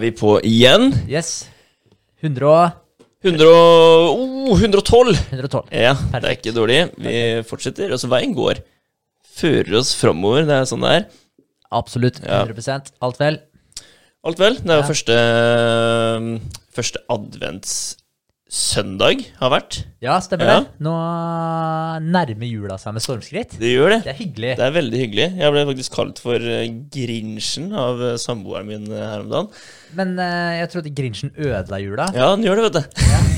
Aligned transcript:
Er 0.00 0.06
vi 0.06 0.14
på 0.16 0.38
igjen? 0.48 0.94
Yes. 1.12 1.42
100 2.24 2.48
og 2.48 2.70
100 3.20 3.48
og, 3.52 4.22
oh, 4.48 4.54
112! 4.56 5.10
112. 5.28 5.66
Ja, 5.76 5.90
det 6.14 6.22
er 6.24 6.36
ikke 6.38 6.54
dårlig. 6.56 6.78
Vi 6.96 7.12
fortsetter. 7.44 7.92
Altså, 7.92 8.08
veien 8.08 8.32
går. 8.32 8.62
Fører 9.36 9.76
oss 9.76 9.90
framover. 10.00 10.46
Det 10.48 10.56
er 10.56 10.70
sånn 10.70 10.86
det 10.86 10.94
er. 10.94 11.04
Absolutt. 11.68 12.22
100% 12.24 12.94
Alt 13.04 13.20
vel? 13.20 13.36
Alt 14.24 14.40
vel. 14.40 14.56
Det 14.56 14.72
er 14.72 14.80
jo 14.80 14.86
Ja. 14.86 14.88
første, 14.88 15.18
første 16.80 17.04
adventssøndag 18.50 19.20
har 19.38 19.50
vært. 19.52 19.84
Ja, 20.02 20.18
stemmer 20.20 20.46
Ja. 20.46 20.60
det. 20.60 20.68
Nå 20.80 20.92
nærmer 22.02 22.46
jula 22.50 22.76
seg 22.78 22.94
med 22.94 23.02
stormskritt. 23.02 23.58
Det 23.58 23.70
gjør 23.76 23.90
det. 23.90 24.04
Det 24.04 24.10
er 24.10 24.18
hyggelig. 24.18 24.56
Det 24.56 24.64
er 24.66 24.72
veldig 24.74 24.98
hyggelig. 24.98 25.38
Jeg 25.38 25.52
ble 25.52 25.66
faktisk 25.66 25.92
kalt 25.94 26.18
for 26.18 26.34
eh, 26.34 26.66
Grinchen 26.90 27.72
av 27.72 28.02
eh, 28.02 28.16
samboeren 28.16 28.66
min 28.66 28.90
eh, 28.90 29.06
her 29.06 29.20
om 29.20 29.30
dagen. 29.30 29.48
Men 29.94 30.16
jeg 30.18 30.70
trodde 30.70 30.94
Grinchen 30.94 31.30
ødela 31.36 31.78
jula. 31.80 32.10
Ja, 32.14 32.34
den 32.34 32.44
gjør 32.44 32.56
det, 32.56 32.66
vet 32.66 32.74
du. 32.74 32.82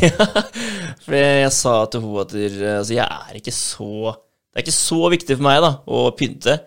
Ja. 0.03 0.43
For 1.05 1.15
jeg, 1.17 1.53
sa 1.53 1.85
til 1.91 2.01
henne 2.03 2.21
at 2.23 2.35
altså, 2.79 2.95
jeg 2.95 3.07
er 3.07 3.39
ikke 3.39 3.53
så 3.55 4.13
Det 4.53 4.61
er 4.61 4.65
ikke 4.67 4.75
så 4.77 5.09
viktig 5.11 5.37
for 5.39 5.43
meg 5.47 5.63
da, 5.65 5.71
å 5.89 6.11
pynte. 6.17 6.59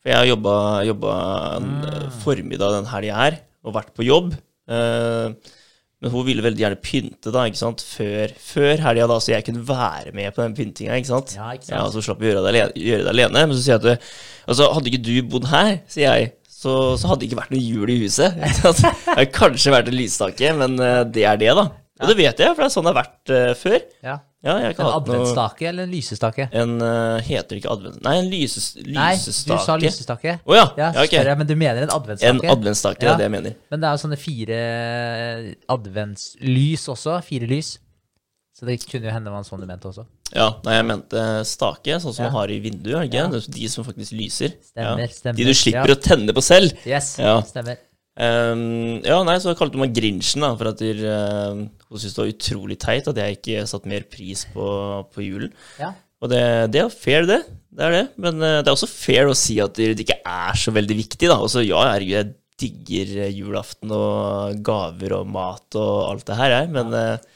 For 0.00 0.10
jeg 0.10 0.16
har 0.16 0.28
jobba, 0.28 0.54
jobba 0.88 1.12
eh, 1.58 2.06
formiddag 2.24 2.78
den 2.78 2.88
helga 2.88 3.18
her, 3.20 3.36
og 3.64 3.74
vært 3.76 3.92
på 3.96 4.06
jobb. 4.06 4.32
Eh, 4.68 5.28
men 6.04 6.12
hun 6.12 6.26
ville 6.26 6.42
veldig 6.44 6.60
gjerne 6.60 6.76
pynte 6.84 7.30
da, 7.32 7.46
ikke 7.48 7.56
sant, 7.56 7.80
før, 7.80 8.32
før 8.36 8.82
helga, 8.84 9.06
da, 9.08 9.14
så 9.24 9.30
jeg 9.32 9.46
kunne 9.46 9.62
være 9.64 10.10
med 10.12 10.34
på 10.36 10.42
den 10.42 10.56
pyntinga. 10.58 10.98
ikke 11.00 11.08
sant? 11.08 11.32
Ja, 11.32 11.46
ikke 11.56 11.64
sant? 11.64 11.78
Ja, 11.78 11.84
Så 11.94 12.02
slapp 12.04 12.20
vi 12.20 12.28
gjøre 12.28 12.42
det 12.44 12.50
alene. 12.50 12.74
Gjøre 12.76 13.06
det 13.06 13.12
alene. 13.14 13.44
Men 13.48 13.56
så 13.56 13.62
sier 13.62 13.72
jeg 13.72 13.80
at 13.80 13.86
du, 13.86 14.10
altså, 14.52 14.66
hadde 14.76 14.92
ikke 14.92 15.00
du 15.06 15.14
bodd 15.32 15.48
her, 15.48 15.70
sier 15.94 16.18
jeg, 16.20 16.34
så, 16.52 16.74
så 17.00 17.08
hadde 17.08 17.22
det 17.22 17.30
ikke 17.30 17.40
vært 17.40 17.54
noe 17.56 17.62
jul 17.64 17.94
i 17.94 17.96
huset. 18.02 18.36
ikke 18.50 18.74
sant? 18.74 18.84
Det 18.84 19.16
har 19.16 19.32
kanskje 19.38 19.72
vært 19.78 19.88
en 19.88 19.96
lysstake, 19.96 20.52
men 20.60 20.76
eh, 20.76 21.00
det 21.16 21.24
er 21.30 21.40
det, 21.40 21.50
da. 21.56 21.64
Og 22.02 22.12
det 22.12 22.18
vet 22.20 22.44
jeg, 22.44 22.52
for 22.52 22.60
det 22.60 22.68
er 22.68 22.74
sånn 22.76 22.84
det 22.84 22.92
har 22.92 23.00
vært 23.00 23.32
uh, 23.32 23.50
før. 23.56 23.80
Ja. 24.04 24.18
Ja, 24.44 24.58
jeg 24.60 24.74
En 24.78 24.86
adventstake 24.92 25.66
eller 25.70 25.86
en 25.86 25.90
lysestake? 25.94 26.48
En 26.52 26.74
uh, 26.82 27.18
Heter 27.24 27.48
det 27.54 27.62
ikke 27.62 27.70
advent... 27.72 28.02
Nei, 28.04 28.14
en 28.20 28.26
lyses, 28.28 28.66
Nei, 28.84 29.14
du 29.16 29.54
sa 29.64 29.76
lysestake. 29.80 30.34
Å 30.44 30.54
ja. 30.58 30.66
Ja, 30.76 30.90
ja, 30.90 30.90
så 30.98 31.04
ok. 31.06 31.14
jeg, 31.16 31.38
men 31.40 31.48
du 31.48 31.54
mener 31.56 31.80
en 31.82 31.88
En 31.88 31.94
adventsstake? 31.96 32.50
adventsstake, 32.52 33.00
det 33.00 33.08
Ja. 33.08 33.14
er 33.14 33.22
det 33.22 33.28
jeg 33.30 33.34
mener. 33.38 33.54
Men 33.72 33.80
det 33.80 33.88
er 33.88 33.96
jo 33.96 34.02
sånne 34.04 34.18
fire 34.20 34.58
eh, 34.60 35.54
adventslys 35.72 36.84
også. 36.92 37.16
Fire 37.24 37.48
lys. 37.50 37.78
Så 38.54 38.68
det 38.68 38.76
kunne 38.86 39.08
jo 39.08 39.14
hende 39.16 39.26
det 39.26 39.32
var 39.34 39.40
en 39.42 39.48
sånn 39.48 39.64
du 39.64 39.66
mente 39.66 39.88
også. 39.90 40.04
Ja, 40.34 40.50
nei, 40.66 40.76
jeg 40.76 40.86
mente 40.86 41.22
stake, 41.48 41.96
sånn 42.02 42.14
som 42.14 42.24
Ja. 42.24 42.28
man 42.30 42.36
har 42.42 42.52
i 42.54 42.60
vinduet. 42.62 43.08
ikke? 43.08 43.24
Ja. 43.24 43.40
De 43.58 43.68
som 43.72 43.84
faktisk 43.86 44.12
lyser. 44.14 44.54
Stemmer, 44.62 45.00
ja. 45.02 45.08
stemmer, 45.10 45.36
De 45.40 45.44
du 45.48 45.54
slipper 45.54 45.90
ja. 45.90 45.96
å 45.96 46.00
tenne 46.00 46.32
på 46.36 46.42
selv. 46.44 46.70
Yes, 46.86 47.16
Ja. 47.18 47.40
stemmer. 47.42 47.78
Ehm, 48.14 49.00
ja, 49.02 49.16
nei, 49.26 49.40
så 49.42 49.56
kalte 49.58 49.74
hun 49.74 49.84
meg 49.88 49.94
Grinchen, 49.96 50.44
da, 50.44 50.52
for 50.58 50.70
at 50.70 50.78
der, 50.78 51.00
uh, 51.02 51.64
hun 51.88 51.98
syntes 51.98 52.14
det 52.14 52.22
var 52.22 52.30
utrolig 52.30 52.78
teit 52.82 53.10
at 53.10 53.18
jeg 53.18 53.38
ikke 53.38 53.66
satte 53.70 53.90
mer 53.90 54.06
pris 54.10 54.44
på, 54.54 54.66
på 55.10 55.24
julen. 55.24 55.54
Ja. 55.80 55.90
Og 56.22 56.30
det, 56.30 56.44
det 56.72 56.84
er 56.84 56.94
fair, 56.94 57.26
det. 57.28 57.40
Det 57.74 57.84
er 57.84 57.96
det. 57.96 58.04
Men 58.22 58.38
uh, 58.38 58.60
det 58.60 58.70
er 58.70 58.76
også 58.76 58.90
fair 58.90 59.28
å 59.28 59.36
si 59.38 59.58
at 59.62 59.74
det 59.76 60.06
ikke 60.06 60.20
er 60.22 60.58
så 60.60 60.74
veldig 60.74 60.98
viktig, 61.02 61.26
da. 61.26 61.40
Og 61.42 61.50
så 61.52 61.64
ja, 61.66 61.82
herregud, 61.90 62.14
jeg 62.20 62.34
digger 62.64 63.16
eh, 63.24 63.34
julaften 63.34 63.90
og 63.90 64.60
gaver 64.64 65.16
og 65.16 65.30
mat 65.34 65.74
og 65.74 65.94
alt 66.12 66.28
det 66.28 66.38
her, 66.38 66.58
jeg. 66.60 66.70
Men 66.76 66.94
uh, 66.94 67.32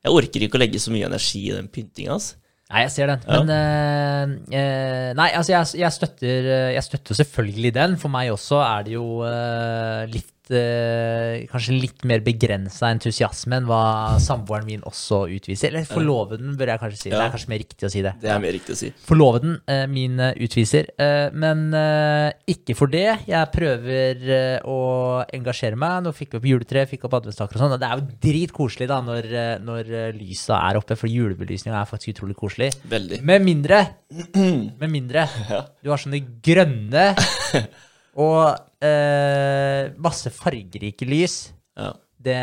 jeg 0.00 0.16
orker 0.16 0.46
ikke 0.46 0.56
å 0.56 0.64
legge 0.64 0.80
så 0.80 0.94
mye 0.94 1.10
energi 1.10 1.44
i 1.50 1.56
den 1.58 1.68
pyntinga, 1.72 2.16
altså. 2.16 2.38
Nei, 2.70 2.84
jeg 2.86 2.92
ser 2.94 3.10
den. 3.10 3.22
Ja. 3.26 3.40
Men 3.42 3.50
uh, 3.50 4.34
uh, 4.54 5.08
Nei, 5.18 5.30
altså, 5.34 5.52
jeg, 5.56 5.80
jeg, 5.82 5.94
støtter, 5.96 6.50
eh, 6.54 6.68
jeg 6.76 6.86
støtter 6.86 7.18
selvfølgelig 7.18 7.72
den. 7.74 7.96
For 7.98 8.12
meg 8.12 8.30
også 8.30 8.60
er 8.62 8.84
det 8.86 8.94
jo 8.94 9.06
uh, 9.26 10.04
litt 10.10 10.30
eh, 10.54 11.46
Kanskje 11.50 11.76
litt 11.76 12.04
mer 12.08 12.22
begrensa 12.24 12.90
entusiasme 12.94 13.58
enn 13.60 13.66
hva 13.68 14.16
samboeren 14.22 14.66
min 14.68 14.82
også 14.88 15.22
utviser. 15.36 15.70
Eller 15.72 15.86
forloveden, 15.88 16.54
bør 16.58 16.72
jeg 16.74 16.82
kanskje 16.82 17.00
si. 17.00 17.12
Det 17.12 17.20
er 17.20 17.32
kanskje 17.34 17.50
mer 17.52 17.62
riktig 17.62 17.88
å 17.88 17.92
si 17.92 18.02
det. 18.04 18.12
Det 18.22 18.30
er 18.34 18.42
mer 18.42 18.54
riktig 18.56 18.74
å 18.76 18.78
si. 18.80 18.90
Forloveden 19.08 19.56
eh, 19.70 19.84
min 19.90 20.18
eh, 20.20 20.34
utviser. 20.46 20.90
Eh, 21.00 21.28
men 21.32 21.66
eh, 21.76 22.30
ikke 22.54 22.76
for 22.78 22.92
det. 22.92 23.06
Jeg 23.30 23.50
prøver 23.54 24.24
eh, 24.36 24.68
å 24.68 24.78
engasjere 25.36 25.78
meg. 25.80 26.04
Nå 26.06 26.14
fikk 26.16 26.34
vi 26.36 26.40
opp 26.42 26.48
juletre, 26.52 26.86
fikk 26.90 27.06
opp 27.08 27.18
adventstaker 27.20 27.58
og 27.60 27.64
sånn. 27.66 27.76
Det 27.80 27.90
er 27.90 28.00
jo 28.02 28.18
dritkoselig 28.28 28.90
da 28.90 29.00
når, 29.06 29.30
når 29.66 29.92
lysa 30.18 30.60
er 30.70 30.80
oppe, 30.80 30.96
for 30.98 31.10
julebelysninga 31.10 31.80
er 31.82 31.90
faktisk 31.90 32.14
utrolig 32.16 32.36
koselig. 32.38 32.70
Veldig. 32.90 33.22
Med 33.26 33.44
mindre 33.46 33.82
Med 34.80 34.88
mindre 34.90 35.26
Ja. 35.50 35.60
du 35.82 35.90
har 35.92 36.00
sånne 36.00 36.18
grønne 36.44 37.10
og 38.24 38.69
eh, 38.84 39.90
masse 40.00 40.32
fargerike 40.34 41.06
lys. 41.08 41.42
Ja. 41.78 41.92
Det 42.20 42.38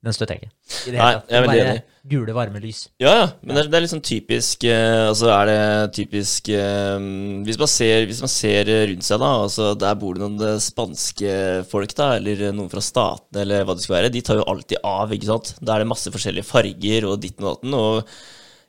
Den 0.00 0.14
støtter 0.16 0.38
jeg 0.38 0.46
ikke. 0.46 0.52
I 0.88 0.92
det 0.94 0.98
Nei, 1.00 1.08
hele 1.10 1.20
tatt. 1.20 1.30
jeg 1.30 1.36
er 1.36 1.42
Det 1.42 1.48
veldig 1.50 1.64
enig. 1.70 1.80
Gule, 2.10 2.32
varme 2.32 2.60
lys. 2.62 2.78
Ja, 3.02 3.10
ja, 3.18 3.24
men 3.42 3.52
det 3.56 3.64
er, 3.64 3.66
det 3.68 3.76
er 3.76 3.82
litt 3.84 3.92
sånn 3.92 4.04
typisk 4.06 4.64
eh, 4.64 5.08
Altså 5.10 5.28
er 5.34 5.50
det 5.50 5.58
typisk 5.98 6.48
eh, 6.56 7.02
hvis, 7.44 7.58
man 7.60 7.68
ser, 7.68 8.06
hvis 8.08 8.22
man 8.24 8.32
ser 8.32 8.70
rundt 8.88 9.04
seg, 9.04 9.20
da 9.20 9.28
altså 9.42 9.66
Der 9.76 9.98
bor 10.00 10.16
det 10.16 10.22
noen 10.24 10.40
eh, 10.48 10.56
spanske 10.64 11.34
folk, 11.68 11.92
da, 11.98 12.14
eller 12.16 12.46
noen 12.56 12.72
fra 12.72 12.80
statene, 12.80 13.42
eller 13.44 13.66
hva 13.68 13.76
det 13.76 13.84
skal 13.84 13.98
være. 13.98 14.12
De 14.14 14.22
tar 14.24 14.40
jo 14.40 14.46
alltid 14.48 14.80
av, 14.88 15.12
ikke 15.12 15.28
sant. 15.34 15.52
Da 15.60 15.76
er 15.76 15.84
det 15.84 15.90
masse 15.92 16.14
forskjellige 16.14 16.48
farger 16.48 17.10
og 17.10 17.20
ditten 17.26 17.44
og 17.44 17.58
datten. 17.58 17.76
Og 17.76 18.14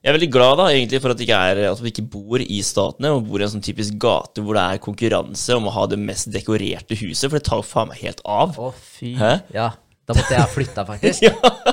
jeg 0.01 0.09
er 0.09 0.15
veldig 0.17 0.31
glad 0.33 0.57
da, 0.57 0.65
egentlig 0.73 1.01
for 1.03 1.13
at, 1.13 1.19
ikke 1.21 1.39
er, 1.51 1.59
at 1.69 1.81
vi 1.83 1.91
ikke 1.91 2.07
bor 2.09 2.41
i 2.41 2.57
statene, 2.65 3.11
og 3.13 3.27
bor 3.29 3.41
i 3.41 3.45
en 3.45 3.51
sånn 3.53 3.65
typisk 3.65 3.99
gate 4.01 4.41
hvor 4.41 4.57
det 4.57 4.63
er 4.65 4.81
konkurranse 4.81 5.57
om 5.59 5.69
å 5.69 5.75
ha 5.75 5.85
det 5.91 5.99
mest 6.01 6.31
dekorerte 6.33 6.97
huset, 7.03 7.27
for 7.27 7.37
det 7.37 7.45
tar 7.45 7.61
jo 7.61 7.67
faen 7.69 7.91
meg 7.91 8.01
helt 8.01 8.23
av. 8.25 8.57
Å, 8.57 8.71
fy. 8.73 9.13
Hæ? 9.19 9.35
Ja. 9.53 9.69
Da 10.09 10.15
måtte 10.17 10.33
jeg 10.33 10.41
ha 10.41 10.49
flytta, 10.49 10.87
faktisk. 10.89 11.23
Ja, 11.29 11.70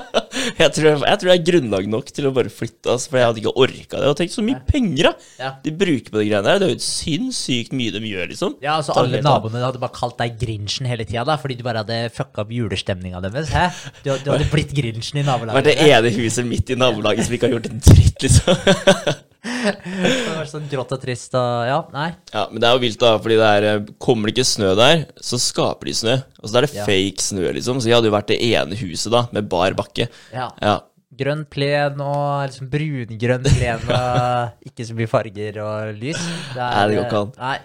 jeg 0.59 0.73
tror, 0.75 0.89
jeg 1.07 1.19
tror 1.21 1.31
det 1.31 1.35
er 1.37 1.45
grunnlag 1.49 1.89
nok 1.91 2.11
til 2.15 2.29
å 2.29 2.33
bare 2.35 2.51
flytte, 2.53 2.91
altså, 2.95 3.13
for 3.13 3.21
jeg 3.21 3.29
hadde 3.29 3.43
ikke 3.43 3.53
orka 3.65 4.01
det. 4.03 4.09
Og 4.11 4.17
tenk 4.19 4.35
så 4.35 4.45
mye 4.47 4.59
penger, 4.69 5.09
da! 5.11 5.29
Ja. 5.39 5.51
De 5.65 5.75
bruker 5.85 6.11
på 6.15 6.21
de 6.21 6.27
greiene 6.31 6.45
der. 6.49 6.61
Det 6.63 6.69
er 6.69 6.75
jo 6.75 6.83
sinnssykt 6.87 7.77
mye 7.79 7.95
de 7.95 8.03
gjør, 8.13 8.31
liksom. 8.33 8.57
Ja, 8.65 8.79
altså 8.81 8.97
Alle 8.99 9.23
naboene 9.25 9.63
hadde 9.65 9.83
bare 9.83 9.95
kalt 9.97 10.19
deg 10.21 10.37
Grinchen 10.41 10.89
hele 10.91 11.07
tida, 11.09 11.39
fordi 11.41 11.59
du 11.61 11.65
bare 11.67 11.85
hadde 11.85 12.01
fucka 12.17 12.45
opp 12.45 12.53
julestemninga 12.55 13.23
deres. 13.25 13.53
Hæ? 13.55 13.69
Du, 14.03 14.13
du 14.25 14.33
hadde 14.35 14.51
blitt 14.53 14.75
Grinchen 14.77 15.23
i 15.23 15.25
Vært 15.25 15.33
nabolaget. 15.33 15.71
det 15.71 15.79
ene 15.89 16.15
huset 16.19 16.47
midt 16.49 16.75
i 16.75 16.79
nabolaget 16.79 17.29
som 17.29 17.39
ikke 17.39 17.51
har 17.51 17.59
gjort 17.59 17.73
en 17.73 17.83
dritt, 17.89 18.23
liksom. 18.27 19.25
Det 19.45 20.35
var 20.35 20.49
sånn 20.51 20.67
grått 20.71 20.93
og 20.97 21.01
trist 21.03 21.35
og 21.39 21.67
Ja, 21.69 21.79
nei. 21.95 22.09
Ja, 22.33 22.47
men 22.51 22.61
det 22.63 22.69
er 22.69 22.75
jo 22.77 22.83
vilt, 22.83 22.99
da, 23.01 23.13
fordi 23.23 23.37
det 23.39 23.49
er 23.59 23.67
eh, 23.71 23.87
Kommer 24.03 24.29
det 24.29 24.35
ikke 24.37 24.49
snø 24.51 24.73
der, 24.79 25.05
så 25.23 25.39
skaper 25.41 25.89
de 25.91 25.95
snø. 25.95 26.17
Og 26.43 26.51
så 26.51 26.59
er 26.59 26.67
det 26.67 26.75
Ja. 26.75 26.85
fake 26.89 27.23
snø, 27.23 27.47
liksom. 27.55 27.79
Så 27.81 27.89
jeg 27.91 27.97
hadde 27.99 28.11
jo 28.11 28.17
vært 28.17 28.31
det 28.33 28.41
ene 28.43 28.77
huset, 28.81 29.11
da, 29.15 29.27
med 29.33 29.49
bar 29.49 29.77
bakke. 29.79 30.09
Ja. 30.35 30.51
Ja. 30.63 30.77
Grønn 31.19 31.47
plen 31.51 31.99
og 32.05 32.47
liksom 32.47 32.69
brungrønn 32.71 33.47
plen 33.47 33.89
og 33.91 34.69
ikke 34.69 34.85
så 34.87 34.95
mye 34.99 35.09
farger 35.11 35.57
og 35.65 35.97
lys. 35.99 36.21
Det 36.55 36.63
Nei, 36.63 36.85
det 36.91 36.99
går 36.99 37.07
ikke 37.09 37.23
an. 37.25 37.33
Nei. 37.39 37.59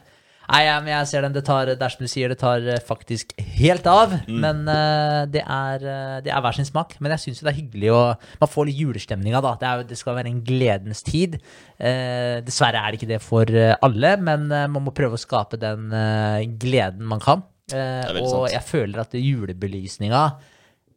Nei, 0.43 0.65
ja, 0.65 0.75
men 0.83 0.91
jeg 0.91 1.07
ser 1.07 1.23
den. 1.23 1.33
Det 1.35 1.43
tar, 1.47 1.69
er 1.71 1.95
du 1.99 2.09
sier, 2.09 2.31
det 2.31 2.39
tar 2.41 2.65
eh, 2.67 2.81
faktisk 2.83 3.31
helt 3.39 3.87
av. 3.87 4.11
Mm. 4.27 4.39
Men 4.43 4.59
uh, 4.67 5.23
det, 5.31 5.43
er, 5.43 5.85
eh, 5.87 6.17
det 6.25 6.33
er 6.35 6.43
hver 6.43 6.57
sin 6.57 6.67
smak. 6.67 6.97
Men 6.99 7.15
jeg 7.15 7.23
syns 7.23 7.39
jo 7.39 7.47
det 7.47 7.53
er 7.53 7.61
hyggelig 7.61 7.93
å 7.95 8.01
Man 8.41 8.51
får 8.51 8.67
litt 8.67 8.81
julestemninga, 8.81 9.39
da. 9.43 9.53
Det, 9.61 9.69
er, 9.69 9.85
det 9.93 9.99
skal 9.99 10.17
være 10.19 10.33
en 10.33 10.43
gledens 10.45 11.03
tid. 11.07 11.39
Uh, 11.79 12.43
dessverre 12.43 12.81
er 12.81 12.91
det 12.91 12.99
ikke 12.99 13.11
det 13.13 13.21
for 13.23 13.47
alle, 13.87 14.13
men 14.19 14.49
man 14.51 14.83
må 14.83 14.95
prøve 14.95 15.17
å 15.17 15.21
skape 15.21 15.59
den 15.61 15.89
uh, 15.93 16.43
gleden 16.59 17.07
man 17.07 17.23
kan. 17.23 17.45
Og 17.73 18.27
sant. 18.27 18.51
jeg 18.51 18.67
føler 18.67 18.99
at 19.01 19.15
julebelysninga 19.15 20.23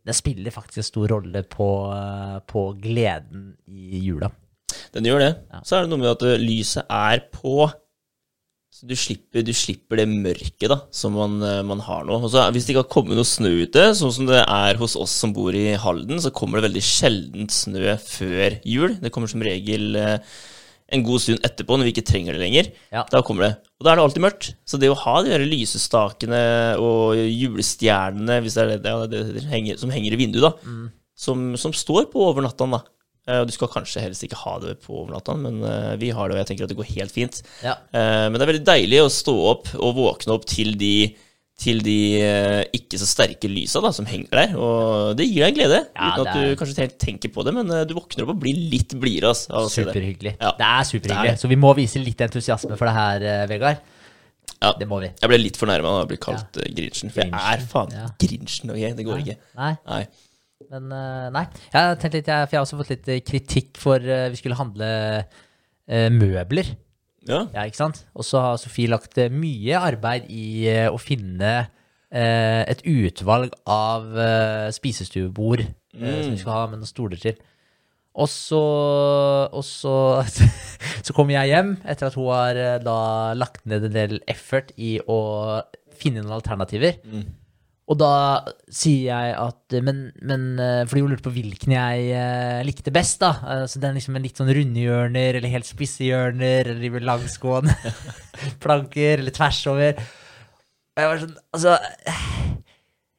det 0.07 0.15
spiller 0.15 0.55
faktisk 0.55 0.83
en 0.83 0.87
stor 0.87 1.13
rolle 1.15 1.41
på, 1.51 1.69
på 2.51 2.63
gleden 2.83 3.49
i 3.71 4.03
jula. 4.03 4.29
Den 4.95 5.07
gjør 5.09 5.23
det. 5.23 5.33
Ja. 5.55 5.63
Så 5.67 5.79
er 5.79 5.87
det 5.87 5.91
noe 5.91 6.03
med 6.03 6.13
at 6.13 6.27
lyset 6.43 6.87
er 6.91 7.25
på. 7.33 7.67
Så 8.77 8.85
du 8.91 8.93
slipper, 8.99 9.41
du 9.47 9.53
slipper 9.57 9.97
det 10.03 10.05
mørket 10.11 10.69
da, 10.69 10.77
som 10.93 11.15
man, 11.17 11.39
eh, 11.43 11.63
man 11.65 11.81
har 11.81 12.03
nå. 12.05 12.19
Og 12.21 12.29
så 12.29 12.43
er- 12.43 12.51
Hvis 12.53 12.67
det 12.67 12.75
ikke 12.75 12.83
har 12.85 12.93
kommet 12.93 13.17
noe 13.17 13.25
snø 13.25 13.49
ute, 13.65 13.85
sånn 13.97 14.13
som 14.13 14.27
det 14.29 14.43
er 14.47 14.75
hos 14.77 14.97
oss 15.01 15.11
som 15.17 15.33
bor 15.33 15.55
i 15.57 15.73
Halden, 15.81 16.19
så 16.21 16.29
kommer 16.31 16.61
det 16.61 16.69
veldig 16.69 16.83
sjeldent 16.85 17.51
snø 17.57 17.97
før 17.97 18.59
jul. 18.69 18.99
Det 19.01 19.11
kommer 19.15 19.29
som 19.33 19.41
regel 19.41 19.97
eh, 19.97 20.19
en 20.93 21.03
god 21.03 21.21
stund 21.25 21.41
etterpå, 21.43 21.79
når 21.79 21.85
vi 21.89 21.93
ikke 21.95 22.05
trenger 22.13 22.37
det 22.37 22.43
lenger. 22.45 22.69
Ja. 22.93 23.05
Da 23.11 23.23
kommer 23.23 23.49
det. 23.49 23.57
Og 23.81 23.85
da 23.87 23.93
er 23.93 23.97
det 23.97 24.05
alltid 24.05 24.23
mørkt. 24.27 24.53
Så 24.69 24.79
det 24.79 24.91
å 24.93 24.99
ha 25.01 25.23
de 25.23 25.31
der 25.33 25.47
lysestakene 25.49 26.43
og 26.79 27.17
julestjernene 27.17 28.41
hvis 28.45 28.55
det 28.55 28.63
er 28.63 28.77
det, 28.77 28.83
det, 28.85 29.11
det 29.11 29.35
det 29.41 29.45
henger, 29.51 29.79
som 29.81 29.91
henger 29.91 30.13
i 30.13 30.21
vinduet, 30.21 30.43
da, 30.43 30.53
Mm. 30.69 30.91
som, 31.17 31.57
som 31.57 31.73
står 31.73 32.11
på 32.13 32.21
over 32.29 32.43
natta, 32.45 32.69
da. 32.71 32.83
Eh, 33.27 33.41
og 33.43 33.47
Du 33.49 33.53
skal 33.57 33.69
kanskje 33.73 34.01
helst 34.05 34.23
ikke 34.23 34.39
ha 34.45 34.59
det 34.63 34.77
på 34.85 34.95
over 35.03 35.17
natta, 35.17 35.35
men 35.37 35.63
eh, 35.67 35.97
vi 35.99 36.11
har 36.15 36.29
det, 36.29 36.37
og 36.37 36.43
jeg 36.45 36.51
tenker 36.53 36.65
at 36.69 36.71
det 36.73 36.79
går 36.79 36.91
helt 36.95 37.11
fint. 37.15 37.43
Ja. 37.65 37.77
Eh, 37.93 38.27
Men 38.31 38.39
det 38.39 38.43
er 38.47 38.53
veldig 38.53 38.67
deilig 38.69 39.01
å 39.03 39.11
stå 39.11 39.35
opp 39.53 39.73
og 39.81 39.97
våkne 39.99 40.37
opp 40.37 40.47
til 40.47 40.77
de 40.79 40.93
til 41.57 41.79
de 41.81 42.21
ikke 42.77 42.99
så 43.01 43.07
sterke 43.09 43.49
lysa 43.49 43.81
da, 43.81 43.89
som 43.91 44.05
henger 44.05 44.29
der. 44.29 44.51
Og 44.61 45.15
det 45.17 45.25
gir 45.25 45.41
deg 45.41 45.55
en 45.55 45.57
glede, 45.57 45.79
Ja, 45.97 46.11
uten 46.13 46.27
at 46.27 46.37
er- 46.37 46.51
du 46.53 46.57
kanskje 46.61 46.83
helt 46.85 46.99
tenker 47.01 47.33
på 47.33 47.43
det, 47.47 47.55
men 47.57 47.67
du 47.89 47.95
våkner 47.97 48.27
opp 48.27 48.35
og 48.35 48.41
blir 48.43 48.53
litt 48.75 48.93
blidere 49.01 49.31
ass, 49.33 49.47
av 49.49 49.65
å 49.65 49.71
se 49.73 49.83
det. 49.87 49.95
Superhyggelig. 49.95 50.35
Ja. 50.37 50.51
Det 50.53 50.67
er 50.69 50.85
superhyggelig. 50.85 51.33
Er. 51.33 51.41
Så 51.41 51.49
vi 51.49 51.57
må 51.57 51.73
vise 51.75 51.97
litt 52.05 52.21
entusiasme 52.21 52.77
for 52.77 52.85
det 52.85 52.93
her, 52.93 53.47
Vegard. 53.49 53.81
Ja. 54.61 54.75
Det 54.77 54.87
må 54.89 55.01
vi. 55.01 55.09
Jeg 55.17 55.29
ble 55.33 55.39
litt 55.41 55.57
fornærma 55.57 55.95
da 55.95 56.05
jeg 56.05 56.09
ble 56.13 56.19
kalt 56.27 56.61
ja. 56.61 56.69
Grinchen. 56.77 57.11
For 57.13 57.25
jeg 57.25 57.33
er 57.33 57.65
faen 57.73 57.91
ja. 57.93 58.07
Grinchen, 58.21 58.71
ok? 58.77 58.85
Det 59.01 59.05
går 59.09 59.25
ikke. 59.25 59.37
Nei, 59.57 59.73
Nei. 59.89 60.03
Men 60.73 60.91
eh, 60.95 61.29
nei. 61.35 61.45
Jeg 61.73 61.77
har 61.77 61.95
litt, 62.15 62.29
jeg, 62.29 62.49
for 62.49 62.55
jeg 62.55 62.59
har 62.59 62.65
også 62.65 62.81
fått 62.81 62.93
litt 62.95 63.09
eh, 63.13 63.23
kritikk 63.25 63.81
for 63.81 64.03
uh, 64.03 64.27
vi 64.33 64.41
skulle 64.41 64.59
handle 64.59 64.91
uh, 65.23 66.09
møbler. 66.13 66.75
Ja. 67.27 67.45
Ja, 67.55 67.65
ikke 67.67 67.81
sant? 67.83 68.05
Og 68.15 68.27
så 68.27 68.43
har 68.43 68.61
Sofie 68.63 68.91
lagt 68.91 69.19
mye 69.35 69.81
arbeid 69.83 70.29
i 70.31 70.69
uh, 70.71 70.93
å 70.95 71.01
finne 71.03 71.57
et 72.17 72.81
utvalg 72.87 73.51
av 73.69 74.05
spisestuebord 74.73 75.65
eh, 75.67 76.21
som 76.23 76.31
vi 76.31 76.39
skal 76.39 76.55
ha 76.55 76.61
med 76.71 76.79
noen 76.79 76.89
stoler 76.89 77.19
til. 77.21 77.35
Og 78.17 78.31
så, 78.31 78.61
og 79.51 79.65
så, 79.67 79.97
så 81.07 81.17
kommer 81.17 81.35
jeg 81.35 81.51
hjem 81.51 81.75
etter 81.83 82.07
at 82.07 82.17
hun 82.17 82.31
har 82.31 82.61
da 82.87 83.01
lagt 83.37 83.67
ned 83.69 83.91
en 83.91 83.97
del 83.99 84.15
effort 84.31 84.71
i 84.79 84.95
å 85.03 85.19
finne 85.99 86.23
noen 86.23 86.39
alternativer. 86.39 87.03
Og 87.87 87.99
da 88.01 88.13
sier 88.73 89.13
jeg 89.13 89.35
at 89.39 89.77
Men, 89.87 90.09
men 90.27 90.47
eh, 90.63 90.83
fordi 90.89 91.05
hun 91.05 91.13
lurte 91.13 91.27
på 91.29 91.35
hvilken 91.37 91.77
jeg 91.77 92.09
eh, 92.19 92.63
likte 92.67 92.95
best, 92.95 93.21
da. 93.23 93.33
Eh, 93.53 93.65
så 93.71 93.83
den 93.83 93.95
liksom 93.99 94.17
med 94.17 94.27
litt 94.27 94.41
sånn 94.41 94.51
runde 94.51 94.83
hjørner, 94.83 95.39
eller 95.39 95.53
helt 95.53 95.69
spisse 95.69 96.07
hjørner, 96.07 96.73
eller 96.73 96.97
med 96.97 97.07
langsgående 97.07 97.77
planker, 98.65 99.23
eller 99.23 99.35
tvers 99.35 99.63
over. 99.71 100.03
Og 100.97 101.03
jeg 101.05 101.13
var 101.13 101.23
sånn 101.23 101.39
Altså 101.55 101.77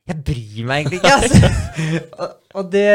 Jeg 0.07 0.21
bryr 0.25 0.67
meg 0.67 0.81
egentlig 0.81 0.99
ikke, 0.99 1.15
altså. 1.15 1.49
og, 2.23 2.37
og 2.57 2.69
det, 2.73 2.85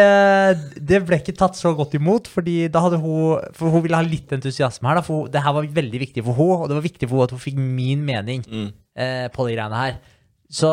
det 0.93 1.03
ble 1.07 1.23
ikke 1.23 1.39
tatt 1.39 1.57
så 1.57 1.73
godt 1.79 1.97
imot, 1.97 2.29
fordi 2.29 2.67
da 2.73 2.83
hadde 2.85 3.01
hun 3.01 3.53
For 3.57 3.73
hun 3.73 3.85
ville 3.85 3.97
ha 3.97 4.05
litt 4.05 4.33
entusiasme 4.37 4.91
her, 4.91 5.01
da. 5.01 5.07
For 5.09 5.25
hun, 5.25 5.33
det 5.33 5.45
her 5.45 5.57
var 5.57 5.75
veldig 5.81 6.05
viktig 6.05 6.29
for 6.29 6.37
henne, 6.37 6.65
og 6.67 6.69
det 6.69 6.83
var 6.83 6.91
viktig 6.91 7.09
for 7.09 7.17
henne 7.17 7.31
at 7.31 7.37
hun 7.39 7.47
fikk 7.49 7.63
min 7.63 8.05
mening 8.05 8.45
eh, 8.53 9.31
på 9.33 9.49
de 9.49 9.57
greiene 9.57 9.87
her. 9.87 10.03
Så, 10.53 10.69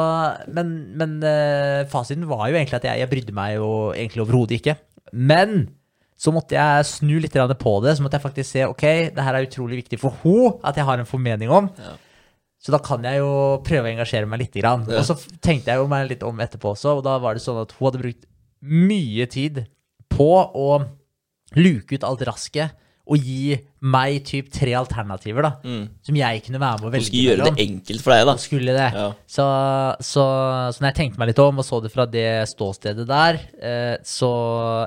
men 0.52 0.72
men 1.00 1.18
eh, 1.24 1.88
fasiten 1.88 2.28
var 2.28 2.50
jo 2.50 2.58
egentlig 2.58 2.82
at 2.82 2.88
jeg, 2.90 3.00
jeg 3.00 3.12
brydde 3.14 3.36
meg 3.36 3.56
jo 3.56 3.70
egentlig 3.96 4.26
overhodet 4.26 4.60
ikke. 4.60 4.76
Men 5.16 5.70
så 6.20 6.34
måtte 6.36 6.58
jeg 6.58 6.88
snu 6.90 7.16
litt 7.24 7.38
på 7.64 7.74
det. 7.86 7.96
Så 7.96 8.04
måtte 8.04 8.20
jeg 8.20 8.26
faktisk 8.26 8.50
se 8.52 8.68
ok, 8.68 8.86
det 9.16 9.24
her 9.24 9.38
er 9.38 9.48
utrolig 9.48 9.80
viktig 9.86 10.02
for 10.02 10.20
henne 10.24 10.58
at 10.68 10.76
jeg 10.76 10.88
har 10.90 11.00
en 11.00 11.08
formening 11.08 11.50
om. 11.50 11.72
Så 12.60 12.74
da 12.76 12.82
kan 12.84 13.06
jeg 13.08 13.22
jo 13.22 13.32
prøve 13.64 13.88
å 13.88 13.94
engasjere 13.94 14.28
meg 14.28 14.44
litt. 14.44 14.58
Grann. 14.60 14.84
Ja. 14.92 15.00
Og 15.00 15.08
så 15.08 15.16
tenkte 15.40 15.72
jeg 15.72 15.80
jo 15.80 15.88
meg 15.88 16.10
litt 16.10 16.26
om 16.28 16.44
etterpå 16.44 16.74
også, 16.74 16.98
og 17.00 17.06
da 17.08 17.16
var 17.24 17.38
det 17.38 17.46
sånn 17.46 17.62
at 17.62 17.72
hun 17.78 17.88
hadde 17.88 18.02
brukt 18.04 18.28
mye 18.60 19.30
tid 19.32 19.64
på 20.12 20.32
å 20.44 20.70
luke 21.56 21.96
ut 21.96 22.04
alt 22.04 22.26
rasket 22.28 22.76
og 23.10 23.26
gi 23.26 23.56
meg 23.90 24.20
typ 24.28 24.52
tre 24.54 24.74
alternativer 24.78 25.46
da, 25.46 25.52
som 26.06 26.18
jeg 26.20 26.44
kunne 26.46 26.60
være 26.62 26.82
med 26.82 26.88
å 26.88 26.92
Du 26.92 26.96
velge 26.98 27.08
skal 27.08 27.24
gjøre 27.26 27.48
det 27.48 27.64
enkelt 27.64 28.04
for 28.06 28.14
deg, 28.14 28.26
da. 28.28 28.36
Og 28.36 28.44
skulle 28.44 28.76
det. 28.76 28.90
Ja. 29.00 29.06
Så, 29.26 29.46
så, 30.06 30.26
så 30.76 30.84
når 30.84 30.90
jeg 30.92 30.98
tenkte 31.00 31.22
meg 31.22 31.32
litt 31.32 31.42
om 31.42 31.64
og 31.64 31.66
så 31.66 31.80
det 31.82 31.94
fra 31.94 32.06
det 32.10 32.28
ståstedet 32.52 33.08
der, 33.10 33.40
eh, 33.58 33.96
så 34.06 34.30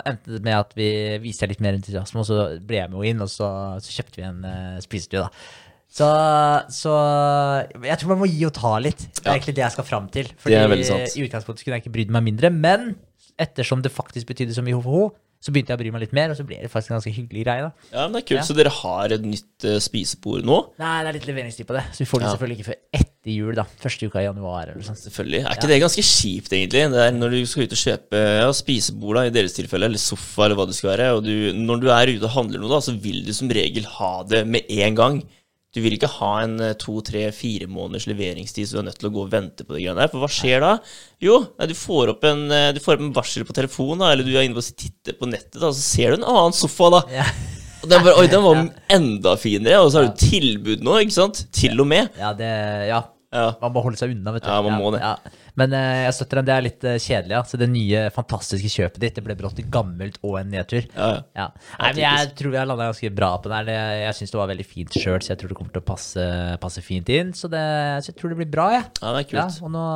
endte 0.06 0.36
det 0.36 0.44
med 0.46 0.58
at 0.60 0.76
vi 0.78 0.90
viste 1.24 1.50
litt 1.50 1.64
mer 1.64 1.80
entusiasme, 1.80 2.22
og 2.22 2.28
så 2.28 2.38
ble 2.60 2.82
jeg 2.82 2.92
med 2.92 3.00
henne 3.00 3.16
inn, 3.16 3.26
og 3.26 3.32
så, 3.32 3.50
så 3.82 3.98
kjøpte 3.98 4.20
vi 4.20 4.28
en 4.28 4.46
eh, 4.48 4.80
spisestue, 4.84 5.24
da. 5.26 5.32
Så, 5.92 6.08
så 6.72 6.92
jeg 7.84 7.98
tror 8.00 8.14
man 8.14 8.22
må 8.22 8.28
gi 8.30 8.46
og 8.48 8.54
ta 8.56 8.76
litt. 8.80 9.02
Det 9.18 9.26
er 9.26 9.34
egentlig 9.34 9.56
det 9.58 9.66
jeg 9.66 9.74
skal 9.74 9.84
fram 9.84 10.06
til. 10.14 10.30
Sant. 10.40 11.18
i 11.18 11.26
utgangspunktet 11.26 11.66
kunne 11.66 11.76
jeg 11.76 11.84
ikke 11.84 11.96
brydd 11.98 12.14
meg 12.14 12.24
mindre, 12.30 12.48
men 12.54 12.94
ettersom 13.40 13.82
det 13.84 13.92
faktisk 13.92 14.30
betydde 14.30 14.56
så 14.56 14.64
mye 14.64 14.78
for 14.80 14.88
henne, 14.88 15.21
så 15.42 15.50
begynte 15.50 15.72
jeg 15.74 15.78
å 15.78 15.82
bry 15.82 15.90
meg 15.94 16.04
litt 16.04 16.12
mer, 16.14 16.30
og 16.30 16.38
så 16.38 16.44
ble 16.46 16.60
det 16.62 16.70
faktisk 16.70 16.92
en 16.92 16.96
ganske 17.00 17.12
hyggelig 17.16 17.42
greie, 17.42 17.64
da. 17.66 17.88
Ja, 17.90 18.04
men 18.06 18.14
det 18.14 18.20
er 18.22 18.26
kult. 18.28 18.38
Ja. 18.38 18.44
Så 18.46 18.54
dere 18.54 18.70
har 18.76 19.14
et 19.16 19.24
nytt 19.26 19.66
uh, 19.66 19.78
spisebord 19.82 20.46
nå? 20.46 20.58
Nei, 20.78 20.92
det 21.02 21.10
er 21.10 21.18
litt 21.18 21.26
leveringstid 21.32 21.66
på 21.66 21.74
det, 21.74 21.82
så 21.90 22.04
vi 22.04 22.08
får 22.12 22.22
det 22.22 22.28
Ja. 22.28 22.34
selvfølgelig 22.36 22.58
ikke 22.60 22.68
før 22.70 22.78
etter 23.00 23.32
jul, 23.34 23.52
da. 23.58 23.64
Første 23.82 24.06
uka 24.06 24.22
i 24.22 24.24
januar 24.28 24.70
eller 24.70 24.86
sånt. 24.86 25.02
Selvfølgelig. 25.02 25.42
Er 25.42 25.58
ikke 25.58 25.72
det 25.72 25.80
ganske 25.82 26.06
kjipt, 26.06 26.54
egentlig? 26.54 26.84
Det 26.94 27.02
er 27.08 27.18
når 27.18 27.34
du 27.34 27.40
skal 27.50 27.66
ut 27.66 27.74
og 27.76 27.82
kjøpe 27.82 28.22
ja, 28.22 28.48
spisebord, 28.62 29.18
da, 29.18 29.26
i 29.26 29.34
deres 29.34 29.58
tilfelle, 29.58 29.90
eller 29.90 30.02
sofa, 30.02 30.46
eller 30.46 30.60
hva 30.62 30.68
det 30.70 30.78
skal 30.78 30.92
være, 30.94 31.10
og 31.18 31.26
du, 31.26 31.34
når 31.58 31.82
du 31.82 31.88
er 31.90 32.14
ute 32.14 32.28
og 32.30 32.36
handler 32.38 32.62
noe, 32.62 32.72
da, 32.76 32.82
så 32.86 32.94
vil 32.94 33.24
du 33.26 33.32
som 33.34 33.50
regel 33.50 33.86
ha 33.98 34.12
det 34.30 34.46
med 34.46 34.70
en 34.78 34.98
gang. 35.02 35.22
Du 35.72 35.80
vil 35.80 35.94
ikke 35.96 36.10
ha 36.18 36.32
en 36.42 36.58
eh, 36.60 36.74
to, 36.76 36.98
tre, 37.04 37.24
fire 37.32 37.68
måneders 37.70 38.04
leveringstid, 38.10 38.68
så 38.68 38.76
du 38.76 38.82
er 38.82 38.88
nødt 38.90 38.98
til 39.00 39.08
å 39.08 39.14
gå 39.14 39.22
og 39.24 39.30
vente 39.32 39.64
på 39.64 39.72
de 39.72 39.80
greiene 39.80 40.02
der. 40.02 40.10
For 40.12 40.20
hva 40.20 40.28
skjer 40.28 40.60
da? 40.60 40.72
Jo, 41.24 41.38
du 41.56 41.72
får 41.78 42.12
opp 42.12 42.26
en, 42.28 42.44
eh, 42.52 42.68
du 42.76 42.80
får 42.84 42.98
opp 42.98 43.06
en 43.06 43.14
varsel 43.16 43.46
på 43.48 43.56
telefonen, 43.56 44.04
da, 44.04 44.10
eller 44.12 44.28
du 44.28 44.34
er 44.34 44.44
inne 44.44 44.60
og 44.60 44.68
titter 44.68 45.16
på 45.16 45.30
nettet, 45.30 45.56
da, 45.62 45.70
så 45.72 45.80
ser 45.80 46.12
du 46.12 46.20
en 46.20 46.28
annen 46.28 46.56
sofa, 46.56 46.90
da. 46.98 47.02
Ja. 47.22 47.24
Og 47.82 47.88
den 47.90 48.04
bare, 48.04 48.18
Oi, 48.20 48.28
den 48.30 48.44
var 48.44 48.60
enda 48.98 49.34
finere, 49.40 49.80
og 49.80 49.88
så 49.90 50.02
har 50.02 50.12
du 50.12 50.20
tilbud 50.20 50.84
nå, 50.84 51.00
ikke 51.06 51.16
sant? 51.16 51.46
Til 51.56 51.80
og 51.80 51.88
med. 51.88 52.12
Ja, 52.20 52.34
det, 52.36 52.52
ja. 52.92 53.00
Ja. 53.32 53.46
Man 53.62 53.72
må 53.74 53.82
holde 53.84 53.96
seg 53.96 54.12
unna, 54.12 54.34
vet 54.34 54.44
du. 54.44 54.48
Ja, 54.52 54.58
man 54.64 54.76
må 54.80 54.90
det. 54.94 55.00
Ja. 55.00 55.40
Men 55.58 55.72
uh, 55.72 55.80
jeg 56.04 56.14
støtter 56.16 56.38
den. 56.40 56.46
Det 56.48 56.54
er 56.54 56.64
litt 56.66 56.84
uh, 56.84 56.94
kjedelig, 57.00 57.34
ja. 57.34 57.40
Så 57.48 57.60
det 57.60 57.68
nye, 57.72 58.02
fantastiske 58.14 58.70
kjøpet 58.72 59.00
ditt, 59.02 59.16
det 59.16 59.24
ble 59.24 59.36
brått 59.40 59.60
gammelt 59.72 60.18
og 60.20 60.38
en 60.42 60.52
nedtur. 60.52 60.84
Ja, 60.92 61.08
ja. 61.16 61.22
Ja. 61.38 61.46
Nei, 61.80 61.90
men 61.94 62.02
jeg 62.04 62.32
tror 62.38 62.54
vi 62.54 62.60
har 62.60 62.68
landa 62.68 62.88
ganske 62.90 63.12
bra 63.16 63.30
på 63.42 63.52
den 63.52 63.70
her. 63.72 64.00
Jeg 64.02 64.18
syns 64.20 64.34
det 64.34 64.40
var 64.42 64.50
veldig 64.52 64.66
fint 64.68 64.98
sjøl, 64.98 65.20
så 65.24 65.32
jeg 65.32 65.42
tror 65.42 65.52
det 65.54 65.58
kommer 65.60 65.76
til 65.76 65.84
å 65.84 65.88
passe, 65.92 66.26
passe 66.62 66.84
fint 66.84 67.08
inn. 67.12 67.32
Så, 67.36 67.50
det, 67.52 67.62
så 68.04 68.12
jeg 68.12 68.18
tror 68.20 68.34
det 68.34 68.40
blir 68.42 68.50
bra, 68.52 68.68
jeg. 68.76 68.84
ja, 69.00 69.14
det 69.16 69.24
er 69.24 69.38
Ja, 69.38 69.46
kult. 69.48 69.62
og 69.64 69.72
nå 69.76 69.86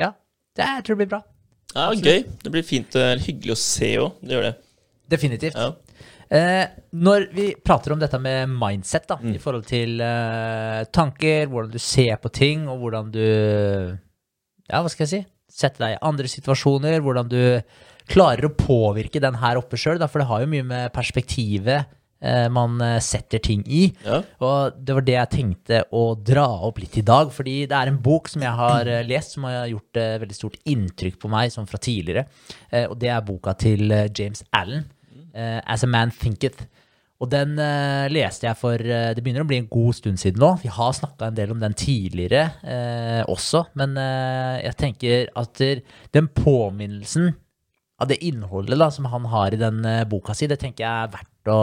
Ja, 0.00 0.12
det, 0.56 0.70
jeg 0.72 0.86
tror 0.88 0.96
det 0.96 1.02
blir 1.04 1.12
bra. 1.16 1.22
Ja, 1.76 1.90
gøy. 1.92 2.24
Det 2.44 2.54
blir 2.54 2.64
fint 2.64 2.96
og 2.96 3.26
hyggelig 3.26 3.52
å 3.52 3.60
se 3.60 3.92
òg. 4.00 4.16
Det 4.24 4.34
gjør 4.38 4.48
det. 4.48 4.54
Definitivt. 5.12 5.56
Ja. 5.60 5.70
Eh, 6.30 6.66
når 6.92 7.28
vi 7.32 7.46
prater 7.64 7.94
om 7.94 8.00
dette 8.02 8.18
med 8.20 8.50
mindset, 8.52 9.06
da, 9.08 9.16
Mm. 9.16 9.34
i 9.34 9.38
forhold 9.40 9.64
til 9.66 10.00
eh, 10.00 10.84
tanker, 10.92 11.46
hvordan 11.48 11.72
du 11.72 11.78
ser 11.78 12.16
på 12.20 12.30
ting, 12.30 12.66
og 12.68 12.80
hvordan 12.82 13.10
du 13.10 13.98
Ja, 14.68 14.82
hva 14.82 14.90
skal 14.92 15.06
jeg 15.06 15.12
si? 15.14 15.26
Setter 15.48 15.86
deg 15.86 15.94
i 15.96 16.02
andre 16.04 16.28
situasjoner, 16.28 17.00
hvordan 17.00 17.28
du 17.32 17.62
klarer 18.08 18.44
å 18.48 18.54
påvirke 18.56 19.20
den 19.20 19.38
her 19.40 19.56
oppe 19.56 19.78
sjøl, 19.80 19.98
for 20.08 20.20
det 20.20 20.28
har 20.28 20.40
jo 20.44 20.50
mye 20.52 20.64
med 20.68 20.92
perspektivet 20.92 21.86
eh, 22.20 22.48
man 22.52 22.76
eh, 22.84 22.98
setter 23.00 23.38
ting 23.40 23.62
i. 23.66 23.86
Ja. 24.04 24.20
Og 24.44 24.76
det 24.84 24.94
var 24.98 25.06
det 25.06 25.14
jeg 25.16 25.30
tenkte 25.30 25.80
å 25.96 26.02
dra 26.20 26.44
opp 26.68 26.80
litt 26.82 26.98
i 26.98 27.04
dag, 27.06 27.32
fordi 27.32 27.62
det 27.70 27.76
er 27.78 27.88
en 27.92 27.96
bok 28.04 28.28
som 28.28 28.42
jeg 28.44 28.52
har 28.60 28.86
eh, 28.92 29.04
lest, 29.08 29.36
som 29.38 29.44
har 29.48 29.68
gjort 29.72 29.96
eh, 29.96 30.18
veldig 30.20 30.36
stort 30.36 30.60
inntrykk 30.68 31.18
på 31.24 31.30
meg, 31.32 31.52
som 31.54 31.64
fra 31.70 31.78
tidligere. 31.80 32.26
Eh, 32.70 32.84
og 32.90 32.98
det 33.00 33.08
er 33.14 33.24
boka 33.24 33.54
til 33.56 33.88
James 34.12 34.44
Allen, 34.52 34.84
eh, 35.34 35.60
'As 35.64 35.84
a 35.84 35.90
Man 35.90 36.10
Thinketh'. 36.10 36.66
Og 37.18 37.26
den 37.32 37.56
uh, 37.58 38.06
leste 38.12 38.46
jeg 38.46 38.58
for 38.58 38.78
uh, 38.78 39.10
Det 39.14 39.24
begynner 39.24 39.42
å 39.42 39.48
bli 39.48 39.58
en 39.58 39.70
god 39.70 39.96
stund 39.98 40.20
siden 40.22 40.38
nå. 40.42 40.52
Vi 40.62 40.70
har 40.70 40.94
snakka 40.94 41.28
en 41.28 41.38
del 41.38 41.50
om 41.54 41.60
den 41.62 41.74
tidligere 41.78 42.44
uh, 42.62 43.22
også, 43.30 43.64
men 43.78 43.98
jeg 43.98 44.74
tenker 44.78 45.30
at 45.38 45.62
den 46.14 46.28
påminnelsen 46.34 47.32
av 47.98 48.06
det 48.12 48.20
innholdet 48.22 48.78
da, 48.78 48.86
som 48.94 49.08
han 49.10 49.24
har 49.32 49.54
i 49.54 49.58
den 49.58 49.82
boka 50.06 50.34
si, 50.36 50.46
det 50.46 50.60
tenker 50.62 50.84
jeg 50.84 51.06
er 51.08 51.10
verdt 51.16 51.50
å 51.50 51.62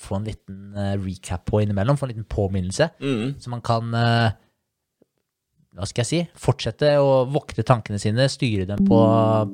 få 0.00 0.16
en 0.16 0.28
liten 0.30 0.78
recap 1.02 1.44
på 1.50 1.60
innimellom. 1.60 1.98
Få 2.00 2.06
en 2.06 2.14
liten 2.14 2.28
påminnelse. 2.30 2.88
Mm. 3.02 3.34
Så 3.42 3.52
man 3.52 3.60
kan 3.60 3.92
Hva 3.92 5.84
skal 5.84 6.00
jeg 6.00 6.08
si? 6.08 6.22
Fortsette 6.46 6.94
å 7.02 7.26
vokte 7.28 7.66
tankene 7.66 8.00
sine, 8.00 8.30
styre 8.32 8.64
dem 8.70 8.80
på, 8.88 9.02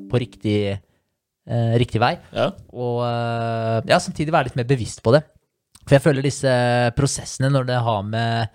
på 0.07 0.23
riktig, 0.23 0.77
riktig 1.79 1.99
vei. 2.03 2.13
ja. 2.35 2.49
Og 2.75 3.01
eh, 3.07 3.81
ja, 3.87 3.99
samtidig 4.03 4.33
være 4.35 4.49
litt 4.49 4.57
mer 4.59 4.67
bevisst 4.69 4.99
på 5.05 5.13
det. 5.15 5.23
For 5.87 5.95
jeg 5.95 6.03
føler 6.03 6.25
disse 6.25 6.51
prosessene, 6.97 7.47
når 7.53 7.67
det 7.69 7.77
har 7.85 8.01
med 8.03 8.49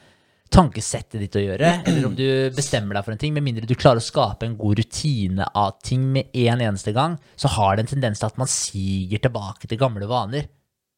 tankesettet 0.53 1.17
ditt 1.23 1.37
å 1.41 1.41
gjøre, 1.41 1.69
eller 1.89 2.05
om 2.11 2.17
du 2.17 2.27
bestemmer 2.53 2.99
deg 2.99 3.07
for 3.07 3.15
en 3.15 3.21
ting, 3.23 3.33
med 3.33 3.45
mindre 3.47 3.65
du 3.65 3.73
klarer 3.79 4.03
å 4.03 4.05
skape 4.05 4.45
en 4.45 4.57
god 4.61 4.83
rutine 4.83 5.47
av 5.57 5.79
ting 5.81 6.03
med 6.13 6.29
en 6.37 6.61
eneste 6.61 6.93
gang, 6.93 7.15
så 7.41 7.49
har 7.55 7.77
det 7.79 7.87
en 7.87 7.93
tendens 7.95 8.21
til 8.21 8.29
at 8.29 8.37
man 8.43 8.51
siger 8.53 9.23
tilbake 9.25 9.71
til 9.71 9.81
gamle 9.81 10.05
vaner. 10.11 10.51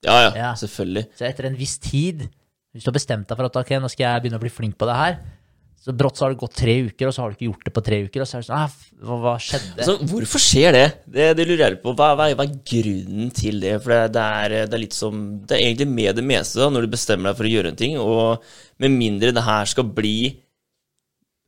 Ja, 0.04 0.16
ja, 0.26 0.32
Ja. 0.34 0.50
selvfølgelig. 0.58 1.06
Så 1.14 1.24
etter 1.28 1.46
en 1.46 1.54
viss 1.56 1.78
tid, 1.78 2.26
hvis 2.74 2.82
du 2.82 2.90
har 2.90 2.98
bestemt 2.98 3.28
deg 3.30 3.38
for 3.38 3.46
at 3.46 3.56
ok, 3.62 3.70
nå 3.78 3.88
skal 3.92 4.04
jeg 4.08 4.24
begynne 4.24 4.40
å 4.42 4.42
bli 4.42 4.50
flink 4.52 4.74
på 4.76 4.90
det 4.90 4.98
her, 4.98 5.20
så 5.84 5.92
brått 5.92 6.16
så 6.16 6.24
har 6.24 6.32
det 6.32 6.40
gått 6.40 6.54
tre 6.56 6.74
uker, 6.86 7.10
og 7.10 7.12
så 7.12 7.20
har 7.20 7.32
du 7.32 7.36
ikke 7.36 7.48
gjort 7.50 7.66
det 7.66 7.72
på 7.76 7.82
tre 7.84 7.96
uker, 8.06 8.22
og 8.24 8.28
så 8.28 8.38
er 8.38 8.44
det 8.44 8.46
sånn, 8.46 8.60
ah, 8.62 9.00
hva, 9.04 9.16
hva 9.20 9.32
skjedde? 9.36 9.74
Altså, 9.76 9.96
hvorfor 10.08 10.40
skjer 10.40 10.72
det? 10.72 10.84
det? 11.12 11.26
Det 11.36 11.44
lurer 11.44 11.62
jeg 11.66 11.80
på. 11.82 11.92
Hva, 11.98 12.06
hva, 12.16 12.28
hva 12.38 12.46
er 12.46 12.54
grunnen 12.70 13.34
til 13.36 13.60
det? 13.60 13.74
For 13.84 13.92
det, 13.92 13.98
det, 14.14 14.22
er, 14.24 14.54
det 14.70 14.78
er 14.78 14.80
litt 14.80 14.96
som 14.96 15.18
Det 15.44 15.58
er 15.58 15.66
egentlig 15.66 15.88
med 15.92 16.16
det 16.16 16.24
meste 16.24 16.62
da, 16.62 16.70
når 16.72 16.86
du 16.86 16.94
bestemmer 16.94 17.30
deg 17.30 17.40
for 17.40 17.48
å 17.50 17.52
gjøre 17.52 17.74
en 17.74 17.80
ting, 17.82 17.98
og 18.00 18.46
med 18.80 18.96
mindre 18.96 19.34
det 19.36 19.44
her 19.44 19.68
skal 19.70 19.90
bli 19.98 20.16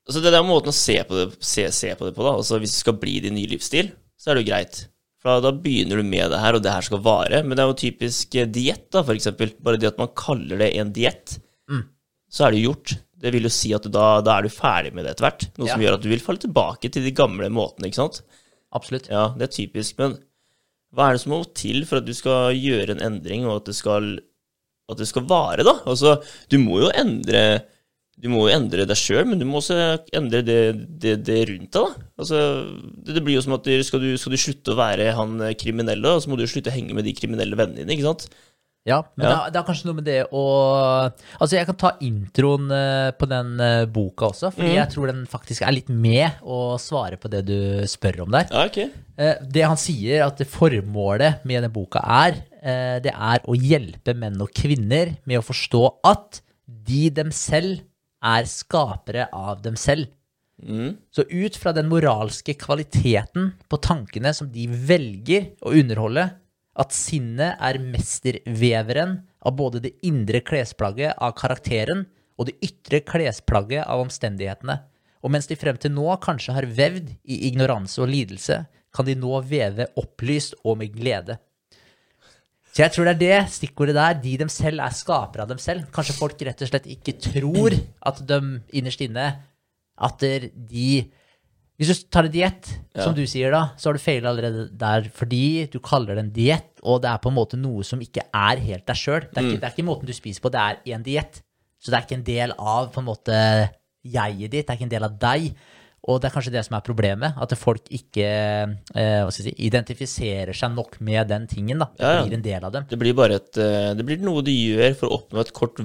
Altså, 0.07 0.21
det 0.23 0.31
er 0.31 0.45
måten 0.47 0.71
å 0.71 0.77
se 0.77 1.01
på 1.03 1.17
det, 1.17 1.25
se, 1.43 1.65
se 1.75 1.89
på, 1.99 2.07
det 2.07 2.15
på, 2.15 2.23
da. 2.23 2.37
Altså, 2.39 2.61
hvis 2.63 2.77
det 2.77 2.83
skal 2.85 2.95
bli 3.01 3.17
din 3.25 3.35
nye 3.35 3.51
livsstil, 3.51 3.89
så 4.15 4.31
er 4.31 4.37
det 4.37 4.45
jo 4.45 4.51
greit. 4.53 4.85
For 5.19 5.33
da, 5.33 5.49
da 5.49 5.65
begynner 5.65 5.99
du 5.99 6.07
med 6.07 6.31
det 6.31 6.39
her, 6.39 6.55
og 6.55 6.63
det 6.63 6.71
her 6.77 6.87
skal 6.87 7.01
vare. 7.03 7.41
Men 7.43 7.59
det 7.59 7.65
er 7.65 7.73
jo 7.73 7.81
typisk 7.81 8.37
eh, 8.39 8.47
diett, 8.47 8.85
da, 8.95 9.03
for 9.03 9.17
eksempel. 9.17 9.51
Bare 9.67 9.81
det 9.83 9.91
at 9.91 9.99
man 9.99 10.13
kaller 10.15 10.63
det 10.63 10.71
en 10.79 10.93
diett, 10.95 11.35
så 12.31 12.47
er 12.47 12.55
det 12.55 12.61
jo 12.63 12.71
gjort. 12.71 12.95
Det 13.17 13.33
vil 13.33 13.49
jo 13.49 13.53
si 13.53 13.73
at 13.77 13.87
da, 13.93 14.07
da 14.25 14.37
er 14.37 14.47
du 14.47 14.53
ferdig 14.53 14.93
med 14.97 15.07
det 15.07 15.15
etter 15.15 15.29
hvert. 15.29 15.47
Noe 15.57 15.71
som 15.71 15.83
gjør 15.83 15.97
at 15.97 16.05
du 16.05 16.11
vil 16.13 16.23
falle 16.25 16.43
tilbake 16.43 16.91
til 16.93 17.07
de 17.07 17.15
gamle 17.17 17.49
måtene, 17.53 17.89
ikke 17.89 18.03
sant? 18.03 18.21
Absolutt. 18.77 19.09
Ja, 19.13 19.31
det 19.39 19.49
er 19.49 19.55
typisk, 19.55 19.97
men 20.03 20.19
hva 20.97 21.09
er 21.09 21.17
det 21.17 21.23
som 21.25 21.33
må 21.35 21.43
til 21.57 21.85
for 21.89 22.01
at 22.01 22.07
du 22.09 22.13
skal 22.17 22.57
gjøre 22.57 22.97
en 22.97 23.05
endring, 23.05 23.47
og 23.49 23.63
at 23.63 23.71
det 23.71 23.77
skal, 23.79 24.11
at 24.93 25.01
det 25.01 25.09
skal 25.09 25.27
vare, 25.29 25.65
da? 25.67 25.79
Altså, 25.89 26.19
du 26.53 26.59
må 26.63 26.83
jo 26.85 26.93
endre 26.93 27.47
du 28.17 28.31
må 28.33 28.47
jo 28.47 28.55
endre 28.55 28.87
deg 28.89 28.97
sjøl, 28.97 29.27
men 29.29 29.41
du 29.41 29.45
må 29.45 29.59
også 29.61 29.77
endre 30.17 30.41
det, 30.45 30.61
det, 31.03 31.19
det 31.27 31.41
rundt 31.51 31.69
deg. 31.69 31.83
da. 31.83 32.07
Altså, 32.17 32.39
det, 33.05 33.17
det 33.19 33.23
blir 33.27 33.37
jo 33.37 33.43
som 33.45 33.57
at 33.59 33.69
skal, 33.85 34.01
du, 34.01 34.15
skal 34.17 34.33
du 34.33 34.41
slutte 34.41 34.73
å 34.73 34.79
være 34.79 35.11
han 35.19 35.35
kriminelle, 35.61 36.15
så 36.25 36.33
må 36.33 36.39
du 36.41 36.47
slutte 36.49 36.73
å 36.73 36.77
henge 36.77 36.97
med 36.97 37.05
de 37.05 37.13
kriminelle 37.17 37.59
vennene 37.61 37.83
dine. 37.83 37.93
ikke 37.93 38.09
sant? 38.09 38.25
Ja, 38.87 39.01
men 39.19 39.27
Ja. 39.27 39.31
Det, 39.31 39.37
er- 39.37 39.51
det 39.53 39.59
er 39.61 39.67
kanskje 39.67 39.89
noe 39.89 39.97
med 39.99 40.05
det 40.07 40.19
å 40.31 40.43
Altså, 41.41 41.57
jeg 41.57 41.67
kan 41.67 41.79
ta 41.81 41.91
introen 42.07 42.71
eh, 42.71 43.11
på 43.19 43.27
den 43.29 43.61
eh, 43.61 43.85
boka 43.91 44.29
også, 44.31 44.53
fordi 44.55 44.71
mm. 44.71 44.77
jeg 44.79 44.91
tror 44.95 45.11
den 45.11 45.25
faktisk 45.31 45.63
er 45.67 45.75
litt 45.75 45.89
med 45.91 46.39
å 46.47 46.61
svare 46.81 47.19
på 47.19 47.31
det 47.33 47.43
du 47.49 47.59
spør 47.91 48.23
om 48.27 48.31
der. 48.37 48.47
Ja, 48.51 48.65
ok. 48.71 48.79
Eh, 49.19 49.35
Det 49.43 49.65
han 49.67 49.77
sier 49.81 50.25
at 50.29 50.41
formålet 50.53 51.43
med 51.45 51.59
denne 51.63 51.73
boka 51.75 52.03
er, 52.03 52.43
det 52.67 53.13
er 53.15 53.45
å 53.47 53.55
hjelpe 53.55 54.11
menn 54.19 54.41
og 54.43 54.51
kvinner 54.51 55.13
med 55.29 55.39
å 55.39 55.45
forstå 55.47 55.83
at 56.09 56.41
de 56.67 57.05
dem 57.15 57.29
selv 57.31 57.85
er 58.27 58.49
skapere 58.51 59.29
av 59.31 59.61
dem 59.63 59.77
selv. 59.79 60.09
Mm. 60.59 60.97
Så 61.15 61.23
ut 61.31 61.55
fra 61.61 61.71
den 61.77 61.87
moralske 61.87 62.57
kvaliteten 62.59 63.53
på 63.71 63.79
tankene 63.85 64.33
som 64.35 64.49
de 64.51 64.67
velger 64.67 65.53
å 65.63 65.77
underholde, 65.79 66.25
at 66.77 66.93
sinnet 66.93 67.57
er 67.63 67.79
mesterveveren 67.81 69.17
av 69.47 69.57
både 69.57 69.81
det 69.85 69.95
indre 70.07 70.43
klesplagget 70.45 71.17
av 71.23 71.35
karakteren 71.39 72.05
og 72.37 72.51
det 72.51 72.59
ytre 72.65 73.01
klesplagget 73.07 73.87
av 73.87 74.03
omstendighetene. 74.05 74.77
Og 75.25 75.33
mens 75.33 75.49
de 75.49 75.57
frem 75.59 75.79
til 75.81 75.95
nå 75.95 76.07
kanskje 76.23 76.55
har 76.57 76.69
vevd 76.69 77.15
i 77.25 77.47
ignoranse 77.49 78.03
og 78.05 78.11
lidelse, 78.13 78.61
kan 78.95 79.09
de 79.09 79.17
nå 79.19 79.41
veve 79.49 79.89
opplyst 80.01 80.57
og 80.65 80.79
med 80.81 80.95
glede. 80.95 81.39
Så 82.77 82.85
jeg 82.85 82.93
tror 82.93 83.09
det 83.09 83.15
er 83.15 83.21
det 83.23 83.53
stikkordet 83.55 83.97
der. 83.97 84.19
De 84.21 84.35
dem 84.43 84.51
selv 84.53 84.83
er 84.85 84.93
skapere 84.93 85.47
av 85.47 85.49
dem 85.49 85.61
selv. 85.61 85.87
Kanskje 85.97 86.17
folk 86.19 86.43
rett 86.45 86.61
og 86.61 86.69
slett 86.69 86.89
ikke 86.93 87.17
tror 87.25 87.73
at 87.73 88.21
de 88.29 88.41
innerst 88.77 89.01
inne 89.05 89.31
At 89.97 90.21
de 90.21 91.07
Hvis 91.77 91.91
du 91.93 92.07
tar 92.09 92.25
en 92.25 92.33
diett, 92.33 92.69
som 92.97 93.13
du 93.13 93.27
sier 93.29 93.51
da, 93.53 93.63
så 93.77 93.91
har 93.91 93.99
du 93.99 94.01
feila 94.01 94.31
allerede 94.33 94.63
der 94.81 95.11
fordi 95.13 95.67
du 95.69 95.79
kaller 95.85 96.15
det 96.17 96.23
en 96.25 96.31
diett, 96.33 96.71
og 96.83 97.03
det 97.05 97.11
er 97.11 97.19
på 97.21 97.29
en 97.29 97.37
måte 97.37 97.59
noe 97.61 97.85
som 97.85 98.01
ikke 98.01 98.23
er 98.33 98.57
helt 98.65 98.87
deg 98.89 98.97
sjøl. 98.97 99.27
Det, 99.29 99.43
ikke- 99.45 99.61
det 99.61 99.65
er 99.69 99.75
ikke 99.75 99.85
måten 99.91 100.07
du 100.09 100.15
spiser 100.17 100.41
på, 100.41 100.51
det 100.55 100.63
er 100.63 100.95
en 100.97 101.03
diett. 101.05 101.43
Så 101.83 101.91
det 101.93 101.99
er 101.99 102.07
ikke 102.07 102.17
en 102.21 102.25
del 102.25 102.55
av 102.59 102.89
på 102.95 103.03
en 103.03 103.09
måte 103.11 103.37
jeget 104.07 104.51
ditt, 104.51 104.67
det 104.67 104.71
er 104.73 104.79
ikke 104.79 104.89
en 104.89 104.95
del 104.97 105.05
av 105.05 105.19
deg. 105.21 105.51
Og 106.09 106.21
det 106.23 106.29
er 106.31 106.35
kanskje 106.39 106.53
det 106.55 106.65
som 106.65 106.77
er 106.79 106.85
problemet, 106.87 107.35
at 107.43 107.53
folk 107.59 107.89
ikke 107.91 108.27
eh, 108.95 109.29
si, 109.35 109.51
identifiserer 109.67 110.55
seg 110.55 110.73
nok 110.77 111.01
med 111.03 111.29
den 111.29 111.47
tingen. 111.51 111.79
da. 111.83 111.89
Det 111.97 112.05
Ja, 112.07 112.13
ja. 112.15 112.23
blir 112.25 112.37
en 112.39 112.43
del 112.47 112.65
av 112.65 112.73
dem. 112.73 112.85
Det 112.89 112.99
blir 112.99 113.13
bare 113.19 113.35
et 113.41 113.59
eh, 113.59 113.93
Det 113.99 114.07
blir 114.07 114.19
noe 114.23 114.41
du 114.47 114.53
gjør 114.53 114.95
for 114.97 115.09
å 115.11 115.19
oppnå 115.21 115.41
et 115.43 115.53
kort, 115.53 115.83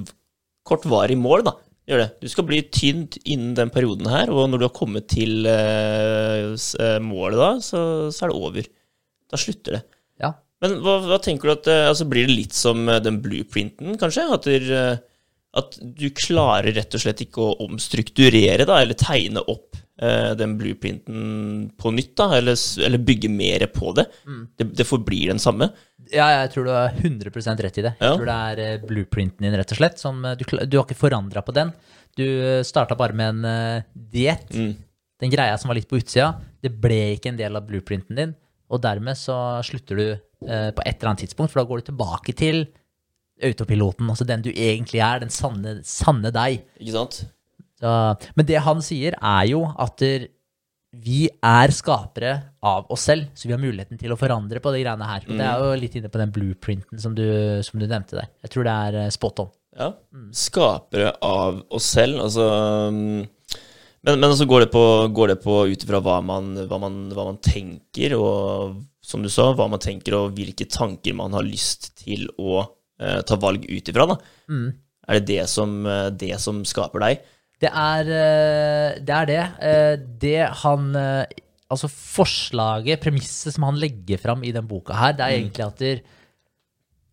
kortvarig 0.64 1.18
mål, 1.18 1.42
da. 1.44 1.52
Gjør 1.88 1.98
det. 2.04 2.10
Du 2.22 2.30
skal 2.30 2.46
bli 2.46 2.60
tynt 2.70 3.18
innen 3.24 3.56
den 3.58 3.72
perioden 3.74 4.06
her, 4.10 4.30
og 4.30 4.46
når 4.50 4.60
du 4.60 4.66
har 4.68 4.76
kommet 4.76 5.08
til 5.10 5.48
eh, 5.50 6.52
eh, 6.54 6.98
målet 7.02 7.40
da, 7.40 7.50
så, 7.64 7.80
så 8.14 8.26
er 8.26 8.30
det 8.30 8.38
over. 8.38 8.68
Da 9.32 9.40
slutter 9.40 9.78
det. 9.78 9.82
Ja. 10.22 10.30
Men 10.62 10.76
hva, 10.84 11.00
hva 11.08 11.18
tenker 11.22 11.50
du 11.50 11.54
at 11.56 11.70
eh, 11.72 11.88
altså 11.88 12.06
Blir 12.06 12.28
det 12.28 12.36
litt 12.38 12.54
som 12.54 12.86
eh, 12.86 13.02
den 13.02 13.18
blueprinten, 13.24 13.96
kanskje? 13.98 14.28
At, 14.36 14.46
der, 14.46 15.00
at 15.58 15.78
du 15.82 16.06
klarer 16.14 16.70
rett 16.76 16.94
og 16.94 17.02
slett 17.02 17.24
ikke 17.26 17.48
å 17.48 17.56
omstrukturere, 17.66 18.68
da, 18.68 18.78
eller 18.84 18.98
tegne 18.98 19.42
opp 19.42 19.71
den 20.38 20.56
blueprinten 20.58 21.68
på 21.78 21.92
nytt, 21.94 22.16
da, 22.18 22.26
eller, 22.40 22.56
eller 22.86 22.98
bygge 23.06 23.28
mer 23.30 23.62
på 23.70 23.92
det? 23.94 24.08
Det, 24.58 24.66
det 24.80 24.86
forblir 24.88 25.30
den 25.30 25.38
samme? 25.42 25.68
Ja, 26.10 26.26
jeg 26.42 26.50
tror 26.52 26.66
du 26.66 26.72
har 26.74 26.96
100 26.98 27.30
rett 27.62 27.78
i 27.78 27.84
det. 27.86 27.92
Jeg 28.00 28.08
Ja. 28.08 28.16
tror 28.16 28.26
det 28.26 28.38
er 28.50 28.62
eh, 28.64 28.86
blueprinten 28.86 29.46
din, 29.46 29.54
rett 29.56 29.72
og 29.72 29.78
slett. 29.78 29.98
Som, 30.02 30.24
eh, 30.24 30.34
du, 30.36 30.44
du 30.66 30.76
har 30.78 30.84
ikke 30.84 30.98
forandra 30.98 31.42
på 31.46 31.54
den. 31.54 31.70
Du 32.18 32.24
starta 32.66 32.96
bare 32.98 33.14
med 33.16 33.28
en 33.30 33.44
uh, 33.46 33.82
diett. 33.94 34.50
Mm. 34.52 34.74
Den 35.22 35.30
greia 35.32 35.56
som 35.56 35.70
var 35.70 35.78
litt 35.78 35.88
på 35.88 35.96
utsida, 35.96 36.34
det 36.60 36.74
ble 36.82 37.14
ikke 37.14 37.30
en 37.32 37.38
del 37.38 37.56
av 37.56 37.64
blueprinten 37.68 38.18
din. 38.18 38.34
Og 38.68 38.82
dermed 38.84 39.16
så 39.16 39.62
slutter 39.64 39.96
du 39.96 40.06
uh, 40.12 40.70
på 40.76 40.84
et 40.84 40.98
eller 40.98 41.12
annet 41.12 41.24
tidspunkt, 41.24 41.52
for 41.54 41.62
da 41.62 41.68
går 41.70 41.80
du 41.80 41.86
tilbake 41.88 42.34
til 42.36 42.66
autopiloten. 43.42 44.10
Altså 44.12 44.26
den 44.28 44.44
du 44.44 44.50
egentlig 44.52 45.00
er, 45.00 45.22
den 45.22 45.32
sanne, 45.32 45.78
sanne 45.88 46.32
deg. 46.34 46.60
Ikke 46.82 46.98
sant? 46.98 47.22
Så, 47.82 47.92
men 48.38 48.46
det 48.46 48.60
han 48.62 48.80
sier, 48.84 49.16
er 49.18 49.48
jo 49.50 49.64
at 49.66 49.96
der, 49.98 50.28
vi 51.02 51.24
er 51.42 51.72
skapere 51.72 52.34
av 52.68 52.90
oss 52.92 53.06
selv, 53.08 53.30
så 53.34 53.48
vi 53.48 53.54
har 53.54 53.60
muligheten 53.62 53.96
til 53.98 54.12
å 54.12 54.18
forandre 54.20 54.60
på 54.60 54.70
de 54.74 54.82
greiene 54.84 55.06
her. 55.08 55.24
Og 55.24 55.38
Det 55.40 55.46
er 55.48 55.62
jo 55.64 55.78
litt 55.80 55.94
inne 55.98 56.10
på 56.12 56.20
den 56.20 56.32
blueprinten 56.34 57.00
som 57.00 57.14
du, 57.16 57.24
som 57.64 57.80
du 57.80 57.86
nevnte 57.88 58.18
der. 58.20 58.28
Jeg 58.44 58.52
tror 58.52 58.68
det 58.68 58.74
er 58.86 58.98
eh, 59.06 59.12
spot 59.14 59.40
on. 59.46 59.50
Ja. 59.72 59.86
Skapere 60.36 61.14
av 61.24 61.62
oss 61.72 61.86
selv, 61.96 62.18
altså 62.26 62.44
mm, 62.92 63.22
Men, 64.04 64.18
men 64.20 64.34
så 64.36 64.44
går 64.50 64.66
det 64.66 64.70
på, 64.74 64.82
går 65.16 65.28
det 65.32 65.38
på 65.44 65.54
ut 65.70 65.84
ifra 65.86 66.00
hva, 66.04 66.18
man- 66.26 66.52
hva, 66.66 66.76
hva 66.82 67.24
man 67.30 67.38
tenker, 67.40 68.16
og 68.18 68.80
som 69.02 69.22
du 69.24 69.30
sa, 69.32 69.48
hva 69.56 69.68
man 69.70 69.80
tenker, 69.82 70.16
og 70.18 70.34
hvilke 70.36 70.66
tanker 70.70 71.14
man 71.16 71.32
har 71.38 71.46
lyst 71.46 71.92
til 72.04 72.26
å 72.36 72.60
eh, 73.00 73.20
ta 73.26 73.38
valg 73.40 73.64
ut 73.70 73.88
ifra, 73.94 74.06
da. 74.12 74.18
Er 75.08 75.18
det 75.20 75.26
det 75.32 75.44
som, 75.50 75.86
eh, 75.86 76.10
det 76.10 76.34
som 76.42 76.60
skaper 76.68 77.00
deg? 77.08 77.22
Det 77.62 77.70
er 77.70 78.10
eh, 78.10 78.98
det. 78.98 79.16
Er 79.16 79.28
det. 79.30 79.42
Eh, 79.62 79.94
det 80.22 80.38
han 80.64 80.92
eh, 80.98 81.40
Altså 81.72 81.88
forslaget, 81.88 83.00
premisset 83.00 83.54
som 83.54 83.64
han 83.64 83.78
legger 83.80 84.18
fram 84.20 84.42
i 84.44 84.50
den 84.52 84.66
boka 84.68 84.92
her, 84.92 85.14
det 85.16 85.24
er 85.24 85.38
egentlig 85.38 85.62
at 85.64 85.78
det, 85.80 85.92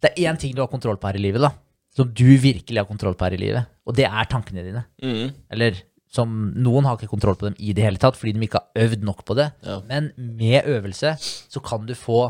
det 0.04 0.10
er 0.10 0.26
én 0.28 0.40
ting 0.42 0.52
du 0.52 0.60
har 0.60 0.68
kontroll 0.68 0.98
på 1.00 1.08
her 1.08 1.16
i 1.16 1.22
livet, 1.24 1.46
da. 1.46 1.54
Som 1.96 2.10
du 2.12 2.26
virkelig 2.44 2.76
har 2.76 2.90
kontroll 2.90 3.16
på 3.16 3.24
her 3.24 3.38
i 3.38 3.40
livet. 3.40 3.70
Og 3.88 3.96
det 3.96 4.04
er 4.10 4.28
tankene 4.28 4.66
dine. 4.66 4.84
Mm. 5.00 5.32
Eller 5.56 5.80
som 6.12 6.36
noen 6.60 6.90
har 6.90 7.00
ikke 7.00 7.12
kontroll 7.14 7.38
på 7.40 7.48
dem 7.48 7.56
i 7.56 7.72
det 7.72 7.86
hele 7.86 8.02
tatt, 8.04 8.20
fordi 8.20 8.36
de 8.36 8.44
ikke 8.50 8.60
har 8.60 8.84
øvd 8.84 9.08
nok 9.08 9.24
på 9.30 9.40
det. 9.40 9.48
Ja. 9.64 9.80
Men 9.88 10.12
med 10.18 10.68
øvelse 10.68 11.16
så 11.24 11.64
kan 11.64 11.88
du 11.88 11.96
få 11.96 12.26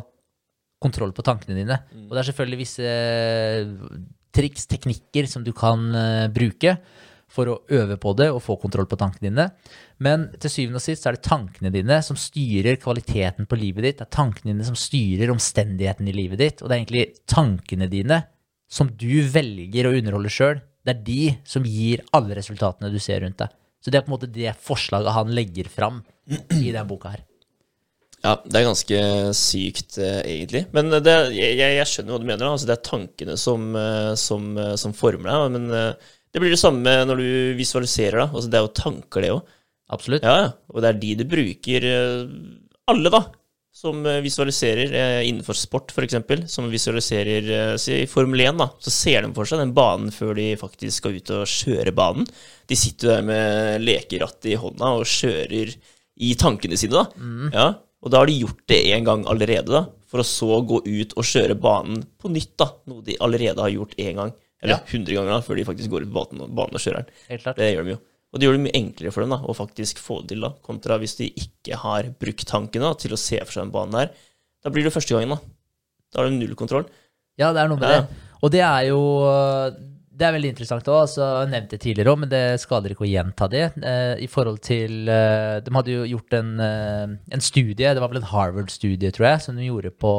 kontroll 0.83 1.15
på 1.17 1.25
tankene 1.25 1.57
dine. 1.57 1.81
Og 2.05 2.13
det 2.13 2.21
er 2.21 2.29
selvfølgelig 2.29 2.61
visse 2.61 2.93
triks, 4.37 4.69
teknikker, 4.69 5.25
som 5.31 5.41
du 5.41 5.49
kan 5.57 5.89
uh, 5.95 6.29
bruke 6.29 6.77
for 7.39 7.51
å 7.53 7.59
øve 7.79 7.95
på 8.01 8.13
det 8.19 8.29
og 8.33 8.41
få 8.43 8.57
kontroll 8.61 8.87
på 8.91 8.99
tankene 8.99 9.29
dine. 9.29 9.45
Men 10.03 10.27
til 10.41 10.51
syvende 10.51 10.81
og 10.81 10.85
sist 10.85 11.07
er 11.07 11.15
det 11.15 11.25
tankene 11.27 11.71
dine 11.73 12.01
som 12.05 12.19
styrer 12.19 12.79
kvaliteten 12.81 13.47
på 13.49 13.59
livet 13.59 13.87
ditt. 13.87 14.01
Det 14.01 14.07
er 14.09 14.17
tankene 14.19 14.53
dine 14.53 14.67
som 14.67 14.77
styrer 14.79 15.31
omstendigheten 15.33 16.09
i 16.11 16.15
livet 16.15 16.43
ditt. 16.43 16.63
Og 16.63 16.67
det 16.67 16.75
er 16.75 16.83
egentlig 16.83 17.05
tankene 17.31 17.89
dine 17.91 18.23
som 18.69 18.91
du 18.99 19.23
velger 19.31 19.89
å 19.89 19.95
underholde 19.97 20.33
sjøl. 20.33 20.59
Det 20.85 20.93
er 20.93 21.07
de 21.07 21.23
som 21.47 21.65
gir 21.67 22.03
alle 22.15 22.37
resultatene 22.37 22.91
du 22.93 22.99
ser 23.01 23.23
rundt 23.23 23.39
deg. 23.41 23.55
Så 23.79 23.91
det 23.91 23.99
er 23.99 24.05
på 24.05 24.11
en 24.11 24.17
måte 24.17 24.31
det 24.31 24.53
forslaget 24.59 25.15
han 25.15 25.33
legger 25.35 25.71
fram 25.71 26.03
i 26.59 26.69
den 26.75 26.87
boka 26.89 27.15
her. 27.15 27.25
Ja, 28.19 28.33
det 28.43 28.57
er 28.59 28.65
ganske 28.67 28.97
sykt, 29.37 29.95
eh, 30.01 30.19
egentlig. 30.27 30.65
Men 30.75 30.91
det, 30.91 31.13
jeg, 31.37 31.55
jeg 31.55 31.87
skjønner 31.87 32.11
hva 32.11 32.19
du 32.19 32.27
mener. 32.27 32.49
Altså, 32.49 32.67
det 32.67 32.75
er 32.75 32.87
tankene 32.89 33.37
som, 33.39 33.69
eh, 33.79 34.11
som, 34.19 34.49
eh, 34.59 34.73
som 34.81 34.95
former 34.95 35.29
deg. 35.29 35.53
Men 35.55 35.77
eh, 35.77 36.09
det 36.33 36.41
blir 36.41 36.53
det 36.53 36.61
samme 36.61 36.93
når 37.09 37.21
du 37.21 37.29
visualiserer. 37.57 38.23
da. 38.23 38.29
Altså, 38.29 38.49
det 38.51 38.59
er 38.59 38.65
jo 38.65 38.77
tanker, 38.77 39.25
det 39.25 39.33
òg. 39.33 39.57
Absolutt. 39.89 40.25
Ja. 40.25 40.53
Og 40.69 40.83
det 40.83 40.91
er 40.91 41.01
de 41.01 41.11
du 41.17 41.25
bruker, 41.29 41.85
eh, 41.89 42.31
alle, 42.89 43.11
da, 43.13 43.23
som 43.73 44.03
eh, 44.05 44.19
visualiserer 44.21 44.93
eh, 44.93 45.21
innenfor 45.29 45.57
sport, 45.57 45.93
f.eks. 45.95 46.19
Som 46.51 46.69
visualiserer 46.69 47.49
i 47.73 48.05
Formel 48.09 48.45
1, 48.45 48.61
da. 48.61 48.69
Så 48.85 48.93
ser 48.93 49.25
de 49.25 49.33
for 49.33 49.49
seg 49.49 49.63
den 49.63 49.73
banen 49.77 50.13
før 50.13 50.35
de 50.37 50.51
faktisk 50.61 51.01
skal 51.01 51.17
ut 51.17 51.33
og 51.33 51.49
kjøre 51.49 51.95
banen. 51.97 52.29
De 52.69 52.77
sitter 52.77 53.15
der 53.15 53.25
med 53.25 53.85
lekerattet 53.87 54.51
i 54.53 54.59
hånda 54.61 54.93
og 54.99 55.09
kjører 55.09 55.73
i 56.19 56.33
tankene 56.37 56.77
sine, 56.77 57.01
da. 57.01 57.29
Ja. 57.55 57.69
Og 57.99 58.13
da 58.13 58.21
har 58.21 58.29
de 58.29 58.37
gjort 58.37 58.61
det 58.69 58.83
en 58.93 59.07
gang 59.07 59.25
allerede, 59.27 59.73
da. 59.73 59.87
For 60.09 60.21
å 60.21 60.25
så 60.25 60.61
gå 60.65 60.79
ut 60.85 61.17
og 61.17 61.25
kjøre 61.25 61.57
banen 61.61 62.05
på 62.21 62.29
nytt, 62.33 62.53
da. 62.61 62.69
Noe 62.89 63.01
de 63.05 63.17
allerede 63.21 63.65
har 63.65 63.73
gjort 63.73 63.97
én 63.97 64.21
gang. 64.21 64.37
Eller 64.61 64.75
Ja. 64.75 64.79
hundre 64.91 65.13
ganger, 65.15 65.29
da, 65.31 65.41
før 65.41 65.55
de 65.55 65.63
faktisk 65.65 65.89
går 65.89 66.01
ut 66.03 66.11
på 66.13 66.25
banen, 66.35 66.75
og 66.75 66.79
kjører 66.83 67.05
den. 67.05 67.13
Helt 67.29 67.43
klart. 67.43 67.55
Det 67.57 67.69
gjør 67.75 67.83
de 67.85 67.91
jo. 67.95 67.99
Og 68.31 68.39
det 68.39 68.45
gjør 68.45 68.57
det 68.57 68.63
mye 68.67 68.77
enklere 68.77 69.11
for 69.15 69.21
dem 69.25 69.29
da, 69.33 69.37
å 69.41 69.55
faktisk 69.57 69.97
få 69.97 70.21
det 70.21 70.27
til, 70.35 70.41
da, 70.41 70.49
kontra 70.61 70.97
hvis 71.01 71.15
de 71.17 71.29
ikke 71.33 71.75
har 71.81 72.03
brukt 72.19 72.45
tankene 72.45 72.85
da, 72.85 72.93
til 72.93 73.11
å 73.15 73.17
se 73.17 73.39
for 73.39 73.51
seg 73.55 73.63
den 73.63 73.71
banen 73.73 73.91
der. 73.95 74.11
Da 74.63 74.69
blir 74.69 74.83
det 74.83 74.93
første 74.93 75.15
gangen, 75.15 75.29
da. 75.29 75.39
Da 76.13 76.21
har 76.21 76.29
du 76.29 76.35
null 76.35 76.53
kontroll. 76.59 76.85
Ja, 77.39 77.53
det 77.53 77.61
er 77.63 77.67
noe 77.71 77.79
med 77.79 77.89
Ja. 77.89 78.01
det. 78.01 78.07
Og 78.43 78.51
det 78.51 78.61
er 78.61 78.83
jo 78.89 78.99
Det 80.19 80.27
er 80.27 80.33
veldig 80.35 80.49
interessant 80.51 80.83
òg. 80.83 80.97
Altså, 81.07 81.21
jeg 81.23 81.47
har 81.47 81.47
nevnt 81.47 81.69
det 81.71 81.79
tidligere 81.79 82.11
òg, 82.11 82.17
men 82.19 82.27
det 82.29 82.59
skader 82.59 82.91
ikke 82.91 83.05
å 83.07 83.09
gjenta 83.09 83.47
det. 83.49 83.71
Eh, 83.81 84.15
I 84.19 84.27
forhold 84.27 84.59
til 84.61 85.07
eh, 85.07 85.61
De 85.61 85.71
hadde 85.71 85.93
jo 85.93 86.03
gjort 86.17 86.33
en, 86.33 86.59
eh, 86.59 87.07
en 87.31 87.39
studie, 87.39 87.93
det 87.93 88.01
var 88.01 88.09
vel 88.09 88.17
en 88.17 88.27
Harvard-studie, 88.27 89.13
tror 89.15 89.29
jeg, 89.29 89.41
som 89.41 89.55
de 89.55 89.63
gjorde 89.69 89.91
på 89.95 90.11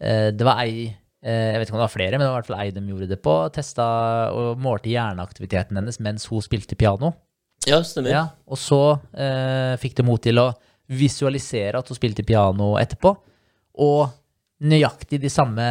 eh, 0.00 0.30
Det 0.32 0.40
var 0.46 0.62
ei 0.64 0.96
Jeg 1.24 1.56
vet 1.56 1.68
ikke 1.68 1.72
om 1.72 1.80
det 1.80 1.86
var 1.86 1.92
flere, 1.94 2.18
men 2.18 2.26
det 2.26 2.28
var 2.28 2.34
i 2.34 2.42
hvert 2.42 2.48
fall 2.50 2.60
ei 2.60 2.72
de 2.74 2.82
gjorde 2.90 3.06
det 3.08 3.16
på. 3.24 3.34
Testa 3.54 3.84
og 4.36 4.58
målte 4.60 4.90
hjerneaktiviteten 4.92 5.78
hennes 5.80 5.96
mens 6.04 6.26
hun 6.28 6.44
spilte 6.44 6.76
piano. 6.76 7.14
Ja, 7.64 7.78
stemmer. 7.86 8.12
Ja, 8.12 8.24
og 8.44 8.60
så 8.60 8.80
eh, 9.16 9.72
fikk 9.80 9.96
det 9.96 10.04
mot 10.04 10.20
til 10.20 10.40
å 10.42 10.50
visualisere 10.92 11.80
at 11.80 11.88
hun 11.88 11.96
spilte 11.96 12.26
piano 12.28 12.74
etterpå, 12.76 13.14
og 13.80 14.12
nøyaktig 14.64 15.18
de 15.22 15.30
samme 15.32 15.64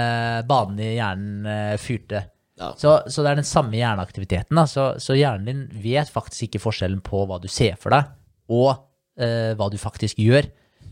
banene 0.50 0.88
i 0.88 0.96
hjernen 0.98 1.50
eh, 1.50 1.76
fyrte 1.82 2.26
Ja. 2.60 2.72
Så, 2.78 3.00
så 3.10 3.24
det 3.26 3.32
er 3.32 3.40
den 3.40 3.48
samme 3.50 3.78
hjerneaktiviteten. 3.78 4.58
Da. 4.58 4.68
Så, 4.70 4.88
så 5.02 5.16
hjernen 5.18 5.48
din 5.48 5.64
vet 5.84 6.10
faktisk 6.14 6.48
ikke 6.48 6.62
forskjellen 6.62 7.02
på 7.06 7.24
hva 7.30 7.40
du 7.42 7.48
ser 7.50 7.80
for 7.82 7.96
deg, 7.96 8.12
og 8.54 8.70
eh, 9.18 9.54
hva 9.58 9.70
du 9.74 9.80
faktisk 9.82 10.22
gjør. 10.22 10.50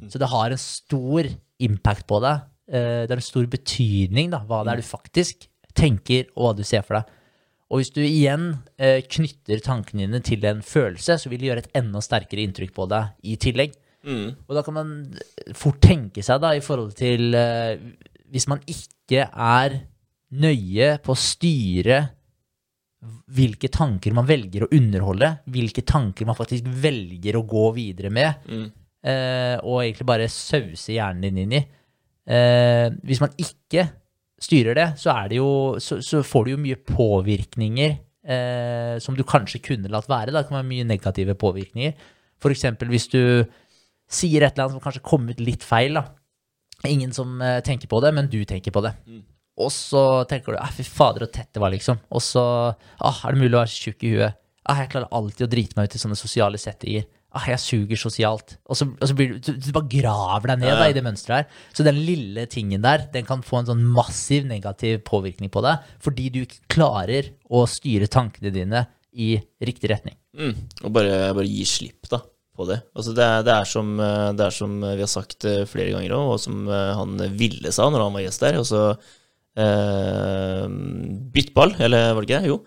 Så 0.10 0.22
det 0.22 0.32
har 0.32 0.54
en 0.54 0.62
stor 0.62 1.30
impact 1.62 2.08
på 2.10 2.18
deg. 2.24 2.48
Eh, 2.72 3.04
det 3.06 3.12
har 3.12 3.20
en 3.20 3.26
stor 3.26 3.48
betydning, 3.52 4.32
da, 4.32 4.40
hva 4.48 4.62
det 4.64 4.74
er 4.74 4.82
du 4.82 4.88
faktisk 4.88 5.48
tenker, 5.78 6.30
og 6.36 6.46
hva 6.46 6.54
du 6.58 6.64
ser 6.68 6.86
for 6.88 7.00
deg. 7.00 7.18
Og 7.72 7.80
hvis 7.80 7.92
du 7.96 8.02
igjen 8.04 8.50
eh, 8.80 9.00
knytter 9.08 9.62
tankene 9.64 10.04
dine 10.08 10.20
til 10.28 10.44
en 10.50 10.60
følelse, 10.66 11.16
så 11.22 11.30
vil 11.32 11.40
det 11.40 11.48
gjøre 11.52 11.64
et 11.66 11.78
enda 11.80 12.02
sterkere 12.04 12.44
inntrykk 12.44 12.74
på 12.76 12.88
deg 12.92 13.14
i 13.32 13.38
tillegg. 13.40 13.76
Mm. 14.04 14.32
Og 14.50 14.56
da 14.58 14.64
kan 14.66 14.76
man 14.76 14.92
fort 15.56 15.78
tenke 15.84 16.24
seg, 16.26 16.42
da, 16.44 16.56
i 16.58 16.64
forhold 16.66 16.96
til 16.98 17.36
eh, 17.38 17.76
Hvis 18.34 18.48
man 18.50 18.64
ikke 18.66 19.28
er 19.30 19.76
nøye 20.32 20.96
på 21.04 21.14
å 21.14 21.20
styre 21.20 22.00
hvilke 23.34 23.70
tanker 23.74 24.14
man 24.14 24.28
velger 24.30 24.66
å 24.66 24.72
underholde, 24.78 25.32
hvilke 25.50 25.84
tanker 25.88 26.28
man 26.30 26.38
faktisk 26.38 26.68
velger 26.84 27.38
å 27.40 27.46
gå 27.48 27.64
videre 27.76 28.12
med, 28.14 28.44
Mm. 28.48 28.72
eh, 29.04 29.58
og 29.64 29.82
egentlig 29.82 30.06
bare 30.06 30.28
sause 30.30 30.94
hjernen 30.94 31.22
din 31.22 31.38
inn 31.46 31.54
i. 31.60 31.62
Eh, 32.30 32.88
hvis 33.08 33.22
man 33.24 33.34
ikke 33.42 33.88
styrer 34.42 34.78
det, 34.78 34.88
så, 35.02 35.16
det 35.30 35.40
jo, 35.40 35.50
så, 35.82 36.00
så 36.06 36.22
får 36.26 36.46
du 36.46 36.54
jo 36.56 36.62
mye 36.62 36.80
påvirkninger 36.86 37.92
eh, 37.94 38.96
som 39.02 39.18
du 39.18 39.24
kanskje 39.28 39.62
kunne 39.66 39.92
latt 39.92 40.10
være. 40.10 40.32
Da 40.32 40.42
Det 40.42 40.50
kan 40.50 40.60
være 40.62 40.72
mye 40.72 40.88
negative 40.90 41.38
påvirkninger. 41.40 42.10
Eksempel 42.42 42.90
hvis 42.90 43.06
du 43.12 43.22
sier 44.12 44.44
et 44.44 44.56
eller 44.56 44.66
annet 44.66 44.78
som 44.78 44.84
kanskje 44.84 45.06
kom 45.06 45.30
ut 45.30 45.42
litt 45.42 45.64
feil. 45.66 46.00
da. 46.00 46.08
Ingen 46.90 47.14
som 47.14 47.38
eh, 47.42 47.62
tenker 47.66 47.90
på 47.92 48.02
det, 48.02 48.14
men 48.18 48.30
du 48.32 48.42
tenker 48.46 48.74
på 48.74 48.84
det. 48.86 48.96
Og 49.62 49.70
så 49.74 50.24
tenker 50.30 50.56
du 50.56 50.62
«Ah, 50.62 50.72
fy 50.74 50.84
fader, 50.88 51.28
så 51.28 51.36
tett 51.36 51.52
det 51.54 51.62
var, 51.62 51.74
liksom. 51.74 52.00
Og 52.10 52.24
så 52.24 52.44
ah, 52.74 53.20
er 53.28 53.36
det 53.36 53.42
mulig 53.44 53.54
å 53.54 53.62
være 53.62 53.76
tjukk 53.76 54.06
i 54.08 54.14
huet. 54.16 54.40
Ah, 54.66 54.80
jeg 54.82 54.92
klarer 54.94 55.12
alltid 55.14 55.46
å 55.46 55.52
drite 55.52 55.78
meg 55.78 55.90
ut 55.90 55.98
i 55.98 56.02
sånne 56.02 56.18
sosiale 56.18 56.60
settinger. 56.62 57.06
Ah, 57.32 57.46
jeg 57.48 57.62
suger 57.64 58.00
sosialt. 58.00 58.58
Og 58.68 58.76
så, 58.76 58.90
og 58.92 59.08
så 59.08 59.16
blir 59.16 59.38
du, 59.38 59.54
du, 59.56 59.70
bare 59.72 59.88
graver 59.88 60.52
deg 60.52 60.60
ned 60.60 60.68
Ja, 60.68 60.74
ja. 60.76 60.80
da, 60.82 60.88
i 60.92 60.96
det 60.98 61.04
mønsteret 61.06 61.38
her. 61.46 61.62
Så 61.72 61.86
den 61.88 62.02
lille 62.04 62.44
tingen 62.52 62.84
der, 62.84 63.06
den 63.14 63.28
kan 63.28 63.44
få 63.46 63.62
en 63.62 63.70
sånn 63.70 63.86
massiv 63.96 64.50
negativ 64.50 65.00
påvirkning 65.08 65.52
på 65.54 65.64
deg, 65.64 65.86
fordi 66.04 66.28
du 66.34 66.42
ikke 66.44 66.76
klarer 66.76 67.32
å 67.48 67.64
styre 67.72 68.10
tankene 68.12 68.52
dine 68.52 68.84
i 69.16 69.38
riktig 69.64 69.94
retning. 69.94 70.18
Mm. 70.36 70.60
Og 70.84 70.92
bare, 70.96 71.32
bare 71.38 71.48
gi 71.48 71.64
slipp 71.68 72.12
da, 72.12 72.20
på 72.58 72.68
det. 72.68 72.82
Altså 72.96 73.16
det, 73.16 73.24
er, 73.24 73.48
det, 73.48 73.56
er 73.56 73.72
som, 73.72 73.96
eh, 74.04 74.28
det 74.36 74.46
er 74.50 74.58
som 74.58 74.76
vi 74.84 75.06
har 75.06 75.12
sagt 75.12 75.48
eh, 75.48 75.64
flere 75.72 75.96
ganger 75.96 76.18
òg, 76.18 76.36
og 76.36 76.44
som 76.44 76.68
eh, 76.68 76.92
han 77.00 77.16
Ville 77.40 77.72
sa 77.72 77.88
når 77.88 78.08
han 78.10 78.20
var 78.20 78.28
gjest 78.28 78.44
der. 78.44 78.60
Altså 78.60 78.84
eh, 79.56 80.68
bytt 81.32 81.56
ball, 81.56 81.76
eller 81.80 82.12
var 82.12 82.24
det 82.24 82.28
ikke 82.28 82.44
det? 82.44 82.52
Jo. 82.52 82.62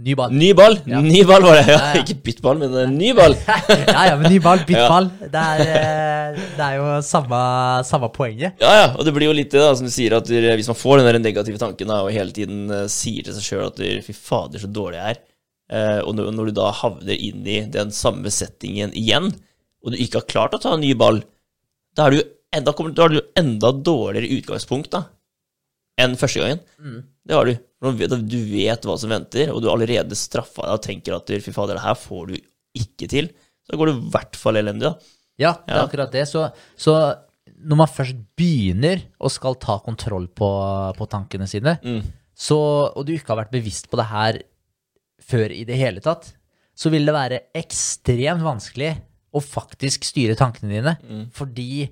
Ny 0.00 0.14
ball. 0.16 0.32
Ny 0.32 0.52
ball! 0.56 0.78
Ja. 0.88 1.00
Ny 1.04 1.20
ball 1.28 1.44
var 1.44 1.58
det. 1.58 1.64
Ja, 1.68 1.78
Ja. 1.92 2.00
Ikke 2.00 2.16
bytt 2.24 2.40
ball, 2.44 2.56
men 2.60 2.72
eh, 2.80 2.88
ny 2.88 3.10
ball. 3.16 3.34
ja, 3.68 4.04
ja, 4.08 4.14
men 4.16 4.32
ny 4.32 4.38
ball, 4.40 4.62
bytt 4.64 4.86
ball. 4.88 5.10
Det 5.20 5.42
er, 5.42 5.60
eh, 5.66 6.38
det 6.56 6.64
er 6.64 6.78
jo 6.78 6.86
samme, 7.04 7.40
samme 7.84 8.08
poenget. 8.14 8.56
Ja, 8.62 8.72
ja, 8.78 8.86
og 8.96 9.04
det 9.04 9.12
blir 9.12 9.28
jo 9.28 9.36
litt 9.36 9.52
det, 9.52 9.60
da, 9.60 9.74
som 9.76 9.88
du 9.88 9.92
sier, 9.92 10.16
at 10.16 10.30
hvis 10.32 10.70
man 10.72 10.80
får 10.80 11.02
den 11.02 11.10
der 11.10 11.20
negative 11.20 11.60
tanken 11.60 11.92
da, 11.92 12.00
og 12.06 12.14
hele 12.14 12.32
tiden 12.32 12.72
eh, 12.72 12.88
sier 12.92 13.26
til 13.26 13.36
seg 13.36 13.48
sjøl 13.50 13.68
at 13.68 13.82
du, 13.82 13.86
fy 14.06 14.16
fader, 14.16 14.62
så 14.62 14.70
dårlig 14.72 15.02
jeg 15.02 15.18
er, 15.18 15.22
eh, 15.76 16.00
og 16.00 16.16
når, 16.16 16.48
du 16.48 16.56
da 16.56 16.72
havner 16.80 17.12
inn 17.28 17.44
i 17.44 17.60
den 17.76 17.92
samme 17.92 18.32
settingen 18.32 18.96
igjen, 18.96 19.28
og 19.84 19.92
du 19.92 20.00
ikke 20.00 20.22
har 20.22 20.30
klart 20.30 20.56
å 20.56 20.62
ta 20.62 20.76
en 20.78 20.84
ny 20.86 20.94
ball, 20.96 21.20
da, 21.92 22.06
er 22.08 22.16
du, 22.16 22.22
jo 22.22 22.28
enda, 22.56 22.72
da 22.72 23.04
har 23.04 23.12
du 23.12 23.20
jo 23.20 23.26
enda 23.44 23.76
dårligere 23.76 24.40
utgangspunkt 24.40 24.94
da, 24.96 25.04
enn 26.00 26.14
første 26.18 26.40
gangen. 26.42 26.60
Det 27.26 27.34
har 27.36 27.44
du. 27.48 27.54
Du 27.82 28.38
vet 28.46 28.86
hva 28.86 28.94
som 28.98 29.10
venter, 29.10 29.50
og 29.52 29.60
du 29.62 29.68
har 29.68 29.76
allerede 29.76 30.16
straffa 30.18 30.62
deg 30.68 30.78
og 30.78 30.82
tenker 30.86 31.16
at 31.18 31.32
fy 31.42 31.52
fader, 31.54 31.76
det 31.78 31.84
her 31.84 31.98
får 31.98 32.30
du 32.30 32.36
ikke 32.78 33.08
til. 33.10 33.28
Så 33.68 33.76
går 33.78 33.90
det 33.90 33.96
i 33.98 34.08
hvert 34.14 34.38
fall 34.38 34.56
elendig, 34.60 34.88
da. 34.88 34.94
Ja, 35.40 35.52
det 35.66 35.74
er 35.74 35.82
akkurat 35.86 36.12
det. 36.14 36.24
Så, 36.30 36.46
så 36.78 36.94
når 37.62 37.78
man 37.82 37.90
først 37.90 38.16
begynner 38.38 39.02
og 39.22 39.30
skal 39.34 39.54
ta 39.62 39.78
kontroll 39.82 40.28
på, 40.28 40.48
på 40.98 41.08
tankene 41.10 41.46
sine, 41.50 41.76
Mm. 41.82 42.02
så, 42.34 42.58
og 42.96 43.04
du 43.06 43.12
ikke 43.14 43.34
har 43.34 43.42
vært 43.44 43.52
bevisst 43.54 43.90
på 43.90 43.98
det 44.00 44.06
her 44.10 44.40
før 45.22 45.52
i 45.54 45.64
det 45.68 45.76
hele 45.78 46.00
tatt, 46.02 46.32
så 46.74 46.90
vil 46.90 47.04
det 47.06 47.14
være 47.14 47.40
ekstremt 47.54 48.42
vanskelig 48.42 48.94
å 49.32 49.40
faktisk 49.40 50.04
styre 50.04 50.34
tankene 50.36 50.72
dine, 50.74 50.94
fordi 51.32 51.84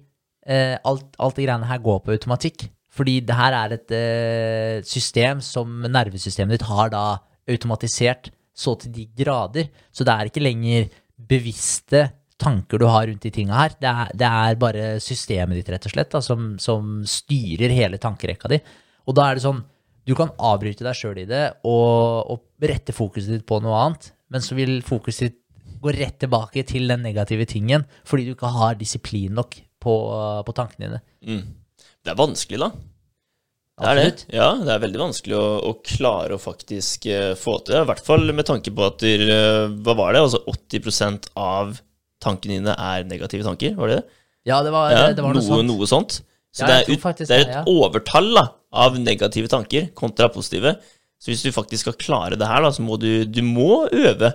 eh, 0.46 0.76
alt, 0.84 1.14
alt 1.18 1.36
det 1.38 1.44
greiene 1.46 1.68
her 1.68 1.78
går 1.84 2.00
på 2.04 2.12
automatikk. 2.16 2.66
Fordi 2.90 3.20
det 3.22 3.36
her 3.38 3.54
er 3.54 3.74
et 3.76 3.92
uh, 3.94 4.86
system 4.86 5.42
som 5.44 5.84
nervesystemet 5.86 6.58
ditt 6.58 6.68
har 6.68 6.90
da 6.92 7.04
automatisert 7.50 8.32
så 8.56 8.74
til 8.80 8.92
de 8.94 9.06
grader. 9.16 9.70
Så 9.94 10.06
det 10.06 10.14
er 10.14 10.30
ikke 10.30 10.42
lenger 10.42 10.88
bevisste 11.30 12.08
tanker 12.40 12.80
du 12.80 12.86
har 12.88 13.06
rundt 13.08 13.24
de 13.26 13.32
tinga 13.34 13.56
her. 13.56 13.76
Det 13.80 13.90
er, 13.90 14.14
det 14.16 14.30
er 14.44 14.60
bare 14.60 14.86
systemet 15.02 15.60
ditt, 15.60 15.70
rett 15.72 15.86
og 15.86 15.94
slett, 15.94 16.10
da, 16.14 16.22
som, 16.24 16.54
som 16.62 17.02
styrer 17.08 17.72
hele 17.76 18.00
tankerekka 18.00 18.50
di. 18.52 18.60
Og 19.08 19.16
da 19.16 19.28
er 19.28 19.38
det 19.38 19.46
sånn 19.46 19.62
Du 20.08 20.14
kan 20.16 20.32
avbryte 20.42 20.82
deg 20.82 20.96
sjøl 20.96 21.18
i 21.22 21.26
det 21.28 21.42
og, 21.68 22.32
og 22.32 22.66
rette 22.66 22.94
fokuset 22.96 23.34
ditt 23.34 23.44
på 23.46 23.58
noe 23.62 23.76
annet, 23.84 24.08
men 24.32 24.42
så 24.42 24.56
vil 24.56 24.80
fokuset 24.82 25.28
ditt 25.28 25.36
gå 25.80 25.92
rett 25.94 26.16
tilbake 26.24 26.64
til 26.66 26.88
den 26.90 27.04
negative 27.04 27.46
tingen 27.48 27.84
fordi 28.08 28.26
du 28.26 28.32
ikke 28.32 28.50
har 28.52 28.78
disiplin 28.80 29.36
nok 29.36 29.58
på, 29.80 29.94
på 30.46 30.54
tankene 30.56 30.88
dine. 30.88 31.00
Mm. 31.28 31.44
Det 32.10 32.16
er 32.16 32.24
vanskelig, 32.26 32.58
da. 32.58 32.70
Det 33.80 33.90
er 33.90 33.96
det. 33.96 34.24
Ja, 34.34 34.48
det 34.60 34.72
er 34.74 34.80
veldig 34.82 35.00
vanskelig 35.00 35.36
å, 35.38 35.44
å 35.70 35.74
klare 35.86 36.34
å 36.36 36.40
faktisk 36.42 37.06
uh, 37.08 37.32
få 37.38 37.54
til. 37.64 37.78
I 37.78 37.86
hvert 37.88 38.02
fall 38.04 38.26
med 38.34 38.48
tanke 38.48 38.72
på 38.74 38.82
at 38.84 39.04
eh, 39.06 39.70
Hva 39.80 39.94
var 39.96 40.12
det? 40.12 40.24
Altså 40.26 40.42
80% 40.50 41.30
av 41.38 41.78
tankene 42.20 42.58
dine 42.58 42.74
er 42.74 43.06
negative 43.08 43.46
tanker, 43.46 43.78
var 43.78 43.88
det 43.92 44.00
det? 44.00 44.18
Ja, 44.50 44.58
det 44.66 44.74
var, 44.74 44.90
Ja, 44.92 45.06
det, 45.06 45.20
det 45.20 45.24
var 45.24 45.38
noe, 45.38 45.40
noe, 45.40 45.54
sånt. 45.54 45.70
noe 45.70 45.88
sånt. 45.88 46.18
Så 46.50 46.66
Ja, 46.66 46.72
det, 46.72 46.80
er, 46.82 47.00
faktisk 47.00 47.30
det 47.30 47.38
er 47.38 47.46
et 47.46 47.56
ja. 47.60 47.62
overtall 47.70 48.28
da, 48.36 48.44
av 48.84 48.98
negative 49.00 49.48
tanker 49.52 49.88
kontra 49.96 50.28
positive. 50.34 50.74
Så 51.22 51.30
hvis 51.30 51.46
du 51.46 51.54
faktisk 51.54 51.86
skal 51.86 51.98
klare 52.00 52.38
det 52.40 52.48
her, 52.50 52.64
da, 52.66 52.74
så 52.74 52.82
må 52.84 52.98
du, 53.00 53.22
du 53.24 53.40
må 53.46 53.86
øve. 53.86 54.34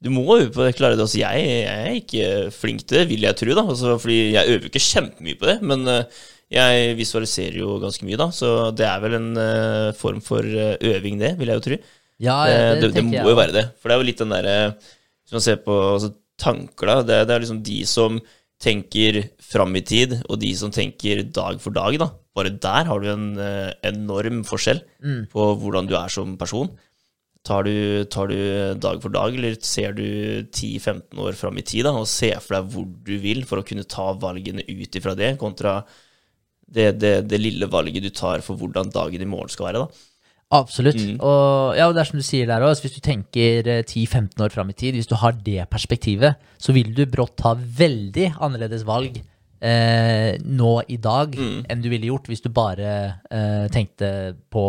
Du 0.00 0.08
må 0.14 0.24
øve 0.38 0.50
på 0.54 0.64
det. 0.64 0.74
Klare 0.80 0.96
det. 0.96 1.04
Altså, 1.04 1.20
jeg, 1.20 1.46
jeg 1.46 1.86
er 1.86 2.00
ikke 2.00 2.26
flink 2.56 2.86
til 2.86 3.02
det, 3.02 3.06
vil 3.12 3.28
jeg 3.28 3.38
tro, 3.38 3.54
da. 3.54 3.66
Altså, 3.68 3.94
fordi 4.00 4.20
jeg 4.32 4.56
øver 4.56 4.70
ikke 4.70 4.86
kjempemye 4.88 5.38
på 5.38 5.50
det, 5.50 5.56
men 5.68 5.86
eh, 5.90 6.22
jeg 6.50 6.96
visualiserer 6.98 7.60
jo 7.60 7.76
ganske 7.82 8.06
mye, 8.06 8.18
da. 8.18 8.26
Så 8.34 8.48
det 8.74 8.86
er 8.88 9.02
vel 9.04 9.16
en 9.20 9.28
uh, 9.38 9.90
form 9.98 10.18
for 10.24 10.42
eh, 10.42 10.74
øving, 10.90 11.20
det, 11.20 11.36
vil 11.38 11.52
jeg 11.52 11.60
jo 11.60 11.66
tro. 11.68 11.78
Ja, 12.20 12.34
Det, 12.50 12.56
det, 12.56 12.88
det, 12.90 12.94
det 12.98 13.04
må 13.06 13.30
jo 13.30 13.38
være 13.38 13.54
det. 13.54 13.64
For 13.80 13.88
det 13.88 13.94
er 13.94 14.02
jo 14.02 14.08
litt 14.10 14.18
den 14.20 14.34
derre 14.34 14.56
Hvis 14.76 15.32
man 15.36 15.44
ser 15.46 15.60
på 15.64 15.76
altså, 15.94 16.10
tanker, 16.40 16.90
da. 16.90 16.96
Det, 17.06 17.20
det 17.30 17.36
er 17.36 17.44
liksom 17.46 17.62
de 17.64 17.78
som 17.88 18.18
tenker 18.60 19.22
fram 19.40 19.72
i 19.78 19.80
tid, 19.88 20.18
og 20.28 20.36
de 20.42 20.50
som 20.58 20.72
tenker 20.74 21.22
dag 21.32 21.62
for 21.62 21.72
dag, 21.72 21.96
da. 22.02 22.10
Bare 22.36 22.52
der 22.52 22.90
har 22.90 23.00
du 23.00 23.08
en 23.14 23.30
uh, 23.38 23.70
enorm 23.88 24.42
forskjell 24.48 24.82
Mm. 25.00 25.22
på 25.32 25.44
hvordan 25.62 25.86
du 25.88 25.94
er 25.96 26.12
som 26.12 26.34
person. 26.36 26.68
Tar 27.46 27.64
du, 27.64 28.04
tar 28.12 28.28
du 28.28 28.36
dag 28.76 28.98
for 29.00 29.08
dag, 29.14 29.32
eller 29.32 29.54
ser 29.64 29.94
du 29.96 30.04
10-15 30.52 31.16
år 31.24 31.32
fram 31.38 31.56
i 31.56 31.64
tid 31.64 31.86
da, 31.88 31.94
og 31.96 32.04
ser 32.10 32.36
for 32.44 32.58
deg 32.58 32.68
hvor 32.74 32.84
du 33.06 33.14
vil 33.22 33.46
for 33.48 33.62
å 33.62 33.64
kunne 33.64 33.86
ta 33.88 34.10
valgene 34.12 34.60
ut 34.68 34.98
ifra 35.00 35.14
det, 35.16 35.38
kontra 35.40 35.78
det, 36.70 36.86
det, 37.02 37.14
det 37.30 37.40
lille 37.40 37.66
valget 37.70 38.02
du 38.02 38.10
tar 38.14 38.40
for 38.46 38.56
hvordan 38.60 38.90
dagen 38.94 39.22
i 39.22 39.28
morgen 39.28 39.50
skal 39.52 39.70
være? 39.70 39.82
da. 39.84 40.06
Absolutt. 40.50 40.98
Mm. 40.98 41.18
Og 41.22 41.76
ja, 41.78 41.84
og 41.86 41.94
det 41.94 42.00
er 42.02 42.08
som 42.08 42.18
du 42.18 42.24
sier 42.26 42.48
der 42.50 42.64
også, 42.66 42.82
hvis 42.88 42.96
du 42.96 43.02
tenker 43.06 43.68
eh, 43.70 43.82
10-15 43.86 44.42
år 44.42 44.50
fram 44.50 44.72
i 44.72 44.74
tid, 44.74 44.96
hvis 44.98 45.06
du 45.06 45.14
har 45.20 45.36
det 45.46 45.68
perspektivet, 45.70 46.40
så 46.58 46.74
vil 46.74 46.90
du 46.96 47.04
brått 47.06 47.36
ta 47.38 47.52
veldig 47.54 48.32
annerledes 48.42 48.82
valg 48.88 49.20
eh, 49.62 50.34
nå 50.42 50.72
i 50.90 50.98
dag 50.98 51.36
Mm. 51.38 51.60
enn 51.70 51.82
du 51.84 51.88
ville 51.92 52.10
gjort 52.10 52.26
hvis 52.32 52.42
du 52.42 52.48
bare 52.50 52.90
eh, 53.30 53.68
tenkte 53.70 54.10
på 54.50 54.64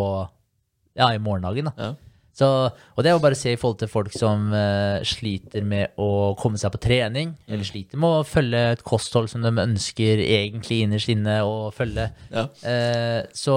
ja, 0.97 1.07
i 1.15 1.17
morgendagen. 1.23 1.71
da. 1.71 1.73
Ja. 1.77 1.95
Så, 2.41 2.47
og 2.73 3.03
det 3.05 3.11
er 3.11 3.13
jo 3.13 3.21
bare 3.21 3.35
å 3.37 3.37
se 3.37 3.51
i 3.53 3.57
forhold 3.59 3.77
til 3.83 3.89
folk 3.91 4.13
som 4.17 4.47
uh, 4.49 4.97
sliter 5.05 5.61
med 5.67 5.93
å 6.01 6.33
komme 6.39 6.57
seg 6.57 6.73
på 6.73 6.79
trening, 6.81 7.35
Mm. 7.41 7.53
eller 7.53 7.67
sliter 7.67 7.99
med 8.01 8.09
å 8.17 8.23
følge 8.25 8.59
et 8.73 8.81
kosthold 8.87 9.29
som 9.29 9.43
de 9.45 9.51
ønsker 9.61 10.21
egentlig 10.23 10.79
innerst 10.85 11.11
inne 11.13 11.35
å 11.45 11.69
følge. 11.75 12.07
Ja. 12.33 12.47
Uh, 12.65 13.21
så 13.35 13.55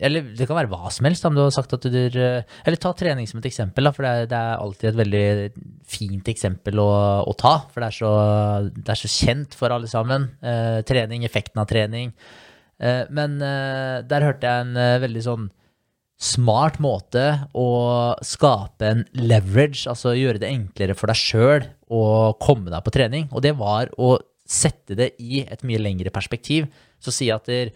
Eller 0.00 0.30
det 0.36 0.46
kan 0.48 0.56
være 0.56 0.70
hva 0.72 0.88
som 0.94 1.04
helst. 1.08 1.26
Om 1.28 1.36
du 1.36 1.42
har 1.42 1.52
sagt 1.54 1.74
at 1.76 1.84
du 1.84 1.98
uh, 2.16 2.40
Eller 2.64 2.80
ta 2.80 2.94
trening 2.96 3.28
som 3.28 3.42
et 3.42 3.50
eksempel, 3.50 3.84
da, 3.84 3.92
for 3.92 4.06
det 4.06 4.10
er, 4.14 4.30
det 4.30 4.40
er 4.40 4.64
alltid 4.64 4.90
et 4.92 5.00
veldig 5.02 5.24
fint 5.90 6.32
eksempel 6.32 6.80
å, 6.80 6.90
å 7.28 7.36
ta. 7.38 7.54
For 7.74 7.82
det 7.84 7.90
er, 7.90 7.98
så, 8.00 8.12
det 8.78 8.94
er 8.94 9.00
så 9.02 9.10
kjent 9.12 9.56
for 9.58 9.74
alle 9.74 9.90
sammen. 9.90 10.28
Trening, 10.88 11.24
effekten 11.26 11.60
av 11.60 11.68
trening. 11.70 12.12
Men 13.10 13.40
der 13.40 14.24
hørte 14.24 14.46
jeg 14.46 14.66
en 14.68 15.02
veldig 15.02 15.24
sånn 15.26 15.48
smart 16.20 16.76
måte 16.82 17.24
å 17.56 17.68
skape 18.26 18.90
en 18.90 19.04
leverage, 19.16 19.86
altså 19.88 20.12
gjøre 20.12 20.42
det 20.42 20.50
enklere 20.52 20.96
for 20.98 21.08
deg 21.08 21.16
sjøl 21.16 21.64
å 21.88 22.02
komme 22.40 22.68
deg 22.72 22.84
på 22.84 22.92
trening. 22.94 23.30
Og 23.32 23.40
det 23.44 23.54
var 23.58 23.88
å 23.96 24.18
sette 24.44 24.96
det 24.98 25.14
i 25.22 25.44
et 25.46 25.64
mye 25.64 25.80
lengre 25.80 26.12
perspektiv. 26.12 26.68
Så 27.00 27.14
si 27.14 27.30
at 27.32 27.48
der, 27.48 27.72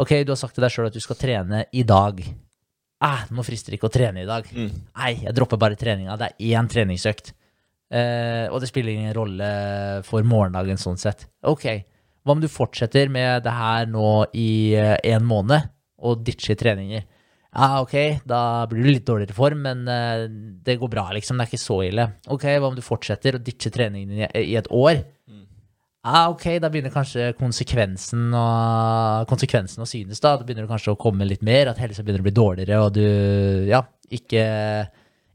ok, 0.00 0.22
du 0.24 0.32
har 0.32 0.40
sagt 0.40 0.56
til 0.56 0.64
deg 0.64 0.72
sjøl 0.72 0.88
at 0.88 0.96
du 0.96 1.02
skal 1.04 1.20
trene 1.20 1.66
i 1.72 1.84
dag. 1.84 2.24
ah, 3.02 3.24
nå 3.34 3.42
frister 3.42 3.72
det 3.74 3.80
ikke 3.80 3.90
å 3.90 3.92
trene 3.92 4.22
i 4.22 4.28
dag. 4.28 4.46
Mm. 4.46 4.68
Nei, 4.94 5.12
jeg 5.24 5.34
dropper 5.34 5.58
bare 5.58 5.76
treninga. 5.76 6.16
Det 6.16 6.28
er 6.30 6.52
én 6.54 6.68
treningsøkt. 6.70 7.32
Eh, 7.92 8.46
og 8.46 8.62
det 8.62 8.70
spiller 8.70 8.94
ingen 8.94 9.16
rolle 9.16 9.48
for 10.06 10.24
morgendagen 10.24 10.78
sånn 10.80 11.00
sett. 11.00 11.26
Ok, 11.44 11.66
hva 12.22 12.36
om 12.36 12.40
du 12.40 12.48
fortsetter 12.48 13.10
med 13.12 13.42
det 13.44 13.52
her 13.52 13.90
nå 13.90 14.12
i 14.38 14.72
eh, 14.78 14.94
en 15.12 15.26
måned, 15.26 15.66
og 16.02 16.22
ditcher 16.24 16.56
treninger? 16.58 17.04
Ja, 17.52 17.82
ok, 17.84 18.24
da 18.24 18.64
blir 18.70 18.86
du 18.86 18.90
litt 18.94 19.08
dårligere 19.08 19.34
i 19.34 19.36
form, 19.36 19.66
men 19.66 19.82
eh, 19.92 20.24
det 20.64 20.78
går 20.80 20.88
bra, 20.92 21.10
liksom. 21.12 21.36
Det 21.36 21.44
er 21.44 21.50
ikke 21.52 21.60
så 21.60 21.82
ille. 21.84 22.06
Ok, 22.32 22.46
hva 22.48 22.70
om 22.70 22.78
du 22.78 22.84
fortsetter 22.84 23.36
å 23.36 23.42
ditche 23.44 23.72
treningen 23.74 24.22
i, 24.22 24.28
i 24.40 24.54
et 24.56 24.70
år? 24.72 25.02
Ja, 26.02 26.24
ok, 26.32 26.56
da 26.58 26.66
begynner 26.72 26.90
kanskje 26.90 27.28
konsekvensen 27.38 28.32
å, 28.34 28.46
konsekvensen 29.30 29.84
å 29.84 29.86
synes, 29.86 30.18
da. 30.18 30.32
Da 30.34 30.42
begynner 30.42 30.66
det 30.66 30.72
kanskje 30.72 30.96
å 30.96 30.98
komme 30.98 31.28
litt 31.28 31.44
mer, 31.46 31.70
at 31.70 31.78
helsa 31.78 32.02
begynner 32.02 32.24
å 32.24 32.26
bli 32.26 32.34
dårligere, 32.34 32.80
og 32.82 32.96
du, 32.96 33.04
ja, 33.68 33.84
ikke, 34.10 34.42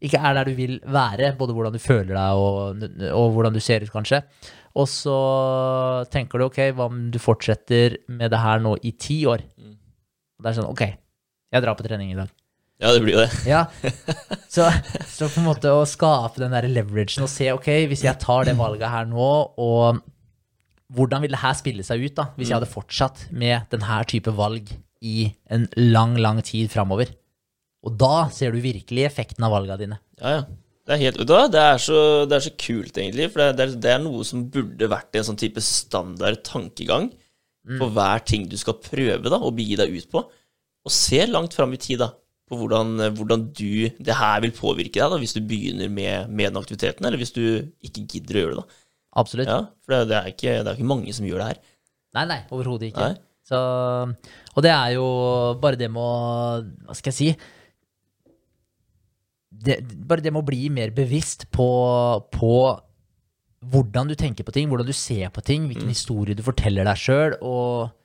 ikke 0.03 0.19
er 0.19 0.35
der 0.35 0.51
du 0.51 0.57
vil 0.57 0.75
være, 0.83 1.31
både 1.39 1.55
hvordan 1.55 1.77
du 1.77 1.79
føler 1.79 2.11
deg 2.17 2.41
og, 2.41 2.83
og 3.13 3.37
hvordan 3.37 3.55
du 3.55 3.61
ser 3.63 3.85
ut, 3.85 3.93
kanskje. 3.93 4.19
Og 4.77 4.89
så 4.91 5.17
tenker 6.11 6.43
du, 6.43 6.49
ok, 6.49 6.59
hva 6.75 6.91
om 6.91 7.05
du 7.15 7.21
fortsetter 7.21 8.01
med 8.11 8.35
det 8.35 8.43
her 8.43 8.59
nå 8.61 8.75
i 8.83 8.91
ti 8.99 9.21
år? 9.29 9.47
Mm. 9.55 9.77
det 10.43 10.51
er 10.51 10.59
sånn, 10.59 10.73
ok, 10.73 10.83
jeg 11.53 11.63
drar 11.63 11.77
på 11.77 11.85
trening 11.85 12.11
i 12.13 12.19
dag. 12.19 12.31
Ja, 12.77 12.91
det 12.93 13.01
blir 13.01 13.15
jo 13.15 13.23
det. 13.23 13.31
Ja, 13.49 13.63
så, 14.53 14.67
så 15.09 15.29
på 15.31 15.41
en 15.41 15.47
måte 15.47 15.71
å 15.73 15.85
skape 15.89 16.43
den 16.43 16.53
der 16.53 16.67
leveragen 16.69 17.25
og 17.25 17.31
se, 17.31 17.49
ok, 17.55 17.71
hvis 17.89 18.05
jeg 18.05 18.21
tar 18.21 18.45
det 18.45 18.57
valget 18.59 18.91
her 18.93 19.07
nå, 19.09 19.29
og 19.57 20.03
hvordan 20.93 21.25
vil 21.25 21.33
det 21.33 21.41
her 21.41 21.55
spille 21.57 21.85
seg 21.85 22.05
ut 22.05 22.17
da, 22.19 22.29
hvis 22.37 22.51
jeg 22.51 22.59
hadde 22.59 22.69
fortsatt 22.69 23.25
med 23.33 23.65
denne 23.73 23.97
type 24.09 24.31
valg 24.37 24.69
i 25.01 25.31
en 25.53 25.65
lang, 25.79 26.15
lang 26.21 26.43
tid 26.45 26.69
framover? 26.73 27.09
Og 27.87 27.97
da 27.97 28.27
ser 28.33 28.53
du 28.53 28.61
virkelig 28.61 29.07
effekten 29.07 29.45
av 29.47 29.53
valgene 29.55 29.81
dine. 29.81 29.99
Ja, 30.21 30.39
ja. 30.39 30.47
Det 30.87 30.95
er, 30.95 31.01
helt, 31.01 31.17
du 31.19 31.33
det, 31.51 31.59
er 31.59 31.81
så, 31.83 32.01
det 32.31 32.37
er 32.37 32.43
så 32.45 32.51
kult, 32.55 32.95
egentlig. 32.95 33.25
For 33.33 33.41
det, 33.43 33.65
er, 33.65 33.73
det 33.83 33.89
er 33.91 33.97
noe 33.99 34.23
som 34.23 34.45
burde 34.53 34.87
vært 34.87 35.17
en 35.19 35.25
sånn 35.27 35.39
type 35.39 35.59
standard 35.59 36.39
tankegang 36.47 37.09
for 37.75 37.91
hver 37.91 38.23
ting 38.23 38.45
du 38.47 38.55
skal 38.55 38.77
prøve 38.79 39.27
da, 39.27 39.35
og 39.35 39.57
begi 39.57 39.75
deg 39.75 39.91
ut 39.91 40.07
på. 40.13 40.21
Og 40.87 40.93
se 40.95 41.19
langt 41.27 41.55
fram 41.57 41.75
i 41.75 41.81
tid 41.81 41.99
da, 42.01 42.13
på 42.47 42.57
hvordan, 42.61 42.95
hvordan 43.17 43.47
du, 43.51 43.89
det 43.99 44.15
her 44.15 44.41
vil 44.45 44.55
påvirke 44.55 44.95
deg 45.01 45.11
da, 45.11 45.19
hvis 45.19 45.35
du 45.35 45.41
begynner 45.43 45.91
med, 45.91 46.31
med 46.31 46.53
den 46.53 46.61
aktiviteten, 46.61 47.07
eller 47.07 47.19
hvis 47.19 47.35
du 47.35 47.43
ikke 47.83 48.05
gidder 48.07 48.39
å 48.39 48.43
gjøre 48.43 48.55
det. 48.55 48.63
da. 48.63 48.83
Absolutt. 49.17 49.49
Ja, 49.49 49.61
For 49.83 50.07
det, 50.07 50.15
er 50.15 50.31
ikke, 50.31 50.59
det 50.61 50.71
er 50.71 50.77
ikke 50.77 50.91
mange 50.93 51.13
som 51.15 51.27
gjør 51.27 51.43
det 51.43 51.51
her. 51.51 51.61
Nei, 52.17 52.25
nei, 52.29 52.39
overhodet 52.53 52.91
ikke. 52.91 53.11
Nei. 53.11 53.23
Så, 53.47 53.59
og 54.55 54.65
det 54.65 54.73
er 54.73 54.95
jo 54.97 55.05
bare 55.61 55.79
det 55.79 55.87
med 55.87 56.03
å 56.03 56.87
Hva 56.89 56.95
skal 56.97 57.13
jeg 57.13 57.17
si? 57.17 57.29
Det, 59.57 59.77
bare 60.03 60.21
det 60.21 60.33
med 60.35 60.43
å 60.43 60.47
bli 60.47 60.67
mer 60.73 60.91
bevisst 60.95 61.45
på, 61.55 61.67
på 62.33 62.51
hvordan 63.71 64.11
du 64.11 64.15
tenker 64.19 64.45
på 64.45 64.53
ting, 64.53 64.67
hvordan 64.69 64.89
du 64.89 64.93
ser 64.93 65.31
på 65.33 65.41
ting, 65.41 65.65
hvilken 65.69 65.89
historie 65.89 66.37
du 66.37 66.43
forteller 66.45 66.85
deg 66.85 66.99
sjøl, 67.01 67.37
og, 67.41 67.95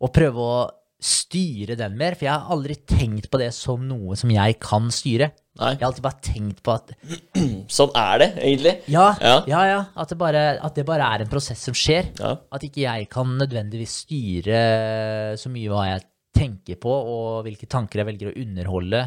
og 0.00 0.12
prøve 0.16 0.46
å 0.46 0.56
styre 1.00 1.76
den 1.80 1.94
mer. 1.98 2.14
For 2.18 2.26
jeg 2.28 2.32
har 2.34 2.50
aldri 2.54 2.76
tenkt 2.88 3.30
på 3.32 3.40
det 3.40 3.50
som 3.56 3.82
noe 3.88 4.16
som 4.20 4.32
jeg 4.32 4.58
kan 4.62 4.90
styre. 4.94 5.30
Nei, 5.60 5.72
Jeg 5.74 5.80
har 5.82 5.88
alltid 5.90 6.04
bare 6.06 6.24
tenkt 6.24 6.60
på 6.64 6.72
at 6.72 6.92
sånn 7.78 7.90
er 7.98 8.20
det, 8.22 8.28
egentlig. 8.38 8.74
ja, 8.92 9.06
Ja. 9.20 9.34
ja, 9.50 9.62
ja, 9.68 9.80
at, 9.96 10.12
det 10.12 10.18
bare, 10.20 10.44
at 10.62 10.76
det 10.78 10.84
bare 10.88 11.08
er 11.14 11.24
en 11.24 11.32
prosess 11.32 11.64
som 11.68 11.76
skjer. 11.76 12.12
Ja. 12.20 12.36
At 12.52 12.64
ikke 12.64 12.84
jeg 12.84 13.08
kan 13.12 13.32
nødvendigvis 13.40 13.98
styre 14.06 14.60
så 15.40 15.52
mye 15.52 15.72
hva 15.72 15.88
jeg 15.90 16.06
tenker 16.36 16.78
på, 16.80 16.92
og 16.92 17.42
hvilke 17.44 17.68
tanker 17.68 18.00
jeg 18.00 18.08
velger 18.12 18.30
å 18.30 18.36
underholde. 18.44 19.02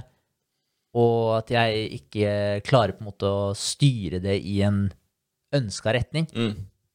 Og 1.00 1.38
at 1.40 1.50
jeg 1.56 1.88
ikke 2.02 2.34
klarer 2.68 2.94
på 2.98 3.02
en 3.02 3.10
måte 3.10 3.26
å 3.30 3.54
styre 3.58 4.20
det 4.22 4.36
i 4.46 4.60
en 4.68 4.84
ønska 5.54 5.94
retning. 5.96 6.28
Mm. 6.36 6.54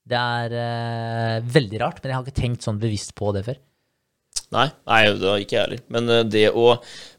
Det 0.09 0.19
er 0.19 0.55
uh, 0.55 1.49
veldig 1.53 1.81
rart, 1.83 1.99
men 2.01 2.13
jeg 2.13 2.17
har 2.17 2.29
ikke 2.29 2.41
tenkt 2.43 2.65
sånn 2.65 2.79
bevisst 2.81 3.13
på 3.19 3.33
det 3.37 3.43
før. 3.49 3.59
Nei, 4.55 4.69
nei, 4.89 5.01
det 5.13 5.27
var 5.27 5.43
ikke 5.43 5.57
jeg 5.59 5.65
heller. 5.67 5.83
Men 5.93 6.13
eh, 6.13 6.25
det 6.29 6.47
å 6.57 6.71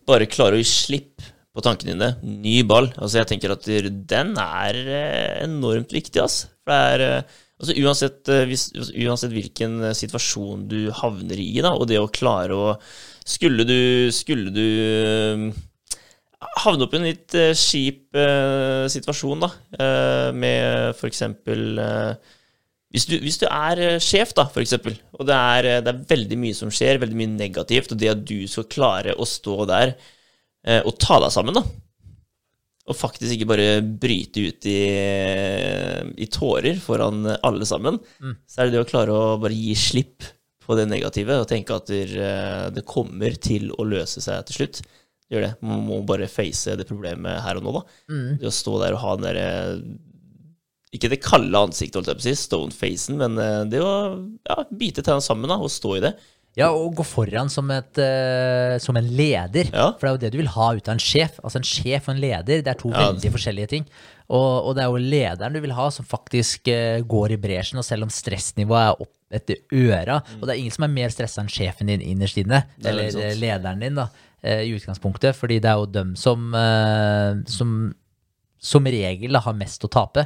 bare 0.10 0.30
klare 0.32 0.58
å 0.58 0.62
gi 0.62 0.70
slipp 0.70 1.28
på 1.54 1.64
tankene 1.66 1.96
dine, 1.96 2.10
ny 2.22 2.60
ball 2.68 2.92
Altså, 2.94 3.20
jeg 3.20 3.30
tenker 3.32 3.54
at 3.54 3.66
den 3.68 4.36
er 4.40 4.80
eh, 4.80 5.38
enormt 5.46 5.94
viktig, 5.94 6.22
ass. 6.24 6.44
For 6.64 6.74
det 6.74 6.82
er 6.96 7.06
eh, 7.10 7.38
Altså, 7.60 7.74
uansett, 7.76 8.30
hvis, 8.48 8.70
uansett 9.04 9.34
hvilken 9.36 9.90
situasjon 9.92 10.62
du 10.72 10.94
havner 10.96 11.42
i, 11.44 11.58
da, 11.60 11.74
og 11.76 11.90
det 11.90 11.98
å 12.00 12.06
klare 12.08 12.56
å 12.56 12.70
Skulle 13.28 13.66
du 13.68 14.08
Skulle 14.16 14.54
du 14.56 15.50
havne 16.64 16.86
opp 16.86 16.94
i 16.96 17.00
en 17.00 17.08
litt 17.08 17.36
kjip 17.60 18.16
eh, 18.16 18.86
situasjon, 18.92 19.44
da, 19.44 19.50
eh, 19.76 20.30
med 20.36 21.02
eksempel 21.10 21.82
eh, 21.84 22.36
hvis 22.90 23.06
du, 23.06 23.20
hvis 23.22 23.38
du 23.38 23.46
er 23.46 23.82
eh, 23.86 24.00
sjef, 24.02 24.32
da, 24.38 24.48
eksempel, 24.58 24.96
og 25.14 25.28
det 25.30 25.36
er, 25.36 25.68
eh, 25.70 25.82
det 25.86 25.92
er 25.92 26.08
veldig 26.10 26.40
mye 26.42 26.58
som 26.58 26.72
skjer, 26.74 26.98
veldig 27.02 27.20
mye 27.20 27.36
negativt, 27.36 27.94
og 27.94 28.00
det 28.02 28.10
at 28.16 28.24
du 28.26 28.40
skal 28.50 28.66
klare 28.72 29.14
å 29.14 29.28
stå 29.30 29.58
der 29.70 29.94
eh, 29.94 30.82
og 30.82 30.98
ta 31.02 31.20
deg 31.22 31.34
sammen, 31.36 31.60
da, 31.60 31.64
og 32.90 32.98
faktisk 32.98 33.36
ikke 33.36 33.50
bare 33.52 33.68
bryte 33.86 34.48
ut 34.50 34.66
i, 34.66 34.80
i 36.18 36.28
tårer 36.34 36.80
foran 36.82 37.22
alle 37.46 37.68
sammen, 37.70 38.00
så 38.50 38.64
er 38.64 38.70
det 38.70 38.80
det 38.80 38.82
å 38.82 38.90
klare 38.90 39.14
å 39.14 39.36
bare 39.38 39.54
gi 39.54 39.76
slipp 39.78 40.26
på 40.66 40.78
det 40.78 40.88
negative 40.90 41.38
og 41.38 41.46
tenke 41.50 41.78
at 41.78 41.86
det, 41.94 42.02
det 42.74 42.86
kommer 42.90 43.38
til 43.38 43.70
å 43.78 43.86
løse 43.86 44.24
seg 44.26 44.42
til 44.50 44.58
slutt. 44.58 44.82
Gjør 45.30 45.46
det. 45.46 45.52
Man 45.62 45.86
må 45.86 46.00
bare 46.10 46.26
face 46.34 46.74
det 46.80 46.88
problemet 46.90 47.44
her 47.46 47.60
og 47.62 47.68
nå, 47.68 47.76
da. 47.78 47.84
Det 48.42 48.50
å 48.50 48.54
stå 48.58 48.80
der 48.82 48.98
og 48.98 49.04
ha 49.04 49.14
den 49.20 49.28
derre 49.28 49.50
ikke 50.96 51.10
det 51.12 51.20
kalde 51.22 51.60
ansiktet, 51.68 52.00
holdt 52.00 52.10
jeg 52.12 52.18
på 52.18 52.24
å 52.24 52.28
si, 52.28 52.36
stone-facen, 52.40 53.18
men 53.22 53.38
eh, 53.38 53.62
det 53.70 53.82
å 53.86 53.94
ja, 54.50 54.56
bite 54.74 55.04
tennene 55.06 55.22
sammen 55.26 55.52
da, 55.52 55.60
og 55.62 55.70
stå 55.74 55.98
i 56.00 56.04
det. 56.08 56.16
Ja, 56.58 56.72
og 56.74 56.96
gå 56.98 57.04
foran 57.06 57.48
som, 57.54 57.70
et, 57.72 58.00
uh, 58.02 58.74
som 58.82 58.98
en 58.98 59.06
leder. 59.16 59.70
Ja. 59.70 59.92
For 60.00 60.08
det 60.08 60.10
er 60.10 60.16
jo 60.16 60.22
det 60.24 60.32
du 60.34 60.40
vil 60.42 60.50
ha 60.56 60.72
ut 60.76 60.90
av 60.90 60.96
en 60.96 61.00
sjef. 61.00 61.38
Altså 61.46 61.60
En 61.62 61.68
sjef 61.68 62.10
og 62.10 62.16
en 62.16 62.22
leder, 62.24 62.64
det 62.66 62.72
er 62.74 62.80
to 62.80 62.90
Ja. 62.90 63.04
veldig 63.06 63.32
forskjellige 63.36 63.70
ting. 63.76 63.86
Og, 64.34 64.66
og 64.66 64.74
det 64.76 64.84
er 64.84 64.90
jo 64.90 65.04
lederen 65.14 65.56
du 65.56 65.62
vil 65.64 65.76
ha, 65.78 65.86
som 65.94 66.10
faktisk 66.10 66.68
uh, 66.74 67.00
går 67.06 67.36
i 67.38 67.40
bresjen. 67.46 67.80
Og 67.80 67.86
selv 67.86 68.08
om 68.10 68.12
stressnivået 68.12 68.82
er 68.90 69.06
opp 69.06 69.14
etter 69.30 69.62
øra 69.78 70.18
Og 70.40 70.48
det 70.50 70.56
er 70.56 70.60
ingen 70.64 70.74
som 70.74 70.88
er 70.88 70.94
mer 70.98 71.14
stressa 71.14 71.44
enn 71.46 71.54
sjefen 71.54 71.94
din 71.94 72.02
innerst 72.02 72.42
inne, 72.42 72.64
Mm. 72.80 72.84
er 72.84 72.90
eller 73.06 73.40
lederen 73.46 73.86
din, 73.86 74.02
da, 74.02 74.10
uh, 74.42 74.62
i 74.66 74.74
utgangspunktet. 74.74 75.38
Fordi 75.38 75.62
det 75.62 75.70
er 75.70 75.78
jo 75.80 75.86
dem 76.02 76.16
som, 76.18 76.50
som 77.48 77.76
som 78.60 78.84
regel 78.92 79.32
da, 79.32 79.40
har 79.46 79.56
mest 79.56 79.86
å 79.86 79.92
tape. 79.94 80.26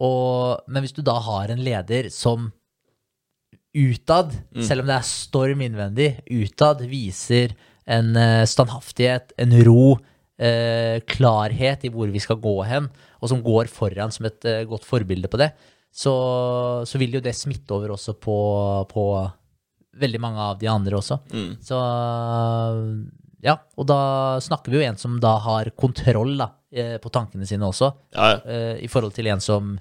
Og, 0.00 0.62
men 0.68 0.84
hvis 0.84 0.94
du 0.96 1.02
da 1.04 1.18
har 1.20 1.52
en 1.52 1.62
leder 1.62 2.08
som 2.12 2.50
utad, 3.72 4.32
selv 4.60 4.82
om 4.82 4.88
det 4.88 4.96
er 4.98 5.08
storm 5.08 5.62
innvendig, 5.64 6.08
utad 6.28 6.82
viser 6.88 7.54
en 7.88 8.16
eh, 8.16 8.44
standhaftighet, 8.48 9.32
en 9.40 9.54
ro, 9.66 9.96
eh, 10.40 11.00
klarhet 11.08 11.86
i 11.86 11.92
hvor 11.92 12.12
vi 12.12 12.20
skal 12.22 12.40
gå 12.42 12.56
hen, 12.68 12.90
og 13.20 13.32
som 13.32 13.42
går 13.44 13.70
foran 13.72 14.12
som 14.12 14.28
et 14.28 14.48
eh, 14.48 14.64
godt 14.68 14.86
forbilde 14.88 15.30
på 15.32 15.40
det, 15.40 15.52
så, 15.92 16.12
så 16.88 17.00
vil 17.00 17.18
jo 17.18 17.24
det 17.24 17.34
smitte 17.36 17.74
over 17.76 17.94
også 17.96 18.16
på, 18.20 18.36
på 18.92 19.06
veldig 20.00 20.20
mange 20.20 20.40
av 20.52 20.60
de 20.60 20.70
andre 20.72 20.96
også. 21.00 21.18
Mm. 21.32 21.50
Så 21.64 21.80
ja, 23.44 23.58
og 23.76 23.88
da 23.90 24.00
snakker 24.40 24.72
vi 24.72 24.80
jo 24.80 24.86
en 24.86 25.00
som 25.00 25.18
da 25.20 25.34
har 25.44 25.72
kontroll 25.76 26.36
da, 26.40 26.52
eh, 26.72 26.96
på 27.02 27.12
tankene 27.14 27.46
sine 27.48 27.68
også, 27.68 27.92
Ja, 28.16 28.28
ja. 28.34 28.42
eh, 28.44 28.84
i 28.84 28.90
forhold 28.92 29.14
til 29.16 29.28
en 29.32 29.40
som 29.44 29.76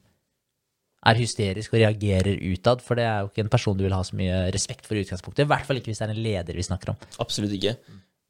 er 1.02 1.18
hysterisk 1.18 1.74
og 1.74 1.80
reagerer 1.82 2.38
utad, 2.52 2.84
for 2.86 3.00
det 3.00 3.08
er 3.10 3.24
jo 3.24 3.32
ikke 3.32 3.42
en 3.48 3.50
person 3.56 3.78
du 3.80 3.88
vil 3.88 3.96
ha 3.98 4.04
så 4.06 4.14
mye 4.20 4.44
respekt 4.54 4.86
for 4.86 4.94
i 5.00 5.02
utgangspunktet. 5.02 5.48
I 5.48 5.50
hvert 5.50 5.66
fall 5.66 5.80
ikke 5.82 5.90
hvis 5.90 5.98
det 6.04 6.06
er 6.10 6.14
en 6.14 6.22
leder 6.28 6.54
vi 6.60 6.68
snakker 6.68 6.94
om. 6.94 7.00
Absolutt 7.24 7.56
ikke. 7.58 7.74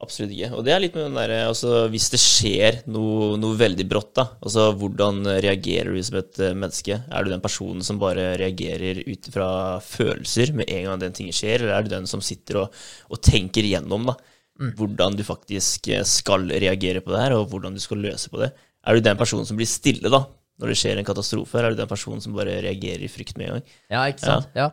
Absolutt 0.02 0.32
ikke. 0.34 0.48
Og 0.56 0.64
det 0.66 0.72
er 0.74 0.80
litt 0.82 0.96
med 0.98 1.04
den 1.04 1.14
derre 1.14 1.36
altså, 1.46 1.84
Hvis 1.92 2.08
det 2.10 2.18
skjer 2.18 2.80
noe, 2.90 3.36
noe 3.38 3.54
veldig 3.60 3.84
brått, 3.86 4.14
da, 4.18 4.24
altså 4.42 4.64
hvordan 4.80 5.20
reagerer 5.44 5.92
du 5.94 6.00
som 6.02 6.16
et 6.18 6.40
eh, 6.42 6.56
menneske? 6.58 6.96
Er 7.06 7.22
du 7.22 7.30
den 7.30 7.44
personen 7.44 7.84
som 7.86 8.00
bare 8.02 8.32
reagerer 8.40 9.04
ut 9.06 9.28
fra 9.30 9.50
følelser 9.84 10.50
med 10.58 10.72
en 10.74 10.88
gang 10.88 11.04
den 11.04 11.14
tingen 11.20 11.36
skjer, 11.36 11.60
eller 11.62 11.76
er 11.76 11.86
du 11.86 11.92
den 11.92 12.08
som 12.10 12.24
sitter 12.24 12.64
og, 12.64 12.80
og 13.12 13.20
tenker 13.22 13.62
igjennom 13.68 14.08
da, 14.10 14.16
hvordan 14.60 15.16
du 15.16 15.24
faktisk 15.26 15.88
eh, 15.92 16.04
skal 16.06 16.46
reagere 16.50 17.02
på 17.04 17.14
det 17.14 17.24
her, 17.24 17.36
og 17.38 17.48
hvordan 17.52 17.74
du 17.74 17.82
skal 17.82 18.02
løse 18.04 18.30
på 18.30 18.42
det? 18.42 18.52
Er 18.82 18.94
du 18.94 19.04
den 19.04 19.18
personen 19.18 19.46
som 19.48 19.58
blir 19.58 19.70
stille 19.70 20.10
da, 20.12 20.24
når 20.60 20.72
det 20.72 20.78
skjer 20.78 21.00
en 21.00 21.08
katastrofe, 21.08 21.58
eller 21.58 21.72
er 21.72 21.76
du 21.76 21.82
den 21.82 21.90
personen 21.90 22.22
som 22.22 22.34
bare 22.36 22.60
reagerer 22.64 23.04
i 23.06 23.10
frykt 23.10 23.38
med 23.38 23.48
en 23.48 23.58
gang? 23.58 23.76
Ja, 23.90 24.06
ikke 24.10 24.26
sant? 24.26 24.50
Ja. 24.58 24.70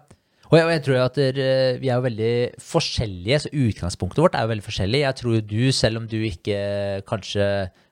Og, 0.49 0.55
jeg, 0.57 0.65
og 0.65 0.71
jeg 0.73 0.81
tror 0.85 1.03
at 1.03 1.17
der, 1.19 1.41
eh, 1.43 1.79
vi 1.81 1.91
er 1.91 1.99
jo 1.99 2.07
veldig 2.07 2.33
forskjellige, 2.71 3.41
så 3.43 3.51
utgangspunktet 3.53 4.23
vårt 4.23 4.37
er 4.37 4.47
jo 4.47 4.53
veldig 4.53 4.65
forskjellig. 4.65 5.03
Jeg 5.05 5.17
tror 5.19 5.35
jo 5.37 5.43
du, 5.45 5.61
selv 5.77 6.01
om 6.01 6.07
du 6.09 6.17
ikke 6.25 6.61
kanskje 7.09 7.45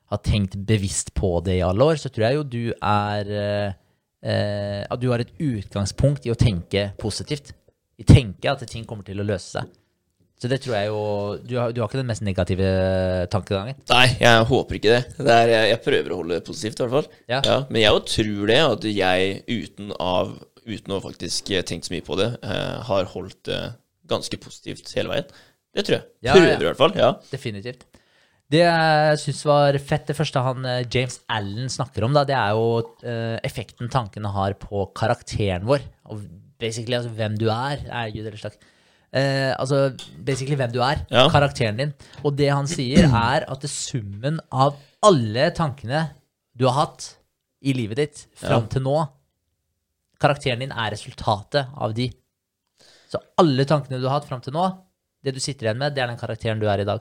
har 0.08 0.22
tenkt 0.24 0.56
bevisst 0.66 1.12
på 1.14 1.36
det 1.46 1.58
i 1.60 1.64
alle 1.66 1.86
år, 1.86 2.00
så 2.00 2.10
tror 2.10 2.26
jeg 2.26 2.38
jo 2.38 2.46
du 2.48 2.64
er 2.74 3.30
eh, 3.38 3.76
eh, 4.26 4.82
At 4.88 5.00
du 5.00 5.10
har 5.12 5.22
et 5.22 5.34
utgangspunkt 5.38 6.26
i 6.26 6.32
å 6.34 6.38
tenke 6.38 6.88
positivt. 6.98 7.52
I 7.98 8.06
tenke 8.08 8.50
at 8.50 8.64
ting 8.70 8.86
kommer 8.88 9.06
til 9.06 9.20
å 9.22 9.26
løse 9.26 9.58
seg. 9.58 9.77
Så 10.38 10.46
det 10.50 10.60
tror 10.62 10.76
jeg 10.76 10.86
jo 10.86 11.00
Du 11.42 11.56
har, 11.58 11.72
du 11.74 11.80
har 11.80 11.88
ikke 11.90 11.98
den 11.98 12.10
mest 12.10 12.22
negative 12.22 12.68
tankegangen? 13.32 13.78
Nei, 13.90 14.06
jeg 14.20 14.44
håper 14.52 14.78
ikke 14.78 14.92
det. 14.94 15.00
det 15.18 15.34
er, 15.34 15.52
jeg, 15.54 15.72
jeg 15.72 15.82
prøver 15.88 16.14
å 16.14 16.20
holde 16.20 16.38
det 16.38 16.46
positivt, 16.46 16.78
i 16.78 16.86
hvert 16.86 16.94
fall. 16.94 17.10
Ja. 17.30 17.42
men 17.68 17.82
jeg 17.82 17.96
jo 17.96 18.04
tror 18.14 18.52
det, 18.52 18.60
at 18.68 18.88
jeg 18.92 19.34
uten, 19.50 19.92
av, 19.98 20.32
uten 20.68 20.94
å 20.94 21.02
faktisk 21.04 21.52
tenkt 21.66 21.88
så 21.88 21.96
mye 21.96 22.06
på 22.06 22.18
det, 22.20 22.30
eh, 22.46 22.78
har 22.88 23.12
holdt 23.14 23.40
det 23.50 23.62
ganske 24.08 24.40
positivt 24.40 24.94
hele 24.96 25.12
veien. 25.12 25.38
Det 25.74 25.84
tror 25.84 25.98
jeg. 25.98 26.06
Ja, 26.24 26.34
prøver 26.34 26.54
ja. 26.54 26.58
i 26.58 26.68
hvert 26.70 26.80
fall. 26.80 26.94
Ja. 26.98 27.12
Definitivt. 27.32 27.84
Det 28.48 28.62
jeg 28.62 29.18
syns 29.20 29.42
var 29.44 29.76
fett, 29.84 30.06
det 30.08 30.16
første 30.16 30.40
han 30.40 30.64
eh, 30.64 30.86
James 30.88 31.18
Allen 31.28 31.68
snakker 31.72 32.06
om, 32.06 32.14
da, 32.16 32.24
det 32.28 32.36
er 32.38 32.54
jo 32.56 32.68
eh, 33.04 33.36
effekten 33.44 33.90
tankene 33.92 34.32
har 34.32 34.56
på 34.62 34.86
karakteren 34.96 35.66
vår. 35.68 35.84
Og 36.08 36.22
basically 36.60 36.96
altså 36.96 37.12
hvem 37.12 37.36
du 37.40 37.50
er. 37.52 37.84
er 37.84 38.14
Gud 38.14 38.24
eller 38.24 38.40
slags. 38.40 38.56
Eh, 39.12 39.54
altså 39.56 39.94
basically 40.24 40.56
hvem 40.60 40.72
du 40.74 40.80
er. 40.84 41.04
Ja. 41.10 41.28
Karakteren 41.32 41.78
din. 41.80 41.92
Og 42.24 42.34
det 42.36 42.50
han 42.52 42.66
sier, 42.68 43.06
er 43.08 43.46
at 43.48 43.60
det 43.64 43.70
summen 43.72 44.40
av 44.52 44.76
alle 45.02 45.50
tankene 45.56 46.10
du 46.58 46.66
har 46.68 46.74
hatt 46.86 47.14
i 47.64 47.72
livet 47.72 47.96
ditt 47.96 48.26
fram 48.38 48.64
Ja. 48.66 48.68
til 48.74 48.82
nå 48.82 48.96
Karakteren 50.18 50.58
din 50.64 50.72
er 50.74 50.90
resultatet 50.90 51.68
av 51.78 51.92
de. 51.94 52.08
Så 53.08 53.20
alle 53.38 53.64
tankene 53.64 54.00
du 54.02 54.08
har 54.08 54.18
hatt 54.18 54.26
fram 54.28 54.40
til 54.42 54.52
nå, 54.52 54.64
det 55.24 55.34
du 55.36 55.38
sitter 55.40 55.68
igjen 55.68 55.78
med, 55.78 55.94
det 55.94 56.02
er 56.02 56.10
den 56.10 56.18
karakteren 56.18 56.58
du 56.60 56.66
er 56.68 56.82
i 56.82 56.84
dag. 56.88 57.00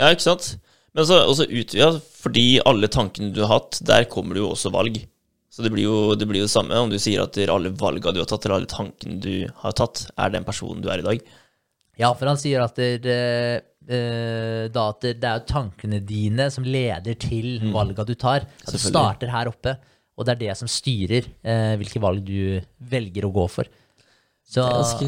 ja, 0.00 0.08
ikke 0.12 0.24
sant? 0.24 0.56
Men 0.96 1.04
så 1.04 1.18
også 1.28 1.44
ut, 1.50 1.74
ja, 1.76 1.90
fordi 2.16 2.58
alle 2.64 2.88
tankene 2.88 3.28
du 3.36 3.42
har 3.44 3.58
hatt, 3.60 3.78
der 3.84 4.04
kommer 4.08 4.34
det 4.34 4.40
jo 4.40 4.48
også 4.54 4.72
valg. 4.72 4.96
Så 5.56 5.64
det 5.64 5.72
blir 5.72 5.86
jo 5.86 6.12
det 6.12 6.26
blir 6.28 6.42
jo 6.42 6.48
det 6.50 6.52
samme 6.52 6.76
om 6.84 6.90
du 6.92 6.98
sier 7.00 7.22
at 7.22 7.38
alle 7.48 7.70
valga 7.80 8.12
du 8.12 8.20
har 8.20 8.28
tatt, 8.28 8.44
eller 8.44 8.58
alle 8.58 8.68
tankene 8.68 9.16
du 9.24 9.46
har 9.62 9.72
tatt, 9.78 10.02
er 10.12 10.34
den 10.34 10.44
personen 10.44 10.82
du 10.84 10.90
er 10.92 11.00
i 11.00 11.06
dag. 11.06 11.22
Ja, 11.96 12.10
for 12.12 12.28
han 12.28 12.36
sier 12.36 12.60
at 12.60 12.76
det, 12.76 13.16
eh, 13.88 14.66
da 14.68 14.84
at 14.92 15.06
det, 15.06 15.24
er 15.24 15.40
jo 15.40 15.46
tankene 15.48 16.02
dine 16.04 16.50
som 16.52 16.66
leder 16.66 17.16
til 17.16 17.70
valga 17.72 18.04
du 18.04 18.12
tar. 18.20 18.44
At 18.66 18.76
du 18.76 18.82
starter 18.82 19.32
her 19.32 19.48
oppe, 19.48 19.78
og 20.12 20.28
det 20.28 20.34
er 20.34 20.42
det 20.44 20.58
som 20.60 20.68
styrer 20.68 21.24
eh, 21.40 21.72
hvilke 21.80 22.04
valg 22.04 22.20
du 22.28 22.60
velger 22.92 23.24
å 23.24 23.32
gå 23.32 23.48
for. 23.56 23.72
Så 24.46 24.60
Det 24.60 24.68
er, 24.68 24.76
ganske, 24.76 25.06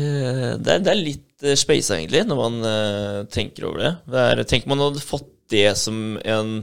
det 0.65 0.73
er, 0.73 0.81
det 0.83 0.95
er 0.95 0.99
litt 0.99 1.45
uh, 1.45 1.53
speisa, 1.61 1.99
egentlig, 2.01 2.25
når 2.27 2.41
man 2.41 2.57
uh, 2.65 3.21
tenker 3.31 3.69
over 3.69 3.85
det. 3.85 3.93
det 4.09 4.25
er, 4.33 4.43
tenk 4.49 4.65
man 4.67 4.81
hadde 4.83 5.05
fått 5.05 5.29
det 5.53 5.69
som 5.79 6.17
en 6.25 6.57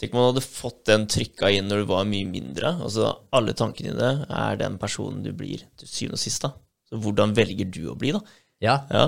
Tenk 0.00 0.14
om 0.14 0.18
man 0.18 0.28
hadde 0.32 0.42
fått 0.42 0.80
den 0.90 1.04
trykka 1.10 1.52
inn 1.54 1.68
når 1.70 1.84
du 1.84 1.90
var 1.92 2.06
mye 2.08 2.26
mindre. 2.26 2.72
Altså, 2.82 3.12
alle 3.34 3.54
tankene 3.54 3.92
dine 3.94 4.26
er 4.26 4.56
den 4.58 4.78
personen 4.82 5.20
du 5.22 5.30
blir 5.36 5.62
til 5.78 5.86
syvende 5.90 6.18
og 6.18 6.22
sist. 6.24 6.42
da. 6.42 6.50
Så 6.90 6.98
hvordan 7.02 7.34
velger 7.36 7.68
du 7.70 7.84
å 7.92 7.98
bli, 7.98 8.10
da? 8.16 8.22
ja, 8.64 8.80
Ja, 8.90 9.04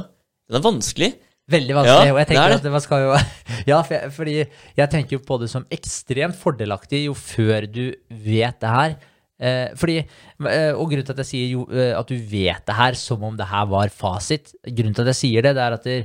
Den 0.46 0.60
er 0.60 0.62
vanskelig. 0.62 1.10
veldig 1.50 1.74
vanskelig. 1.74 2.06
Ja, 2.06 2.12
og 2.14 2.18
jeg 2.22 2.28
tenker 2.30 2.48
det 2.54 2.60
det. 2.62 2.70
at 2.70 2.72
man 2.76 2.84
skal 2.84 3.02
jo 3.02 3.10
Ja, 3.70 3.80
for 3.82 3.94
jeg, 3.96 4.12
fordi 4.14 4.36
jeg 4.78 4.90
tenker 4.94 5.16
jo 5.18 5.24
på 5.26 5.40
det 5.42 5.50
som 5.50 5.66
ekstremt 5.74 6.38
fordelaktig 6.38 7.04
jo 7.08 7.14
før 7.18 7.66
du 7.66 7.84
vet 8.10 8.60
det 8.62 8.70
her. 8.76 8.96
Eh, 9.36 9.74
fordi, 9.76 9.98
eh, 10.00 10.70
og 10.72 10.86
grunnen 10.88 11.04
til 11.04 11.12
at 11.12 11.18
jeg 11.24 11.28
sier 11.32 11.50
jo, 11.50 11.66
eh, 11.74 11.92
at 11.98 12.08
du 12.08 12.14
vet 12.16 12.62
det 12.66 12.76
her 12.78 12.94
som 12.96 13.22
om 13.26 13.34
det 13.36 13.44
her 13.50 13.66
var 13.68 13.90
fasit 13.92 14.54
Grunnen 14.64 14.94
til 14.96 15.02
at 15.04 15.10
jeg 15.12 15.18
sier 15.18 15.44
det, 15.44 15.52
det 15.58 15.64
er 15.66 15.74
at 15.76 15.84
det, 15.84 15.96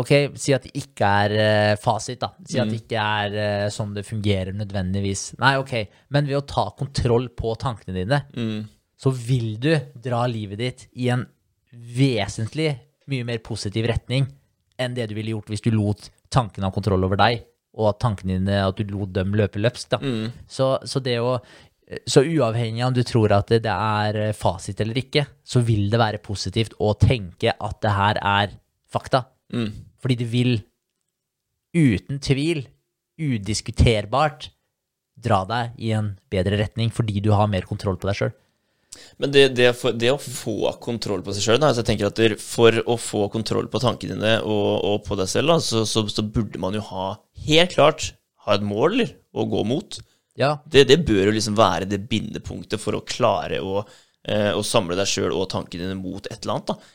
Ok, 0.00 0.10
si 0.40 0.54
at 0.56 0.64
det 0.66 0.72
ikke 0.80 1.08
er 1.24 1.34
eh, 1.36 1.76
fasit, 1.80 2.20
da. 2.22 2.30
Si 2.48 2.60
at 2.62 2.70
det 2.70 2.80
ikke 2.82 3.04
er 3.04 3.36
eh, 3.44 3.68
sånn 3.74 3.92
det 3.96 4.06
fungerer 4.08 4.56
nødvendigvis. 4.56 5.24
Nei, 5.42 5.54
ok, 5.60 5.74
men 6.16 6.28
ved 6.30 6.38
å 6.40 6.46
ta 6.48 6.68
kontroll 6.78 7.28
på 7.36 7.54
tankene 7.60 7.96
dine, 8.02 8.22
Mm. 8.36 8.64
så 9.00 9.12
vil 9.16 9.54
du 9.60 9.72
dra 10.00 10.24
livet 10.28 10.60
ditt 10.60 10.86
i 11.00 11.08
en 11.12 11.26
vesentlig 11.72 12.72
mye 13.10 13.26
mer 13.26 13.40
positiv 13.44 13.86
retning 13.90 14.26
enn 14.80 14.94
det 14.96 15.08
du 15.10 15.16
ville 15.18 15.34
gjort 15.34 15.50
hvis 15.52 15.64
du 15.64 15.70
lot 15.74 16.08
tankene 16.32 16.68
ha 16.68 16.74
kontroll 16.74 17.04
over 17.04 17.18
deg, 17.20 17.42
og 17.76 17.90
at 17.92 18.00
tankene 18.02 18.38
dine, 18.38 18.60
at 18.66 18.78
du 18.78 18.84
lot 18.92 19.12
dem 19.14 19.34
løpe 19.36 19.60
løpsk. 19.60 19.90
Da. 19.92 19.98
Mm. 20.02 20.30
Så, 20.48 20.72
så 20.88 21.02
det 21.02 21.18
å 21.22 21.36
så 22.06 22.22
uavhengig 22.22 22.84
av 22.84 22.92
om 22.92 22.94
du 22.94 23.02
tror 23.06 23.32
at 23.34 23.48
det, 23.50 23.64
det 23.66 23.72
er 23.74 24.18
eh, 24.28 24.34
fasit 24.36 24.80
eller 24.82 25.00
ikke, 25.00 25.24
så 25.42 25.62
vil 25.66 25.88
det 25.90 25.98
være 25.98 26.20
positivt 26.22 26.76
å 26.78 26.92
tenke 26.94 27.50
at 27.56 27.80
det 27.82 27.94
her 27.96 28.20
er 28.22 28.52
fakta. 28.90 29.24
Mm. 29.54 29.72
Fordi 30.00 30.16
de 30.20 30.28
vil 30.28 30.54
uten 31.76 32.20
tvil, 32.22 32.64
udiskuterbart, 33.20 34.50
dra 35.20 35.42
deg 35.44 35.80
i 35.84 35.90
en 35.92 36.14
bedre 36.32 36.56
retning 36.62 36.88
fordi 36.94 37.20
du 37.20 37.34
har 37.36 37.50
mer 37.50 37.66
kontroll 37.68 37.98
på 38.00 38.08
deg 38.08 38.16
sjøl. 38.16 38.30
Men 39.22 39.30
det, 39.34 39.42
det, 39.54 39.68
det 40.00 40.10
å 40.10 40.18
få 40.18 40.72
kontroll 40.82 41.20
på 41.22 41.34
seg 41.36 41.44
sjøl 41.44 41.60
altså 41.60 41.84
jeg 41.84 41.90
tenker 41.92 42.08
at 42.08 42.40
For 42.42 42.80
å 42.90 42.96
få 42.98 43.28
kontroll 43.30 43.68
på 43.70 43.78
tankene 43.82 44.16
dine 44.16 44.32
og, 44.42 44.70
og 44.88 45.04
på 45.06 45.18
deg 45.20 45.30
selv, 45.30 45.52
da, 45.52 45.60
så, 45.62 45.84
så, 45.86 46.02
så 46.10 46.24
burde 46.26 46.58
man 46.62 46.74
jo 46.74 46.82
ha 46.88 47.12
helt 47.46 47.76
klart 47.76 48.10
ha 48.46 48.56
et 48.56 48.64
mål 48.64 48.96
eller, 48.96 49.12
å 49.36 49.44
gå 49.46 49.62
mot. 49.68 50.00
Ja, 50.40 50.54
Det, 50.64 50.86
det 50.88 51.02
bør 51.06 51.28
jo 51.28 51.34
liksom 51.36 51.58
være 51.58 51.86
det 51.90 52.00
bindepunktet 52.10 52.80
for 52.80 52.96
å 52.96 53.04
klare 53.06 53.60
å, 53.60 53.82
eh, 54.24 54.50
å 54.56 54.64
samle 54.64 54.96
deg 54.98 55.08
sjøl 55.10 55.34
og 55.36 55.50
tankene 55.52 55.84
dine 55.84 55.98
mot 56.00 56.24
et 56.26 56.40
eller 56.40 56.56
annet. 56.56 56.72
da. 56.72 56.94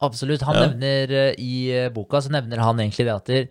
Absolutt. 0.00 0.42
Han 0.48 0.56
Ja. 0.56 0.66
nevner 0.68 1.12
eh, 1.12 1.34
i 1.38 1.70
eh, 1.76 1.88
boka 1.92 2.20
så 2.20 2.30
nevner 2.32 2.58
han 2.64 2.78
egentlig 2.80 3.06
det 3.06 3.14
at 3.14 3.26
det, 3.26 3.42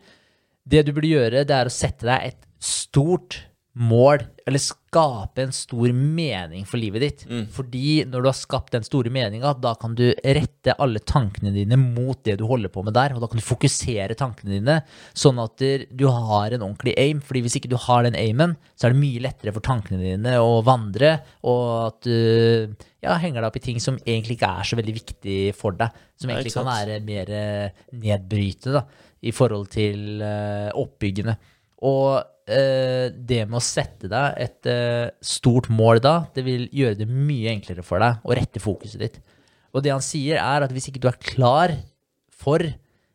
det 0.70 0.86
du 0.86 0.92
burde 0.94 1.08
gjøre, 1.12 1.46
det 1.48 1.56
er 1.56 1.66
å 1.70 1.74
sette 1.74 2.06
deg 2.10 2.28
et 2.34 2.46
stort 2.60 3.40
mål, 3.80 4.26
eller 4.50 4.60
skape 4.60 5.44
en 5.46 5.54
stor 5.56 5.94
mening 5.96 6.66
for 6.68 6.82
livet 6.82 7.04
ditt. 7.04 7.22
Fordi 7.56 8.02
når 8.10 8.24
du 8.24 8.28
har 8.28 8.36
skapt 8.36 8.74
den 8.76 8.84
store 8.84 9.12
meninga, 9.14 9.54
da 9.56 9.72
kan 9.80 9.94
du 9.96 10.10
rette 10.20 10.76
alle 10.84 11.00
tankene 11.00 11.54
dine 11.56 11.78
mot 11.80 12.20
det 12.28 12.36
du 12.42 12.46
holder 12.50 12.72
på 12.74 12.84
med 12.84 12.98
der, 12.98 13.16
og 13.16 13.24
da 13.24 13.30
kan 13.32 13.40
du 13.40 13.46
fokusere 13.46 14.18
tankene 14.20 14.58
dine 14.58 14.80
sånn 15.14 15.40
at 15.40 15.64
du 15.90 16.06
har 16.10 16.52
en 16.52 16.66
ordentlig 16.66 16.98
aim, 17.00 17.22
fordi 17.24 17.46
hvis 17.46 17.56
ikke 17.60 17.72
du 17.72 17.78
har 17.80 18.04
den 18.04 18.18
aimen, 18.20 18.58
så 18.76 18.88
er 18.88 18.96
det 18.96 19.04
mye 19.04 19.24
lettere 19.24 19.54
for 19.56 19.64
tankene 19.64 20.02
dine 20.04 20.36
å 20.44 20.60
vandre, 20.66 21.14
og 21.48 21.68
at 21.86 22.10
du 22.10 22.76
ja, 23.00 23.16
henger 23.16 23.40
deg 23.40 23.48
opp 23.48 23.60
i 23.62 23.64
ting 23.64 23.80
som 23.84 24.00
egentlig 24.04 24.36
ikke 24.36 24.50
er 24.60 24.68
så 24.68 24.80
veldig 24.80 24.96
viktig 24.98 25.38
for 25.56 25.78
deg, 25.80 26.02
som 26.20 26.34
egentlig 26.34 26.56
kan 26.58 26.68
være 26.68 27.00
mer 27.06 27.32
eh, 27.32 27.86
nedbrytende 27.96 28.82
da, 28.82 29.06
i 29.24 29.32
forhold 29.36 29.72
til 29.72 30.20
eh, 30.26 30.68
oppbyggende. 30.76 31.38
Og 31.86 32.20
eh, 32.50 33.08
det 33.14 33.46
med 33.48 33.60
å 33.60 33.64
sette 33.64 34.10
deg 34.12 34.42
et 34.44 34.70
eh, 34.70 35.08
stort 35.24 35.70
mål 35.72 36.02
da, 36.04 36.16
det 36.36 36.44
vil 36.48 36.68
gjøre 36.76 37.00
det 37.00 37.08
mye 37.10 37.54
enklere 37.54 37.86
for 37.86 38.04
deg 38.04 38.26
å 38.26 38.36
rette 38.36 38.64
fokuset 38.64 39.00
ditt. 39.02 39.20
Og 39.72 39.86
det 39.86 39.94
han 39.94 40.04
sier 40.04 40.42
er 40.42 40.66
at 40.66 40.74
hvis 40.74 40.90
ikke 40.92 41.02
du 41.04 41.08
er 41.12 41.20
klar 41.24 41.76
for, 42.40 42.64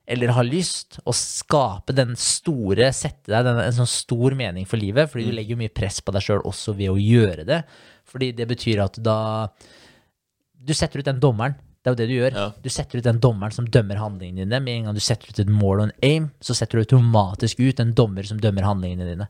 eller 0.05 0.35
har 0.37 0.47
lyst, 0.47 1.01
å 1.05 1.13
skape 1.17 1.97
den 1.97 2.15
store, 2.21 2.91
sette 2.95 3.33
deg 3.33 3.47
den, 3.47 3.61
en 3.65 3.79
sånn 3.81 3.91
stor 3.91 4.37
mening 4.39 4.69
for 4.69 4.81
livet, 4.81 5.11
fordi 5.11 5.29
du 5.29 5.37
legger 5.37 5.57
jo 5.57 5.63
mye 5.65 5.75
press 5.75 6.01
på 6.05 6.15
deg 6.15 6.25
sjøl 6.25 6.45
også 6.45 6.77
ved 6.79 6.93
å 6.93 7.01
gjøre 7.01 7.47
det, 7.49 7.63
fordi 8.09 8.31
det 8.37 8.49
betyr 8.51 8.85
at 8.85 9.01
da 9.03 9.19
Du 10.65 10.73
setter 10.73 11.03
ut 11.03 11.05
den 11.05 11.21
dommeren. 11.21 11.59
Det 11.85 11.91
er 11.91 11.93
jo 11.93 11.99
det 12.01 12.07
du 12.09 12.15
gjør. 12.17 12.37
Ja. 12.41 12.45
Du 12.65 12.71
setter 12.73 12.97
ut 12.99 13.05
den 13.05 13.19
dommeren 13.21 13.53
som 13.53 13.67
dømmer 13.69 13.99
handlingene 14.01 14.47
dine. 14.47 14.61
Med 14.65 14.79
en 14.79 14.87
gang 14.89 14.97
du 14.97 15.03
setter 15.05 15.29
ut 15.29 15.41
et 15.43 15.51
mål 15.53 15.83
og 15.83 15.85
en 15.91 15.97
aim, 16.09 16.31
så 16.41 16.57
setter 16.57 16.81
du 16.81 16.87
automatisk 16.87 17.61
ut 17.61 17.83
en 17.83 17.93
dommer 17.93 18.25
som 18.25 18.41
dømmer 18.41 18.65
handlingene 18.65 19.09
dine. 19.11 19.27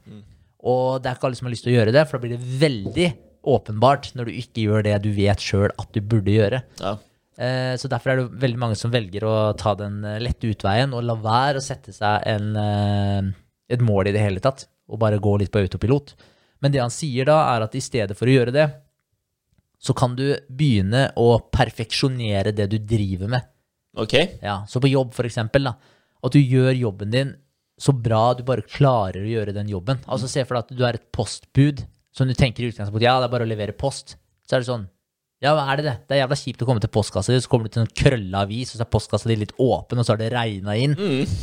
Og 0.63 1.03
det 1.03 1.11
er 1.11 1.17
ikke 1.19 1.27
alle 1.29 1.39
som 1.41 1.49
har 1.49 1.55
lyst 1.57 1.67
til 1.67 1.75
å 1.75 1.79
gjøre 1.81 1.95
det, 1.97 2.05
for 2.07 2.17
da 2.17 2.23
blir 2.23 2.37
det 2.39 2.53
veldig 2.63 3.09
åpenbart 3.55 4.13
når 4.17 4.31
du 4.31 4.37
ikke 4.39 4.63
gjør 4.69 4.87
det 4.87 4.95
du 5.05 5.11
vet 5.17 5.43
sjøl 5.43 5.67
at 5.75 5.91
du 5.93 6.01
burde 6.01 6.33
gjøre. 6.33 6.63
Ja. 6.81 6.95
Eh, 7.37 7.75
Så 7.77 7.91
derfor 7.91 8.13
er 8.13 8.23
det 8.23 8.29
veldig 8.47 8.61
mange 8.63 8.79
som 8.79 8.95
velger 8.95 9.27
å 9.27 9.35
ta 9.59 9.75
den 9.75 9.99
eh, 10.07 10.21
lette 10.23 10.47
utveien 10.47 10.95
og 10.95 11.03
la 11.05 11.19
være 11.19 11.59
å 11.59 11.65
sette 11.67 11.93
seg 11.93 12.23
en, 12.31 12.55
eh, 12.57 13.35
et 13.75 13.83
mål 13.83 14.09
i 14.09 14.15
det 14.15 14.23
hele 14.23 14.41
tatt, 14.41 14.69
og 14.89 15.03
bare 15.03 15.19
gå 15.19 15.35
litt 15.43 15.51
på 15.51 15.59
autopilot. 15.67 16.15
Men 16.63 16.73
det 16.73 16.81
han 16.81 16.95
sier 16.95 17.27
da, 17.29 17.41
er 17.57 17.67
at 17.67 17.75
i 17.75 17.83
stedet 17.83 18.17
for 18.17 18.31
å 18.31 18.37
gjøre 18.39 18.55
det, 18.55 18.69
så 19.85 19.93
kan 19.97 20.15
du 20.17 20.27
begynne 20.49 21.11
å 21.21 21.35
perfeksjonere 21.53 22.55
det 22.57 22.71
du 22.73 22.79
driver 22.81 23.29
med. 23.37 23.51
Ok. 24.01 24.15
Ja, 24.43 24.63
så 24.69 24.81
på 24.81 24.91
jobb, 24.91 25.13
for 25.15 25.29
eksempel, 25.29 25.69
da. 25.69 25.75
At 26.25 26.33
du 26.33 26.41
gjør 26.41 26.73
jobben 26.73 27.13
din 27.13 27.35
så 27.81 27.93
bra 27.93 28.33
du 28.39 28.45
bare 28.47 28.63
klarer 28.63 29.25
å 29.25 29.31
gjøre 29.31 29.55
den 29.55 29.69
jobben. 29.69 30.01
Altså 30.07 30.29
Se 30.31 30.45
for 30.47 30.57
deg 30.57 30.65
at 30.65 30.79
du 30.79 30.83
er 30.87 30.99
et 30.99 31.07
postbud 31.15 31.83
som 32.15 32.29
du 32.31 32.35
tenker 32.39 32.63
i 32.63 32.71
utgangspunktet 32.71 33.09
ja, 33.09 33.17
det 33.19 33.27
er 33.27 33.33
bare 33.33 33.47
å 33.47 33.51
levere 33.51 33.75
post. 33.77 34.17
Så 34.47 34.57
er 34.57 34.63
det 34.63 34.69
sånn 34.71 34.87
Ja, 35.43 35.53
hva 35.59 35.67
er 35.73 35.81
det 35.81 35.87
det? 35.89 35.95
Det 36.07 36.15
er 36.17 36.21
jævla 36.23 36.39
kjipt 36.39 36.63
å 36.63 36.69
komme 36.69 36.81
til 36.81 36.93
postkassa 36.95 37.35
di, 37.35 37.41
så 37.43 37.51
kommer 37.51 37.67
du 37.67 37.75
til 37.75 37.83
en 37.83 37.91
krølla 37.91 38.45
avis, 38.47 38.71
og 38.73 38.79
så 38.79 38.85
er 38.87 38.93
postkassa 38.95 39.29
di 39.29 39.37
litt 39.43 39.53
åpen, 39.61 39.99
og 40.01 40.07
så 40.07 40.15
har 40.15 40.23
det 40.23 40.31
regna 40.33 40.77
inn. 40.81 40.95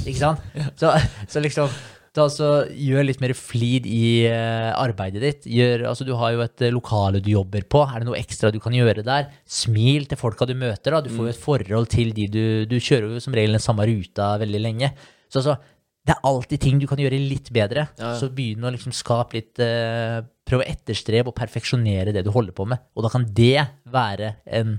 Ikke 0.08 0.18
sant? 0.18 0.48
Så, 0.80 0.94
så 1.30 1.44
liksom 1.44 1.70
da 2.12 2.26
altså, 2.28 2.48
Gjør 2.76 3.06
litt 3.08 3.22
mer 3.24 3.32
flid 3.38 3.86
i 3.88 4.28
eh, 4.28 4.70
arbeidet 4.76 5.22
ditt. 5.24 5.46
Gjør, 5.48 5.86
altså 5.92 6.08
Du 6.08 6.14
har 6.20 6.34
jo 6.36 6.44
et 6.44 6.64
eh, 6.66 6.74
lokale 6.74 7.22
du 7.24 7.32
jobber 7.32 7.64
på. 7.72 7.86
Er 7.88 8.02
det 8.02 8.10
noe 8.10 8.20
ekstra 8.20 8.52
du 8.52 8.60
kan 8.64 8.76
gjøre 8.76 9.06
der? 9.08 9.30
Smil 9.48 10.10
til 10.12 10.20
folka 10.20 10.48
du 10.50 10.54
møter. 10.60 10.92
da 10.92 11.00
Du 11.06 11.12
får 11.14 11.30
jo 11.30 11.32
et 11.32 11.44
forhold 11.46 11.92
til 11.94 12.12
de 12.18 12.28
du 12.32 12.44
Du 12.68 12.78
kjører 12.80 13.16
jo 13.16 13.24
som 13.24 13.36
regel 13.38 13.56
den 13.56 13.64
samme 13.64 13.88
ruta 13.88 14.34
veldig 14.42 14.62
lenge. 14.64 14.92
Så 15.32 15.40
altså, 15.40 15.56
det 16.02 16.16
er 16.16 16.28
alltid 16.28 16.64
ting 16.64 16.80
du 16.82 16.88
kan 16.90 17.00
gjøre 17.00 17.20
litt 17.22 17.52
bedre. 17.54 17.88
Ja, 17.96 18.12
ja. 18.12 18.20
Så 18.20 18.32
begynn 18.36 18.66
å 18.66 18.74
liksom 18.74 18.94
skape 18.96 19.38
litt 19.38 19.62
uh, 19.62 20.20
Prøv 20.50 20.64
å 20.64 20.68
etterstrebe 20.68 21.30
og 21.30 21.38
perfeksjonere 21.38 22.12
det 22.12 22.26
du 22.26 22.32
holder 22.34 22.56
på 22.58 22.66
med. 22.68 22.82
Og 22.98 23.06
da 23.06 23.12
kan 23.14 23.28
det 23.38 23.70
være 23.94 24.34
en 24.50 24.76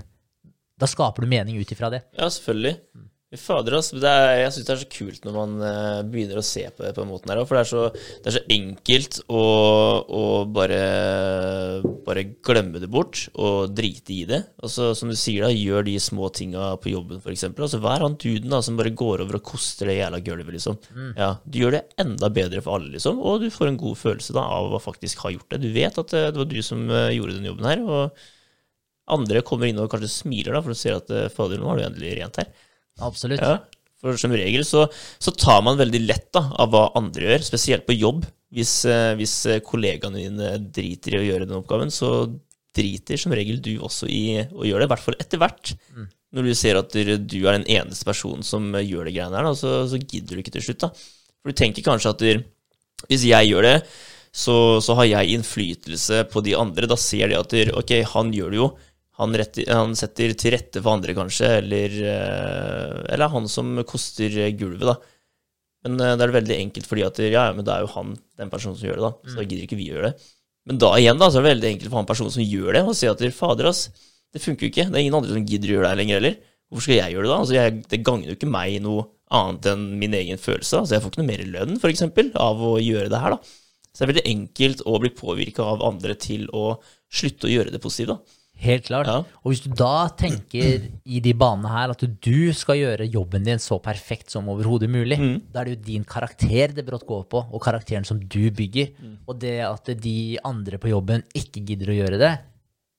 Da 0.77 0.89
skaper 0.89 1.23
du 1.23 1.31
mening 1.31 1.57
ut 1.57 1.73
ifra 1.73 1.89
det. 1.93 2.03
Ja, 2.19 2.27
selvfølgelig. 2.27 2.75
Fader. 3.39 3.77
Det 3.77 4.09
er, 4.09 4.31
jeg 4.43 4.53
syns 4.55 4.67
det 4.67 4.73
er 4.73 4.81
så 4.81 4.89
kult 4.91 5.25
når 5.25 5.35
man 5.35 5.53
uh, 5.63 6.01
begynner 6.07 6.39
å 6.39 6.45
se 6.45 6.63
på 6.69 6.83
det 6.85 6.91
på 6.95 7.03
den 7.03 7.11
måten 7.11 7.31
her. 7.33 7.41
For 7.47 7.57
det 7.57 7.63
er 7.63 7.69
så, 7.69 7.83
det 7.93 8.29
er 8.31 8.35
så 8.37 8.43
enkelt 8.55 9.19
å, 9.27 9.43
å 10.03 10.23
bare, 10.53 10.81
bare 12.05 12.25
glemme 12.45 12.81
det 12.83 12.91
bort 12.93 13.25
og 13.33 13.73
drite 13.75 14.15
i 14.15 14.19
det. 14.29 14.41
Og 14.63 14.73
så, 14.73 14.91
som 14.97 15.11
du 15.11 15.17
sier, 15.19 15.45
da, 15.45 15.51
gjør 15.53 15.87
de 15.87 15.95
små 16.03 16.29
tinga 16.35 16.73
på 16.83 16.93
jobben, 16.93 17.23
f.eks. 17.23 17.47
Altså, 17.53 17.81
vær 17.83 18.05
han 18.05 18.19
duden 18.21 18.53
da, 18.53 18.61
som 18.65 18.77
bare 18.79 18.93
går 18.93 19.25
over 19.25 19.39
og 19.39 19.47
koster 19.53 19.89
det 19.91 19.99
jævla 19.99 20.21
gulvet, 20.25 20.53
liksom. 20.57 20.79
Ja, 21.19 21.33
du 21.43 21.59
gjør 21.63 21.77
det 21.77 21.83
enda 22.01 22.29
bedre 22.33 22.63
for 22.65 22.77
alle, 22.77 22.93
liksom. 22.97 23.19
Og 23.23 23.43
du 23.43 23.49
får 23.53 23.71
en 23.71 23.81
god 23.81 23.99
følelse 23.99 24.37
da, 24.37 24.45
av 24.59 24.77
å 24.77 24.83
faktisk 24.83 25.25
ha 25.25 25.33
gjort 25.33 25.49
det. 25.55 25.63
Du 25.65 25.73
vet 25.73 25.99
at 25.99 26.13
det, 26.13 26.29
det 26.33 26.41
var 26.43 26.49
du 26.51 26.61
som 26.65 26.85
eh, 26.91 27.11
gjorde 27.17 27.37
den 27.39 27.51
jobben 27.51 27.69
her. 27.71 27.83
og 27.83 28.31
andre 29.13 29.41
kommer 29.43 29.67
inn 29.67 29.81
og 29.83 29.89
kanskje 29.91 30.11
smiler, 30.11 30.55
da, 30.55 30.61
for 30.63 30.73
du 30.73 30.79
ser 30.79 30.95
at 30.95 31.11
eh, 31.11 31.31
fader, 31.33 31.59
nå 31.59 31.67
har 31.69 31.79
du 31.79 31.87
endelig 31.87 32.15
rent 32.19 32.39
her. 32.39 32.51
Absolutt. 33.01 33.41
Ja, 33.41 33.61
for 34.03 34.19
som 34.19 34.33
regel 34.35 34.65
så, 34.67 34.85
så 35.21 35.31
tar 35.31 35.61
man 35.65 35.79
veldig 35.79 36.01
lett 36.03 36.29
da, 36.35 36.45
av 36.59 36.73
hva 36.73 36.87
andre 36.99 37.31
gjør, 37.31 37.45
spesielt 37.47 37.85
på 37.87 37.95
jobb. 37.95 38.25
Hvis, 38.53 38.83
eh, 38.85 39.13
hvis 39.17 39.37
eh, 39.49 39.61
kollegaene 39.65 40.19
dine 40.19 40.49
driter 40.75 41.15
i 41.15 41.21
å 41.21 41.27
gjøre 41.27 41.47
den 41.47 41.57
oppgaven, 41.57 41.93
så 41.93 42.27
driter 42.75 43.19
som 43.21 43.33
regel 43.33 43.61
du 43.63 43.75
også 43.85 44.09
i 44.09 44.41
å 44.43 44.65
gjøre 44.65 44.83
det, 44.83 44.89
i 44.89 44.93
hvert 44.93 45.05
fall 45.05 45.17
etter 45.21 45.41
hvert. 45.41 45.73
Når 46.33 46.47
du 46.49 46.53
ser 46.57 46.79
at 46.79 46.93
du 46.93 47.37
er 47.45 47.59
den 47.59 47.67
eneste 47.69 48.07
personen 48.09 48.45
som 48.45 48.73
eh, 48.75 48.85
gjør 48.85 49.07
det 49.07 49.15
greiene 49.15 49.39
her, 49.39 49.47
da, 49.47 49.53
så, 49.57 49.83
så 49.89 50.01
gidder 50.01 50.35
du 50.35 50.43
ikke 50.43 50.55
til 50.57 50.67
slutt. 50.67 50.85
da. 50.85 50.91
For 51.41 51.53
du 51.53 51.59
tenker 51.59 51.85
kanskje 51.85 52.13
at 52.13 52.23
du, 52.23 52.43
hvis 53.09 53.27
jeg 53.29 53.51
gjør 53.51 53.69
det, 53.69 53.77
så, 54.33 54.55
så 54.81 54.95
har 54.97 55.05
jeg 55.05 55.35
innflytelse 55.37 56.23
på 56.33 56.41
de 56.45 56.55
andre. 56.57 56.89
Da 56.89 56.97
ser 56.97 57.29
de 57.29 57.37
at 57.37 57.53
du, 57.53 57.73
ok, 57.77 57.99
han 58.15 58.33
gjør 58.33 58.53
det 58.53 58.59
jo. 58.59 58.69
Han, 59.21 59.35
retter, 59.37 59.67
han 59.69 59.91
setter 59.97 60.31
til 60.33 60.55
rette 60.55 60.81
for 60.81 60.95
andre, 60.95 61.13
kanskje, 61.17 61.49
eller, 61.59 61.97
eh, 62.13 63.01
eller 63.13 63.33
han 63.33 63.49
som 63.51 63.75
koster 63.85 64.33
gulvet, 64.57 64.87
da. 64.89 64.95
Men 65.83 65.99
det 65.99 66.07
da 66.15 66.23
er 66.23 66.31
det 66.31 66.37
veldig 66.39 66.57
enkelt, 66.63 66.87
fordi 66.87 67.03
at 67.05 67.19
ja, 67.27 67.43
men 67.53 67.65
det 67.67 67.73
er 67.75 67.83
jo 67.83 67.91
han, 67.93 68.15
den 68.39 68.49
personen 68.49 68.79
som 68.79 68.87
gjør 68.87 69.01
det, 69.01 69.09
da. 69.09 69.29
Så 69.29 69.37
da 69.37 69.45
gidder 69.45 69.67
ikke 69.67 69.77
vi 69.77 69.89
gjøre 69.91 70.09
det. 70.09 70.31
Men 70.69 70.79
da 70.79 70.93
igjen, 70.95 71.19
da, 71.19 71.27
så 71.27 71.39
er 71.39 71.43
det 71.43 71.51
veldig 71.51 71.69
enkelt 71.73 71.91
for 71.91 71.99
han 71.99 72.09
personen 72.09 72.33
som 72.33 72.45
gjør 72.45 72.77
det, 72.77 72.83
å 72.87 72.95
si 72.97 73.09
at 73.11 73.23
fader, 73.35 73.69
ass, 73.69 73.83
det 74.33 74.41
funker 74.41 74.65
jo 74.65 74.71
ikke. 74.73 74.87
Det 74.89 74.97
er 74.97 75.03
ingen 75.03 75.17
andre 75.19 75.35
som 75.35 75.45
gidder 75.45 75.69
å 75.69 75.75
gjøre 75.75 75.85
det 75.85 75.91
her 75.91 75.99
lenger 75.99 76.19
heller. 76.19 76.37
Hvorfor 76.71 76.87
skal 76.87 76.97
jeg 76.97 77.13
gjøre 77.13 77.25
det, 77.27 77.33
da? 77.33 77.39
Altså, 77.43 77.57
jeg, 77.59 77.81
det 77.91 77.99
gagner 78.07 78.31
jo 78.31 78.37
ikke 78.37 78.49
meg 78.49 78.77
noe 78.81 79.03
annet 79.33 79.67
enn 79.73 79.83
min 80.01 80.15
egen 80.17 80.39
følelse. 80.41 80.79
Altså, 80.79 80.95
jeg 80.95 81.03
får 81.03 81.13
ikke 81.13 81.21
noe 81.21 81.29
mer 81.29 81.43
lønn, 81.53 81.81
for 81.81 81.93
eksempel, 81.93 82.31
av 82.39 82.63
å 82.65 82.71
gjøre 82.81 83.11
det 83.13 83.21
her, 83.21 83.35
da. 83.35 83.57
Så 83.93 83.99
det 83.99 84.05
er 84.07 84.11
veldig 84.13 84.29
enkelt 84.31 84.85
å 84.89 84.95
bli 85.03 85.11
påvirka 85.13 85.67
av 85.69 85.83
andre 85.85 86.15
til 86.17 86.47
å 86.49 86.63
slutte 87.13 87.45
å 87.45 87.51
gjøre 87.51 87.75
det 87.75 87.81
positivt, 87.83 88.15
da. 88.15 88.39
Helt 88.63 88.85
klart. 88.87 89.09
Ja. 89.11 89.17
Og 89.43 89.51
hvis 89.51 89.61
du 89.65 89.69
da 89.75 90.07
tenker 90.19 90.85
i 91.03 91.19
de 91.23 91.33
banene 91.35 91.67
her 91.67 91.91
at 91.91 92.03
du 92.23 92.37
skal 92.55 92.79
gjøre 92.79 93.09
jobben 93.11 93.43
din 93.43 93.59
så 93.59 93.75
perfekt 93.83 94.31
som 94.31 94.47
overhodet 94.49 94.87
mulig, 94.89 95.17
Mm. 95.19 95.41
da 95.51 95.61
er 95.61 95.65
det 95.65 95.75
jo 95.77 95.83
din 95.91 96.05
karakter 96.07 96.73
det 96.73 96.85
brått 96.87 97.05
går 97.05 97.25
på, 97.27 97.43
og 97.51 97.61
karakteren 97.61 98.05
som 98.05 98.19
du 98.19 98.49
bygger. 98.51 98.93
Mm. 99.01 99.17
Og 99.27 99.39
det 99.39 99.59
at 99.67 99.91
de 100.01 100.37
andre 100.43 100.77
på 100.79 100.89
jobben 100.93 101.23
ikke 101.35 101.65
gidder 101.65 101.91
å 101.91 101.97
gjøre 101.99 102.19
det, 102.23 102.33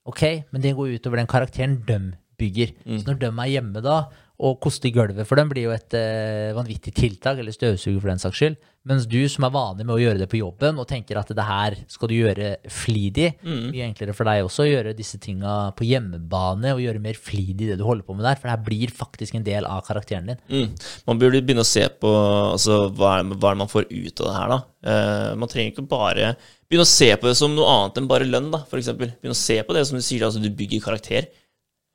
ok, 0.05 0.21
men 0.51 0.61
det 0.61 0.75
går 0.75 0.99
utover 0.99 1.17
den 1.17 1.27
karakteren 1.27 1.79
de 1.85 1.99
bygger. 2.37 2.73
Mm. 2.85 2.99
Så 2.99 3.05
når 3.07 3.19
de 3.19 3.25
er 3.31 3.51
hjemme 3.55 3.81
da, 3.81 3.97
og 4.39 4.57
koste 4.59 4.89
i 4.89 4.91
gulvet 4.91 5.23
for 5.27 5.39
dem 5.39 5.47
blir 5.47 5.69
jo 5.69 5.71
et 5.71 5.93
eh, 5.95 6.51
vanvittig 6.57 6.91
tiltak, 6.93 7.37
eller 7.39 7.51
støvsuger 7.55 8.01
for 8.01 8.09
den 8.11 8.19
saks 8.19 8.35
skyld. 8.41 8.57
Mens 8.85 9.07
du 9.09 9.17
som 9.31 9.45
er 9.47 9.49
vanlig 9.55 9.85
med 9.87 9.95
å 9.95 10.01
gjøre 10.01 10.19
det 10.21 10.27
på 10.29 10.37
jobben, 10.37 10.77
og 10.77 10.85
tenker 10.87 11.17
at 11.17 11.31
det 11.33 11.45
her 11.47 11.73
skal 11.89 12.09
du 12.11 12.13
gjøre 12.19 12.49
flidig, 12.69 13.31
Mm. 13.41 13.71
mye 13.71 13.85
enklere 13.87 14.13
for 14.13 14.25
deg 14.27 14.43
også 14.45 14.61
å 14.65 14.67
gjøre 14.69 14.93
disse 14.95 15.17
tinga 15.23 15.71
på 15.73 15.87
hjemmebane, 15.87 16.73
og 16.75 16.83
gjøre 16.83 17.01
mer 17.01 17.13
flidig 17.17 17.69
det 17.71 17.77
du 17.79 17.83
holder 17.87 18.03
på 18.05 18.13
med 18.15 18.25
der, 18.27 18.35
for 18.35 18.45
det 18.49 18.57
her 18.57 18.65
blir 18.67 18.93
faktisk 18.93 19.35
en 19.39 19.43
del 19.47 19.65
av 19.65 19.81
karakteren 19.87 20.27
din. 20.27 20.37
Mm. 20.51 20.75
Man 21.07 21.17
burde 21.23 21.41
begynne 21.41 21.63
å 21.65 21.69
se 21.71 21.87
på 21.89 22.11
altså, 22.53 22.91
hva, 22.93 23.19
er, 23.19 23.23
det- 23.23 23.39
hva 23.39 23.49
er 23.49 23.55
det 23.55 23.63
man 23.63 23.71
får 23.73 23.87
ut 23.89 24.21
av 24.21 24.27
det 24.27 24.35
her. 24.35 24.49
da. 24.49 24.61
Uh, 24.85 25.35
man 25.35 25.49
trenger 25.49 25.71
ikke 25.73 25.87
bare 25.89 26.35
begynne 26.69 26.85
å 26.85 26.91
se 26.91 27.09
på 27.17 27.25
det 27.25 27.37
som 27.37 27.55
noe 27.55 27.65
annet 27.65 27.97
enn 27.97 28.07
bare 28.07 28.25
lønn. 28.29 28.51
da, 28.51 28.59
for 28.69 28.77
eksempel. 28.77 29.15
Begynne 29.17 29.33
å 29.33 29.41
se 29.41 29.63
på 29.63 29.73
det 29.73 29.87
som 29.87 29.97
du 29.97 30.03
sier, 30.05 30.21
altså 30.27 30.41
du 30.43 30.49
bygger 30.51 30.81
karakter. 30.85 31.27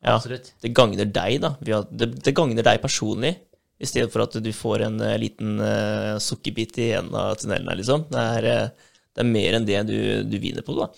Ja, 0.00 0.16
Absolutt. 0.16 0.54
Det 0.62 0.72
gagner 0.76 1.04
deg, 1.04 1.40
da. 1.42 1.54
Det, 1.60 2.08
det 2.24 2.32
gagner 2.36 2.64
deg 2.64 2.80
personlig, 2.82 3.34
i 3.80 3.88
stedet 3.88 4.12
for 4.12 4.24
at 4.26 4.36
du 4.44 4.50
får 4.52 4.84
en 4.84 4.98
eh, 5.04 5.18
liten 5.20 5.60
uh, 5.60 6.18
sukkerbit 6.20 6.76
i 6.84 6.90
en 6.98 7.14
av 7.16 7.36
tunnelene, 7.40 7.78
liksom. 7.80 8.06
Det 8.12 8.24
er, 8.36 8.48
eh, 8.48 8.90
det 9.16 9.22
er 9.22 9.30
mer 9.30 9.56
enn 9.56 9.68
det 9.68 9.78
du, 9.88 10.00
du 10.28 10.36
vinner 10.40 10.64
på, 10.64 10.76
da. 10.76 10.90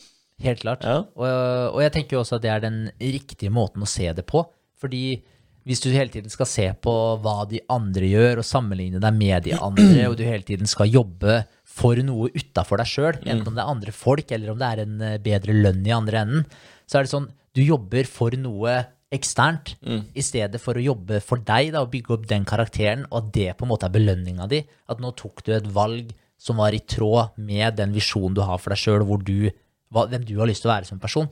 Helt 0.42 0.64
klart. 0.64 0.82
Ja. 0.86 1.04
Og, 1.14 1.28
og 1.76 1.82
jeg 1.84 1.92
tenker 1.94 2.16
jo 2.16 2.24
også 2.24 2.40
at 2.40 2.46
det 2.46 2.50
er 2.50 2.64
den 2.64 2.80
riktige 2.98 3.52
måten 3.54 3.84
å 3.84 3.90
se 3.90 4.08
det 4.10 4.24
på. 4.26 4.42
Fordi 4.82 5.20
hvis 5.68 5.82
du 5.84 5.92
hele 5.94 6.10
tiden 6.10 6.32
skal 6.32 6.48
se 6.50 6.64
på 6.82 6.94
hva 7.22 7.36
de 7.46 7.60
andre 7.70 8.08
gjør, 8.10 8.40
og 8.42 8.48
sammenligne 8.48 9.02
deg 9.02 9.14
med 9.14 9.46
de 9.46 9.54
andre, 9.54 10.08
og 10.08 10.16
du 10.18 10.24
hele 10.26 10.42
tiden 10.46 10.70
skal 10.70 10.90
jobbe 10.90 11.44
for 11.62 11.98
noe 12.02 12.32
utafor 12.34 12.82
deg 12.82 12.90
sjøl, 12.90 13.20
enten 13.22 13.46
om 13.46 13.54
det 13.54 13.62
er 13.62 13.70
andre 13.76 13.94
folk, 13.94 14.34
eller 14.34 14.50
om 14.50 14.58
det 14.58 14.72
er 14.72 14.82
en 14.82 14.98
bedre 15.22 15.54
lønn 15.54 15.86
i 15.86 15.94
andre 15.94 16.24
enden, 16.24 16.50
så 16.90 16.98
er 16.98 17.06
det 17.06 17.14
sånn 17.14 17.30
du 17.54 17.62
jobber 17.62 18.08
for 18.08 18.34
noe 18.38 18.74
eksternt, 19.12 19.74
i 20.16 20.22
stedet 20.24 20.56
for 20.60 20.78
å 20.78 20.82
jobbe 20.82 21.18
for 21.20 21.36
deg 21.44 21.72
da, 21.74 21.82
og 21.84 21.90
bygge 21.92 22.14
opp 22.14 22.28
den 22.30 22.46
karakteren, 22.48 23.04
og 23.10 23.18
at 23.18 23.32
det 23.34 23.48
på 23.58 23.66
en 23.66 23.72
måte 23.74 23.84
er 23.84 23.92
belønninga 23.92 24.46
di. 24.48 24.62
At 24.88 25.02
nå 25.04 25.10
tok 25.18 25.42
du 25.44 25.52
et 25.52 25.68
valg 25.68 26.14
som 26.40 26.56
var 26.56 26.72
i 26.72 26.80
tråd 26.80 27.36
med 27.36 27.76
den 27.76 27.92
visjonen 27.92 28.34
du 28.34 28.40
har 28.42 28.58
for 28.58 28.72
deg 28.72 28.80
sjøl, 28.80 29.04
hvor 29.04 29.20
du 29.22 29.50
hva, 29.92 30.06
hvem 30.08 30.24
du 30.24 30.38
har 30.40 30.48
lyst 30.48 30.64
til 30.64 30.70
å 30.70 30.74
være 30.74 30.88
som 30.88 30.98
person. 31.02 31.28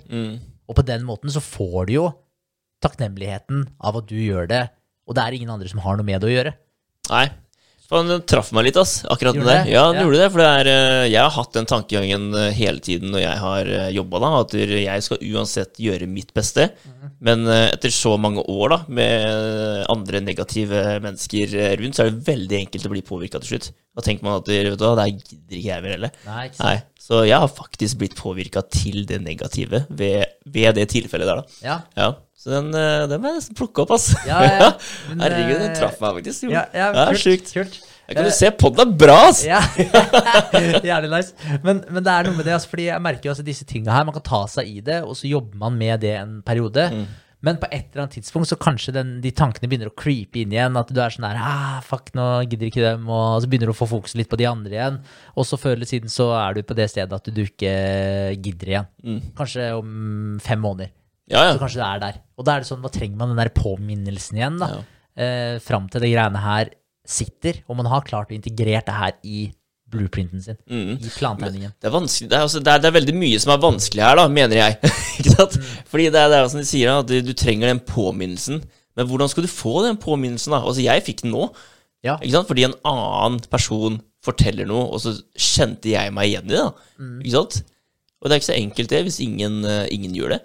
Og 0.68 0.76
på 0.76 0.84
den 0.86 1.06
måten 1.08 1.32
så 1.32 1.40
får 1.40 1.88
du 1.88 1.94
jo 1.96 2.10
takknemligheten 2.84 3.64
av 3.80 3.96
at 3.96 4.06
du 4.08 4.16
gjør 4.20 4.46
det, 4.52 4.60
og 5.08 5.16
det 5.16 5.24
er 5.24 5.36
ingen 5.36 5.50
andre 5.50 5.68
som 5.72 5.80
har 5.82 5.96
noe 5.96 6.06
med 6.06 6.20
det 6.20 6.28
å 6.28 6.34
gjøre. 6.36 6.52
Nei. 7.10 7.26
Den 7.90 8.22
traff 8.22 8.52
meg 8.54 8.68
litt, 8.68 8.76
ass, 8.78 9.00
akkurat 9.10 9.34
Gjorde 9.34 9.46
den 9.46 9.50
der. 9.50 9.64
det? 9.66 9.72
Ja, 9.72 9.84
den 9.90 9.96
Ja. 9.98 10.02
gjorde 10.06 10.18
det. 10.20 10.28
For 10.30 10.38
det 10.38 10.46
er, 10.46 10.68
eh, 10.70 11.08
jeg 11.10 11.20
har 11.24 11.30
hatt 11.34 11.52
den 11.56 11.66
tankegangen 11.66 12.34
eh, 12.38 12.52
hele 12.54 12.78
tiden 12.80 13.10
når 13.10 13.20
jeg 13.24 13.38
har 13.42 13.64
jobba, 13.96 14.20
da. 14.22 14.30
At 14.44 14.52
jeg 14.54 15.02
skal 15.02 15.18
uansett 15.32 15.74
gjøre 15.82 16.06
mitt 16.08 16.30
beste. 16.32 16.68
Mm. 16.86 17.10
Men 17.20 17.46
eh, 17.48 17.70
etter 17.74 17.90
så 17.90 18.14
mange 18.20 18.44
år 18.46 18.68
da, 18.76 18.78
med 18.88 19.86
andre 19.90 20.20
negative 20.22 21.00
mennesker 21.02 21.54
eh, 21.58 21.76
rundt, 21.82 21.98
så 21.98 22.06
er 22.06 22.10
det 22.14 22.24
veldig 22.30 22.60
enkelt 22.66 22.86
å 22.86 22.92
bli 22.94 23.02
påvirka 23.02 23.40
til 23.42 23.56
slutt. 23.56 23.70
Da 23.96 24.02
tenker 24.06 24.22
man 24.22 24.38
at 24.38 24.46
vet 24.46 24.78
du 24.78 24.84
hva, 24.86 24.94
det 25.00 25.08
gidder 25.10 25.58
ikke 25.58 25.72
jeg 25.74 25.82
mer 25.82 25.96
heller. 25.96 26.10
Nei, 26.26 26.46
ikke 26.46 26.56
sant? 26.60 26.66
Nei. 26.70 26.78
Så 27.00 27.22
jeg 27.24 27.38
har 27.40 27.48
faktisk 27.48 28.00
blitt 28.02 28.16
påvirka 28.18 28.62
til 28.68 29.06
det 29.08 29.22
negative 29.24 29.86
ved, 29.88 30.34
ved 30.44 30.76
det 30.76 30.90
tilfellet 30.92 31.30
der, 31.30 31.40
da. 31.40 31.62
Ja, 31.64 31.78
Ja. 31.98 32.10
Så 32.40 32.48
den, 32.54 32.70
eh, 32.72 33.02
den 33.04 33.20
må 33.20 33.28
jeg 33.28 33.36
nesten 33.36 33.56
plukke 33.56 33.82
opp, 33.82 33.90
ass. 33.92 34.14
Ja, 34.24 34.38
ja. 34.40 34.68
Men, 35.10 35.20
Herregud, 35.20 35.58
den 35.60 35.74
eh, 35.74 35.76
traff 35.76 35.98
meg 36.00 36.14
faktisk. 36.22 36.46
ja, 36.48 36.62
ja 36.72 36.86
det 36.96 37.02
er 37.02 37.18
sjukt. 37.20 37.50
kult. 37.52 37.74
Jeg 38.08 38.16
kan 38.16 38.26
du 38.26 38.32
se, 38.32 38.48
podden 38.58 38.80
er 38.86 38.94
bra, 38.98 39.18
ass! 39.28 39.42
Ja, 39.44 39.60
Jævlig 40.90 41.10
nice. 41.12 41.50
Men, 41.62 41.82
men 41.92 42.02
det 42.02 42.14
er 42.14 42.26
noe 42.26 42.38
med 42.38 42.48
det, 42.48 42.54
altså, 42.56 42.72
fordi 42.72 42.88
jeg 42.88 43.04
merker 43.04 43.28
jo 43.28 43.34
altså 43.34 43.44
disse 43.46 43.68
tinga 43.68 43.92
her, 43.92 44.06
man 44.08 44.16
kan 44.16 44.24
ta 44.26 44.40
seg 44.50 44.72
i 44.72 44.80
det, 44.86 45.02
og 45.04 45.12
så 45.20 45.28
jobber 45.28 45.60
man 45.60 45.76
med 45.78 46.00
det 46.02 46.14
en 46.16 46.40
periode. 46.46 46.88
Men 47.46 47.56
på 47.60 47.68
et 47.72 47.86
eller 47.88 48.04
annet 48.04 48.18
tidspunkt 48.18 48.50
så 48.50 48.58
kanskje 48.60 48.92
den, 48.92 49.12
de 49.24 49.32
tankene 49.32 49.68
begynner 49.70 49.88
å 49.88 49.96
creepe 49.96 50.42
inn 50.42 50.52
igjen. 50.52 50.76
At 50.76 50.90
du 50.92 51.00
er 51.00 51.14
sånn 51.14 51.24
der 51.24 51.40
ah, 51.40 51.78
fuck, 51.84 52.12
nå 52.16 52.26
gidder 52.44 52.68
ikke 52.68 52.84
dem. 52.84 53.08
Og 53.08 53.40
så 53.40 53.48
begynner 53.48 53.70
du 53.70 53.74
å 53.74 53.78
få 53.78 53.88
fokus 53.88 54.16
litt 54.18 54.28
på 54.30 54.38
de 54.40 54.48
andre 54.50 54.76
igjen. 54.76 54.98
Og 55.34 55.48
så 55.48 55.58
før 55.60 55.78
eller 55.78 55.88
siden 55.88 56.12
så 56.12 56.30
er 56.36 56.58
du 56.58 56.62
på 56.68 56.76
det 56.76 56.90
stedet 56.92 57.16
at 57.16 57.30
du 57.32 57.42
ikke 57.46 57.74
gidder 58.36 58.74
igjen. 58.74 58.90
Kanskje 59.38 59.70
om 59.78 60.38
fem 60.44 60.60
måneder. 60.60 60.92
Ja, 61.30 61.46
ja. 61.46 61.54
Så 61.54 61.62
kanskje 61.62 61.80
du 61.80 61.86
er 61.86 62.02
der. 62.02 62.20
Og 62.36 62.46
da 62.46 62.56
er 62.56 62.64
det 62.64 62.68
sånn, 62.68 62.82
hva 62.84 62.90
trenger 62.92 63.20
man 63.20 63.32
den 63.32 63.40
der 63.40 63.52
påminnelsen 63.54 64.40
igjen, 64.40 64.60
da? 64.60 64.70
Ja. 64.74 64.82
Eh, 65.20 65.56
fram 65.62 65.88
til 65.90 66.04
det 66.04 66.12
greiene 66.12 66.42
her 66.42 66.74
sitter, 67.10 67.62
og 67.66 67.78
man 67.80 67.88
har 67.90 68.04
klart 68.06 68.30
å 68.30 68.36
integrere 68.36 68.82
det 68.86 68.94
her 68.94 69.16
i 69.26 69.40
blueprinten 69.90 70.42
sin. 70.42 70.58
Mm. 70.70 70.96
I 70.96 71.12
plantegningen. 71.14 71.72
Det 71.80 71.88
er, 71.88 71.94
det, 71.94 72.36
er, 72.36 72.44
også, 72.44 72.60
det, 72.60 72.72
er, 72.72 72.82
det 72.82 72.90
er 72.90 72.96
veldig 72.98 73.16
mye 73.18 73.40
som 73.42 73.54
er 73.54 73.62
vanskelig 73.62 74.04
her, 74.04 74.20
da, 74.20 74.26
mener 74.32 74.60
jeg. 74.60 74.92
ikke 75.20 75.34
sant? 75.34 75.56
Fordi 75.90 76.06
det 76.12 76.20
er, 76.20 76.30
det 76.32 76.44
som 76.52 76.62
de 76.62 76.68
sier, 76.68 76.92
at 76.94 77.10
du, 77.10 77.32
trenger 77.36 77.72
den 77.72 77.82
påminnelsen. 77.86 78.62
Men 78.98 79.08
hvordan 79.10 79.30
skal 79.32 79.46
du 79.46 79.52
få 79.52 79.80
den 79.86 79.98
påminnelsen? 80.00 80.54
da? 80.54 80.62
Altså, 80.62 80.84
Jeg 80.84 81.06
fikk 81.06 81.24
den 81.24 81.34
nå. 81.34 81.50
Ja. 82.06 82.16
Fordi 82.48 82.64
en 82.68 82.78
annen 82.88 83.42
person 83.52 84.00
forteller 84.24 84.68
noe, 84.68 84.86
og 84.92 85.02
så 85.02 85.14
kjente 85.36 85.92
jeg 85.92 86.12
meg 86.16 86.30
igjen 86.30 86.48
i 86.48 86.54
det. 86.54 86.64
da. 86.64 87.10
Ikke 87.22 87.36
sant? 87.36 87.60
Og 88.20 88.28
det 88.28 88.34
er 88.34 88.42
ikke 88.42 88.50
så 88.50 88.56
enkelt, 88.58 88.90
det, 88.92 89.04
hvis 89.06 89.20
ingen, 89.24 89.62
uh, 89.64 89.86
ingen 89.92 90.16
gjør 90.16 90.36
det. 90.36 90.40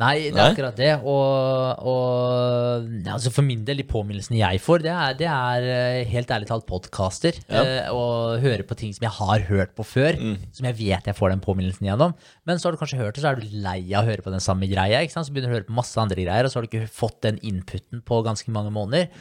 Nei, 0.00 0.14
det 0.24 0.30
er 0.32 0.38
Nei. 0.38 0.44
akkurat 0.54 0.78
det. 0.78 0.90
Og, 1.04 1.82
og 1.90 2.86
altså 3.12 3.32
for 3.34 3.44
min 3.44 3.60
del, 3.66 3.82
de 3.82 3.86
påminnelsene 3.88 4.38
jeg 4.40 4.62
får, 4.64 4.84
det 4.86 4.92
er, 4.92 5.18
det 5.18 5.28
er 5.28 5.66
eh, 5.68 5.98
helt 6.08 6.32
ærlig 6.32 6.48
talt 6.48 6.64
podkaster. 6.68 7.36
Ja. 7.52 7.60
Eh, 7.62 7.90
og 7.92 8.40
høre 8.42 8.64
på 8.66 8.78
ting 8.78 8.94
som 8.96 9.04
jeg 9.04 9.14
har 9.18 9.44
hørt 9.50 9.74
på 9.76 9.84
før, 9.86 10.16
som 10.56 10.70
jeg 10.70 10.78
vet 10.80 11.10
jeg 11.10 11.18
får 11.18 11.34
den 11.34 11.44
påminnelsen 11.44 11.90
gjennom. 11.90 12.16
Men 12.48 12.58
så 12.58 12.68
har 12.68 12.76
du 12.76 12.80
kanskje 12.80 13.02
hørt 13.02 13.18
det, 13.18 13.24
så 13.26 13.34
er 13.34 13.42
du 13.42 13.60
lei 13.62 13.78
av 13.92 14.06
å 14.06 14.10
høre 14.10 14.24
på 14.24 14.32
den 14.32 14.42
samme 14.44 14.70
greia. 14.70 15.04
Så 15.12 15.28
begynner 15.28 15.52
du 15.52 15.56
å 15.56 15.58
høre 15.60 15.68
på 15.68 15.76
masse 15.76 16.00
andre 16.00 16.24
greier, 16.24 16.48
og 16.48 16.52
så 16.52 16.58
har 16.58 16.66
du 16.66 16.72
ikke 16.72 16.88
fått 16.90 17.20
den 17.28 17.38
inputen 17.44 18.00
på 18.06 18.22
ganske 18.24 18.54
mange 18.54 18.72
måneder. 18.74 19.12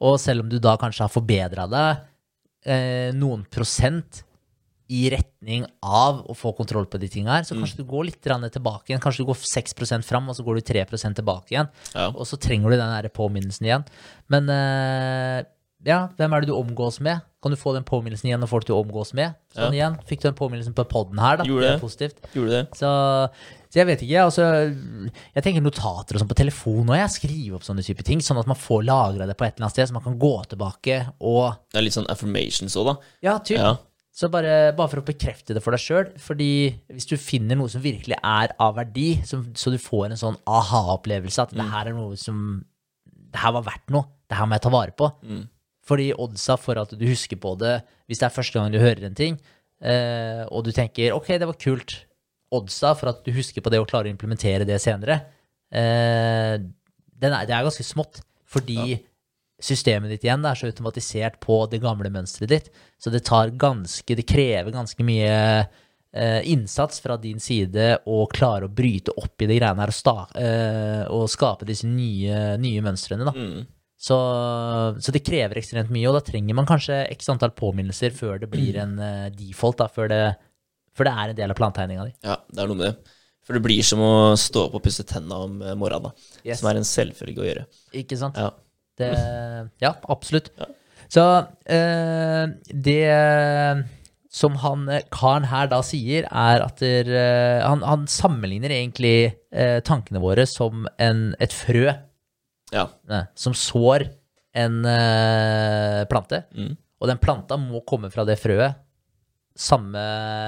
Og 0.00 0.16
selv 0.22 0.46
om 0.46 0.48
du 0.52 0.60
da 0.62 0.78
kanskje 0.80 1.04
har 1.04 1.12
forbedra 1.12 1.66
deg 1.68 2.06
eh, 2.70 3.10
noen 3.18 3.42
prosent 3.50 4.22
i 4.90 5.04
retning 5.12 5.64
av 5.86 6.24
å 6.26 6.34
få 6.34 6.50
kontroll 6.58 6.88
på 6.90 6.98
de 6.98 7.08
tinga 7.10 7.36
her. 7.36 7.46
Så 7.46 7.54
kanskje 7.54 7.78
du 7.78 7.86
går 7.88 8.08
litt 8.08 8.20
tilbake 8.22 8.90
igjen. 8.90 9.02
Kanskje 9.02 9.22
du 9.22 9.30
går 9.30 9.38
6% 9.38 10.06
fram, 10.06 10.28
og 10.28 10.36
så 10.36 10.44
går 10.46 10.58
du 10.58 10.66
3 10.72 10.84
tilbake 11.14 11.54
igjen. 11.54 11.70
Ja. 11.94 12.10
Og 12.10 12.26
så 12.26 12.36
trenger 12.36 12.70
du 12.70 12.76
den 12.76 12.90
der 12.90 13.08
påminnelsen 13.14 13.68
igjen. 13.68 13.86
Men 14.32 14.50
uh, 14.50 15.46
ja, 15.86 16.08
hvem 16.18 16.34
er 16.34 16.42
det 16.42 16.50
du 16.50 16.56
omgås 16.58 16.98
med? 17.00 17.22
Kan 17.40 17.54
du 17.54 17.56
få 17.56 17.72
den 17.72 17.86
påminnelsen 17.88 18.28
igjen 18.28 18.42
når 18.42 18.50
folk 18.50 18.66
du 18.68 18.74
omgås 18.76 19.14
med? 19.16 19.38
Sånn 19.56 19.72
igjen. 19.72 19.96
Fikk 20.08 20.20
du 20.20 20.26
den 20.28 20.36
påminnelsen 20.36 20.74
på 20.76 20.84
poden 20.90 21.20
her, 21.22 21.38
da? 21.40 21.46
Gjorde 21.48 21.64
det 21.64 21.72
det. 21.72 21.80
positivt. 21.80 22.18
Gjorde 22.36 22.58
det. 22.58 22.62
Så, 22.76 22.90
så 23.70 23.80
jeg 23.80 23.88
vet 23.88 24.02
ikke. 24.04 24.26
altså, 24.26 24.48
Jeg 25.38 25.46
tenker 25.46 25.64
notater 25.64 26.18
og 26.18 26.24
sånn 26.24 26.32
på 26.34 26.36
telefon, 26.42 26.90
og 26.90 26.98
jeg 26.98 27.14
skriver 27.14 27.56
opp 27.56 27.64
sånne 27.64 27.84
type 27.86 28.04
ting, 28.04 28.20
sånn 28.24 28.42
at 28.42 28.50
man 28.50 28.60
får 28.60 28.84
lagra 28.90 29.30
det 29.30 29.38
på 29.38 29.46
et 29.46 29.54
eller 29.54 29.70
annet 29.70 29.78
sted, 29.78 29.88
så 29.88 29.96
man 29.96 30.04
kan 30.04 30.18
gå 30.20 30.34
tilbake 30.50 30.98
og 31.16 31.62
Det 31.70 31.80
er 31.80 31.86
litt 31.86 31.96
sånn 31.96 32.10
affirmations 32.12 32.76
òg, 32.76 32.90
da. 32.92 33.14
Ja, 33.24 33.38
typ. 33.40 33.56
Ja. 33.56 33.78
Så 34.20 34.28
bare, 34.28 34.74
bare 34.76 34.90
for 34.92 35.00
å 35.00 35.06
bekrefte 35.06 35.54
det 35.56 35.62
for 35.64 35.72
deg 35.72 35.80
sjøl. 35.80 36.10
Fordi 36.20 36.50
hvis 36.92 37.08
du 37.08 37.14
finner 37.16 37.56
noe 37.56 37.70
som 37.72 37.80
virkelig 37.80 38.18
er 38.18 38.52
av 38.60 38.74
verdi, 38.76 39.14
så, 39.24 39.38
så 39.56 39.72
du 39.72 39.78
får 39.80 40.10
en 40.10 40.20
sånn 40.20 40.36
aha-opplevelse 40.44 41.46
at 41.46 41.54
det 41.56 41.68
her 41.72 41.88
er 41.88 41.96
noe 41.96 42.18
som 42.20 42.60
Det 43.30 43.40
her 43.40 43.54
var 43.54 43.64
verdt 43.64 43.94
noe. 43.94 44.10
Det 44.28 44.36
her 44.36 44.48
må 44.50 44.58
jeg 44.58 44.64
ta 44.66 44.74
vare 44.74 44.92
på. 44.98 45.08
Fordi 45.88 46.10
oddsa 46.20 46.58
for 46.60 46.82
at 46.82 46.92
du 46.92 47.06
husker 47.08 47.40
på 47.40 47.54
det 47.62 47.78
hvis 48.10 48.20
det 48.20 48.26
er 48.28 48.34
første 48.34 48.58
gang 48.58 48.74
du 48.74 48.80
hører 48.82 49.06
en 49.06 49.16
ting, 49.16 49.38
eh, 49.80 50.42
og 50.50 50.64
du 50.66 50.72
tenker 50.74 51.14
ok, 51.14 51.28
det 51.38 51.46
var 51.48 51.58
kult, 51.62 51.94
oddsa 52.50 52.92
for 52.98 53.12
at 53.12 53.22
du 53.24 53.30
husker 53.32 53.62
på 53.62 53.70
det 53.70 53.78
og 53.80 53.88
klarer 53.88 54.10
å 54.10 54.12
implementere 54.12 54.66
det 54.66 54.80
senere, 54.82 55.20
eh, 55.70 56.58
er, 56.58 56.66
det 57.20 57.30
er 57.30 57.64
ganske 57.64 57.86
smått. 57.86 58.20
Fordi 58.50 58.98
systemet 59.64 60.10
ditt 60.14 60.24
igjen 60.26 60.44
er 60.46 60.58
så 60.58 60.70
automatisert 60.70 61.38
på 61.42 61.62
det 61.70 61.82
gamle 61.82 62.10
mønsteret 62.12 62.50
ditt, 62.50 62.70
så 63.00 63.12
det 63.12 63.24
tar 63.28 63.52
ganske, 63.60 64.16
det 64.16 64.26
krever 64.28 64.72
ganske 64.74 65.04
mye 65.06 65.34
eh, 66.12 66.40
innsats 66.52 67.00
fra 67.04 67.16
din 67.20 67.40
side 67.40 68.00
å 68.08 68.24
klare 68.32 68.66
å 68.66 68.72
bryte 68.72 69.14
opp 69.16 69.42
i 69.42 69.50
de 69.50 69.58
greiene 69.60 69.84
her 69.84 69.92
og, 69.92 69.96
sta, 69.96 70.16
eh, 70.40 71.04
og 71.12 71.28
skape 71.30 71.68
disse 71.68 71.88
nye, 71.88 72.56
nye 72.60 72.84
mønstrene. 72.84 73.28
Da. 73.28 73.34
Mm. 73.36 73.68
Så, 74.00 74.16
så 74.96 75.12
det 75.12 75.24
krever 75.26 75.60
ekstremt 75.60 75.92
mye, 75.92 76.08
og 76.08 76.16
da 76.16 76.24
trenger 76.24 76.56
man 76.56 76.68
kanskje 76.68 77.02
x 77.12 77.28
antall 77.32 77.52
påminnelser 77.56 78.14
før 78.16 78.40
det 78.40 78.48
blir 78.52 78.80
en 78.80 78.96
eh, 79.04 79.28
default, 79.36 79.82
da, 79.82 79.90
før 79.92 80.08
det, 80.12 80.22
før 80.96 81.10
det 81.10 81.16
er 81.16 81.32
en 81.32 81.40
del 81.42 81.52
av 81.52 81.60
plantegninga 81.60 82.08
di. 82.08 82.16
ja, 82.24 82.40
det 82.48 82.64
er 82.64 82.70
noe 82.70 82.80
med 82.80 82.88
det. 82.88 83.18
For 83.44 83.56
det 83.56 83.64
blir 83.64 83.82
som 83.82 84.00
å 84.04 84.14
stå 84.38 84.68
opp 84.68 84.76
og 84.78 84.82
pusse 84.84 85.02
tenna 85.08 85.40
om 85.42 85.56
morgenen, 85.80 86.10
da. 86.10 86.34
Yes. 86.44 86.60
Som 86.60 86.68
er 86.70 86.78
en 86.78 86.86
selvfølge 86.86 87.40
å 87.40 87.46
gjøre. 87.48 87.62
Ikke 87.98 88.18
sant? 88.20 88.36
Ja. 88.38 88.52
Det, 89.00 89.10
ja, 89.82 89.94
absolutt. 90.12 90.52
Så 91.10 91.24
eh, 91.66 92.44
det 92.70 93.00
som 94.30 94.54
han 94.62 94.86
eh, 94.88 95.02
karen 95.10 95.48
her 95.50 95.66
da 95.70 95.80
sier, 95.84 96.28
er 96.30 96.62
at 96.62 96.78
der, 96.82 97.10
uh, 97.10 97.66
han, 97.66 97.82
han 97.82 98.06
sammenligner 98.10 98.70
egentlig 98.70 99.32
uh, 99.50 99.80
tankene 99.86 100.22
våre 100.22 100.46
som 100.48 100.86
en, 101.02 101.32
et 101.42 101.54
frø 101.54 101.88
Ja. 102.70 102.86
eh, 103.10 103.26
som 103.34 103.56
sår 103.56 104.06
en 104.54 104.84
uh, 104.86 106.06
plante. 106.10 106.44
Mm. 106.54 106.76
Og 107.00 107.10
den 107.10 107.18
planta 107.22 107.58
må 107.58 107.82
komme 107.88 108.10
fra 108.14 108.22
det 108.28 108.38
frøet. 108.38 108.78
Samme, 109.58 110.00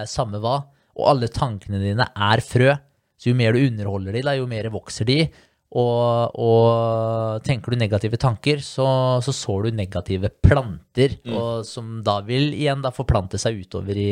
samme 0.06 0.38
hva. 0.42 0.60
Og 0.94 1.08
alle 1.10 1.30
tankene 1.32 1.80
dine 1.82 2.06
er 2.06 2.42
frø. 2.44 2.70
Så 3.18 3.32
jo 3.32 3.38
mer 3.38 3.56
du 3.56 3.64
underholder 3.64 4.14
de, 4.14 4.22
da, 4.26 4.36
jo 4.38 4.46
mer 4.50 4.68
vokser 4.70 5.08
de. 5.08 5.24
Og, 5.72 6.34
og 6.36 7.44
tenker 7.46 7.72
du 7.72 7.80
negative 7.80 8.18
tanker, 8.20 8.60
så, 8.60 8.86
så 9.24 9.32
sår 9.32 9.68
du 9.68 9.78
negative 9.78 10.28
planter. 10.44 11.16
Og 11.32 11.64
som 11.64 12.00
da 12.04 12.18
vil 12.26 12.52
igjen 12.52 12.84
da 12.84 12.92
forplante 12.92 13.40
seg 13.40 13.62
utover 13.64 13.96
i, 13.96 14.10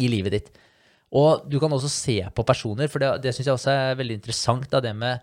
i 0.00 0.08
livet 0.08 0.38
ditt. 0.38 0.54
Og 1.14 1.44
du 1.46 1.60
kan 1.62 1.72
også 1.72 1.90
se 1.92 2.16
på 2.34 2.46
personer, 2.48 2.88
for 2.90 3.02
det, 3.02 3.12
det 3.26 3.34
syns 3.36 3.50
jeg 3.50 3.58
også 3.58 3.74
er 3.74 4.00
veldig 4.00 4.16
interessant. 4.22 4.70
Da, 4.72 4.80
det 4.82 4.94
med 4.98 5.20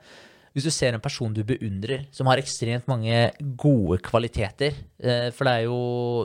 hvis 0.51 0.67
du 0.67 0.71
ser 0.73 0.95
en 0.95 1.03
person 1.03 1.31
du 1.31 1.45
beundrer, 1.47 2.05
som 2.11 2.27
har 2.27 2.41
ekstremt 2.41 2.89
mange 2.91 3.29
gode 3.59 4.01
kvaliteter 4.03 4.75
eh, 4.99 5.29
For 5.31 5.47
det 5.47 5.53
er 5.53 5.67
jo 5.69 5.77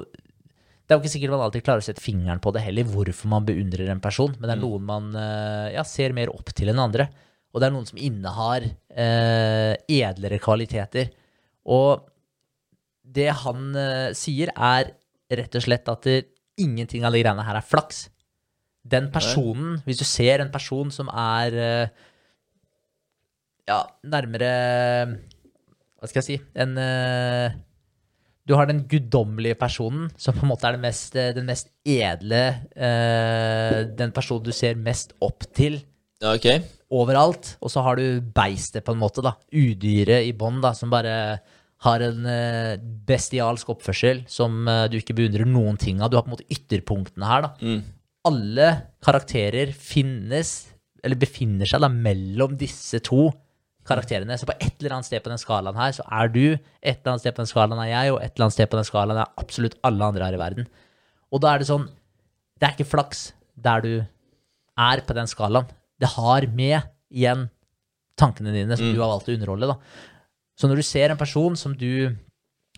Det 0.02 0.90
er 0.90 0.98
jo 0.98 1.04
ikke 1.04 1.12
sikkert 1.12 1.34
man 1.36 1.44
alltid 1.44 1.66
klarer 1.66 1.84
å 1.84 1.86
sette 1.86 2.02
fingeren 2.02 2.42
på 2.42 2.50
det 2.54 2.64
heller, 2.64 2.88
hvorfor 2.90 3.30
man 3.30 3.46
beundrer 3.46 3.92
en 3.92 4.02
person, 4.02 4.34
men 4.34 4.48
det 4.48 4.56
er 4.56 4.62
noen 4.62 4.86
man 4.86 5.08
eh, 5.18 5.76
ja, 5.76 5.86
ser 5.86 6.14
mer 6.16 6.34
opp 6.34 6.50
til 6.54 6.72
enn 6.72 6.82
andre. 6.82 7.08
Og 7.56 7.62
det 7.62 7.70
er 7.70 7.72
noen 7.72 7.88
som 7.88 7.96
innehar 7.96 8.66
eh, 8.92 9.72
edlere 9.88 10.36
kvaliteter. 10.44 11.08
Og 11.72 12.02
det 13.16 13.30
han 13.40 13.70
eh, 13.80 14.10
sier, 14.12 14.52
er 14.52 14.92
rett 15.40 15.56
og 15.56 15.64
slett 15.64 15.88
at 15.88 16.04
det, 16.04 16.18
ingenting 16.60 17.06
av 17.08 17.16
de 17.16 17.22
greiene 17.22 17.46
her 17.48 17.56
er 17.56 17.64
flaks. 17.64 18.10
Den 18.84 19.08
personen, 19.12 19.78
hvis 19.88 20.02
du 20.02 20.04
ser 20.04 20.44
en 20.44 20.52
person 20.52 20.92
som 20.92 21.08
er 21.08 21.56
eh, 21.56 22.04
ja, 23.66 23.80
nærmere 24.06 24.50
Hva 25.96 26.06
skal 26.06 26.20
jeg 26.20 26.26
si 26.28 26.36
En 26.54 26.76
eh, 26.78 27.56
Du 28.46 28.54
har 28.54 28.68
den 28.70 28.84
guddommelige 28.86 29.58
personen, 29.58 30.06
som 30.14 30.36
på 30.36 30.44
en 30.46 30.52
måte 30.52 30.68
er 30.68 30.76
den 30.76 30.84
mest, 30.86 31.16
eh, 31.18 31.32
den 31.34 31.48
mest 31.50 31.72
edle 31.82 32.44
eh, 32.76 33.80
Den 33.98 34.14
personen 34.14 34.46
du 34.46 34.54
ser 34.54 34.78
mest 34.78 35.16
opp 35.18 35.48
til 35.56 35.80
ja, 36.22 36.30
ok. 36.32 36.75
Overalt. 36.94 37.54
Og 37.60 37.72
så 37.72 37.82
har 37.86 37.98
du 37.98 38.20
beistet, 38.34 38.84
på 38.86 38.94
en 38.94 39.02
måte, 39.02 39.24
da. 39.24 39.36
Udyret 39.52 40.28
i 40.28 40.34
bånn, 40.36 40.60
da, 40.64 40.74
som 40.76 40.92
bare 40.92 41.16
har 41.84 42.02
en 42.02 42.28
eh, 42.30 42.76
bestialsk 43.08 43.74
oppførsel 43.74 44.22
som 44.32 44.64
eh, 44.70 44.86
du 44.90 44.96
ikke 45.00 45.16
beundrer 45.18 45.48
noen 45.48 45.76
ting 45.80 46.00
av. 46.00 46.10
Du 46.10 46.16
har 46.18 46.24
på 46.24 46.32
en 46.32 46.36
måte 46.38 46.48
ytterpunktene 46.52 47.28
her, 47.28 47.48
da. 47.48 47.52
Mm. 47.60 47.82
Alle 48.26 48.70
karakterer 49.04 49.70
finnes, 49.76 50.54
eller 51.04 51.20
befinner 51.20 51.68
seg 51.68 51.84
da 51.84 51.90
mellom 51.92 52.56
disse 52.58 53.02
to 53.04 53.28
karakterene. 53.86 54.38
Så 54.38 54.48
på 54.48 54.56
et 54.56 54.80
eller 54.80 54.96
annet 54.96 55.08
sted 55.08 55.22
på 55.22 55.30
den 55.30 55.40
skalaen 55.40 55.78
her, 55.78 55.94
så 55.94 56.06
er 56.10 56.32
du, 56.32 56.44
et 56.56 56.98
eller 56.98 57.14
annet 57.14 57.22
sted 57.22 57.36
på 57.36 57.44
den 57.44 57.52
skalaen 57.52 57.82
er 57.84 57.92
jeg, 57.92 58.14
og 58.14 58.20
et 58.22 58.32
eller 58.32 58.48
annet 58.48 58.56
sted 58.56 58.72
på 58.72 58.80
den 58.80 58.88
skalaen 58.88 59.22
er 59.22 59.40
absolutt 59.44 59.78
alle 59.86 60.10
andre 60.10 60.26
her 60.26 60.36
i 60.36 60.42
verden. 60.42 60.68
Og 61.30 61.42
da 61.42 61.52
er 61.52 61.62
det 61.62 61.68
sånn 61.70 61.88
Det 62.56 62.64
er 62.64 62.76
ikke 62.76 62.88
flaks 62.88 63.22
der 63.52 63.82
du 63.84 63.90
er 64.80 65.02
på 65.04 65.16
den 65.16 65.28
skalaen. 65.28 65.68
Det 66.00 66.12
har 66.16 66.46
med 66.52 66.80
igjen 67.12 67.46
tankene 68.16 68.54
dine 68.54 68.76
som 68.78 68.88
du 68.92 69.00
har 69.00 69.12
valgt 69.12 69.28
å 69.30 69.36
underholde. 69.36 69.68
da. 69.74 69.76
Så 70.56 70.68
når 70.68 70.80
du 70.80 70.86
ser 70.88 71.12
en 71.12 71.20
person 71.20 71.56
som 71.58 71.74
du 71.76 72.16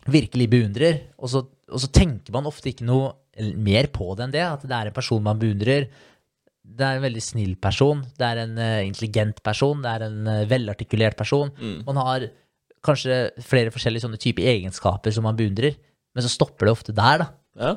virkelig 0.09 0.49
beundrer, 0.51 1.01
og 1.19 1.31
så, 1.31 1.45
og 1.47 1.83
så 1.83 1.91
tenker 1.95 2.35
man 2.35 2.49
ofte 2.49 2.73
ikke 2.73 2.87
noe 2.89 3.13
mer 3.59 3.91
på 3.95 4.11
det 4.19 4.27
enn 4.27 4.35
det, 4.35 4.45
at 4.45 4.65
det 4.67 4.75
er 4.75 4.91
en 4.91 4.97
person 4.97 5.23
man 5.23 5.39
beundrer. 5.39 5.87
Det 6.69 6.85
er 6.85 6.99
en 6.99 7.05
veldig 7.07 7.23
snill 7.23 7.55
person, 7.63 8.03
det 8.19 8.27
er 8.27 8.43
en 8.43 8.59
eh, 8.61 8.87
intelligent 8.89 9.39
person, 9.47 9.83
det 9.85 9.93
er 9.95 10.07
en 10.09 10.19
eh, 10.29 10.47
velartikulert 10.51 11.17
person. 11.19 11.53
Man 11.87 12.01
har 12.03 12.27
kanskje 12.85 13.29
flere 13.47 13.73
forskjellige 13.75 14.05
sånne 14.07 14.21
typer 14.21 14.49
egenskaper 14.53 15.15
som 15.15 15.27
man 15.27 15.39
beundrer, 15.39 15.79
men 16.15 16.25
så 16.25 16.31
stopper 16.33 16.69
det 16.69 16.75
ofte 16.75 16.95
der, 16.97 17.25
da. 17.25 17.31
Ja. 17.59 17.77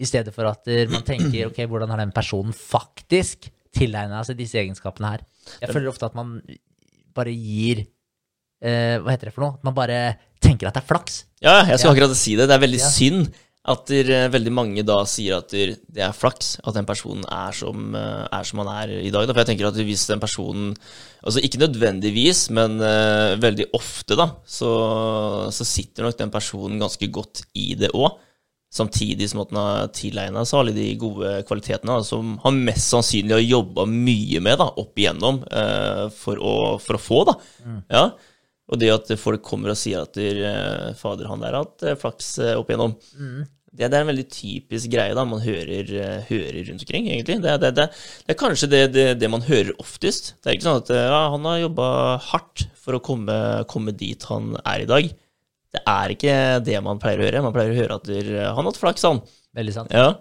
I 0.00 0.08
stedet 0.08 0.34
for 0.34 0.48
at 0.50 0.66
eh, 0.72 0.88
man 0.90 1.04
tenker 1.06 1.50
ok, 1.50 1.60
hvordan 1.70 1.92
har 1.92 2.00
den 2.02 2.14
personen 2.16 2.56
faktisk 2.56 3.50
tilegna 3.74 4.22
seg 4.26 4.38
disse 4.38 4.60
egenskapene 4.62 5.14
her. 5.14 5.24
Jeg 5.60 5.72
føler 5.74 5.90
ofte 5.92 6.06
at 6.08 6.14
man 6.18 6.36
bare 7.14 7.32
gir 7.34 7.84
eh, 8.64 8.96
Hva 9.02 9.12
heter 9.12 9.28
det 9.30 9.34
for 9.36 9.44
noe? 9.44 9.58
At 9.58 9.64
man 9.66 9.74
bare 9.76 9.98
tenker 10.42 10.68
at 10.68 10.76
det 10.76 10.84
er 10.84 10.88
flaks. 10.92 11.24
ja, 11.42 11.60
jeg 11.68 11.78
skal 11.78 11.90
Ja. 11.90 11.94
akkurat 11.96 12.16
si 12.16 12.36
det. 12.36 12.48
Det 12.48 12.54
er 12.56 12.62
veldig 12.66 12.80
Ja. 12.80 12.88
synd 12.90 13.34
at 13.66 13.86
der, 13.88 14.10
eh, 14.12 14.28
veldig 14.28 14.52
mange 14.52 14.82
da 14.84 14.98
sier 15.08 15.38
at 15.38 15.48
der, 15.48 15.74
det 15.88 16.02
er 16.04 16.12
flaks 16.12 16.58
at 16.64 16.74
den 16.74 16.84
personen 16.84 17.24
er 17.32 17.52
som, 17.52 17.94
eh, 17.94 18.28
er 18.30 18.44
som 18.44 18.58
han 18.60 18.68
er 18.68 18.92
i 19.00 19.10
dag. 19.10 19.26
Da. 19.26 19.32
For 19.32 19.40
jeg 19.44 19.56
tenker 19.56 19.68
at 19.68 19.74
hvis 19.74 20.06
den 20.06 20.20
personen 20.20 20.76
Altså 21.24 21.40
ikke 21.40 21.56
nødvendigvis, 21.56 22.50
men 22.50 22.76
uh, 22.82 23.32
veldig 23.40 23.64
ofte, 23.72 24.14
da, 24.14 24.26
så, 24.44 25.48
så 25.50 25.64
sitter 25.64 26.02
nok 26.04 26.18
den 26.18 26.28
personen 26.30 26.78
ganske 26.78 27.08
godt 27.10 27.46
i 27.56 27.74
det 27.80 27.88
òg. 27.96 28.18
Samtidig 28.74 29.28
som 29.30 29.44
at 29.44 29.52
han 29.54 29.60
har 29.60 29.90
tilegna 29.94 30.42
seg 30.48 30.60
alle 30.60 30.74
de 30.74 30.88
gode 30.98 31.36
kvalitetene 31.46 32.00
som 32.06 32.36
han 32.42 32.62
mest 32.66 32.90
sannsynlig 32.90 33.36
har 33.36 33.44
jobba 33.44 33.86
mye 33.86 34.40
med 34.42 34.58
da, 34.58 34.66
opp 34.82 34.98
igjennom 34.98 35.42
eh, 35.46 36.06
for, 36.16 36.40
å, 36.42 36.54
for 36.82 36.98
å 36.98 37.04
få. 37.04 37.20
da. 37.30 37.36
Ja. 37.94 38.06
Og 38.72 38.80
det 38.80 38.92
at 38.92 39.10
folk 39.20 39.44
kommer 39.44 39.74
og 39.74 39.78
sier 39.78 40.04
at 40.04 40.16
der, 40.16 40.40
eh, 40.48 40.94
fader, 40.96 41.28
han 41.28 41.42
der 41.44 41.52
har 41.52 41.66
hatt 41.66 41.84
eh, 41.84 41.98
flaks 42.00 42.38
eh, 42.40 42.54
opp 42.56 42.70
igjennom. 42.70 42.96
Det, 43.74 43.88
det 43.90 43.98
er 43.98 44.04
en 44.04 44.10
veldig 44.12 44.26
typisk 44.30 44.92
greie 44.92 45.16
da, 45.18 45.24
man 45.26 45.42
hører, 45.42 45.88
hører 46.28 46.60
rundt 46.68 46.84
omkring, 46.86 47.08
egentlig. 47.10 47.40
Det, 47.42 47.56
det, 47.60 47.72
det, 47.74 47.88
er 48.30 48.38
kanskje 48.38 48.70
det, 48.70 49.30
man 49.30 49.44
hører 49.44 49.74
oftest. 49.82 50.36
Det 50.38 50.50
er 50.50 50.56
ikke 50.56 50.68
sånn 50.68 50.82
at 50.84 50.92
ja, 50.94 51.20
han 51.34 51.48
har 51.50 51.58
jobba 51.64 51.88
hardt 52.30 52.68
for 52.78 52.96
å 52.96 53.02
komme, 53.02 53.36
komme 53.70 53.96
dit 53.98 54.28
han 54.30 54.54
er 54.62 54.84
i 54.84 54.88
dag. 54.88 55.10
Det 55.74 55.82
er 55.90 56.14
ikke 56.14 56.34
det 56.66 56.78
man 56.86 57.00
pleier 57.02 57.20
å 57.20 57.26
høre. 57.26 57.42
Man 57.42 57.54
pleier 57.56 57.72
å 57.72 57.78
høre 57.80 57.98
at 57.98 58.06
der, 58.06 58.30
han 58.46 58.60
har 58.60 58.70
hatt 58.70 58.80
flaks, 58.80 59.06
han. 59.08 59.22
Veldig 59.58 59.74
sant. 59.74 59.94
Ja. 59.94 60.12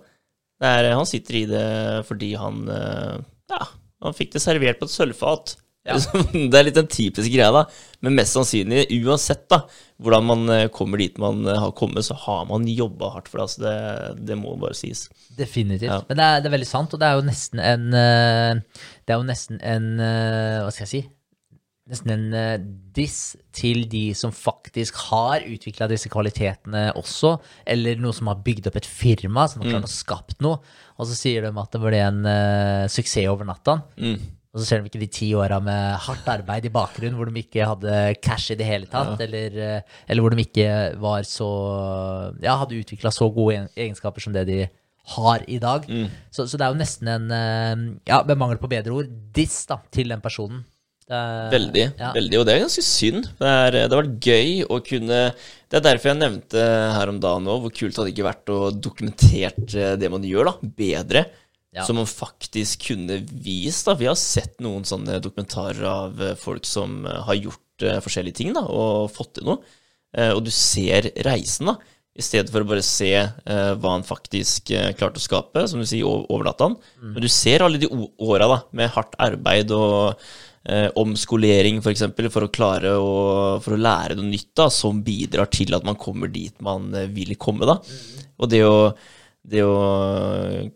Det 0.62 0.70
er, 0.80 0.94
han 0.96 1.10
sitter 1.10 1.38
i 1.42 1.44
det 1.50 1.68
fordi 2.08 2.32
han 2.40 2.64
eh, 2.72 3.18
Ja, 3.52 3.66
han 4.06 4.16
fikk 4.16 4.34
det 4.36 4.42
servert 4.44 4.80
på 4.80 4.88
et 4.88 4.94
sølvfat. 4.94 5.58
Ja. 5.84 5.98
Det 6.32 6.56
er 6.56 6.64
litt 6.64 6.78
den 6.78 6.88
typiske 6.88 7.32
greia, 7.34 7.50
da. 7.52 7.64
Men 8.04 8.16
mest 8.16 8.38
sannsynlig, 8.38 8.86
uansett 9.04 9.44
da, 9.52 9.64
hvordan 10.04 10.28
man 10.30 10.54
eh, 10.54 10.68
kommer 10.72 11.02
dit 11.02 11.18
man 11.20 11.44
eh, 11.44 11.60
har 11.60 11.74
kommet, 11.76 12.06
så 12.08 12.16
har 12.24 12.46
man 12.48 12.68
jobba 12.72 13.12
hardt 13.18 13.28
for 13.32 13.42
det. 13.42 13.48
Altså 13.50 13.64
det, 13.66 14.28
det 14.30 14.38
må 14.40 14.56
bare 14.62 14.78
sies. 14.80 15.10
Definitivt. 15.36 15.92
Ja. 15.92 16.00
Men 16.08 16.20
det 16.20 16.30
er, 16.30 16.40
det 16.40 16.50
er 16.50 16.56
veldig 16.56 16.70
sant, 16.70 16.96
og 16.96 17.04
det 17.04 17.10
er 17.10 17.20
jo 17.20 17.28
nesten 17.28 17.64
en 17.64 17.90
eh, 18.00 18.86
Det 19.04 19.14
er 19.16 19.20
jo 19.20 19.28
nesten 19.28 19.60
en 19.60 19.92
eh, 20.00 20.62
Hva 20.64 20.72
skal 20.72 20.88
jeg 20.88 20.94
si? 20.94 21.04
Nesten 21.92 22.14
en 22.14 22.36
eh, 22.38 22.62
diss 22.96 23.34
til 23.52 23.82
de 23.92 24.14
som 24.16 24.32
faktisk 24.32 25.02
har 25.10 25.44
utvikla 25.44 25.90
disse 25.92 26.08
kvalitetene 26.12 26.86
også, 26.96 27.34
eller 27.68 28.00
noe 28.00 28.16
som 28.16 28.30
har 28.32 28.40
bygd 28.46 28.70
opp 28.70 28.78
et 28.80 28.88
firma, 28.88 29.50
som 29.52 29.60
har 29.60 29.74
klart 29.74 29.90
å 29.90 29.92
skapt 29.92 30.40
noe, 30.46 30.62
og 30.96 31.10
så 31.10 31.18
sier 31.18 31.44
de 31.44 31.52
at 31.52 31.76
det 31.76 31.82
ble 31.84 32.00
en 32.00 32.22
uh, 32.24 32.86
suksess 32.88 33.28
over 33.28 33.50
natta. 33.50 33.82
Mm. 34.00 34.16
Og 34.54 34.62
så 34.62 34.70
ser 34.70 34.80
de 34.80 34.88
ikke 34.88 35.02
de 35.02 35.12
ti 35.12 35.28
åra 35.36 35.58
med 35.66 35.98
hardt 36.06 36.28
arbeid 36.30 36.70
i 36.70 36.72
bakgrunnen, 36.72 37.18
hvor 37.20 37.28
de 37.28 37.42
ikke 37.42 37.68
hadde 37.68 38.00
cash 38.24 38.54
i 38.54 38.58
det 38.60 38.70
hele 38.70 38.88
tatt, 38.88 39.18
eller, 39.26 39.58
eh, 39.58 39.96
eller 40.08 40.24
hvor 40.24 40.32
de 40.32 40.46
ikke 40.46 40.68
var 41.04 41.26
så 41.28 41.50
Ja, 42.38 42.60
hadde 42.62 42.80
utvikla 42.80 43.12
så 43.12 43.28
gode 43.34 43.66
egenskaper 43.74 44.24
som 44.24 44.36
det 44.38 44.46
de 44.48 44.60
har 45.18 45.44
i 45.52 45.58
dag. 45.60 45.90
Så, 46.32 46.46
så 46.46 46.56
det 46.56 46.64
er 46.64 46.72
jo 46.72 46.80
nesten 46.80 47.10
en 47.12 47.98
Ja, 48.08 48.22
med 48.24 48.40
mangel 48.40 48.62
på 48.62 48.72
bedre 48.72 48.94
ord, 49.02 49.10
diss 49.36 49.66
da, 49.68 49.82
til 49.92 50.14
den 50.14 50.24
personen. 50.24 50.64
Er- 51.10 51.52
Veldig, 51.52 51.86
ja. 52.00 52.12
veldig, 52.16 52.40
og 52.40 52.46
det 52.48 52.54
er 52.54 52.64
ganske 52.64 52.84
synd. 52.86 53.28
Det, 53.40 53.50
er, 53.50 53.76
det 53.76 53.92
har 53.92 54.00
vært 54.00 54.28
gøy 54.30 54.64
å 54.72 54.80
kunne 54.86 55.20
Det 55.36 55.80
er 55.80 55.84
derfor 55.84 56.12
jeg 56.14 56.22
nevnte 56.22 56.66
her 56.96 57.12
om 57.12 57.20
dagen 57.22 57.50
òg 57.52 57.66
hvor 57.66 57.74
kult 57.76 57.96
det 57.96 58.02
hadde 58.02 58.14
ikke 58.14 58.28
vært 58.30 58.52
å 58.54 58.60
dokumentert 58.72 59.76
eh, 59.76 59.96
det 60.00 60.12
man 60.14 60.26
gjør, 60.28 60.52
da, 60.52 60.72
bedre. 60.80 61.26
Ja. 61.74 61.88
Som 61.88 61.98
man 61.98 62.06
faktisk 62.10 62.86
kunne 62.92 63.18
vist. 63.26 63.88
da 63.88 63.96
Vi 63.98 64.06
har 64.06 64.18
sett 64.20 64.60
noen 64.62 64.86
sånne 64.86 65.18
dokumentarer 65.24 65.88
av 65.90 66.22
eh, 66.22 66.36
folk 66.40 66.68
som 66.70 67.02
eh, 67.10 67.24
har 67.26 67.40
gjort 67.40 67.88
uh, 67.88 67.98
forskjellige 68.06 68.38
ting 68.44 68.54
da 68.54 68.62
og 68.70 69.10
fått 69.12 69.40
til 69.40 69.50
noe. 69.50 69.64
Uh, 70.14 70.36
og 70.36 70.44
du 70.46 70.52
ser 70.54 71.10
reisen, 71.26 71.72
da. 71.72 71.80
I 72.14 72.22
stedet 72.22 72.54
for 72.54 72.62
å 72.62 72.68
bare 72.70 72.84
se 72.86 73.10
uh, 73.18 73.72
hva 73.82 73.96
han 73.96 74.06
faktisk 74.06 74.70
uh, 74.78 74.92
klarte 74.94 75.18
å 75.18 75.24
skape, 75.24 75.64
som 75.66 75.82
du 75.82 75.88
sier, 75.90 76.06
overnatta 76.06 76.68
han. 76.70 76.76
Mm. 77.02 77.16
Men 77.16 77.26
du 77.26 77.30
ser 77.34 77.66
alle 77.66 77.82
de 77.82 77.90
åra 78.22 78.60
med 78.70 78.94
hardt 78.94 79.18
arbeid 79.18 79.74
og 79.74 80.22
eh, 80.70 80.88
omskolering, 81.00 81.80
f.eks., 81.80 81.86
for, 81.86 81.96
eksempel, 81.96 82.30
for 82.34 82.48
å 82.48 82.54
klare 82.54 82.96
å, 83.00 83.12
for 83.64 83.76
å 83.76 83.82
lære 83.82 84.18
noe 84.20 84.30
nytt 84.30 84.52
da, 84.60 84.70
som 84.74 85.04
bidrar 85.06 85.52
til 85.54 85.76
at 85.76 85.86
man 85.88 86.00
kommer 86.00 86.32
dit 86.32 86.56
man 86.64 86.92
eh, 86.96 87.10
vil 87.12 87.36
komme. 87.40 87.68
da. 87.70 87.80
Og 88.40 88.52
det 88.52 88.64
å, 88.68 88.78
det 89.44 89.64
å 89.68 89.78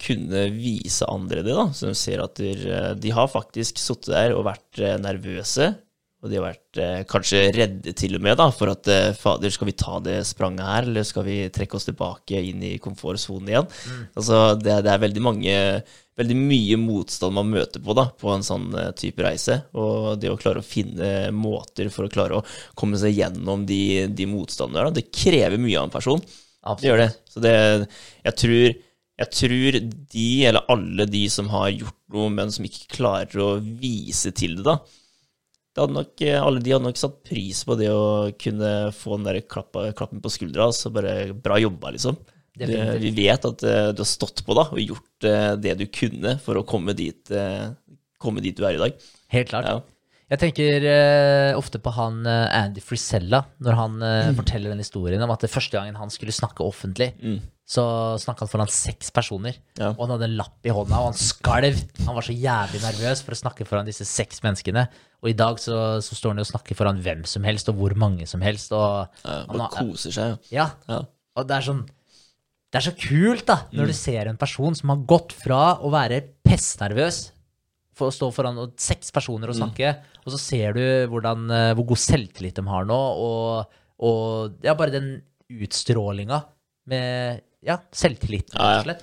kunne 0.03 0.47
vise 0.55 1.07
andre 1.07 1.43
det, 1.45 1.55
da, 1.55 1.69
så 1.73 1.91
de 1.91 1.97
ser 1.97 2.23
at 2.23 2.39
de, 2.39 2.53
de 2.99 3.13
har 3.15 3.31
faktisk 3.31 3.79
sittet 3.81 4.13
der 4.13 4.35
og 4.35 4.47
vært 4.49 4.83
eh, 4.83 4.97
nervøse. 5.01 5.73
Og 6.25 6.31
de 6.31 6.39
har 6.39 6.47
vært 6.47 6.79
eh, 6.81 7.03
kanskje 7.05 7.43
redde 7.53 7.93
til 7.97 8.17
og 8.17 8.23
med 8.25 8.39
da, 8.39 8.47
for 8.53 8.71
at 8.71 8.89
eh, 8.89 9.13
fader, 9.13 9.51
skal 9.53 9.69
vi 9.69 9.75
ta 9.77 9.99
det 10.01 10.15
spranget 10.25 10.65
her, 10.65 10.87
eller 10.89 11.05
skal 11.05 11.27
vi 11.27 11.35
trekke 11.53 11.77
oss 11.77 11.85
tilbake 11.85 12.41
inn 12.41 12.63
i 12.65 12.79
komfortsonen 12.81 13.51
igjen? 13.51 13.67
Altså, 14.17 14.39
det, 14.57 14.79
det 14.87 14.93
er 14.93 15.07
veldig 15.07 15.25
mange 15.29 15.55
Veldig 16.17 16.33
mye 16.33 16.79
motstand 16.81 17.35
man 17.37 17.51
møter 17.53 17.77
på 17.85 17.93
da, 17.93 18.07
på 18.17 18.31
en 18.33 18.41
sånn 18.41 18.71
eh, 18.73 18.87
type 18.97 19.21
reise. 19.21 19.59
Og 19.77 20.15
det 20.17 20.31
å 20.33 20.39
klare 20.41 20.63
å 20.63 20.65
finne 20.65 21.27
måter 21.29 21.91
for 21.93 22.07
å 22.07 22.09
klare 22.09 22.39
å 22.39 22.45
komme 22.73 22.97
seg 22.97 23.13
gjennom 23.19 23.67
de, 23.69 24.07
de 24.09 24.25
motstandene 24.25 24.79
der, 24.79 24.89
da, 24.89 24.95
det 24.97 25.13
krever 25.13 25.61
mye 25.61 25.77
av 25.77 25.85
en 25.85 25.93
person. 25.93 26.23
Det 26.81 26.89
gjør 26.89 27.03
det. 27.03 27.11
Så 27.29 27.43
det 27.45 27.53
Jeg 27.53 28.33
tror 28.41 28.57
jeg 29.17 29.33
tror 29.33 29.77
de, 30.13 30.25
eller 30.49 30.73
alle 30.73 31.05
de 31.09 31.23
som 31.29 31.53
har 31.53 31.69
gjort 31.69 32.01
noe, 32.13 32.33
men 32.33 32.49
som 32.53 32.65
ikke 32.65 32.97
klarer 32.97 33.45
å 33.45 33.51
vise 33.61 34.33
til 34.33 34.57
det, 34.57 34.65
da 34.65 34.79
hadde 35.81 35.95
nok, 35.97 36.13
eh, 36.21 36.37
Alle 36.41 36.61
de 36.63 36.73
hadde 36.73 36.87
nok 36.87 36.99
satt 36.99 37.19
pris 37.27 37.63
på 37.67 37.77
det 37.79 37.89
å 37.93 38.31
kunne 38.39 38.71
få 38.95 39.17
den 39.17 39.27
der 39.29 39.41
klappa, 39.45 39.91
klappen 39.97 40.21
på 40.23 40.31
skuldra. 40.33 40.69
Altså 40.71 40.91
bare 40.93 41.33
bra 41.33 41.59
jobba, 41.61 41.93
liksom. 41.95 42.17
Du, 42.57 42.65
vi 42.65 43.11
vet 43.13 43.43
at 43.45 43.61
uh, 43.61 43.91
du 43.93 43.99
har 44.01 44.09
stått 44.09 44.41
på 44.41 44.55
da, 44.57 44.63
og 44.73 44.79
gjort 44.81 45.25
uh, 45.29 45.53
det 45.61 45.75
du 45.77 45.83
kunne 45.93 46.39
for 46.41 46.57
å 46.57 46.63
komme 46.65 46.95
dit, 46.97 47.21
uh, 47.29 47.69
komme 48.17 48.41
dit 48.41 48.57
du 48.57 48.63
er 48.65 48.79
i 48.79 48.81
dag. 48.81 48.95
Helt 49.29 49.51
klart. 49.51 49.67
Ja. 49.69 49.83
Jeg 50.27 50.41
tenker 50.41 50.85
ofte 51.55 51.79
på 51.79 51.91
han 51.95 52.25
Andy 52.27 52.81
Frisella, 52.83 53.45
når 53.63 53.77
han 53.79 53.93
Mm. 54.01 54.35
forteller 54.35 54.73
den 54.73 54.81
historien 54.83 55.21
om 55.23 55.31
at 55.31 55.39
det 55.39 55.47
første 55.53 55.77
gangen 55.77 55.95
han 55.95 56.11
skulle 56.11 56.35
snakke 56.35 56.65
offentlig, 56.65 57.13
så 57.63 57.85
snakka 58.19 58.43
han 58.43 58.51
foran 58.51 58.67
seks 58.67 59.07
personer. 59.15 59.55
Ja. 59.79 59.93
Og 59.93 60.01
han 60.03 60.17
hadde 60.17 60.27
en 60.27 60.35
lapp 60.35 60.67
i 60.67 60.73
hånda, 60.75 60.99
og 60.99 61.13
han 61.13 61.15
skalv. 61.15 61.79
Han 62.03 62.15
var 62.17 62.27
så 62.27 62.35
jævlig 62.35 62.81
nervøs 62.83 63.23
for 63.23 63.37
å 63.37 63.39
snakke 63.39 63.67
foran 63.69 63.87
disse 63.87 64.03
seks 64.03 64.43
menneskene. 64.43 64.89
Og 65.23 65.29
i 65.31 65.33
dag 65.33 65.57
så, 65.57 65.97
så 66.05 66.13
står 66.15 66.29
han 66.35 66.37
jo 66.41 66.45
og 66.45 66.51
snakker 66.51 66.75
foran 66.77 66.99
hvem 67.01 67.23
som 67.25 67.43
helst, 67.47 67.69
og 67.71 67.75
hvor 67.79 67.95
mange 67.97 68.27
som 68.29 68.41
helst. 68.45 68.71
Og, 68.71 69.07
Ja, 69.25 69.45
bare 69.49 69.69
han, 69.73 69.87
koser 69.91 70.11
seg. 70.13 70.37
ja. 70.53 70.67
ja, 70.87 70.99
og 71.37 71.47
det 71.49 71.55
er 71.57 71.61
sånn 71.71 71.85
Det 72.67 72.81
er 72.81 72.91
så 72.91 72.95
kult, 72.99 73.45
da, 73.47 73.55
Mm. 73.71 73.77
når 73.79 73.87
du 73.87 73.93
ser 73.93 74.27
en 74.27 74.37
person 74.37 74.75
som 74.75 74.89
har 74.89 74.97
gått 75.07 75.31
fra 75.33 75.77
å 75.79 75.89
være 75.89 76.21
pestnervøs 76.45 77.31
for 77.95 78.09
å 78.09 78.13
stå 78.13 78.27
foran 78.35 78.57
og- 78.59 78.73
seks 78.77 79.09
personer 79.15 79.47
og 79.49 79.55
Mm. 79.55 79.61
snakke, 79.63 79.95
og 80.25 80.33
så 80.33 80.37
ser 80.37 80.73
du 80.73 81.07
hvordan, 81.07 81.49
eh, 81.49 81.73
hvor 81.73 81.87
god 81.87 81.97
selvtillit 81.97 82.53
de 82.55 82.61
har 82.67 82.83
nå, 82.85 82.93
og, 82.93 83.65
og 83.99 84.53
ja, 84.61 84.73
bare 84.75 84.91
den 84.91 85.21
utstrålinga 85.49 86.43
med 86.87 87.41
ja, 87.63 87.77
selvtillit, 87.91 88.51
rett 88.53 88.59
Ja, 88.59 88.83
ja. 88.83 88.95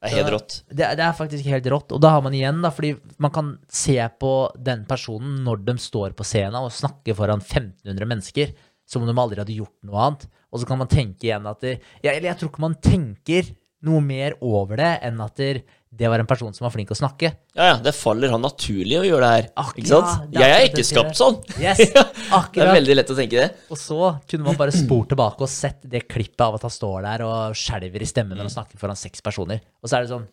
Det 0.00 0.08
er 0.08 0.16
helt 0.16 0.32
rått. 0.32 0.54
Det, 0.70 0.86
det 0.96 1.04
er 1.04 1.16
faktisk 1.16 1.48
helt 1.52 1.66
rått. 1.68 1.92
Og 1.92 2.00
da 2.00 2.14
har 2.14 2.22
man 2.24 2.34
igjen, 2.36 2.62
da, 2.64 2.70
fordi 2.72 2.94
man 3.20 3.32
kan 3.34 3.50
se 3.68 3.98
på 4.22 4.32
den 4.56 4.86
personen 4.88 5.42
når 5.44 5.60
de 5.66 5.74
står 5.82 6.14
på 6.16 6.24
scenen 6.24 6.56
og 6.62 6.72
snakker 6.72 7.16
foran 7.18 7.42
1500 7.44 8.08
mennesker, 8.08 8.54
som 8.88 9.04
om 9.04 9.10
de 9.10 9.20
aldri 9.20 9.42
hadde 9.42 9.58
gjort 9.58 9.76
noe 9.86 10.06
annet. 10.06 10.24
Og 10.50 10.62
så 10.62 10.70
kan 10.70 10.80
man 10.80 10.90
tenke 10.90 11.28
igjen 11.28 11.46
at 11.46 11.60
det, 11.62 11.76
ja, 12.00 12.14
Eller 12.14 12.30
jeg 12.30 12.40
tror 12.40 12.52
ikke 12.52 12.64
man 12.64 12.78
tenker 12.80 13.52
noe 13.86 14.00
mer 14.04 14.36
over 14.44 14.80
det 14.80 14.90
enn 15.06 15.20
at 15.24 15.36
det, 15.40 15.62
det 15.90 16.06
var 16.06 16.22
en 16.22 16.26
person 16.30 16.52
som 16.54 16.64
var 16.64 16.70
flink 16.70 16.90
å 16.94 16.96
snakke. 16.96 17.32
Ja, 17.56 17.64
ja, 17.72 17.76
det 17.82 17.90
faller 17.98 18.30
han 18.30 18.44
naturlig 18.44 18.94
å 19.00 19.02
gjøre 19.02 19.26
det 19.26 19.30
her. 19.34 19.48
Akkurat, 19.58 19.80
ikke 19.82 19.90
sant? 19.90 20.36
ja, 20.36 20.44
jeg 20.46 20.60
er 20.60 20.68
ikke 20.68 20.84
skapt 20.86 21.18
sånn. 21.18 21.40
Yes, 21.58 21.80
akkurat. 22.38 22.54
det 22.54 22.62
er 22.68 22.76
veldig 22.78 22.96
lett 23.00 23.10
å 23.10 23.16
tenke 23.18 23.40
det. 23.42 23.48
Og 23.74 23.80
så 23.80 23.98
kunne 24.30 24.46
man 24.46 24.58
bare 24.60 24.74
spurt 24.76 25.10
tilbake 25.10 25.42
og 25.44 25.50
sett 25.50 25.82
det 25.90 26.04
klippet 26.06 26.44
av 26.46 26.60
at 26.60 26.68
han 26.68 26.74
står 26.76 27.02
der 27.08 27.24
og 27.26 27.58
skjelver 27.58 28.06
i 28.06 28.08
stemmen 28.08 28.38
når 28.38 28.46
han 28.46 28.54
snakker 28.54 28.78
foran 28.80 28.98
seks 29.02 29.24
personer. 29.26 29.60
Og 29.82 29.90
så 29.90 29.98
er 29.98 30.06
det 30.06 30.12
sånn 30.14 30.30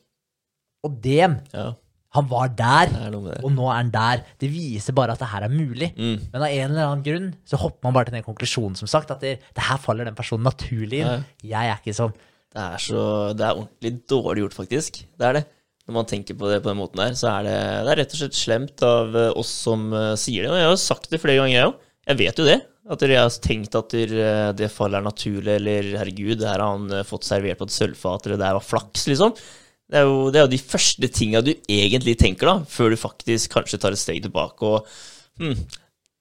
Og 0.85 1.01
dem! 1.03 1.39
Ja, 1.57 1.71
Han 2.15 2.29
var 2.29 2.53
der, 2.55 2.93
er 3.09 3.17
og 3.17 3.49
nå 3.51 3.65
er 3.67 3.75
han 3.81 3.89
der. 3.91 4.21
Det 4.39 4.47
viser 4.49 4.93
bare 4.95 5.17
at 5.17 5.19
det 5.21 5.27
her 5.33 5.43
er 5.49 5.51
mulig. 5.51 5.89
Mm. 5.97 6.29
Men 6.31 6.41
av 6.45 6.47
en 6.47 6.69
eller 6.71 6.85
annen 6.85 7.03
grunn 7.05 7.27
så 7.45 7.59
hopper 7.59 7.83
man 7.89 7.97
bare 7.97 8.07
til 8.07 8.15
den 8.15 8.23
konklusjonen, 8.25 8.77
som 8.79 8.87
sagt, 8.89 9.11
at 9.11 9.25
det, 9.25 9.33
det 9.57 9.65
her 9.67 9.77
faller 9.81 10.07
den 10.07 10.15
personen 10.17 10.47
naturlig 10.47 11.01
inn. 11.03 11.25
Jeg 11.43 11.73
er 11.73 11.81
ikke 11.81 11.97
sånn. 11.97 12.15
Det 12.53 12.63
er 12.63 12.81
så 12.81 13.03
Det 13.37 13.45
er 13.45 13.59
ordentlig 13.59 13.93
dårlig 14.09 14.45
gjort, 14.45 14.57
faktisk. 14.61 15.01
Det 15.17 15.27
er 15.27 15.39
det. 15.39 15.43
Når 15.87 15.95
man 15.95 16.07
tenker 16.09 16.35
på 16.35 16.49
det 16.51 16.61
på 16.63 16.71
den 16.71 16.79
måten 16.81 16.99
der, 16.99 17.13
så 17.15 17.29
er 17.31 17.45
det, 17.47 17.57
det 17.87 17.91
er 17.93 17.99
rett 18.01 18.15
og 18.15 18.19
slett 18.21 18.35
slemt 18.35 18.81
av 18.83 19.13
eh, 19.15 19.35
oss 19.39 19.51
som 19.67 19.85
eh, 19.95 20.15
sier 20.19 20.43
det. 20.43 20.51
Og 20.51 20.57
jeg 20.59 20.67
har 20.67 20.73
jo 20.73 20.81
sagt 20.83 21.07
det 21.13 21.21
flere 21.23 21.39
ganger, 21.39 21.55
jeg 21.55 21.69
òg. 21.69 21.77
Jeg 22.07 22.19
vet 22.23 22.41
jo 22.41 22.47
det. 22.47 22.57
At 22.87 23.03
dere 23.03 23.19
har 23.19 23.37
tenkt 23.43 23.75
at 23.75 23.91
det 23.91 24.07
fallet 24.15 24.73
faller 24.75 25.03
naturlig, 25.03 25.57
eller 25.59 25.89
herregud, 25.99 26.43
her 26.43 26.59
har 26.59 26.75
han 26.75 26.91
eh, 26.91 27.07
fått 27.07 27.27
servert 27.27 27.59
på 27.59 27.67
et 27.67 27.75
sølvfat, 27.75 28.27
eller 28.27 28.39
det 28.39 28.47
her 28.47 28.59
var 28.59 28.67
flaks, 28.67 29.07
liksom. 29.11 29.35
Det 29.87 30.01
er, 30.01 30.07
jo, 30.07 30.27
det 30.31 30.39
er 30.39 30.47
jo 30.47 30.51
de 30.51 30.59
første 30.59 31.09
tinga 31.15 31.39
du 31.43 31.53
egentlig 31.55 32.17
tenker, 32.19 32.49
da, 32.49 32.55
før 32.67 32.91
du 32.91 32.99
faktisk 32.99 33.53
kanskje 33.55 33.79
tar 33.79 33.95
et 33.95 34.01
steg 34.01 34.19
tilbake 34.25 34.67
og 34.67 34.89
hm, 35.39 35.53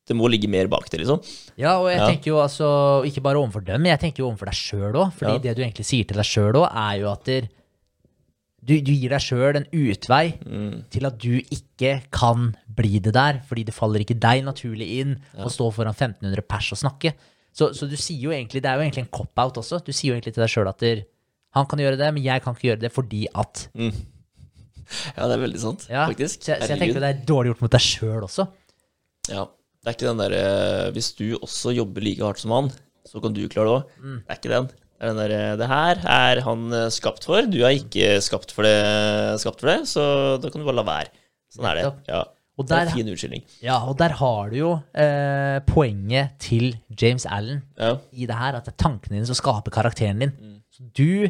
Det 0.07 0.15
må 0.17 0.29
ligge 0.31 0.47
mer 0.49 0.69
bak 0.71 0.89
det, 0.91 1.01
liksom. 1.03 1.19
Ja, 1.59 1.79
og 1.81 1.89
jeg 1.91 1.99
Ja. 1.99 2.07
tenker 2.09 2.27
jo 2.31 2.37
altså, 2.39 2.69
ikke 3.05 3.23
bare 3.23 3.37
overfor 3.41 3.65
dem, 3.65 3.83
men 3.83 3.91
jeg 3.91 4.01
tenker 4.05 4.23
jo 4.23 4.29
overfor 4.31 4.47
deg 4.47 4.55
sjøl 4.55 4.93
òg. 4.95 5.13
Fordi 5.19 5.33
Ja. 5.33 5.39
det 5.39 5.57
du 5.57 5.63
egentlig 5.65 5.85
sier 5.89 6.05
til 6.07 6.17
deg 6.17 6.25
sjøl 6.25 6.53
òg, 6.55 6.69
er 6.71 7.01
jo 7.01 7.11
at 7.11 7.25
der, 7.25 7.49
du, 8.67 8.81
du 8.81 8.93
gir 8.93 9.09
deg 9.11 9.21
sjøl 9.21 9.57
en 9.57 9.67
utvei 9.73 10.39
Mm. 10.47 10.85
til 10.91 11.07
at 11.07 11.19
du 11.19 11.41
ikke 11.41 12.03
kan 12.11 12.57
bli 12.69 12.99
det 13.01 13.13
der, 13.15 13.41
fordi 13.49 13.65
det 13.65 13.75
faller 13.75 13.99
ikke 14.03 14.19
deg 14.19 14.45
naturlig 14.45 14.89
inn 15.01 15.17
å 15.39 15.51
stå 15.51 15.73
foran 15.75 15.95
1500 15.95 16.43
pers 16.47 16.71
og 16.73 16.79
snakke. 16.79 17.15
Så, 17.53 17.71
så 17.75 17.89
du 17.89 17.97
sier 17.97 18.21
jo 18.21 18.31
egentlig, 18.31 18.63
det 18.63 18.67
er 18.71 18.77
jo 18.77 18.83
egentlig 18.85 19.05
en 19.07 19.13
cop-out 19.15 19.55
også. 19.59 19.83
Du 19.85 19.91
sier 19.93 20.13
jo 20.13 20.15
egentlig 20.21 20.35
til 20.35 20.43
deg 20.45 20.51
sjøl 20.51 20.69
at 20.69 20.79
der, 20.79 21.05
han 21.55 21.67
kan 21.67 21.79
gjøre 21.79 21.97
det, 21.99 22.13
men 22.15 22.23
jeg 22.23 22.43
kan 22.45 22.55
ikke 22.55 22.69
gjøre 22.77 22.81
det 22.81 22.93
fordi 22.93 23.27
at 23.35 23.69
Ja, 25.17 25.27
det 25.27 25.35
er 25.35 25.43
veldig 25.43 25.59
sant, 25.59 25.87
faktisk. 25.91 26.43
Så, 26.45 26.55
så 26.63 26.69
jeg 26.71 26.79
tenker 26.79 27.01
det 27.03 27.09
er 27.11 27.23
dårlig 27.27 27.51
gjort 27.55 27.63
mot 27.65 27.71
deg 27.75 27.81
sjøl 27.83 28.23
også. 28.23 28.47
Ja, 29.33 29.47
det 29.87 29.93
er 29.93 29.95
ikke 29.97 30.09
den 30.11 30.19
derre 30.19 30.91
Hvis 30.97 31.13
du 31.15 31.27
også 31.39 31.71
jobber 31.77 32.03
like 32.03 32.25
hardt 32.27 32.41
som 32.43 32.51
han, 32.57 32.71
så 33.07 33.21
kan 33.23 33.33
du 33.37 33.45
klare 33.47 33.69
det 33.71 33.75
òg. 33.77 33.91
Mm. 34.03 34.17
Det 34.27 34.33
er 34.35 34.41
ikke 34.41 34.51
den. 34.57 34.67
Det 34.67 35.05
er 35.05 35.13
den 35.13 35.21
derre 35.21 35.43
Det 35.61 35.69
her 35.71 36.01
er 36.11 36.41
han 36.43 36.65
eh, 36.75 36.89
skapt 36.91 37.25
for. 37.29 37.47
Du 37.47 37.61
er 37.63 37.77
ikke 37.79 38.17
skapt 38.25 38.51
for 38.57 38.67
det, 38.67 38.75
skapt 39.45 39.63
for 39.63 39.71
det 39.71 39.85
så 39.87 40.07
da 40.43 40.51
kan 40.51 40.59
du 40.61 40.67
bare 40.67 40.81
la 40.81 40.87
være. 40.89 41.13
Sånn 41.55 41.69
er 41.71 41.79
det. 41.79 41.85
Ja. 42.11 42.25
Og 42.57 42.65
Det 42.67 42.73
er 42.73 42.87
der, 42.89 42.95
fin 42.97 43.09
unnskyldning. 43.13 43.43
ja, 43.63 43.77
og 43.85 43.99
der 44.01 44.15
har 44.17 44.49
du 44.51 44.57
jo 44.57 44.71
eh, 44.97 45.59
poenget 45.69 46.39
til 46.41 46.71
James 46.99 47.27
Allen 47.29 47.63
Ja. 47.79 47.99
i 48.17 48.25
det 48.27 48.35
her, 48.35 48.57
at 48.57 48.65
det 48.65 48.73
er 48.73 48.79
tankene 48.81 49.19
dine 49.19 49.29
som 49.29 49.37
skaper 49.37 49.71
karakteren 49.71 50.19
din. 50.25 50.33
Så 50.73 50.87
du, 50.97 51.29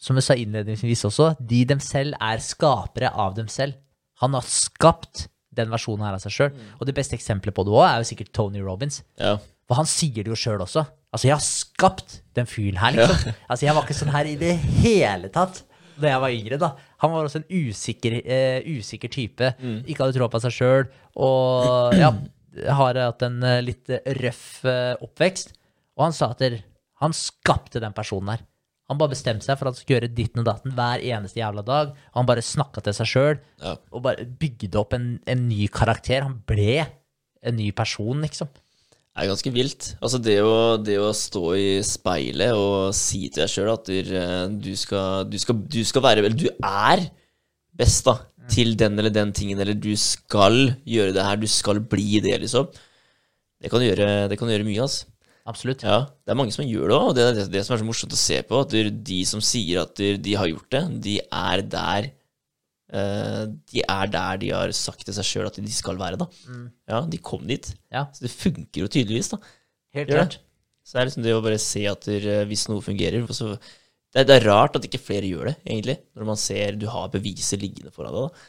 som 0.00 0.16
jeg 0.16 0.24
sa 0.24 0.34
innledningsvis 0.40 1.04
også, 1.04 1.34
de 1.38 1.60
dem 1.68 1.80
selv 1.84 2.16
er 2.18 2.40
skapere 2.40 3.12
av 3.12 3.36
dem 3.36 3.46
selv. 3.52 3.76
Han 4.24 4.32
har 4.32 4.42
skapt 4.48 5.26
den 5.56 5.72
versjonen 5.72 6.06
her 6.06 6.16
av 6.16 6.22
seg 6.22 6.34
sjøl. 6.34 6.62
Og 6.78 6.88
det 6.88 6.96
beste 6.96 7.16
eksempelet 7.18 7.56
på 7.56 7.64
det 7.66 7.74
òg 7.74 7.86
er 7.88 8.02
jo 8.02 8.08
sikkert 8.10 8.32
Tony 8.36 8.62
Robins. 8.64 9.02
Ja. 9.20 9.36
For 9.68 9.78
han 9.80 9.88
sier 9.88 10.24
det 10.24 10.32
jo 10.32 10.38
sjøl 10.38 10.62
også. 10.64 10.84
Altså, 11.14 11.28
jeg 11.28 11.36
har 11.36 11.44
skapt 11.46 12.18
den 12.36 12.48
fyren 12.50 12.80
her, 12.82 12.96
liksom. 12.96 13.36
Altså, 13.50 13.66
jeg 13.68 13.76
var 13.76 13.86
ikke 13.86 13.96
sånn 13.96 14.12
her 14.14 14.28
i 14.28 14.36
det 14.40 14.56
hele 14.82 15.30
tatt 15.34 15.62
da 15.94 16.10
jeg 16.10 16.22
var 16.24 16.34
yngre, 16.34 16.56
da. 16.58 16.70
Han 17.04 17.12
var 17.12 17.26
også 17.26 17.40
en 17.42 17.68
usikker, 17.70 18.16
uh, 18.26 18.64
usikker 18.66 19.12
type. 19.14 19.50
Ikke 19.86 20.02
hadde 20.02 20.16
troa 20.16 20.30
på 20.32 20.40
seg 20.42 20.56
sjøl. 20.56 20.88
Og 21.22 21.94
ja, 21.94 22.08
har 22.80 22.98
hatt 22.98 23.22
en 23.26 23.36
uh, 23.44 23.60
litt 23.62 23.92
røff 24.18 24.64
uh, 24.66 24.96
oppvekst. 25.04 25.54
Og 25.94 26.08
han 26.08 26.16
sa 26.16 26.32
at 26.34 26.42
han 27.02 27.14
skapte 27.14 27.82
den 27.82 27.94
personen 27.94 28.34
her. 28.34 28.42
Han 28.90 28.98
bare 29.00 29.14
bestemte 29.14 29.46
seg 29.46 29.56
for 29.56 29.68
at 29.70 29.74
han 29.74 29.80
skulle 29.80 29.96
gjøre 29.96 30.10
ditten 30.12 30.42
og 30.42 30.48
datten 30.50 30.74
hver 30.76 31.00
eneste 31.00 31.40
jævla 31.40 31.62
dag. 31.64 31.94
Han 32.18 32.26
bare 32.28 32.42
snakka 32.44 32.82
til 32.84 32.96
seg 32.98 33.08
sjøl 33.08 33.38
Ja. 33.62 33.76
og 33.90 34.02
bare 34.04 34.26
bygde 34.26 34.76
opp 34.80 34.92
en, 34.96 35.06
en 35.26 35.46
ny 35.48 35.66
karakter. 35.72 36.26
Han 36.26 36.42
ble 36.46 36.82
en 37.44 37.56
ny 37.56 37.70
person, 37.76 38.20
liksom. 38.24 38.50
Det 39.14 39.22
er 39.22 39.30
ganske 39.30 39.52
vilt. 39.54 39.88
Altså 40.02 40.18
det 40.18 40.36
å, 40.42 40.54
det 40.82 40.98
å 40.98 41.12
stå 41.14 41.42
i 41.56 41.66
speilet 41.86 42.52
og 42.58 42.90
si 42.98 43.28
til 43.30 43.44
deg 43.44 43.52
sjøl 43.52 43.70
at 43.72 43.86
du, 43.86 43.98
eh, 44.20 44.46
du, 44.58 44.72
skal, 44.76 45.24
du, 45.30 45.36
skal, 45.38 45.60
du 45.70 45.80
skal 45.86 46.02
være 46.02 46.24
Eller 46.24 46.34
du 46.34 46.48
er 46.50 47.04
best 47.78 48.04
da 48.08 48.18
til 48.52 48.74
den 48.76 48.98
eller 49.00 49.08
den 49.14 49.30
tingen, 49.32 49.56
eller 49.62 49.72
du 49.78 49.94
skal 49.96 50.74
gjøre 50.84 51.14
det 51.16 51.22
her, 51.24 51.38
du 51.40 51.46
skal 51.48 51.78
bli 51.80 52.18
det, 52.20 52.34
liksom. 52.42 52.66
Det 53.62 53.70
kan 53.72 53.80
gjøre, 53.80 54.08
det 54.28 54.36
kan 54.36 54.50
gjøre 54.52 54.66
mye, 54.66 54.82
altså. 54.84 55.06
Absolutt. 55.44 55.82
Ja, 55.84 55.98
det 56.24 56.32
er 56.32 56.38
mange 56.40 56.54
som 56.54 56.64
gjør 56.64 56.88
det 56.88 56.96
òg, 56.96 57.06
og 57.10 57.16
det 57.18 57.24
er 57.26 57.34
det, 57.36 57.42
det 57.52 57.62
som 57.66 57.74
er 57.74 57.80
så 57.82 57.86
morsomt 57.86 58.14
å 58.16 58.20
se 58.20 58.38
på. 58.48 58.60
At 58.64 58.72
de 59.10 59.18
som 59.28 59.42
sier 59.44 59.82
at 59.82 60.00
de 60.00 60.36
har 60.40 60.48
gjort 60.48 60.70
det, 60.72 60.82
de 61.04 61.18
er 61.20 61.62
der 61.74 62.06
eh, 62.94 63.42
De 63.72 63.82
er 63.84 64.12
der 64.14 64.40
de 64.40 64.50
har 64.54 64.72
sagt 64.76 65.04
til 65.04 65.16
seg 65.16 65.28
sjøl 65.28 65.50
at 65.50 65.60
de 65.60 65.74
skal 65.74 66.00
være, 66.00 66.16
da. 66.22 66.28
Ja, 66.88 67.02
de 67.10 67.20
kom 67.20 67.44
dit. 67.50 67.68
Ja, 67.92 68.06
Så 68.16 68.24
det 68.24 68.32
funker 68.32 68.84
jo 68.86 68.88
tydeligvis, 68.88 69.34
da. 69.34 69.40
helt 69.98 70.08
klart. 70.16 70.38
Så 70.84 70.96
det 70.96 71.00
er 71.02 71.08
liksom 71.10 71.24
det 71.24 71.32
å 71.36 71.44
bare 71.44 71.60
se 71.60 71.84
at 71.88 72.08
der, 72.08 72.30
eh, 72.38 72.46
hvis 72.48 72.66
noe 72.68 72.84
fungerer 72.84 73.24
så 73.32 73.54
det, 73.54 74.22
er, 74.22 74.26
det 74.28 74.34
er 74.36 74.44
rart 74.48 74.76
at 74.78 74.84
ikke 74.86 75.00
flere 75.02 75.26
gjør 75.28 75.48
det, 75.50 75.54
egentlig. 75.66 75.98
Når 76.14 76.26
man 76.28 76.36
ser 76.38 76.76
du 76.78 76.84
har 76.92 77.08
beviset 77.12 77.60
liggende 77.60 77.92
foran 77.92 78.14
deg. 78.14 78.26
da. 78.30 78.48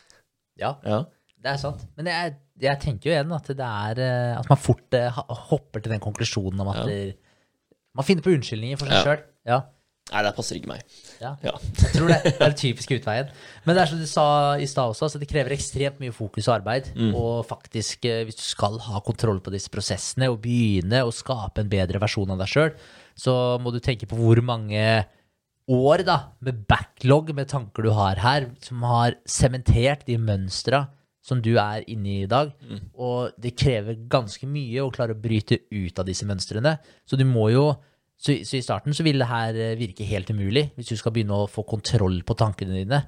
Ja, 0.63 0.71
Ja. 0.85 1.03
Det 1.45 1.51
er 1.53 1.61
sant. 1.61 1.85
Men 1.99 2.09
jeg, 2.09 2.33
jeg 2.65 2.79
tenker 2.81 3.11
jo 3.11 3.13
igjen 3.15 3.31
at 3.37 3.47
det 3.53 3.69
er 3.69 3.99
eh, 4.01 4.33
At 4.39 4.49
man 4.49 4.59
fort 4.61 4.97
eh, 4.97 5.21
hopper 5.51 5.83
til 5.85 5.93
den 5.93 6.01
konklusjonen 6.03 6.65
om 6.65 6.71
at 6.73 6.81
Ja. 6.81 6.89
det, 6.89 6.99
man 7.95 8.07
finner 8.07 8.25
på 8.25 8.33
unnskyldninger 8.35 8.79
for 8.81 8.89
seg 8.89 8.97
Ja. 8.97 9.05
sjøl. 9.05 9.23
Ja. 9.45 9.61
Nei, 10.11 10.19
det 10.21 10.31
passer 10.37 10.57
ikke 10.59 10.69
meg. 10.69 10.81
Ja. 11.17 11.31
Ja. 11.41 11.53
Jeg 11.81 11.91
tror 11.95 12.11
det 12.11 12.17
er 12.29 12.35
den 12.43 12.57
typiske 12.59 12.97
utveien. 12.99 13.29
Men 13.65 13.73
det 13.77 13.81
er 13.81 13.89
som 13.89 14.01
du 14.03 14.05
sa 14.05 14.25
i 14.61 14.67
stad 14.69 14.91
også, 14.91 15.07
altså 15.07 15.21
det 15.21 15.29
krever 15.31 15.55
ekstremt 15.55 15.97
mye 16.03 16.13
fokus 16.13 16.45
og 16.49 16.59
arbeid. 16.59 16.91
Og 17.17 17.39
faktisk, 17.49 18.05
eh, 18.05 18.21
hvis 18.27 18.37
du 18.37 18.43
skal 18.45 18.77
ha 18.85 19.01
kontroll 19.05 19.39
på 19.41 19.53
disse 19.55 19.71
prosessene 19.73 20.29
og 20.29 20.41
begynne 20.43 21.01
å 21.07 21.13
skape 21.15 21.63
en 21.63 21.71
bedre 21.71 22.01
versjon 22.03 22.29
av 22.35 22.37
deg 22.43 22.51
sjøl, 22.53 22.75
så 23.17 23.33
må 23.63 23.73
du 23.73 23.79
tenke 23.81 24.05
på 24.11 24.17
hvor 24.19 24.41
mange 24.45 24.85
år 25.73 26.03
da, 26.05 26.19
med 26.45 26.59
backlog 26.69 27.31
med 27.33 27.49
tanker 27.49 27.87
du 27.87 27.89
har 27.97 28.19
her, 28.21 28.51
som 28.61 28.83
har 28.85 29.15
sementert 29.25 30.05
de 30.05 30.19
mønstra 30.21 30.83
som 31.25 31.41
du 31.41 31.55
er 31.57 31.83
inne 31.89 32.11
i 32.11 32.21
i 32.23 32.29
dag. 32.29 32.53
Og 33.01 33.33
det 33.41 33.55
krever 33.57 33.97
ganske 34.11 34.47
mye 34.49 34.83
å 34.83 34.93
klare 34.93 35.15
å 35.15 35.21
bryte 35.21 35.63
ut 35.73 35.99
av 35.99 36.05
disse 36.05 36.27
mønstrene. 36.29 36.77
Så 37.05 37.17
du 37.17 37.25
må 37.25 37.49
jo 37.53 37.71
så, 38.15 38.31
så 38.47 38.55
i 38.57 38.63
starten 38.63 38.95
så 38.95 39.03
vil 39.03 39.19
det 39.19 39.27
her 39.27 39.57
eh, 39.59 39.75
virke 39.79 40.05
helt 40.07 40.29
umulig. 40.31 40.69
Hvis 40.77 40.93
du 40.93 40.99
skal 40.99 41.11
begynne 41.15 41.35
å 41.35 41.49
få 41.51 41.65
kontroll 41.67 42.21
på 42.23 42.37
tankene 42.39 42.77
dine, 42.77 43.01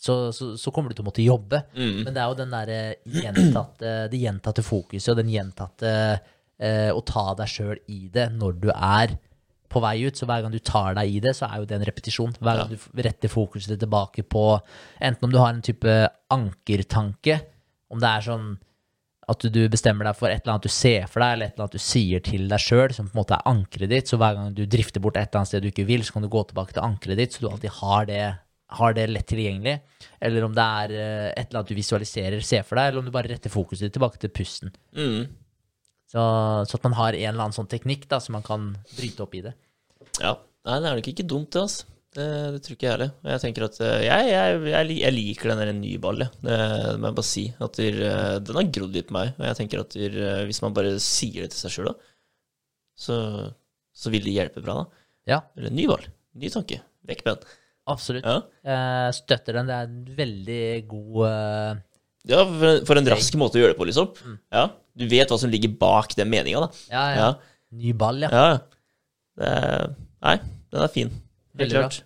så, 0.00 0.32
så, 0.34 0.54
så 0.58 0.72
kommer 0.72 0.90
du 0.90 0.96
til 0.96 1.04
å 1.04 1.10
måtte 1.10 1.22
jobbe. 1.22 1.62
Mm. 1.76 2.00
Men 2.06 2.16
det 2.16 2.22
er 2.22 2.32
jo 2.32 2.38
den 2.40 2.54
der 2.56 2.72
gjentatte, 3.04 3.94
det 4.10 4.22
gjentatte 4.24 4.64
fokuset 4.66 5.12
og 5.12 5.20
den 5.20 5.30
gjentatte 5.30 5.92
eh, 6.58 6.90
å 6.90 7.02
ta 7.06 7.28
deg 7.38 7.52
sjøl 7.52 7.76
i 7.92 8.06
det 8.12 8.30
når 8.34 8.58
du 8.64 8.70
er 8.72 9.14
på 9.70 9.82
vei 9.82 9.96
ut. 10.06 10.18
Så 10.18 10.26
hver 10.28 10.44
gang 10.44 10.54
du 10.54 10.60
tar 10.62 10.96
deg 10.98 11.12
i 11.16 11.20
det, 11.24 11.34
så 11.38 11.48
er 11.48 11.60
jo 11.60 11.68
det 11.70 11.78
en 11.78 11.86
repetisjon. 11.88 12.34
Hver 12.40 12.62
gang 12.62 12.72
du 12.72 13.04
retter 13.06 13.32
fokuset 13.32 13.78
tilbake 13.80 14.26
på 14.26 14.44
enten 14.98 15.28
om 15.28 15.32
du 15.32 15.38
har 15.40 15.54
en 15.54 15.62
type 15.64 15.94
ankertanke, 16.34 17.40
om 17.90 18.02
det 18.02 18.10
er 18.10 18.28
sånn 18.30 18.50
at 19.30 19.46
du 19.54 19.60
bestemmer 19.70 20.08
deg 20.08 20.18
for 20.18 20.30
et 20.30 20.42
eller 20.42 20.56
annet 20.56 20.66
du 20.66 20.74
ser 20.74 21.06
for 21.10 21.22
deg, 21.22 21.34
eller 21.36 21.50
et 21.50 21.54
eller 21.54 21.66
annet 21.68 21.78
du 21.78 21.84
sier 21.84 22.22
til 22.26 22.46
deg 22.50 22.62
sjøl, 22.62 22.94
som 22.96 23.08
på 23.08 23.14
en 23.14 23.20
måte 23.20 23.36
er 23.36 23.50
ankeret 23.50 23.92
ditt. 23.92 24.10
Så 24.10 24.18
hver 24.18 24.36
gang 24.36 24.54
du 24.56 24.64
drifter 24.66 25.02
bort 25.02 25.18
et 25.20 25.28
eller 25.28 25.42
annet 25.42 25.52
sted 25.52 25.62
du 25.62 25.70
ikke 25.70 25.86
vil, 25.88 26.02
så 26.06 26.16
kan 26.16 26.26
du 26.26 26.30
gå 26.32 26.42
tilbake 26.48 26.74
til 26.74 26.86
ankeret 26.86 27.20
ditt, 27.20 27.36
så 27.36 27.44
du 27.44 27.50
alltid 27.52 27.76
har 27.78 28.08
det, 28.10 28.24
har 28.80 28.96
det 28.96 29.06
lett 29.10 29.28
tilgjengelig. 29.30 29.76
Eller 30.26 30.46
om 30.46 30.56
det 30.56 30.66
er 30.82 30.96
eh, 30.96 31.28
et 31.30 31.44
eller 31.44 31.60
annet 31.60 31.70
du 31.70 31.78
visualiserer, 31.78 32.42
ser 32.46 32.66
for 32.66 32.80
deg, 32.80 32.90
eller 32.90 33.04
om 33.04 33.10
du 33.10 33.14
bare 33.14 33.30
retter 33.30 33.54
fokuset 33.54 33.86
ditt 33.86 33.96
tilbake 33.98 34.18
til 34.22 34.34
pusten. 34.34 34.74
Mm. 34.98 35.30
Så, 36.10 36.22
så 36.66 36.78
at 36.78 36.86
man 36.88 36.96
har 36.98 37.14
en 37.14 37.28
eller 37.30 37.44
annen 37.46 37.54
sånn 37.54 37.70
teknikk 37.70 38.08
da, 38.10 38.18
så 38.18 38.34
man 38.34 38.42
kan 38.46 38.72
bryte 38.96 39.22
opp 39.22 39.36
i 39.38 39.44
det. 39.46 39.52
Ja. 40.18 40.34
Nei, 40.66 40.76
det 40.82 40.88
er 40.90 40.98
nok 40.98 41.08
ikke 41.12 41.28
dumt, 41.30 41.52
det, 41.54 41.62
altså. 41.62 41.86
Det, 42.10 42.24
det 42.56 42.60
tror 42.64 42.74
ikke 42.74 42.86
jeg 42.88 42.94
heller. 42.96 43.10
Jeg 43.30 43.40
tenker 43.44 43.64
at 43.68 43.76
eh, 43.86 44.00
jeg, 44.02 44.30
jeg, 44.32 44.54
jeg, 44.72 44.94
jeg 44.98 45.14
liker 45.14 45.52
den 45.52 45.60
der 45.62 45.68
nye 45.78 46.00
jeg. 46.02 46.26
Det, 46.42 46.56
det 46.58 46.96
må 46.98 47.12
jeg 47.12 47.16
bare 47.20 47.28
si. 47.28 47.44
At 47.62 47.78
der, 47.78 48.00
eh, 48.08 48.32
den 48.42 48.58
har 48.58 48.72
grodd 48.74 48.96
litt 48.98 49.06
på 49.12 49.14
meg. 49.14 49.30
Og 49.38 49.46
jeg 49.46 49.58
tenker 49.60 49.84
at 49.84 49.94
der, 49.94 50.16
eh, 50.26 50.40
hvis 50.48 50.58
man 50.64 50.74
bare 50.74 50.96
sier 51.04 51.44
det 51.46 51.52
til 51.54 51.62
seg 51.62 51.76
sjøl, 51.76 51.92
da, 51.92 52.10
så, 52.98 53.18
så 53.94 54.10
vil 54.10 54.26
det 54.26 54.34
hjelpe 54.34 54.64
bra, 54.66 54.80
da. 54.82 55.06
Ja, 55.30 55.38
Eller 55.54 55.70
Nyball. 55.76 56.08
Ny 56.42 56.50
tanke. 56.50 56.80
Vekk 57.06 57.22
med 57.28 57.38
den. 57.38 57.54
absolutt. 57.94 58.26
Ja. 58.26 58.42
Jeg 58.66 59.14
støtter 59.22 59.60
den. 59.60 59.70
Det 59.70 59.78
er 59.78 59.88
en 59.92 60.02
veldig 60.18 60.62
god 60.90 61.86
Ja, 62.28 62.42
for, 62.44 62.82
for 62.88 63.00
en 63.00 63.08
rask 63.08 63.36
måte 63.40 63.56
å 63.56 63.62
gjøre 63.62 63.72
det 63.72 63.78
på, 63.80 63.86
liksom. 63.88 64.10
Ja, 64.52 64.66
Du 64.98 65.06
vet 65.08 65.30
hva 65.32 65.38
som 65.40 65.50
ligger 65.52 65.72
bak 65.80 66.12
den 66.18 66.28
meninga, 66.28 66.66
da. 66.66 66.84
ja, 66.92 67.04
ja. 67.14 67.16
Ja. 67.16 67.32
ny 67.80 67.92
ball, 67.96 68.20
ja. 68.26 68.30
er, 69.40 69.90
nei, 70.20 70.36
den 70.72 70.84
er 70.84 70.92
fin. 70.92 71.12
Helt 71.58 71.72
klart. 71.74 72.00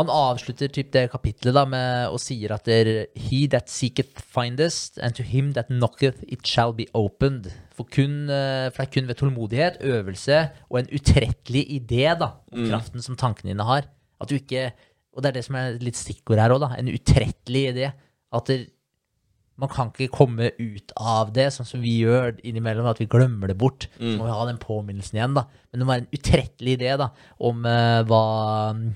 Han 0.00 0.08
avslutter 0.08 0.70
typ 0.72 0.88
det 0.94 1.02
kapitlet 1.12 1.52
da 1.52 1.66
med 1.68 2.08
og 2.14 2.20
sier 2.22 2.54
at 2.54 2.64
det 2.64 2.76
er 2.78 2.90
He 3.20 3.42
that 3.52 3.68
seeketh 3.68 4.22
findest, 4.32 4.96
and 5.02 5.12
to 5.18 5.22
him 5.26 5.50
that 5.58 5.68
knocketh 5.68 6.22
it 6.24 6.46
shall 6.48 6.72
be 6.72 6.86
opened. 6.96 7.50
For, 7.76 7.84
kun, 7.84 8.30
eh, 8.32 8.70
for 8.70 8.80
det 8.80 8.86
er 8.86 8.94
kun 8.94 9.10
ved 9.10 9.18
tålmodighet, 9.20 9.76
øvelse 9.84 10.38
og 10.70 10.78
en 10.80 10.88
utrettelig 10.96 11.66
idé 11.76 12.06
da, 12.16 12.30
om 12.54 12.64
kraften 12.70 13.04
som 13.04 13.18
tankene 13.20 13.52
dine 13.52 13.66
har. 13.68 13.90
At 14.20 14.30
du 14.32 14.38
ikke, 14.38 14.70
Og 15.10 15.24
det 15.24 15.28
er 15.32 15.36
det 15.40 15.44
som 15.44 15.56
er 15.58 15.76
litt 15.82 15.98
stikkord 15.98 16.38
her 16.38 16.52
òg, 16.54 16.60
da. 16.62 16.68
En 16.78 16.86
utrettelig 16.88 17.64
idé. 17.74 17.88
At 18.32 18.46
det, 18.46 18.58
man 19.60 19.70
kan 19.72 19.90
ikke 19.92 20.14
komme 20.14 20.50
ut 20.56 20.94
av 20.96 21.32
det, 21.36 21.50
sånn 21.54 21.68
som 21.68 21.82
vi 21.84 21.98
gjør 22.00 22.38
innimellom, 22.46 22.88
at 22.88 23.00
vi 23.02 23.08
glemmer 23.10 23.50
det 23.50 23.58
bort. 23.60 23.88
Så 23.98 24.14
må 24.16 24.26
vi 24.26 24.34
ha 24.34 24.46
den 24.48 24.60
påminnelsen 24.62 25.18
igjen, 25.18 25.36
da. 25.36 25.44
Men 25.68 25.82
det 25.82 25.86
må 25.86 25.92
være 25.92 26.04
en 26.06 26.18
utrettelig 26.18 26.76
idé 26.78 26.94
da, 27.00 27.10
om, 27.50 27.64
eh, 27.68 28.00
hva, 28.08 28.24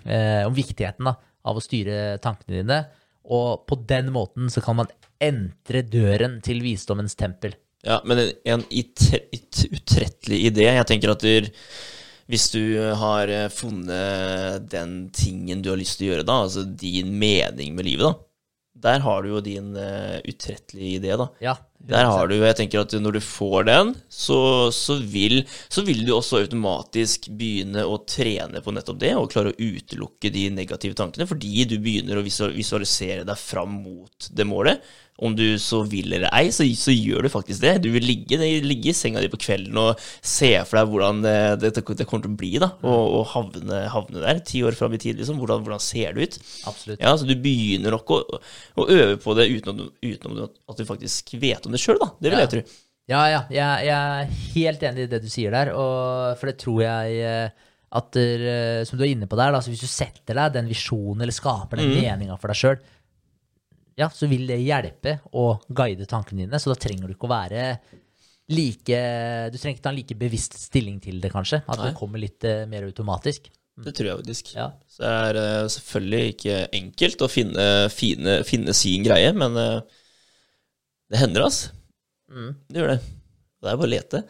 eh, 0.09 0.43
om 0.49 0.57
viktigheten 0.57 1.11
da, 1.11 1.17
av 1.45 1.61
å 1.61 1.65
styre 1.65 2.19
tankene 2.25 2.63
dine. 2.63 2.81
Og 3.35 3.67
på 3.69 3.79
den 3.89 4.11
måten 4.15 4.49
så 4.53 4.65
kan 4.65 4.81
man 4.81 4.93
entre 5.23 5.85
døren 5.85 6.41
til 6.45 6.65
visdommens 6.65 7.17
tempel. 7.17 7.57
Ja, 7.85 8.01
men 8.09 8.33
en, 8.49 8.65
utrettelig 8.73 10.39
idé 10.49 10.71
Jeg 10.71 10.87
tenker 10.89 11.13
at 11.13 11.21
du, 11.21 11.51
hvis 12.33 12.47
du 12.55 12.63
har 12.97 13.29
eh, 13.29 13.51
funnet 13.53 14.65
den 14.73 15.11
tingen 15.13 15.61
du 15.61 15.69
har 15.75 15.81
lyst 15.81 16.01
til 16.01 16.09
å 16.09 16.13
gjøre, 16.15 16.29
da, 16.29 16.39
altså 16.47 16.65
din 16.65 17.13
mening 17.21 17.77
med 17.77 17.85
livet, 17.91 18.09
da, 18.09 18.15
der 18.75 19.01
har 19.05 19.23
du 19.23 19.31
jo 19.31 19.41
din 19.45 19.71
uh, 19.77 20.19
utrettelige 20.27 20.99
idé, 20.99 21.15
da. 21.17 21.29
Ja, 21.41 21.55
Der 21.85 22.09
har 22.09 22.29
du, 22.29 22.35
jeg 22.41 22.57
tenker 22.57 22.81
at 22.83 22.95
når 22.97 23.19
du 23.19 23.21
får 23.23 23.67
den, 23.69 23.93
så, 24.09 24.39
så, 24.73 24.97
vil, 24.99 25.43
så 25.69 25.85
vil 25.85 26.03
du 26.07 26.15
også 26.15 26.41
automatisk 26.43 27.29
begynne 27.37 27.85
å 27.87 28.01
trene 28.09 28.63
på 28.65 28.75
nettopp 28.75 28.99
det, 29.03 29.13
og 29.21 29.31
klare 29.33 29.53
å 29.53 29.59
utelukke 29.59 30.33
de 30.33 30.47
negative 30.57 30.97
tankene, 30.99 31.29
fordi 31.29 31.67
du 31.69 31.77
begynner 31.85 32.19
å 32.19 32.25
visualisere 32.25 33.27
deg 33.29 33.41
fram 33.41 33.79
mot 33.85 34.31
det 34.33 34.49
målet. 34.49 34.83
Om 35.23 35.37
du 35.39 35.45
så 35.63 35.85
vil 35.87 36.11
eller 36.17 36.27
ei, 36.35 36.49
så, 36.51 36.65
så 36.75 36.91
gjør 36.91 37.23
du 37.23 37.29
faktisk 37.31 37.63
det. 37.63 37.77
Du 37.85 37.89
vil 37.95 38.03
ligge, 38.03 38.35
ligge 38.67 38.91
i 38.91 38.95
senga 38.99 39.21
di 39.23 39.29
på 39.31 39.39
kvelden 39.39 39.77
og 39.79 40.01
se 40.27 40.49
for 40.67 40.81
deg 40.81 40.91
hvordan 40.91 41.21
det, 41.23 41.35
det, 41.63 41.71
det 42.01 42.07
kommer 42.11 42.25
til 42.25 42.33
å 42.33 42.39
bli, 42.41 42.51
da, 42.59 42.73
og, 42.83 43.05
og 43.21 43.29
havne, 43.31 43.85
havne 43.93 44.25
der 44.25 44.41
ti 44.43 44.65
år 44.67 44.75
fram 44.75 44.97
i 44.97 45.01
tid, 45.05 45.21
liksom. 45.21 45.39
Hvordan, 45.39 45.63
hvordan 45.63 45.83
ser 45.85 46.17
det 46.19 46.27
ut? 46.27 46.39
Absolutt. 46.67 46.99
Ja, 46.99 47.13
så 47.21 47.29
du 47.31 47.35
begynner 47.39 47.95
nok 47.95 48.11
å, 48.11 48.19
å 48.83 48.89
øve 48.91 49.15
på 49.23 49.37
det 49.39 49.47
uten, 49.55 49.85
uten 50.03 50.41
at 50.49 50.81
du 50.81 50.89
faktisk 50.89 51.37
vet 51.39 51.69
om 51.71 51.77
det 51.77 51.83
sjøl, 51.85 52.01
da. 52.03 52.11
Det 52.19 52.33
vil 52.33 52.41
Ja. 52.41 52.49
jeg 52.49 52.53
tro. 52.57 52.65
Ja, 53.15 53.23
ja. 53.29 53.41
Jeg, 53.53 53.87
jeg 53.87 53.95
er 53.95 54.35
helt 54.57 54.83
enig 54.91 55.07
i 55.07 55.13
det 55.15 55.23
du 55.23 55.31
sier 55.31 55.55
der, 55.55 55.71
og 55.79 56.35
for 56.41 56.51
det 56.51 56.57
tror 56.63 56.83
jeg 56.89 57.19
eh, 57.23 57.71
at 57.95 58.09
der, 58.17 58.43
eh, 58.51 58.83
Som 58.89 58.99
du 58.99 59.05
er 59.07 59.13
inne 59.13 59.29
på 59.31 59.37
der, 59.39 59.53
da, 59.55 59.61
så 59.63 59.71
hvis 59.71 59.85
du 59.85 59.91
setter 59.93 60.35
deg 60.41 60.55
den 60.57 60.71
visjonen, 60.73 61.23
eller 61.23 61.37
skaper 61.37 61.79
den 61.79 61.93
meninga 61.95 62.35
for 62.41 62.51
deg 62.51 62.59
sjøl, 62.59 62.81
ja, 63.99 64.09
så 64.11 64.27
vil 64.31 64.47
det 64.49 64.61
hjelpe 64.63 65.19
å 65.33 65.59
guide 65.69 66.07
tankene 66.11 66.45
dine. 66.45 66.61
Så 66.61 66.73
da 66.73 66.79
trenger 66.81 67.07
du 67.07 67.15
ikke 67.15 67.29
å 67.29 67.35
være 67.35 67.67
like 68.53 68.97
Du 69.49 69.57
trenger 69.57 69.79
ikke 69.79 69.85
ta 69.87 69.93
en 69.93 69.97
like 69.97 70.17
bevisst 70.21 70.57
stilling 70.61 70.99
til 71.01 71.21
det, 71.23 71.31
kanskje. 71.33 71.63
At 71.65 71.81
det 71.81 71.95
kommer 71.97 72.21
litt 72.21 72.45
uh, 72.45 72.67
mer 72.69 72.85
automatisk. 72.89 73.49
Det 73.85 73.95
tror 73.97 74.11
jeg 74.11 74.21
faktisk. 74.21 74.51
Ja. 74.55 74.69
Så 74.91 75.03
det 75.03 75.13
er 75.29 75.39
uh, 75.41 75.71
selvfølgelig 75.73 76.35
ikke 76.35 76.59
enkelt 76.81 77.25
å 77.25 77.31
finne, 77.33 77.69
finne, 77.91 78.39
finne 78.47 78.75
sin 78.77 79.07
greie, 79.07 79.33
men 79.35 79.57
uh, 79.57 80.03
Det 81.11 81.21
hender, 81.23 81.47
altså. 81.49 81.73
Mm. 82.31 82.53
Det 82.69 82.83
gjør 82.83 82.93
det. 82.95 83.01
Det 83.65 83.71
er 83.71 83.79
bare 83.81 83.89
å 83.89 83.95
lete. 83.95 84.25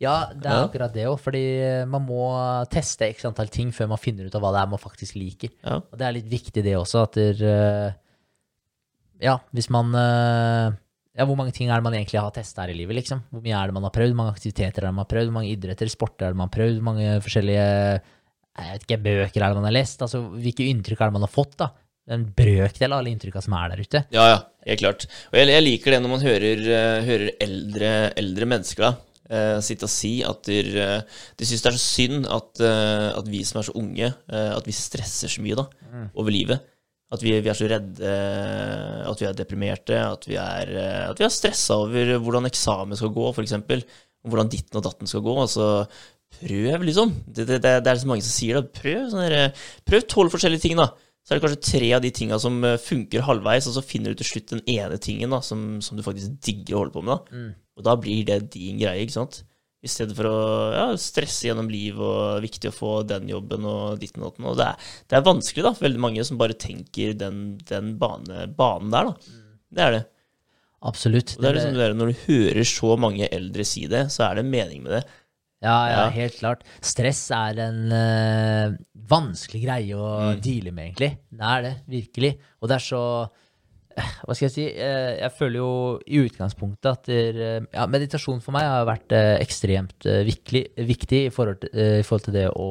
Ja, 0.00 0.14
det 0.32 0.48
er 0.48 0.54
Ja. 0.56 0.64
akkurat 0.64 0.94
det 0.94 1.04
òg, 1.10 1.18
fordi 1.20 1.42
man 1.90 2.06
må 2.08 2.24
teste 2.72 3.10
x 3.12 3.26
antall 3.28 3.50
ting 3.52 3.72
før 3.76 3.90
man 3.92 4.00
finner 4.00 4.24
ut 4.24 4.34
av 4.38 4.40
hva 4.40 4.54
det 4.54 4.62
er 4.62 4.70
man 4.72 4.80
faktisk 4.80 5.18
liker. 5.20 5.52
Ja. 5.60 5.76
Og 5.82 5.98
det 6.00 6.06
er 6.06 6.14
litt 6.16 6.30
viktig, 6.30 6.62
det 6.64 6.72
også, 6.78 7.02
at 7.04 7.18
der, 7.18 7.42
eh, 7.44 7.92
Ja, 9.20 9.36
hvis 9.56 9.68
man 9.72 9.92
eh, 9.96 10.76
Ja, 11.18 11.26
hvor 11.28 11.36
mange 11.36 11.52
ting 11.52 11.68
er 11.68 11.80
det 11.80 11.84
man 11.84 11.96
egentlig 11.96 12.20
har 12.22 12.32
testa 12.32 12.64
her 12.64 12.72
i 12.72 12.78
livet, 12.78 12.96
liksom? 12.96 13.20
Hvor 13.28 13.42
mye 13.44 13.56
er 13.58 13.68
det 13.68 13.76
man 13.76 13.84
har 13.84 13.92
prøvd? 13.92 14.14
Hvor 14.14 14.22
mange 14.22 14.36
aktiviteter 14.38 14.84
er 14.84 14.88
det 14.88 14.96
man 14.96 15.04
har 15.04 15.10
prøvd? 15.10 15.28
Hvor 15.28 15.36
mange 15.36 15.52
idretter, 15.52 15.90
sporter 15.92 16.28
er 16.28 16.32
det 16.32 16.40
man 16.40 16.48
har 16.48 16.56
prøvd? 16.56 16.78
Hvor 16.78 16.88
mange 16.92 17.18
forskjellige 17.26 17.66
jeg 18.60 18.72
vet 18.74 18.86
ikke, 18.86 19.02
bøker 19.04 19.44
er 19.44 19.52
det 19.52 19.58
man 19.60 19.68
har 19.68 19.76
lest? 19.76 20.02
Altså, 20.04 20.22
hvilke 20.42 20.66
inntrykk 20.68 21.00
er 21.00 21.10
det 21.10 21.16
man 21.16 21.26
har 21.26 21.32
fått, 21.32 21.54
da? 21.60 21.70
En 22.10 22.24
brøkdel 22.34 22.90
av 22.90 23.02
alle 23.02 23.12
inntrykka 23.12 23.42
som 23.44 23.54
er 23.54 23.70
der 23.70 23.84
ute. 23.84 24.02
Ja, 24.14 24.24
ja, 24.32 24.40
helt 24.66 24.82
klart. 24.82 25.06
Og 25.30 25.38
jeg, 25.38 25.50
jeg 25.52 25.66
liker 25.66 25.94
det 25.94 26.00
når 26.02 26.12
man 26.14 26.24
hører, 26.24 26.64
eh, 26.78 27.04
hører 27.06 27.30
eldre, 27.46 27.92
eldre 28.18 28.48
mennesker 28.50 28.86
da, 28.88 28.90
eh, 29.30 29.58
sitte 29.64 29.86
og 29.86 29.92
si 29.92 30.16
at 30.26 30.42
de, 30.48 30.58
de 31.38 31.46
syns 31.48 31.62
det 31.62 31.70
er 31.70 31.78
så 31.78 31.84
synd 31.84 32.26
at, 32.26 32.64
at 33.20 33.30
vi 33.30 33.44
som 33.46 33.60
er 33.60 33.68
så 33.68 33.76
unge, 33.78 34.10
at 34.26 34.66
vi 34.66 34.74
stresser 34.74 35.30
så 35.30 35.44
mye 35.44 35.60
da, 35.60 35.68
over 36.18 36.34
livet. 36.34 36.66
At 37.10 37.24
vi, 37.24 37.32
vi 37.42 37.50
er 37.50 37.58
så 37.58 37.66
redde, 37.66 38.10
at 39.10 39.18
vi 39.18 39.26
er 39.26 39.34
deprimerte, 39.34 39.96
at 39.98 40.28
vi 40.30 40.36
er, 40.38 40.70
at 41.08 41.18
vi 41.18 41.26
er 41.26 41.32
stressa 41.34 41.80
over 41.82 42.14
hvordan 42.22 42.46
eksamen 42.46 42.98
skal 42.98 43.10
gå, 43.16 43.32
f.eks. 43.34 43.56
Hvordan 44.30 44.50
ditten 44.52 44.78
og 44.78 44.84
datten 44.86 45.10
skal 45.10 45.24
gå. 45.24 45.34
Altså, 45.42 45.66
prøv, 46.38 46.84
liksom. 46.86 47.14
Det, 47.26 47.48
det, 47.48 47.60
det, 47.64 47.82
er 47.82 47.98
så 47.98 48.10
mange 48.10 48.22
som 48.22 48.34
sier 48.36 48.60
det. 48.60 48.70
Prøv 48.78 49.10
sånn 49.10 49.26
der, 49.26 49.66
prøv 49.88 50.06
tolv 50.06 50.34
forskjellige 50.36 50.68
ting, 50.68 50.78
da. 50.78 50.92
Så 51.26 51.34
er 51.34 51.38
det 51.38 51.44
kanskje 51.44 51.66
tre 51.66 51.88
av 51.96 52.04
de 52.04 52.10
tinga 52.16 52.38
som 52.42 52.56
eh, 52.64 52.78
funker 52.80 53.26
halvveis, 53.26 53.68
og 53.68 53.76
så 53.76 53.84
finner 53.84 54.14
du 54.14 54.20
til 54.20 54.30
slutt 54.30 54.54
den 54.54 54.62
ene 54.70 54.96
tingen 55.02 55.34
da, 55.34 55.42
som, 55.44 55.80
som 55.84 55.98
du 55.98 56.04
faktisk 56.06 56.38
digger 56.46 56.78
å 56.78 56.84
holde 56.84 56.94
på 56.94 57.04
med. 57.06 57.18
da. 57.18 57.40
Og 57.78 57.86
da 57.86 57.96
blir 58.00 58.24
det 58.28 58.40
din 58.54 58.80
greie, 58.80 59.04
ikke 59.04 59.18
sant. 59.18 59.42
I 59.80 59.88
stedet 59.88 60.12
for 60.18 60.28
å 60.28 60.38
ja, 60.74 60.86
stresse 61.00 61.46
gjennom 61.48 61.70
liv 61.72 61.96
og 62.04 62.42
viktig 62.44 62.68
å 62.68 62.74
få 62.76 62.90
den 63.08 63.30
jobben 63.32 63.64
og 63.64 63.98
ditten 64.02 64.20
og 64.26 64.34
datten. 64.34 64.48
Og 64.50 64.58
det 64.60 64.66
er, 64.66 64.88
det 65.08 65.16
er 65.16 65.24
vanskelig, 65.24 65.64
da, 65.64 65.72
for 65.72 65.86
veldig 65.88 66.02
mange 66.04 66.24
som 66.28 66.36
bare 66.40 66.56
tenker 66.60 67.14
den, 67.16 67.38
den 67.70 67.94
bane, 68.00 68.44
banen 68.58 68.92
der, 68.92 69.08
da. 69.08 69.38
Det 69.70 69.86
er 69.86 69.96
det. 69.96 70.02
Absolutt. 70.84 71.34
Det 71.40 71.48
er 71.48 71.56
liksom 71.56 71.74
det 71.76 71.86
er, 71.86 71.94
når 71.96 72.12
du 72.12 72.20
hører 72.26 72.64
så 72.68 72.94
mange 73.00 73.28
eldre 73.32 73.64
si 73.68 73.86
det, 73.88 74.06
så 74.12 74.26
er 74.28 74.38
det 74.38 74.44
en 74.46 74.52
mening 74.52 74.84
med 74.84 74.98
det. 74.98 75.02
Ja, 75.60 75.74
ja, 75.90 75.96
Ja. 75.96 76.04
helt 76.14 76.38
klart. 76.40 76.62
Stress 76.80 77.26
er 77.36 77.58
en 77.66 77.80
uh, 77.92 78.76
vanskelig 79.12 79.60
greie 79.66 79.96
å 79.96 80.12
Mm. 80.30 80.40
deale 80.40 80.72
med, 80.72 80.86
egentlig. 80.88 81.10
Det 81.36 81.50
er 81.56 81.62
det, 81.66 81.74
virkelig. 81.96 82.30
Og 82.62 82.68
det 82.68 82.76
er 82.78 82.84
så 82.86 83.02
Hva 84.24 84.34
skal 84.36 84.46
jeg 84.46 84.54
si? 84.54 84.66
Eh, 84.70 85.18
Jeg 85.20 85.32
føler 85.36 85.60
jo 85.60 85.70
i 86.06 86.20
utgangspunktet 86.24 86.90
at 86.90 87.08
der, 87.10 87.40
eh, 87.46 87.68
ja, 87.74 87.86
meditasjon 87.90 88.42
for 88.44 88.54
meg 88.56 88.66
har 88.68 88.88
vært 88.88 89.14
eh, 89.16 89.36
ekstremt 89.42 90.06
viktig, 90.26 90.64
viktig 90.88 91.24
i 91.26 91.32
forhold, 91.34 91.62
til, 91.64 91.72
i 92.00 92.04
forhold 92.06 92.28
til 92.28 92.36
det 92.38 92.48
å 92.54 92.68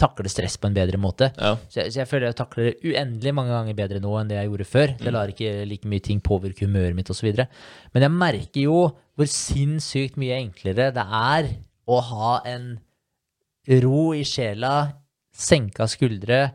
takle 0.00 0.30
stress 0.32 0.56
på 0.56 0.70
en 0.70 0.76
bedre 0.76 0.96
måte. 1.00 1.28
Ja. 1.36 1.54
Så 1.68 1.82
jeg, 1.82 1.92
så 1.92 2.00
jeg 2.00 2.08
føler 2.08 2.30
jeg 2.30 2.38
takler 2.38 2.70
det 2.70 2.88
uendelig 2.88 3.34
mange 3.36 3.52
ganger 3.52 3.76
bedre 3.76 4.00
nå 4.00 4.14
enn 4.16 4.30
det 4.30 4.38
jeg 4.38 4.48
gjorde 4.48 4.68
før. 4.70 4.94
Det 5.02 5.12
lar 5.12 5.32
ikke 5.32 5.50
like 5.68 5.90
mye 5.92 6.04
ting 6.06 6.22
påvirke 6.24 6.64
humøret 6.64 6.96
mitt 6.96 7.12
osv. 7.12 7.28
Men 7.92 8.06
jeg 8.06 8.14
merker 8.14 8.64
jo 8.64 8.78
hvor 9.20 9.28
sinnssykt 9.28 10.16
mye 10.20 10.38
enklere 10.40 10.88
det 10.96 11.04
er 11.04 11.50
å 11.90 12.00
ha 12.08 12.32
en 12.48 12.70
ro 13.84 14.06
i 14.16 14.24
sjela, 14.24 14.94
senka 15.36 15.84
skuldre 15.90 16.46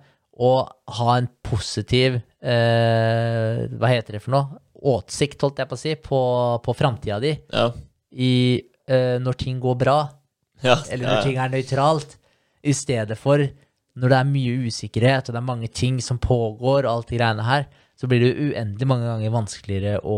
og 0.42 0.68
ha 0.98 1.14
en 1.20 1.30
positiv 1.46 2.18
eh, 2.46 3.66
Hva 3.74 3.92
heter 3.92 4.18
det 4.18 4.24
for 4.24 4.36
noe? 4.36 4.62
Åtsikt, 4.86 5.42
holdt 5.42 5.62
jeg 5.64 5.70
på 5.72 5.78
å 5.78 5.82
si, 5.82 5.96
på, 5.98 6.20
på 6.66 6.76
framtida 6.78 7.20
di 7.24 7.34
Ja. 7.54 7.70
i, 8.14 8.62
eh, 8.88 9.18
når 9.24 9.40
ting 9.42 9.60
går 9.64 9.78
bra 9.82 10.00
Ja. 10.64 10.78
eller 10.90 11.04
ja. 11.04 11.14
når 11.16 11.24
ting 11.24 11.38
er 11.42 11.50
nøytralt, 11.50 12.18
i 12.66 12.74
stedet 12.74 13.18
for 13.18 13.42
når 13.96 14.12
det 14.12 14.18
er 14.20 14.28
mye 14.28 14.54
usikkerhet, 14.68 15.30
og 15.30 15.34
det 15.36 15.40
er 15.40 15.48
mange 15.48 15.68
ting 15.72 16.00
som 16.04 16.18
pågår, 16.20 16.84
og 16.84 16.92
alt 16.92 17.12
de 17.12 17.18
greiene 17.20 17.44
her, 17.48 17.68
så 17.96 18.10
blir 18.12 18.20
det 18.20 18.34
uendelig 18.36 18.88
mange 18.90 19.08
ganger 19.08 19.32
vanskeligere 19.32 20.00
å, 20.04 20.16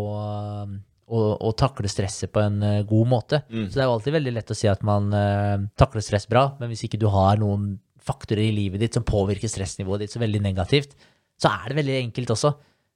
å, 1.07 1.19
å 1.37 1.51
takle 1.57 1.89
stresset 1.91 2.31
på 2.33 2.41
en 2.41 2.57
eh, 2.65 2.79
god 2.89 3.11
måte. 3.11 3.43
Mm. 3.51 3.67
Så 3.67 3.77
det 3.77 3.83
er 3.83 3.89
jo 3.89 3.97
alltid 3.99 4.15
veldig 4.17 4.33
lett 4.33 4.53
å 4.53 4.57
si 4.57 4.69
at 4.71 4.81
man 4.87 5.11
uh, 5.13 5.67
takler 5.77 6.01
stress 6.01 6.25
bra, 6.29 6.47
men 6.59 6.71
hvis 6.73 6.87
ikke 6.87 6.99
du 7.01 7.05
har 7.13 7.37
noen 7.37 7.75
faktorer 8.07 8.47
i 8.47 8.55
livet 8.55 8.81
ditt 8.81 8.97
som 8.97 9.05
påvirker 9.05 9.51
stressnivået 9.51 10.05
ditt 10.05 10.15
så 10.15 10.23
veldig 10.23 10.41
negativt, 10.41 10.95
så 11.41 11.51
er 11.53 11.69
det 11.69 11.77
veldig 11.81 11.99
enkelt 12.07 12.33
også. 12.33 12.53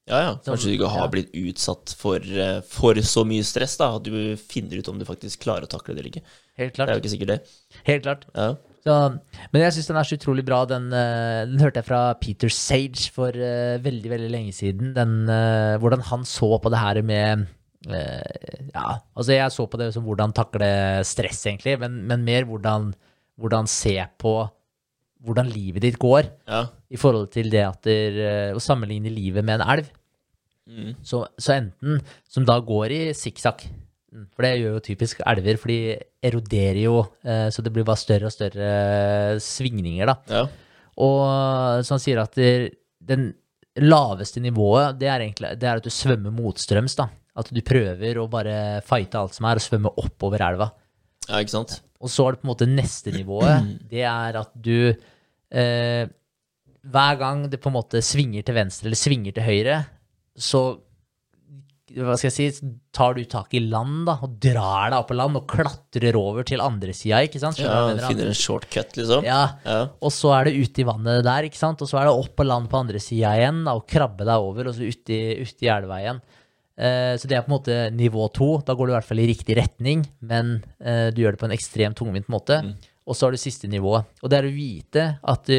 Ja, 0.09 0.19
ja. 0.25 0.31
Kanskje 0.43 0.71
du 0.71 0.75
ikke 0.75 0.89
har 0.91 1.11
blitt 1.13 1.29
utsatt 1.37 1.93
for, 1.97 2.17
eh, 2.19 2.59
for 2.65 2.97
så 3.05 3.23
mye 3.27 3.45
stress, 3.45 3.77
da, 3.79 3.93
at 3.99 4.07
du 4.07 4.35
finner 4.39 4.81
ut 4.81 4.89
om 4.89 4.97
du 4.99 5.05
faktisk 5.07 5.45
klarer 5.45 5.67
å 5.67 5.71
takle 5.71 5.93
det 5.93 6.01
eller 6.01 6.11
ikke. 6.11 6.23
Helt 6.59 6.75
klart. 6.75 6.89
Det 6.89 6.93
er 6.93 6.97
jo 6.97 7.03
ikke 7.03 7.13
sikkert 7.13 7.31
det. 7.31 7.39
Helt 7.87 8.05
klart. 8.07 8.25
Ja. 8.33 8.49
Så, 8.81 8.95
men 9.53 9.61
jeg 9.61 9.75
syns 9.75 9.89
den 9.91 9.99
er 10.01 10.07
så 10.09 10.17
utrolig 10.17 10.45
bra. 10.47 10.63
Den, 10.65 10.87
eh, 10.89 11.45
den 11.51 11.61
hørte 11.61 11.83
jeg 11.83 11.87
fra 11.87 12.01
Peter 12.17 12.49
Sage 12.49 13.11
for 13.13 13.29
uh, 13.29 13.77
veldig 13.83 14.09
veldig 14.09 14.31
lenge 14.33 14.55
siden. 14.57 14.95
Den, 14.95 15.29
uh, 15.29 15.77
hvordan 15.81 16.01
han 16.09 16.25
så 16.25 16.55
på 16.57 16.71
det 16.73 16.81
her 16.81 17.01
med 17.05 17.45
uh, 17.91 18.71
Ja, 18.73 18.87
altså 19.13 19.37
jeg 19.37 19.53
så 19.53 19.67
på 19.69 19.77
det 19.77 19.91
som 19.93 20.07
hvordan 20.07 20.33
takle 20.33 20.71
stress, 21.05 21.45
egentlig, 21.45 21.77
men, 21.83 22.01
men 22.09 22.25
mer 22.25 22.49
hvordan, 22.49 22.89
hvordan 23.37 23.69
se 23.69 23.99
på 24.17 24.33
hvordan 25.25 25.49
livet 25.53 25.83
ditt 25.85 25.99
går, 26.01 26.29
Ja. 26.49 26.63
i 26.89 26.97
forhold 26.97 27.29
til 27.31 27.49
det 27.53 27.61
at 27.67 27.81
der, 27.85 28.17
eh, 28.25 28.53
å 28.57 28.61
sammenligne 28.63 29.11
livet 29.13 29.45
med 29.45 29.59
en 29.61 29.67
elv. 29.77 29.89
Mm. 30.69 30.95
Så, 31.03 31.25
så 31.37 31.55
enten 31.59 31.99
som 32.29 32.45
da 32.45 32.59
går 32.59 32.91
i 32.95 33.01
sikksakk, 33.17 33.65
mm, 34.13 34.27
for 34.33 34.45
det 34.45 34.51
gjør 34.61 34.75
jo 34.77 34.83
typisk 34.85 35.21
elver, 35.27 35.57
for 35.61 35.67
de 35.73 35.97
eroderer 36.23 36.81
jo, 36.83 36.99
eh, 37.25 37.49
så 37.53 37.61
det 37.65 37.73
blir 37.73 37.85
bare 37.87 37.97
større 38.01 38.29
og 38.29 38.33
større 38.35 38.71
eh, 39.35 39.39
svingninger, 39.41 40.05
da. 40.09 40.17
ja. 40.29 40.43
Og 41.01 41.81
så 41.87 41.95
han 41.95 42.01
sier 42.03 42.19
at 42.21 42.35
den 42.35 43.29
laveste 43.79 44.41
nivået, 44.43 44.97
det 44.99 45.07
er 45.07 45.23
egentlig 45.23 45.53
det 45.57 45.67
er 45.69 45.79
at 45.79 45.85
du 45.85 45.89
svømmer 45.89 46.33
motstrøms, 46.35 46.97
da. 46.99 47.07
At 47.39 47.47
du 47.49 47.61
prøver 47.63 48.17
å 48.19 48.27
bare 48.29 48.81
fighte 48.85 49.17
alt 49.17 49.33
som 49.37 49.47
er, 49.47 49.55
og 49.57 49.63
svømme 49.63 49.93
oppover 49.97 50.43
elva. 50.43 50.67
Ja, 51.29 51.39
ikke 51.39 51.53
sant? 51.55 51.77
Og 52.01 52.09
så 52.11 52.25
er 52.27 52.35
det 52.35 52.41
på 52.41 52.47
en 52.49 52.53
måte 52.53 52.67
neste 52.69 53.13
nivået. 53.15 53.71
Det 53.91 54.03
er 54.09 54.39
at 54.41 54.51
du 54.55 54.91
eh, 54.91 56.05
Hver 56.81 57.17
gang 57.21 57.43
det 57.51 57.59
på 57.61 57.69
en 57.69 57.77
måte 57.77 58.01
svinger 58.01 58.45
til 58.47 58.57
venstre 58.57 58.89
eller 58.89 58.97
svinger 58.97 59.35
til 59.37 59.45
høyre, 59.45 59.83
så 60.33 60.63
hva 61.91 62.15
skal 62.15 62.29
jeg 62.29 62.53
si, 62.55 62.67
tar 62.95 63.17
du 63.17 63.25
tak 63.27 63.51
i 63.57 63.59
land 63.65 64.05
da, 64.07 64.13
og 64.23 64.37
drar 64.39 64.93
deg 64.93 64.97
opp 65.01 65.09
på 65.09 65.17
land 65.19 65.35
og 65.41 65.47
klatrer 65.51 66.15
over 66.15 66.45
til 66.47 66.63
andre 66.63 66.93
sida, 66.95 67.19
ikke 67.27 67.41
sant? 67.41 67.57
Skjønner 67.59 67.99
Ja, 67.99 68.07
finner 68.07 68.29
en 68.31 68.37
shortcut, 68.37 68.95
liksom. 68.95 69.25
Ja, 69.27 69.41
Ja. 69.65 69.79
og 69.99 70.13
så 70.15 70.31
er 70.37 70.47
det 70.47 70.53
ut 70.55 70.79
i 70.79 70.85
vannet 70.87 71.25
der, 71.27 71.49
ikke 71.49 71.59
sant? 71.59 71.81
Og 71.83 71.89
så 71.91 71.99
er 71.99 72.07
det 72.07 72.13
opp 72.15 72.31
på 72.39 72.47
land 72.47 72.69
på 72.71 72.79
andre 72.79 73.01
sida 73.03 73.33
igjen, 73.35 73.65
da, 73.67 73.75
og 73.75 73.83
krabbe 73.91 74.23
deg 74.23 74.39
over, 74.39 74.69
og 74.71 74.77
så 74.77 74.87
uti 74.87 75.17
i, 75.19 75.41
ut 75.43 75.67
elva 75.67 75.99
igjen. 75.99 76.21
Eh, 76.81 77.13
så 77.21 77.29
det 77.29 77.37
er 77.37 77.43
på 77.45 77.51
en 77.51 77.57
måte 77.59 77.75
nivå 77.93 78.25
to. 78.33 78.55
Da 78.65 78.73
går 78.73 78.89
du 78.89 78.93
i 78.93 78.97
hvert 78.97 79.09
fall 79.11 79.21
i 79.21 79.27
riktig 79.29 79.57
retning, 79.59 80.01
men 80.25 80.55
eh, 80.81 81.09
du 81.13 81.21
gjør 81.21 81.35
det 81.37 81.41
på 81.43 81.47
en 81.49 81.53
ekstremt 81.57 81.99
tungvint 81.99 82.31
måte. 82.33 82.57
Og 83.05 83.17
så 83.17 83.27
har 83.27 83.35
du 83.35 83.41
siste 83.41 83.69
nivået. 83.69 84.09
Og 84.23 84.31
det 84.31 84.39
er 84.39 84.47
å 84.49 84.53
vite 84.55 85.05
at 85.21 85.49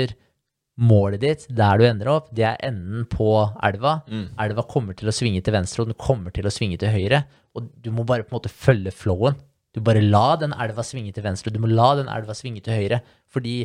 målet 0.83 1.21
ditt, 1.21 1.43
der 1.53 1.79
du 1.79 1.85
ender 1.85 2.09
opp, 2.09 2.31
det 2.35 2.47
er 2.49 2.57
enden 2.65 3.05
på 3.13 3.29
elva. 3.63 3.99
Elva 4.41 4.65
kommer 4.71 4.97
til 4.99 5.11
å 5.11 5.15
svinge 5.15 5.43
til 5.45 5.55
venstre, 5.55 5.83
og 5.85 5.91
den 5.93 5.99
kommer 6.01 6.33
til 6.35 6.49
å 6.49 6.53
svinge 6.55 6.79
til 6.81 6.91
høyre. 6.95 7.23
Og 7.59 7.67
du 7.85 7.91
må 7.93 8.07
bare 8.09 8.25
på 8.25 8.33
en 8.33 8.39
måte 8.41 8.51
følge 8.53 8.91
flowen. 8.95 9.37
Du 9.77 9.81
bare 9.85 10.01
la 10.03 10.37
den 10.41 10.55
elva 10.57 10.83
svinge 10.85 11.13
til 11.17 11.25
venstre, 11.27 11.51
og 11.53 11.55
du 11.59 11.63
må 11.65 11.71
la 11.71 11.93
den 12.01 12.09
elva 12.13 12.35
svinge 12.37 12.63
til 12.65 12.75
høyre. 12.79 13.03
Fordi 13.33 13.57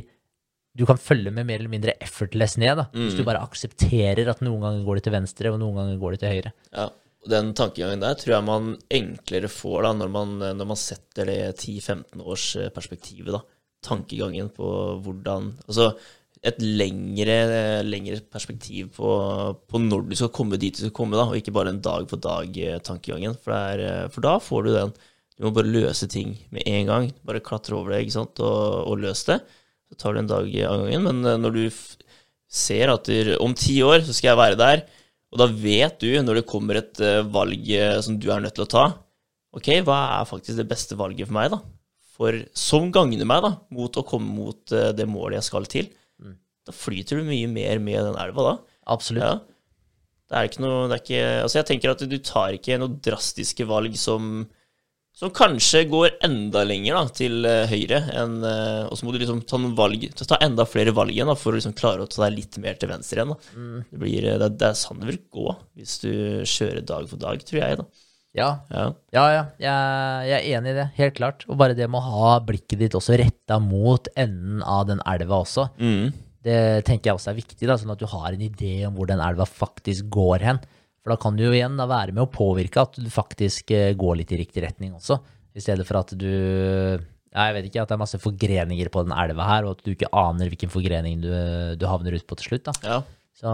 du 0.77 0.83
kan 0.85 0.99
følge 1.01 1.31
med 1.33 1.47
mer 1.47 1.61
eller 1.61 1.71
mindre 1.71 1.95
effortless 2.03 2.57
ned, 2.61 2.75
da. 2.77 2.89
Hvis 2.93 3.15
du 3.17 3.23
bare 3.25 3.41
aksepterer 3.41 4.27
at 4.29 4.43
noen 4.45 4.61
ganger 4.61 4.83
går 4.85 4.99
det 4.99 5.07
til 5.07 5.15
venstre, 5.15 5.51
og 5.53 5.59
noen 5.63 5.79
ganger 5.79 5.97
går 6.03 6.11
det 6.17 6.19
til 6.25 6.35
høyre. 6.35 6.51
Ja, 6.75 6.89
Den 7.27 7.53
tankegangen 7.57 8.03
der 8.03 8.15
tror 8.19 8.35
jeg 8.35 8.47
man 8.47 8.75
enklere 8.93 9.49
får 9.51 9.87
da, 9.87 9.93
når 9.97 10.11
man, 10.13 10.37
når 10.59 10.69
man 10.69 10.79
setter 10.79 11.27
det 11.27 11.39
10-15 11.57 12.21
års 12.21 12.45
eh, 12.55 12.69
perspektivet. 12.73 13.33
da. 13.33 13.41
Tankegangen 13.83 14.49
på 14.53 14.69
hvordan 15.03 15.51
Altså 15.67 15.91
et 16.45 16.59
lengre, 16.61 17.37
lengre 17.85 18.19
perspektiv 18.31 18.91
på, 18.95 19.09
på 19.67 19.81
når 19.81 20.05
du 20.09 20.15
skal 20.19 20.31
komme 20.33 20.59
dit 20.61 20.75
du 20.75 20.85
skal 20.85 20.95
komme, 20.95 21.17
da, 21.17 21.25
og 21.27 21.37
ikke 21.39 21.53
bare 21.55 21.73
en 21.73 21.81
dag-for-dag-tankegangen. 21.83 23.37
For, 23.41 23.55
er, 23.55 23.83
eh, 23.83 24.09
for 24.13 24.25
da 24.25 24.37
får 24.43 24.67
du 24.67 24.73
den. 24.75 24.93
Du 25.37 25.45
må 25.45 25.53
bare 25.53 25.69
løse 25.69 26.09
ting 26.09 26.35
med 26.53 26.65
en 26.69 26.89
gang. 26.89 27.09
Bare 27.27 27.43
klatre 27.43 27.77
over 27.77 27.93
det 27.93 28.05
ikke 28.05 28.17
sant, 28.19 28.41
og, 28.41 28.83
og 28.89 29.01
løse 29.01 29.33
det. 29.33 29.39
Så 29.87 29.99
tar 30.01 30.13
du 30.13 30.21
en 30.21 30.29
dag 30.29 30.47
av 30.67 30.83
gangen. 30.83 31.09
Men 31.09 31.25
eh, 31.25 31.41
når 31.41 31.57
du 31.57 31.65
ser 32.47 32.93
at 32.93 33.09
du, 33.09 33.35
om 33.43 33.55
ti 33.57 33.79
år 33.83 34.05
så 34.05 34.15
skal 34.15 34.33
jeg 34.33 34.41
være 34.41 34.61
der, 34.61 34.85
og 35.33 35.41
da 35.41 35.47
vet 35.51 35.99
du, 35.99 36.11
når 36.23 36.39
det 36.41 36.47
kommer 36.49 36.79
et 36.79 37.01
eh, 37.03 37.25
valg 37.33 37.71
eh, 37.75 37.97
som 38.03 38.15
du 38.19 38.29
er 38.31 38.43
nødt 38.43 38.55
til 38.57 38.63
å 38.63 38.71
ta, 38.71 38.85
ok, 39.57 39.71
hva 39.87 39.99
er 40.19 40.29
faktisk 40.29 40.59
det 40.59 40.69
beste 40.69 40.97
valget 40.99 41.27
for 41.27 41.37
meg, 41.37 41.51
da? 41.51 41.59
For 42.17 42.39
som 42.57 42.87
gagner 42.93 43.27
meg, 43.27 43.43
da, 43.43 43.51
mot 43.75 43.99
å 43.99 44.05
komme 44.07 44.31
mot 44.33 44.73
eh, 44.73 44.93
det 44.95 45.07
målet 45.09 45.41
jeg 45.41 45.49
skal 45.49 45.67
til. 45.69 45.91
Da 46.67 46.75
flyter 46.75 47.19
du 47.19 47.27
mye 47.27 47.47
mer 47.51 47.79
med 47.83 48.01
den 48.09 48.17
elva 48.19 48.47
da. 48.49 48.55
Absolutt. 48.91 49.23
Ja. 49.23 49.35
Det 50.27 50.35
er 50.35 50.49
ikke 50.49 50.63
noe 50.63 50.87
det 50.89 50.97
er 50.97 51.03
ikke, 51.03 51.19
Altså, 51.45 51.57
jeg 51.61 51.67
tenker 51.69 51.93
at 51.93 52.01
du 52.03 52.17
tar 52.19 52.55
ikke 52.57 52.79
noe 52.81 52.97
drastiske 53.03 53.67
valg 53.67 53.93
som 53.99 54.41
som 55.17 55.31
kanskje 55.33 55.79
går 55.89 56.11
enda 56.27 56.61
lenger 56.67 56.93
da, 56.93 57.03
til 57.17 57.45
eh, 57.49 57.63
høyre, 57.71 58.03
enn, 58.21 58.35
eh, 58.45 58.83
og 58.85 58.93
så 58.99 59.07
må 59.07 59.13
du 59.15 59.17
liksom 59.23 59.39
ta 59.49 59.57
valg, 59.79 60.03
ta 60.19 60.37
enda 60.45 60.65
flere 60.69 60.93
valg 60.93 61.15
igjen 61.15 61.31
da, 61.31 61.33
for 61.39 61.55
å 61.55 61.57
liksom 61.57 61.73
klare 61.77 62.05
å 62.05 62.09
ta 62.11 62.27
deg 62.27 62.35
litt 62.37 62.59
mer 62.61 62.77
til 62.77 62.91
venstre 62.91 63.23
igjen. 63.23 63.33
Mm. 63.57 63.79
Det, 63.89 64.01
blir, 64.03 64.27
eh, 64.29 64.37
det, 64.43 64.51
det 64.61 64.67
er 64.69 64.77
sånn 64.77 65.01
det 65.01 65.09
vil 65.09 65.23
gå 65.33 65.55
hvis 65.79 65.95
du 66.03 66.11
kjører 66.45 66.85
dag 66.85 67.09
for 67.09 67.17
dag, 67.23 67.41
tror 67.49 67.63
jeg. 67.63 67.79
da. 67.81 67.87
Ja, 68.37 68.51
Ja. 68.69 68.85
ja, 69.15 69.25
ja. 69.33 69.43
Jeg, 69.57 70.29
jeg 70.29 70.37
er 70.37 70.59
enig 70.59 70.75
i 70.75 70.77
det, 70.77 70.87
helt 70.99 71.15
klart. 71.17 71.47
Og 71.49 71.57
bare 71.57 71.73
det 71.73 71.87
med 71.89 71.97
å 72.03 72.11
ha 72.19 72.35
blikket 72.45 72.77
ditt 72.83 72.93
også 72.99 73.17
retta 73.17 73.57
mot 73.63 74.05
enden 74.13 74.61
av 74.61 74.85
den 74.91 75.01
elva 75.09 75.39
også, 75.41 75.71
Mm. 75.81 76.11
det 76.45 76.59
tenker 76.85 77.09
jeg 77.09 77.17
også 77.17 77.31
er 77.33 77.39
viktig, 77.41 77.65
da, 77.65 77.79
sånn 77.81 77.95
at 77.95 77.99
du 77.99 78.05
har 78.05 78.29
en 78.37 78.43
idé 78.45 78.75
om 78.85 78.93
hvor 78.93 79.09
den 79.09 79.19
elva 79.25 79.49
faktisk 79.49 80.11
går 80.13 80.45
hen. 80.45 80.61
For 81.07 81.15
da 81.15 81.21
kan 81.23 81.37
du 81.39 81.45
jo 81.45 81.53
igjen 81.55 81.77
da 81.79 81.85
være 81.87 82.11
med 82.11 82.25
å 82.25 82.27
påvirke 82.27 82.81
at 82.83 82.97
du 82.99 83.07
faktisk 83.07 83.71
eh, 83.71 83.93
går 83.95 84.17
litt 84.19 84.31
i 84.35 84.41
riktig 84.41 84.65
retning 84.65 84.91
også, 84.97 85.15
i 85.55 85.63
stedet 85.63 85.85
for 85.87 86.01
at 86.01 86.11
du 86.19 86.27
ja, 86.27 87.45
jeg 87.47 87.53
vet 87.55 87.67
ikke, 87.69 87.83
at 87.85 87.87
det 87.87 87.95
er 87.95 88.01
masse 88.01 88.19
forgreninger 88.19 88.89
på 88.91 89.03
den 89.05 89.13
elva 89.15 89.45
her, 89.47 89.63
og 89.63 89.77
at 89.77 89.85
du 89.85 89.93
ikke 89.93 90.09
aner 90.11 90.51
hvilken 90.51 90.71
forgrening 90.73 91.21
du, 91.23 91.31
du 91.79 91.85
havner 91.87 92.17
ut 92.17 92.25
på 92.27 92.35
til 92.41 92.49
slutt. 92.51 92.67
da. 92.67 92.75
ja. 92.83 92.97
Så, 93.37 93.53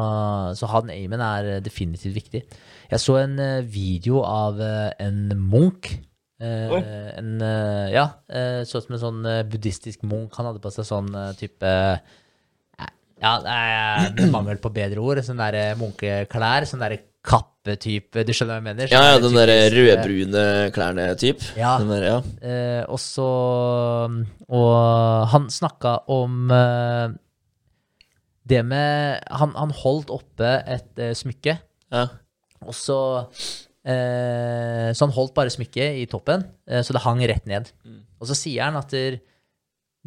så 0.55 0.69
han 0.71 0.89
aimen 0.93 1.19
er 1.19 1.59
definitivt 1.61 2.15
viktig. 2.15 2.41
Jeg 2.89 3.03
så 3.03 3.17
en 3.19 3.37
eh, 3.43 3.65
video 3.67 4.21
av 4.23 4.61
eh, 4.63 4.93
en 5.03 5.33
munk. 5.37 5.91
Eh, 6.39 6.75
en, 7.19 7.33
eh, 7.43 7.89
ja, 7.91 8.05
eh, 8.31 8.61
så 8.65 8.79
ut 8.79 8.87
som 8.87 8.95
en 8.95 9.01
sånn 9.01 9.25
eh, 9.27 9.41
buddhistisk 9.45 10.05
munk. 10.07 10.39
Han 10.39 10.47
hadde 10.49 10.63
på 10.63 10.71
seg 10.71 10.87
sånn 10.87 11.11
eh, 11.11 11.33
type 11.35 11.67
eh, 11.67 12.93
Ja, 13.23 13.35
det 13.43 14.21
med 14.21 14.31
mangel 14.31 14.63
på 14.63 14.71
bedre 14.71 15.03
ord. 15.03 15.19
Sånn 15.27 15.43
der 15.43 15.75
munkeklær. 15.81 16.69
Sånn 16.69 16.81
derre 16.85 17.03
kappetype. 17.23 18.23
Du 18.27 18.33
skjønner 18.35 18.57
hva 18.57 18.59
jeg 18.59 18.65
mener? 18.67 18.91
ja, 18.91 19.01
Sånn 19.01 19.07
ja, 19.07 19.19
den 19.23 19.37
der 19.37 19.51
typisk, 19.51 19.73
eh, 19.73 19.75
rødbrune 19.79 20.45
klærne-type. 20.75 21.51
Ja. 21.59 21.73
Der, 21.79 22.07
ja. 22.09 22.17
Eh, 22.43 22.83
og 22.91 22.99
så 22.99 23.27
Og 24.49 25.27
han 25.31 25.47
snakka 25.53 25.97
om 26.11 26.51
eh, 26.51 27.15
det 28.43 28.59
med 28.67 29.23
han, 29.31 29.53
han 29.55 29.71
holdt 29.71 30.11
oppe 30.11 30.49
et 30.67 30.99
eh, 30.99 31.13
smykke, 31.15 31.55
ja. 31.95 32.07
og 32.59 32.75
så 32.75 32.97
eh, 33.87 34.91
Så 34.91 35.05
han 35.05 35.15
holdt 35.15 35.35
bare 35.37 35.53
smykket 35.53 36.01
i 36.01 36.05
toppen, 36.11 36.43
eh, 36.67 36.83
så 36.83 36.95
det 36.95 37.05
hang 37.05 37.23
rett 37.23 37.47
ned. 37.47 37.71
Mm. 37.87 38.01
Og 38.19 38.27
så 38.27 38.35
sier 38.35 38.67
han 38.67 38.79
at 38.79 38.91
der, 38.91 39.21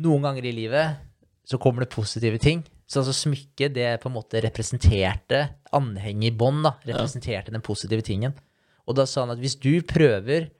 noen 0.05 0.29
ganger 0.29 0.45
i 0.45 0.53
livet 0.53 1.01
så 1.49 1.57
kommer 1.63 1.85
det 1.85 1.95
positive 1.95 2.37
ting. 2.43 2.61
Så 2.87 3.01
altså 3.03 3.15
smykket, 3.17 3.75
det 3.75 3.87
på 4.03 4.11
en 4.11 4.15
måte 4.15 4.41
representerte 4.45 5.41
anhenget 5.75 6.31
i 6.31 6.37
bånd, 6.39 6.63
da. 6.67 6.77
Representerte 6.87 7.55
den 7.55 7.65
positive 7.67 8.05
tingen. 8.07 8.37
Og 8.87 8.95
da 8.99 9.07
sa 9.11 9.25
han 9.25 9.35
at 9.35 9.43
hvis 9.43 9.59
du 9.59 9.73
prøver 9.87 10.51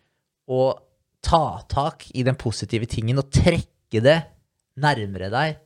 å 0.51 0.75
ta 1.23 1.63
tak 1.71 2.09
i 2.15 2.25
den 2.27 2.39
positive 2.39 2.89
tingen 2.91 3.23
og 3.23 3.31
trekke 3.35 4.03
det 4.03 4.19
nærmere 4.83 5.31
deg 5.33 5.63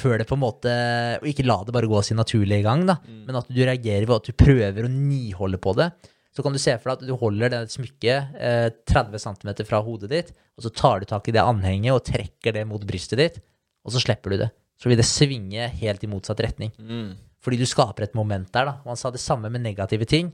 før 0.00 0.20
det 0.20 0.26
på 0.28 0.36
en 0.36 0.42
måte 0.42 0.72
Og 1.20 1.26
ikke 1.30 1.44
la 1.46 1.58
det 1.66 1.74
bare 1.74 1.88
gå 1.90 2.00
sin 2.06 2.18
naturlige 2.20 2.64
gang, 2.64 2.86
da, 2.88 2.96
men 3.26 3.38
at 3.40 3.48
du 3.50 3.60
reagerer 3.60 4.06
ved 4.06 4.16
at 4.16 4.30
du 4.30 4.36
prøver 4.38 4.86
å 4.86 4.92
niholde 4.92 5.60
på 5.60 5.74
det. 5.78 5.90
Så 6.30 6.44
kan 6.46 6.54
du 6.54 6.60
se 6.62 6.76
for 6.78 6.92
deg 6.92 7.00
at 7.00 7.08
du 7.10 7.18
holder 7.18 7.52
det 7.52 7.60
smykket 7.72 8.36
eh, 8.38 8.68
30 8.86 9.18
cm 9.18 9.50
fra 9.66 9.80
hodet 9.82 10.10
ditt, 10.12 10.30
og 10.56 10.64
så 10.64 10.70
tar 10.70 11.02
du 11.02 11.08
tak 11.10 11.26
i 11.28 11.34
det 11.34 11.42
anhenget 11.42 11.96
og 11.96 12.04
trekker 12.06 12.54
det 12.54 12.62
mot 12.70 12.84
brystet 12.86 13.18
ditt, 13.18 13.40
og 13.84 13.92
så 13.92 14.02
slipper 14.02 14.32
du 14.32 14.44
det. 14.44 14.50
Så 14.80 14.88
vil 14.88 14.96
det 15.00 15.04
svinge 15.08 15.66
helt 15.82 16.04
i 16.06 16.08
motsatt 16.08 16.40
retning. 16.40 16.72
Mm. 16.80 17.10
Fordi 17.40 17.58
du 17.60 17.66
skaper 17.68 18.06
et 18.06 18.14
moment 18.16 18.48
der, 18.52 18.64
da. 18.70 18.72
Og 18.84 18.94
han 18.94 19.00
sa 19.00 19.10
det 19.12 19.20
samme 19.20 19.50
med 19.52 19.62
negative 19.64 20.06
ting. 20.08 20.30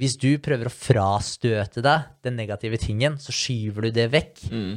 Hvis 0.00 0.16
du 0.18 0.30
prøver 0.42 0.66
å 0.70 0.72
frastøte 0.74 1.82
deg 1.84 2.06
den 2.24 2.36
negative 2.38 2.78
tingen, 2.80 3.18
så 3.20 3.34
skyver 3.34 3.86
du 3.88 3.90
det 3.98 4.08
vekk. 4.14 4.42
Mm. 4.50 4.74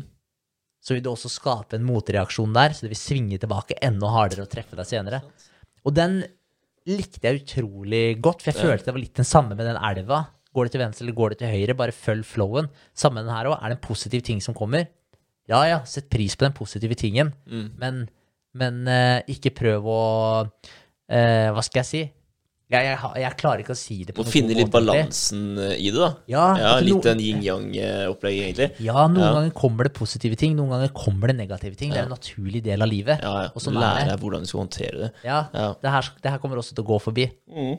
Så 0.83 0.93
vil 0.97 1.03
du 1.05 1.09
også 1.13 1.31
skape 1.31 1.77
en 1.77 1.85
motreaksjon 1.87 2.53
der, 2.53 2.73
så 2.75 2.83
det 2.85 2.91
vil 2.91 2.99
svinge 2.99 3.37
tilbake 3.39 3.77
enda 3.85 4.09
hardere 4.11 4.43
og 4.43 4.51
treffe 4.51 4.75
deg 4.75 4.89
senere. 4.89 5.21
Og 5.87 5.95
den 5.95 6.19
likte 6.89 7.23
jeg 7.23 7.43
utrolig 7.45 8.17
godt, 8.19 8.43
for 8.43 8.51
jeg 8.51 8.59
følte 8.65 8.89
det 8.89 8.95
var 8.97 9.03
litt 9.05 9.21
den 9.21 9.29
samme 9.29 9.55
med 9.55 9.63
den 9.69 9.79
elva. 9.79 10.25
Går 10.53 10.67
det 10.67 10.73
til 10.75 10.83
venstre 10.83 11.05
eller 11.07 11.15
går 11.17 11.33
det 11.33 11.39
til 11.39 11.53
høyre, 11.53 11.77
bare 11.79 11.95
følg 11.95 12.27
flowen. 12.27 12.67
Samme 12.93 13.21
med 13.21 13.29
den 13.31 13.37
her 13.37 13.47
òg. 13.53 13.55
Er 13.63 13.71
det 13.71 13.77
en 13.79 13.85
positiv 13.87 14.25
ting 14.27 14.41
som 14.43 14.53
kommer? 14.57 14.89
Ja 15.49 15.61
ja, 15.69 15.79
sett 15.87 16.11
pris 16.11 16.35
på 16.35 16.45
den 16.45 16.53
positive 16.55 16.95
tingen, 16.99 17.31
Mm. 17.47 17.71
men, 17.79 18.03
men 18.53 18.83
eh, 18.87 19.21
ikke 19.33 19.53
prøv 19.57 19.87
å 19.89 20.01
eh, 21.09 21.49
Hva 21.53 21.63
skal 21.65 21.81
jeg 21.83 21.89
si? 21.89 22.03
Jeg, 22.73 22.87
jeg, 22.87 22.97
jeg 23.21 23.35
klarer 23.37 23.61
ikke 23.61 23.73
å 23.75 23.77
si 23.77 23.95
det 24.07 24.15
på 24.17 24.23
noen 24.23 24.33
finne 24.33 24.53
god 24.55 24.57
litt 24.63 24.69
måte, 24.71 24.79
egentlig. 24.81 24.93
balansen 24.95 25.41
eh, 25.61 25.73
i 25.77 25.89
det, 25.93 25.99
da. 25.99 26.07
Ja, 26.31 26.45
Ja, 26.57 26.69
altså, 26.71 26.85
litt 26.87 27.05
en 27.11 27.19
yin-yang-opplegg, 27.21 28.37
egentlig. 28.47 28.67
Ja, 28.81 29.03
noen 29.11 29.21
Ja. 29.27 29.33
ganger 29.35 29.51
kommer 29.59 29.85
det 29.85 29.91
positive 29.93 30.39
ting, 30.41 30.55
noen 30.57 30.71
ganger 30.73 30.89
kommer 30.97 31.29
det 31.29 31.35
negative 31.37 31.77
ting. 31.77 31.91
Det 31.93 31.99
er 32.01 32.07
en 32.07 32.15
naturlig 32.15 32.63
del 32.65 32.81
av 32.81 32.89
livet. 32.89 33.21
Ja, 33.21 33.33
ja. 33.43 33.51
Sånn 33.61 33.77
Lære 33.77 34.07
deg 34.09 34.23
hvordan 34.23 34.41
du 34.47 34.49
skal 34.49 34.63
håndtere 34.63 35.03
det. 35.03 35.11
Ja, 35.27 35.43
Ja. 35.53 35.67
Det, 35.83 35.91
her, 35.97 36.09
det 36.23 36.31
her 36.33 36.41
kommer 36.41 36.57
også 36.63 36.73
til 36.73 36.81
å 36.85 36.89
gå 36.95 36.97
forbi. 37.03 37.27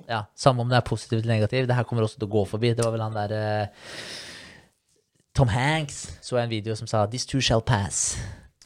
Ja, 0.06 0.20
Samme 0.36 0.62
om 0.62 0.70
det 0.70 0.78
er 0.78 0.86
positivt 0.86 1.24
eller 1.24 1.34
negativt, 1.40 1.66
det 1.72 1.74
her 1.80 1.88
kommer 1.90 2.06
også 2.06 2.20
til 2.22 2.28
å 2.28 2.34
gå 2.36 2.44
forbi. 2.54 2.74
Det 2.78 2.84
var 2.86 2.94
vel 2.94 3.02
han 3.08 3.18
der 3.18 3.34
eh, 3.34 3.66
Tom 5.34 5.48
Hanks 5.50 6.04
så 6.22 6.36
jeg 6.38 6.44
en 6.46 6.50
video 6.54 6.76
som 6.78 6.86
sa 6.86 7.02
'This 7.06 7.26
too 7.26 7.40
shall 7.40 7.62
pass'. 7.62 8.14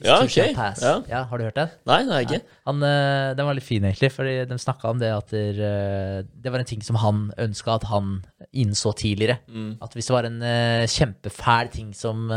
Ja, 0.05 0.17
too 0.21 0.27
ok. 0.29 0.31
shall 0.31 0.55
pass. 0.55 0.83
Ja. 0.83 1.25
Har 1.27 1.39
du 1.41 1.45
hørt 1.45 1.57
den? 1.59 1.71
Nei, 1.89 1.97
det 2.07 2.19
jeg 2.21 2.27
ikke. 2.29 2.41
Han, 2.71 2.83
eh, 2.87 3.35
den 3.39 3.47
var 3.49 3.57
litt 3.59 3.67
fin, 3.67 3.83
egentlig, 3.83 4.11
fordi 4.15 4.35
de 4.47 4.59
snakka 4.63 4.91
om 4.93 4.99
det 5.01 5.09
at 5.11 5.33
der, 5.35 5.59
eh, 5.69 6.23
det 6.39 6.53
var 6.55 6.63
en 6.63 6.69
ting 6.71 6.83
som 6.87 6.97
han 7.03 7.25
ønska 7.39 7.75
at 7.81 7.87
han 7.91 8.13
innså 8.55 8.93
tidligere. 8.95 9.39
Mm. 9.49 9.73
At 9.83 9.97
hvis 9.99 10.07
det 10.07 10.15
var 10.15 10.29
en 10.29 10.39
eh, 10.43 10.85
kjempefæl 10.87 11.73
ting 11.75 11.91
som, 11.95 12.29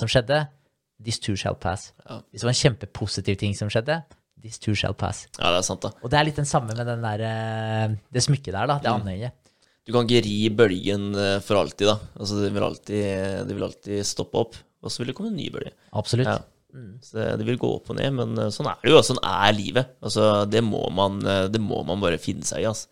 som 0.00 0.08
skjedde, 0.08 0.46
this 1.04 1.18
too 1.20 1.36
shall 1.36 1.54
pass. 1.60 1.92
Ja. 2.08 2.20
Hvis 2.30 2.40
det 2.40 2.48
var 2.48 2.54
en 2.54 2.62
kjempepositiv 2.62 3.36
ting 3.40 3.54
som 3.56 3.68
skjedde, 3.72 3.98
this 4.40 4.58
too 4.58 4.74
shall 4.74 4.94
pass. 4.96 5.26
Ja, 5.38 5.50
det 5.52 5.58
er 5.60 5.66
sant, 5.68 5.82
da. 5.84 5.90
Og 6.02 6.08
det 6.12 6.18
er 6.18 6.24
litt 6.30 6.40
den 6.40 6.48
samme 6.48 6.72
med 6.76 6.86
den 6.88 7.02
der, 7.04 7.96
det 8.12 8.22
smykket 8.24 8.52
der, 8.56 8.66
da, 8.66 8.78
det 8.80 8.88
Mm. 8.88 9.02
anhenget. 9.02 9.32
Du 9.88 9.92
kan 9.92 10.06
ikke 10.06 10.22
ri 10.24 10.48
bølgen 10.54 11.12
for 11.42 11.56
alltid, 11.60 11.86
da. 11.88 11.98
Altså, 12.16 12.40
det 12.44 12.52
vil 12.54 12.62
alltid, 12.62 13.46
det 13.48 13.54
vil 13.56 13.64
alltid 13.64 14.04
stoppe 14.06 14.38
opp, 14.38 14.56
og 14.84 14.88
så 14.92 15.00
vil 15.02 15.08
det 15.12 15.16
komme 15.16 15.28
en 15.32 15.36
ny 15.36 15.48
bølge. 15.52 15.72
Absolutt. 15.92 16.28
Ja. 16.28 16.38
Så 17.04 17.18
det, 17.38 17.44
vil 17.48 17.58
gå 17.60 17.68
opp 17.76 17.90
og 17.92 17.96
ned, 17.98 18.12
men 18.16 18.38
eh, 18.38 18.50
sånn 18.54 18.68
er 18.70 18.78
det 18.82 18.92
jo. 18.92 19.00
Sånn 19.06 19.20
er 19.26 19.52
livet. 19.56 19.94
Altså, 20.04 20.46
det 20.50 20.62
må 20.66 20.82
man, 20.94 21.18
eh, 21.26 21.46
det 21.52 21.60
må 21.62 21.82
man 21.88 22.00
bare 22.02 22.20
finne 22.22 22.46
seg 22.46 22.62
i, 22.62 22.68
altså. 22.70 22.88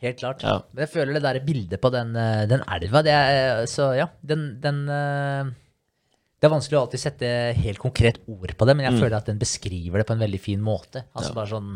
Helt 0.00 0.16
klart. 0.22 0.40
Ja. 0.46 0.54
Men 0.72 0.86
jeg 0.86 0.92
føler 0.94 1.16
det 1.18 1.22
der 1.26 1.40
bildet 1.44 1.80
på 1.82 1.90
den, 1.92 2.14
eh, 2.16 2.46
den 2.48 2.62
elva, 2.64 3.02
det 3.04 3.12
er 3.12 3.66
Så 3.68 3.90
ja, 3.98 4.06
den, 4.24 4.46
den 4.62 4.86
Det 4.88 6.48
er 6.48 6.54
vanskelig 6.54 6.78
å 6.78 6.86
alltid 6.86 7.02
sette 7.02 7.28
helt 7.58 7.78
konkret 7.82 8.22
ord 8.26 8.54
på 8.56 8.64
det, 8.64 8.76
men 8.78 8.86
jeg 8.88 8.96
føler 9.02 9.18
at 9.18 9.28
den 9.28 9.38
beskriver 9.42 10.00
det 10.00 10.06
på 10.08 10.16
en 10.16 10.24
veldig 10.24 10.40
fin 10.40 10.62
måte. 10.64 11.04
Altså 11.12 11.30
Mm. 11.30 11.34
Ja. 11.34 11.40
bare 11.42 11.52
sånn 11.52 11.70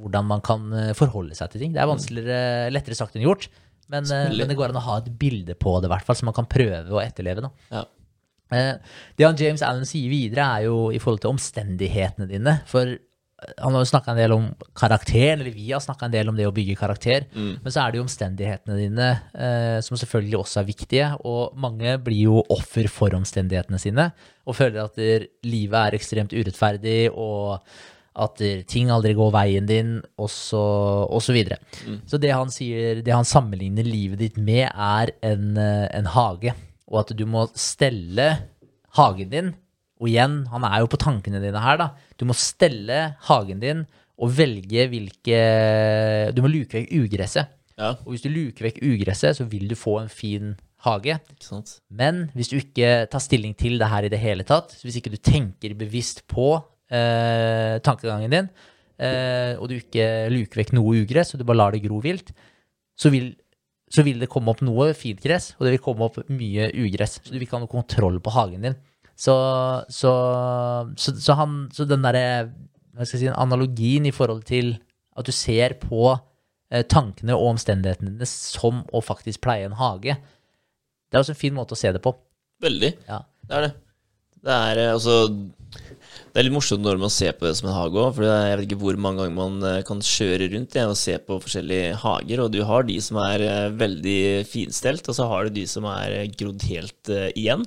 Hvordan 0.00 0.26
man 0.26 0.40
kan 0.40 0.66
forholde 0.94 1.34
seg 1.34 1.50
til 1.50 1.60
ting. 1.62 1.72
Det 1.74 1.80
er 1.82 1.88
vanskeligere, 1.90 2.70
lettere 2.70 2.94
sagt 2.94 3.16
enn 3.18 3.24
gjort, 3.26 3.48
men, 3.90 4.04
men 4.06 4.46
det 4.48 4.54
går 4.58 4.70
an 4.70 4.78
å 4.78 4.84
ha 4.86 4.98
et 4.98 5.08
bilde 5.18 5.56
på 5.58 5.80
det, 5.82 5.88
i 5.88 5.90
hvert 5.90 6.06
fall, 6.06 6.14
så 6.14 6.28
man 6.28 6.34
kan 6.36 6.46
prøve 6.46 6.94
å 6.94 7.00
etterleve. 7.02 7.42
da. 7.42 7.50
Ja. 7.74 7.82
Eh, 8.52 8.74
Det 9.16 9.26
han 9.26 9.36
James 9.38 9.62
Allen 9.62 9.86
sier 9.88 10.10
videre, 10.10 10.48
er 10.58 10.66
jo 10.70 10.90
i 10.90 10.98
forhold 10.98 11.20
til 11.22 11.30
omstendighetene 11.34 12.28
dine. 12.30 12.56
For 12.70 12.86
eh, 12.86 13.52
han 13.58 13.72
har 13.72 13.84
jo 13.84 13.88
snakka 13.88 14.12
en 14.12 14.18
del 14.20 14.32
om 14.36 14.48
karakteren, 14.76 15.40
eller 15.40 15.54
vi 15.54 15.70
har 15.72 15.80
snakka 15.80 16.06
en 16.08 16.12
del 16.12 16.28
om 16.28 16.36
det 16.36 16.48
å 16.48 16.52
bygge 16.52 16.76
karakter. 16.76 17.24
Men 17.34 17.72
så 17.72 17.84
er 17.86 17.92
det 17.94 18.00
jo 18.00 18.04
omstendighetene 18.04 18.76
dine 18.76 19.06
eh, 19.32 19.78
som 19.86 19.96
selvfølgelig 19.96 20.40
også 20.42 20.60
er 20.60 20.68
viktige. 20.68 21.06
Og 21.24 21.56
mange 21.56 21.94
blir 22.04 22.26
jo 22.28 22.42
offer 22.52 22.88
for 22.92 23.16
omstendighetene 23.16 23.80
sine 23.80 24.10
og 24.44 24.56
føler 24.58 24.82
at 24.84 24.96
der, 24.98 25.24
livet 25.46 25.78
er 25.78 25.94
ekstremt 25.96 26.32
urettferdig, 26.34 27.10
og 27.14 27.60
at 28.20 28.40
der, 28.42 28.64
ting 28.66 28.90
aldri 28.90 29.12
går 29.14 29.30
veien 29.32 29.68
din, 29.68 29.92
og 30.18 30.26
så, 30.28 30.60
og 31.06 31.22
så 31.22 31.32
videre. 31.32 31.60
Så 32.10 32.18
det 32.20 32.32
han 32.34 32.50
sier, 32.50 32.98
det 33.06 33.14
han 33.14 33.24
sammenligner 33.24 33.86
livet 33.86 34.18
ditt 34.18 34.36
med, 34.36 34.66
er 34.74 35.12
en, 35.22 35.56
eh, 35.56 35.86
en 35.96 36.10
hage. 36.10 36.52
Og 36.90 37.02
at 37.04 37.12
du 37.16 37.24
må 37.30 37.46
stelle 37.58 38.28
hagen 38.98 39.30
din. 39.32 39.52
Og 40.00 40.08
igjen, 40.10 40.40
han 40.50 40.64
er 40.66 40.80
jo 40.82 40.90
på 40.90 40.98
tankene 41.00 41.42
dine 41.42 41.60
her, 41.62 41.78
da. 41.80 41.90
Du 42.18 42.24
må 42.28 42.34
stelle 42.36 43.16
hagen 43.28 43.60
din 43.62 43.84
og 44.20 44.32
velge 44.36 44.86
hvilke 44.92 45.38
Du 46.36 46.42
må 46.44 46.50
luke 46.52 46.76
vekk 46.76 46.90
ugresset. 46.98 47.52
Ja, 47.80 47.94
Og 48.04 48.12
hvis 48.12 48.24
du 48.24 48.28
luker 48.32 48.66
vekk 48.68 48.82
ugresset, 48.84 49.38
så 49.38 49.46
vil 49.48 49.70
du 49.70 49.76
få 49.78 50.00
en 50.02 50.10
fin 50.12 50.50
hage. 50.84 51.16
Men 51.88 52.26
hvis 52.36 52.50
du 52.52 52.58
ikke 52.58 53.06
tar 53.12 53.22
stilling 53.24 53.54
til 53.56 53.78
det 53.80 53.88
her 53.88 54.04
i 54.04 54.12
det 54.12 54.20
hele 54.20 54.44
tatt, 54.48 54.74
hvis 54.84 54.98
ikke 55.00 55.12
du 55.12 55.16
tenker 55.16 55.76
bevisst 55.78 56.26
på 56.28 56.52
eh, 56.92 57.78
tankegangen 57.84 58.32
din, 58.34 58.50
eh, 59.00 59.56
og 59.56 59.68
du 59.70 59.78
ikke 59.78 60.28
luker 60.32 60.60
vekk 60.60 60.74
noe 60.76 61.02
ugress, 61.04 61.32
og 61.34 61.40
du 61.40 61.46
bare 61.48 61.60
lar 61.62 61.76
det 61.76 61.82
gro 61.84 62.00
vilt, 62.04 62.32
så 63.00 63.12
vil, 63.12 63.32
så 63.90 64.04
vil 64.06 64.20
det 64.22 64.30
komme 64.30 64.52
opp 64.52 64.62
noe 64.62 64.92
fint 64.94 65.20
gress, 65.22 65.52
og 65.58 65.66
det 65.66 65.74
vil 65.74 65.82
komme 65.82 66.06
opp 66.06 66.20
mye 66.30 66.68
ugress. 66.78 67.18
Så 67.24 67.32
du 67.32 67.38
vil 67.38 67.48
ikke 67.48 67.58
ha 67.58 67.64
noe 67.64 67.72
kontroll 67.72 68.20
på 68.22 68.34
hagen 68.36 68.66
din. 68.68 68.76
Så, 69.18 69.34
så, 69.92 70.12
så, 70.96 71.14
så, 71.18 71.36
han, 71.36 71.64
så 71.74 71.84
den 71.88 72.06
derre 72.06 73.04
si, 73.04 73.26
analogien 73.28 74.06
i 74.08 74.14
forhold 74.14 74.46
til 74.48 74.76
at 75.18 75.26
du 75.26 75.34
ser 75.34 75.74
på 75.82 76.14
eh, 76.14 76.86
tankene 76.88 77.36
og 77.36 77.56
omstendighetene 77.56 78.14
dine 78.14 78.28
som 78.30 78.84
å 78.94 79.02
faktisk 79.04 79.42
pleie 79.44 79.66
en 79.68 79.76
hage. 79.76 80.16
Det 81.10 81.18
er 81.18 81.24
også 81.24 81.34
en 81.34 81.42
fin 81.42 81.56
måte 81.56 81.76
å 81.76 81.80
se 81.80 81.90
det 81.92 82.02
på. 82.04 82.14
Veldig. 82.62 82.94
Ja. 83.10 83.24
Det 83.50 83.58
er 83.58 83.66
det. 83.66 83.72
Det 84.40 84.56
er 84.70 84.82
eh, 84.86 84.92
altså 84.94 85.18
Det 86.30 86.38
er 86.38 86.46
litt 86.46 86.54
morsomt 86.54 86.84
når 86.84 86.98
man 87.02 87.10
ser 87.10 87.34
på 87.34 87.48
det 87.48 87.56
som 87.58 87.66
en 87.70 87.74
hage 87.74 87.98
òg, 87.98 88.12
for 88.14 88.26
jeg 88.26 88.58
vet 88.60 88.66
ikke 88.68 88.78
hvor 88.84 88.98
mange 89.02 89.24
ganger 89.24 89.34
man 89.34 89.64
eh, 89.66 89.80
kan 89.86 90.02
kjøre 90.04 90.46
rundt 90.52 90.76
og 90.84 90.98
se 90.98 91.16
på 91.26 91.38
forskjellige 91.42 91.96
hager, 92.04 92.44
og 92.44 92.52
du 92.54 92.60
har 92.68 92.86
de 92.86 92.98
som 93.02 93.18
er 93.24 93.42
eh, 93.46 93.72
veldig 93.80 94.20
finstelt, 94.46 95.10
og 95.10 95.18
så 95.18 95.26
har 95.30 95.48
du 95.48 95.58
de 95.58 95.64
som 95.70 95.88
er 95.90 96.20
eh, 96.20 96.28
grodd 96.30 96.62
helt 96.70 97.12
igjen. 97.34 97.66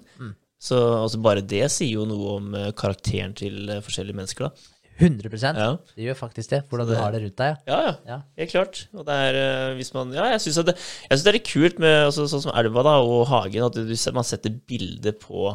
Så 0.63 0.79
altså, 0.79 1.19
bare 1.19 1.43
det 1.43 1.65
sier 1.73 1.97
jo 1.97 2.05
noe 2.07 2.37
om 2.37 2.53
karakteren 2.79 3.33
til 3.35 3.67
forskjellige 3.83 4.15
mennesker, 4.21 4.47
da. 4.47 4.69
100 5.01 5.57
Ja. 5.57 5.69
Det 5.97 6.05
gjør 6.05 6.15
faktisk 6.15 6.51
det. 6.53 6.61
Hvordan 6.69 6.87
du 6.87 6.93
har 6.95 7.11
det 7.11 7.23
rundt 7.23 7.39
deg. 7.41 7.57
Ja. 7.67 7.79
Ja, 7.81 7.93
ja. 8.07 8.17
Helt 8.37 8.51
klart. 8.51 8.83
Og 8.93 9.07
det 9.07 9.15
er 9.27 9.73
hvis 9.75 9.89
man 9.95 10.13
Ja, 10.13 10.29
jeg 10.31 10.43
syns 10.45 10.61
det, 10.69 10.77
synes 11.09 11.25
det 11.25 11.31
er 11.31 11.37
litt 11.39 11.49
kult 11.49 11.81
med 11.81 11.97
altså, 12.05 12.27
sånn 12.29 12.45
som 12.45 12.53
elva 12.55 12.85
da, 12.85 12.95
og 13.01 13.25
hagen, 13.27 13.65
at 13.65 13.75
du, 13.75 13.95
man 14.15 14.27
setter 14.29 14.53
bilde 14.69 15.15
på, 15.17 15.49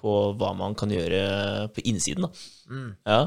på 0.00 0.14
hva 0.40 0.54
man 0.56 0.74
kan 0.78 0.90
gjøre 0.92 1.68
på 1.76 1.84
innsiden. 1.84 2.26
da. 2.26 2.30
Mm. 2.70 2.90
Ja. 3.06 3.20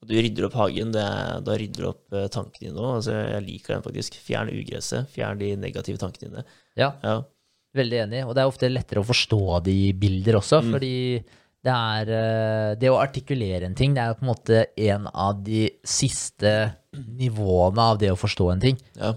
Og 0.00 0.08
du 0.08 0.14
rydder 0.16 0.46
opp 0.46 0.54
hagen, 0.56 0.92
det 0.94 1.02
er, 1.04 1.40
da 1.44 1.56
rydder 1.60 1.82
du 1.84 1.88
opp 1.90 2.14
eh, 2.16 2.28
tankene 2.32 2.70
dine 2.70 2.80
òg. 2.80 2.94
Altså, 3.00 3.16
jeg 3.34 3.42
liker 3.48 3.74
den 3.74 3.82
faktisk. 3.84 4.16
Fjern 4.24 4.48
ugresset. 4.54 5.10
Fjern 5.12 5.38
de 5.42 5.50
negative 5.60 6.00
tankene 6.00 6.30
dine. 6.30 6.44
ja. 6.76 6.92
Ja. 7.04 7.18
Veldig 7.76 7.98
enig. 8.02 8.24
Og 8.26 8.32
det 8.34 8.40
er 8.42 8.48
ofte 8.50 8.66
lettere 8.72 8.98
å 8.98 9.06
forstå 9.06 9.60
de 9.62 9.76
bilder 9.94 10.40
også, 10.40 10.58
Mm. 10.64 10.72
fordi 10.74 10.94
det 11.62 11.74
er 11.76 12.08
eh, 12.16 12.74
Det 12.80 12.88
å 12.90 12.96
artikulere 12.98 13.66
en 13.68 13.74
ting, 13.78 13.92
det 13.94 14.00
er 14.02 14.08
jo 14.08 14.16
på 14.18 14.24
en 14.24 14.30
måte 14.32 14.62
en 14.88 15.06
av 15.12 15.44
de 15.44 15.68
siste 15.84 16.74
nivåene 16.96 17.78
av 17.92 17.98
det 18.00 18.10
å 18.10 18.18
forstå 18.18 18.48
en 18.52 18.60
ting. 18.64 18.78
ja. 18.98 19.12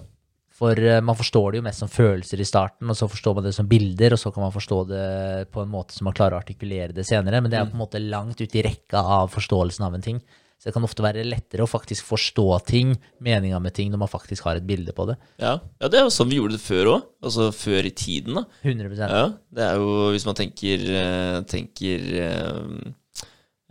For 0.54 0.78
eh, 0.78 1.02
man 1.02 1.18
forstår 1.18 1.52
det 1.52 1.62
jo 1.62 1.66
mest 1.66 1.82
som 1.82 1.90
følelser 1.90 2.42
i 2.42 2.48
starten, 2.48 2.90
og 2.92 2.98
så 2.98 3.10
forstår 3.10 3.40
man 3.40 3.48
det 3.48 3.56
som 3.58 3.70
bilder, 3.70 4.14
og 4.14 4.22
så 4.22 4.30
kan 4.34 4.46
man 4.46 4.54
forstå 4.54 4.80
det 4.92 5.08
på 5.54 5.64
en 5.64 5.74
måte 5.74 5.98
som 5.98 6.06
man 6.10 6.16
klarer 6.18 6.38
å 6.38 6.44
artikulere 6.44 6.94
det 6.94 7.08
senere. 7.10 7.42
Men 7.42 7.52
det 7.52 7.60
er 7.60 7.68
på 7.70 7.78
en 7.78 7.84
måte 7.86 8.02
langt 8.02 8.42
ute 8.42 8.62
i 8.62 8.66
rekka 8.66 9.02
av 9.18 9.34
forståelsen 9.34 9.88
av 9.88 9.98
en 9.98 10.06
ting. 10.06 10.22
Så 10.64 10.70
det 10.70 10.78
kan 10.78 10.86
ofte 10.88 11.04
være 11.04 11.26
lettere 11.28 11.66
å 11.66 11.68
faktisk 11.68 12.06
forstå 12.08 12.46
ting, 12.70 12.94
meninga 13.20 13.58
med 13.60 13.74
ting, 13.76 13.90
når 13.92 14.06
man 14.06 14.12
faktisk 14.12 14.46
har 14.48 14.56
et 14.56 14.64
bilde 14.64 14.94
på 14.96 15.10
det. 15.10 15.18
ja. 15.42 15.58
ja 15.82 15.90
det 15.92 16.00
er 16.00 16.06
jo 16.06 16.14
sånn 16.16 16.30
vi 16.30 16.38
gjorde 16.38 16.56
det 16.56 16.64
før 16.64 16.92
òg. 16.94 17.10
Altså 17.26 17.50
før 17.52 17.90
i 17.90 17.92
tiden, 17.92 18.38
da. 18.40 18.46
100% 18.64 19.12
Ja, 19.12 19.26
det 19.58 19.66
er 19.66 19.82
jo 19.82 20.12
hvis 20.14 20.28
man 20.30 20.38
tenker, 20.40 20.86
eh, 21.02 21.42
tenker 21.52 22.06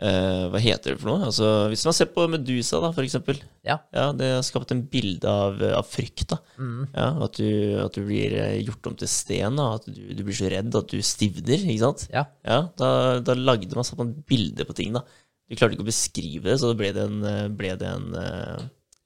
eh, 0.02 0.44
Hva 0.50 0.60
heter 0.62 0.94
det 0.94 1.00
for 1.00 1.12
noe? 1.12 1.28
Altså, 1.28 1.48
hvis 1.70 1.84
man 1.86 1.94
ser 1.96 2.08
på 2.12 2.24
Medusa, 2.30 2.80
da, 2.82 2.90
for 2.94 3.06
eksempel. 3.06 3.38
Ja. 3.66 3.78
Ja, 3.94 4.08
det 4.16 4.28
har 4.34 4.44
skapt 4.46 4.74
en 4.74 4.82
bilde 4.90 5.30
av, 5.30 5.62
av 5.78 5.86
frykt, 5.88 6.26
da. 6.34 6.38
Mm. 6.58 6.88
Ja, 6.90 7.08
at, 7.26 7.38
du, 7.38 7.48
at 7.84 7.96
du 7.96 8.02
blir 8.08 8.36
eh, 8.40 8.58
gjort 8.66 8.90
om 8.90 8.98
til 8.98 9.10
sten, 9.10 9.58
da. 9.60 9.68
At 9.78 9.88
du, 9.88 10.00
du 10.18 10.22
blir 10.26 10.36
så 10.38 10.50
redd 10.52 10.74
at 10.78 10.92
du 10.92 11.02
stivner, 11.06 11.64
ikke 11.64 11.84
sant? 11.84 12.06
Ja. 12.12 12.26
Ja, 12.46 12.60
da, 12.80 12.92
da 13.24 13.38
lagde 13.38 13.72
man 13.78 13.90
man 14.02 14.14
bilde 14.28 14.66
på 14.68 14.76
ting, 14.78 14.94
da. 14.98 15.04
Du 15.48 15.56
klarte 15.58 15.76
ikke 15.76 15.84
å 15.86 15.90
beskrive 15.90 16.48
det, 16.48 16.56
så 16.60 16.70
da 16.72 16.78
ble 16.78 16.92
det 16.96 17.04
en, 17.08 17.20
eh, 17.28 17.44
ble 17.52 17.74
det 17.78 17.90
en, 17.90 18.08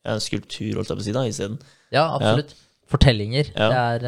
en 0.07 0.23
skulptur, 0.23 0.79
holdt 0.79 0.93
jeg 0.95 1.01
på 1.01 1.05
å 1.05 1.09
si, 1.11 1.17
da, 1.17 1.27
isteden. 1.29 1.61
Ja, 1.95 2.09
absolutt. 2.15 2.55
Fortellinger. 2.87 3.49
Det 3.51 3.67
er 3.83 4.05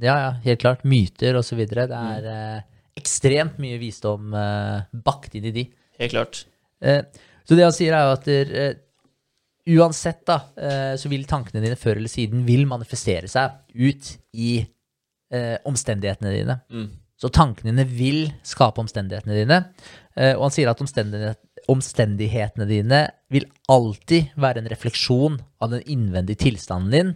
Ja, 0.00 0.14
ja, 0.14 0.30
helt 0.46 0.62
klart. 0.62 0.84
Myter 0.88 1.36
videre. 1.58 1.84
Det 1.90 1.98
er 2.14 2.28
eh, 2.32 2.66
ekstremt 2.98 3.58
mye 3.62 3.78
visdom 3.80 4.34
eh, 4.36 4.84
bakt 5.06 5.36
inn 5.38 5.48
i 5.48 5.54
de. 5.54 5.64
Helt 6.02 6.14
klart. 6.14 6.44
Eh, 6.82 7.02
så 7.48 7.56
det 7.56 7.64
han 7.64 7.74
sier, 7.74 7.96
er 7.96 8.06
jo 8.08 8.16
at 8.16 8.28
der, 8.28 8.54
eh, 8.62 8.84
uansett, 9.78 10.22
da, 10.28 10.38
så 10.96 11.10
vil 11.12 11.26
tankene 11.28 11.60
dine 11.60 11.76
før 11.76 11.98
eller 11.98 12.08
siden 12.08 12.46
vil 12.46 12.62
manifestere 12.70 13.28
seg 13.28 13.58
ut 13.76 14.14
i 14.32 14.62
eh, 15.34 15.56
omstendighetene 15.68 16.32
dine. 16.32 16.56
Mm. 16.72 16.88
Så 17.18 17.30
tankene 17.34 17.72
dine 17.72 17.86
vil 17.90 18.20
skape 18.46 18.82
omstendighetene 18.82 19.40
dine. 19.40 19.60
Eh, 20.14 20.34
og 20.36 20.48
han 20.48 20.54
sier 20.54 20.70
at 20.70 20.82
omstendighet, 20.82 21.40
omstendighetene 21.68 22.68
dine 22.68 23.02
vil 23.32 23.48
alltid 23.68 24.34
være 24.40 24.62
en 24.62 24.70
refleksjon 24.70 25.40
av 25.60 25.74
den 25.74 25.82
innvendige 25.90 26.44
tilstanden 26.46 26.94
din. 26.94 27.10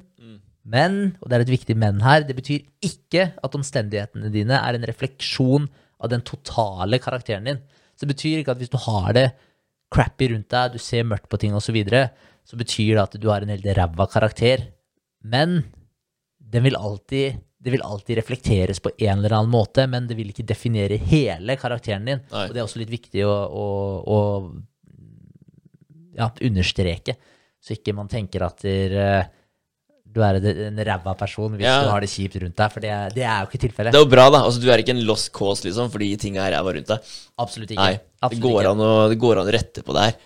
Men, 0.63 1.17
og 1.21 1.29
det 1.29 1.37
er 1.37 1.45
et 1.45 1.55
viktig 1.57 1.75
men 1.79 2.01
her, 2.05 2.23
det 2.27 2.37
betyr 2.39 2.63
ikke 2.87 3.33
at 3.35 3.57
omstendighetene 3.59 4.31
dine 4.35 4.61
er 4.61 4.79
en 4.79 4.87
refleksjon 4.87 5.67
av 6.03 6.11
den 6.13 6.23
totale 6.27 7.01
karakteren 7.03 7.49
din. 7.49 7.63
Så 7.95 8.07
det 8.07 8.15
betyr 8.15 8.41
ikke 8.41 8.55
at 8.55 8.63
hvis 8.63 8.73
du 8.73 8.79
har 8.85 9.11
det 9.17 9.29
crappy 9.93 10.31
rundt 10.33 10.51
deg, 10.55 10.75
du 10.75 10.83
ser 10.83 11.07
mørkt 11.09 11.29
på 11.31 11.41
ting 11.41 11.55
osv., 11.55 11.67
så, 11.67 11.75
videre, 11.75 12.03
så 12.47 12.59
betyr 12.59 12.95
det 12.95 13.03
at 13.03 13.19
du 13.21 13.29
har 13.31 13.45
en 13.45 13.53
helt 13.53 13.67
ræva 13.77 14.07
karakter. 14.11 14.69
Men 15.23 15.61
den 16.39 16.67
vil 16.67 16.79
alltid, 16.79 17.43
det 17.63 17.75
vil 17.75 17.85
alltid 17.87 18.19
reflekteres 18.19 18.81
på 18.83 18.95
en 18.97 19.19
eller 19.19 19.37
annen 19.37 19.53
måte, 19.53 19.87
men 19.91 20.09
det 20.09 20.17
vil 20.19 20.31
ikke 20.33 20.47
definere 20.49 20.99
hele 20.99 21.59
karakteren 21.61 22.09
din. 22.09 22.25
Nei. 22.33 22.47
Og 22.49 22.55
det 22.55 22.63
er 22.63 22.67
også 22.67 22.83
litt 22.83 22.95
viktig 22.95 23.27
å, 23.27 23.35
å, 23.35 23.67
å 24.03 24.19
ja, 26.19 26.31
understreke, 26.31 27.19
så 27.63 27.77
ikke 27.77 27.95
man 27.97 28.11
tenker 28.11 28.47
at 28.47 28.65
der, 28.67 29.31
du 30.13 30.21
er 30.23 30.37
en 30.69 30.77
ræva 30.85 31.15
person 31.19 31.55
hvis 31.57 31.65
Ja. 31.65 31.83
du 31.85 31.91
har 31.91 32.01
det 32.05 32.11
kjipt 32.13 32.37
rundt 32.43 32.57
deg, 32.57 32.73
for 32.73 32.81
det, 32.85 32.91
er- 32.91 33.11
det 33.15 33.23
er 33.25 33.39
jo 33.43 33.49
ikke 33.51 33.63
tilfellet. 33.67 33.93
Det 33.93 34.01
er 34.01 34.05
jo 34.05 34.11
bra, 34.13 34.27
da. 34.31 34.43
Altså, 34.45 34.61
du 34.61 34.69
er 34.71 34.79
ikke 34.83 34.95
en 34.97 35.05
lost 35.09 35.33
cause, 35.33 35.65
liksom, 35.65 35.91
fordi 35.91 36.11
ting 36.21 36.37
er 36.37 36.53
ræva 36.53 36.75
rundt 36.77 36.87
deg. 36.93 37.01
Absolutt 37.39 37.71
ikke. 37.73 37.81
Nei. 37.89 38.01
Det 38.29 38.41
går, 38.41 38.61
ikke. 38.63 38.77
å, 38.77 39.09
det 39.11 39.19
går 39.19 39.41
an 39.41 39.49
å 39.49 39.53
rette 39.57 39.83
på 39.83 39.93
det 39.97 40.03
her. 40.09 40.21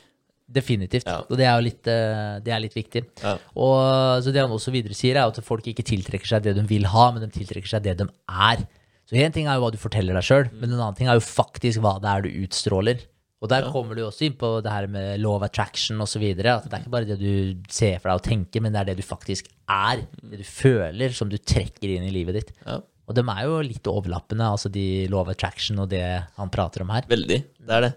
Definitivt. 0.46 1.06
Ja. 1.10 1.20
Og 1.26 1.36
det 1.40 1.46
er 1.46 1.56
jo 1.58 1.64
litt, 1.66 1.86
eh, 1.90 2.38
det 2.44 2.52
er 2.54 2.60
litt 2.62 2.74
viktig. 2.76 3.02
Ja. 3.22 3.32
Og 3.56 4.22
så 4.22 4.30
det 4.32 4.42
han 4.44 4.50
også 4.54 4.70
videre 4.70 4.94
sier, 4.94 5.16
er 5.18 5.26
at 5.26 5.40
folk 5.42 5.64
ikke 5.66 5.82
tiltrekker 5.82 6.26
seg 6.26 6.42
det 6.44 6.54
de 6.54 6.62
vil 6.62 6.84
ha, 6.86 7.10
men 7.12 7.24
de 7.24 7.30
tiltrekker 7.34 7.66
seg 7.68 7.82
det 7.82 7.96
de 7.98 8.06
er. 8.30 8.62
Så 9.10 9.14
én 9.18 9.32
ting 9.34 9.46
er 9.48 9.54
jo 9.58 9.62
hva 9.64 9.72
du 9.74 9.78
forteller 9.78 10.14
deg 10.14 10.22
sjøl, 10.26 10.48
men 10.54 10.70
en 10.72 10.78
annen 10.80 10.96
ting 10.98 11.08
er 11.08 11.14
jo 11.18 11.24
faktisk 11.26 11.78
hva 11.82 11.96
det 12.02 12.10
er 12.10 12.22
du 12.22 12.30
utstråler. 12.46 13.02
Og 13.44 13.50
der 13.52 13.66
kommer 13.68 13.96
du 13.96 14.00
også 14.06 14.24
inn 14.26 14.36
på 14.40 14.48
det 14.64 14.72
her 14.72 14.86
med 14.88 15.24
of 15.28 15.44
attraction 15.44 16.00
osv. 16.00 16.22
At 16.32 16.38
det 16.40 16.72
er 16.72 16.80
ikke 16.80 16.92
bare 16.94 17.08
det 17.08 17.18
du 17.20 17.66
ser 17.68 17.98
for 18.00 18.08
deg 18.08 18.20
og 18.22 18.24
tenker, 18.24 18.64
men 18.64 18.72
det 18.72 18.80
er 18.80 18.88
det 18.90 19.02
du 19.02 19.04
faktisk 19.06 19.50
er. 19.68 20.06
Det 20.22 20.40
du 20.40 20.46
føler, 20.48 21.12
som 21.12 21.28
du 21.28 21.36
trekker 21.36 21.92
inn 21.92 22.06
i 22.08 22.14
livet 22.14 22.40
ditt. 22.40 22.54
Ja. 22.64 22.80
Og 23.06 23.14
de 23.14 23.22
er 23.22 23.42
jo 23.46 23.60
litt 23.62 23.86
overlappende, 23.90 24.48
altså 24.56 24.72
de 24.72 25.06
of 25.14 25.28
attraction 25.30 25.78
og 25.84 25.92
det 25.92 26.02
han 26.38 26.50
prater 26.52 26.82
om 26.82 26.90
her. 26.94 27.06
Veldig. 27.12 27.38
Det 27.60 27.76
er 27.76 27.86
det. 27.86 27.92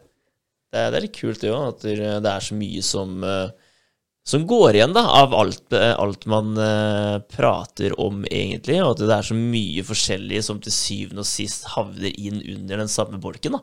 Det 0.70 0.78
er, 0.84 0.92
det 0.92 1.00
er 1.00 1.06
litt 1.08 1.18
kult, 1.18 1.42
det 1.42 1.50
òg, 1.50 1.72
at 1.72 1.88
det 1.88 2.30
er 2.30 2.46
så 2.46 2.58
mye 2.58 2.84
som 2.86 3.24
eh, 3.26 3.69
som 4.30 4.46
går 4.46 4.78
igjen 4.78 4.94
da, 4.94 5.02
av 5.24 5.34
alt, 5.34 5.74
eh, 5.74 5.92
alt 5.98 6.28
man 6.30 6.54
eh, 6.62 7.18
prater 7.34 7.96
om, 8.02 8.22
egentlig. 8.30 8.78
Og 8.84 8.92
at 8.94 9.02
det 9.02 9.16
er 9.16 9.26
så 9.26 9.38
mye 9.38 9.84
forskjellig 9.88 10.42
som 10.46 10.60
til 10.62 10.76
syvende 10.76 11.24
og 11.24 11.30
sist 11.30 11.66
havner 11.74 12.14
inn 12.14 12.38
under 12.54 12.84
den 12.84 12.92
samme 12.92 13.18
bolken. 13.22 13.58
da. 13.58 13.62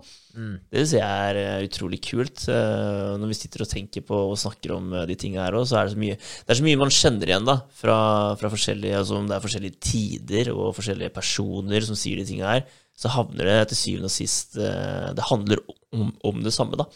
Det 0.73 0.83
syns 0.83 0.97
jeg 0.97 1.29
er 1.29 1.39
eh, 1.43 1.67
utrolig 1.69 2.01
kult. 2.09 2.49
Når 2.49 3.31
vi 3.31 3.39
sitter 3.39 3.63
og 3.63 3.71
tenker 3.71 4.07
på 4.09 4.19
og 4.33 4.41
snakker 4.43 4.75
om 4.75 4.91
de 5.07 5.19
tingene 5.19 5.47
her 5.47 5.59
òg, 5.61 5.69
så 5.71 5.79
er 5.79 5.87
det 5.87 5.95
så 5.95 6.03
mye 6.03 6.19
Det 6.19 6.57
er 6.57 6.61
så 6.61 6.67
mye 6.67 6.83
man 6.83 6.97
kjenner 6.99 7.33
igjen 7.33 7.47
da, 7.47 7.57
fra, 7.83 8.01
fra 8.41 8.53
forskjellige 8.57 8.99
altså 9.05 9.21
om 9.21 9.31
det 9.31 9.39
er 9.39 9.47
forskjellige 9.47 9.81
tider 9.87 10.53
og 10.57 10.75
forskjellige 10.81 11.15
personer 11.15 11.87
som 11.87 11.99
sier 11.99 12.19
de 12.19 12.27
tingene 12.27 12.57
her, 12.57 12.67
så 12.97 13.13
havner 13.15 13.53
det 13.53 13.71
til 13.71 13.83
syvende 13.85 14.11
og 14.11 14.17
sist 14.17 14.57
Det 14.57 15.31
handler 15.31 15.63
om, 15.95 16.11
om 16.27 16.43
det 16.43 16.55
samme, 16.57 16.81
da. 16.81 16.91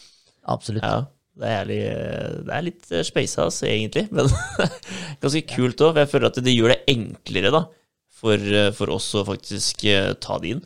Absolutt. 0.50 0.82
Ja, 0.82 1.04
det 1.38 1.50
er, 1.50 1.66
litt, 1.68 2.46
det 2.46 2.54
er 2.56 2.64
litt 2.66 2.92
eh, 2.92 3.06
speisa, 3.06 3.46
altså, 3.46 3.66
egentlig. 3.70 4.06
Men 4.12 4.28
ganske 5.22 5.42
kult 5.48 5.82
òg, 5.86 6.00
jeg 6.02 6.10
føler 6.10 6.30
at 6.30 6.40
det 6.44 6.54
gjør 6.54 6.74
det 6.74 6.80
enklere 6.90 7.52
da, 7.54 7.64
for, 8.20 8.36
eh, 8.36 8.70
for 8.76 8.92
oss 8.96 9.08
å 9.16 9.24
faktisk 9.28 9.84
eh, 9.88 10.12
ta 10.20 10.40
det 10.42 10.56
inn. 10.56 10.62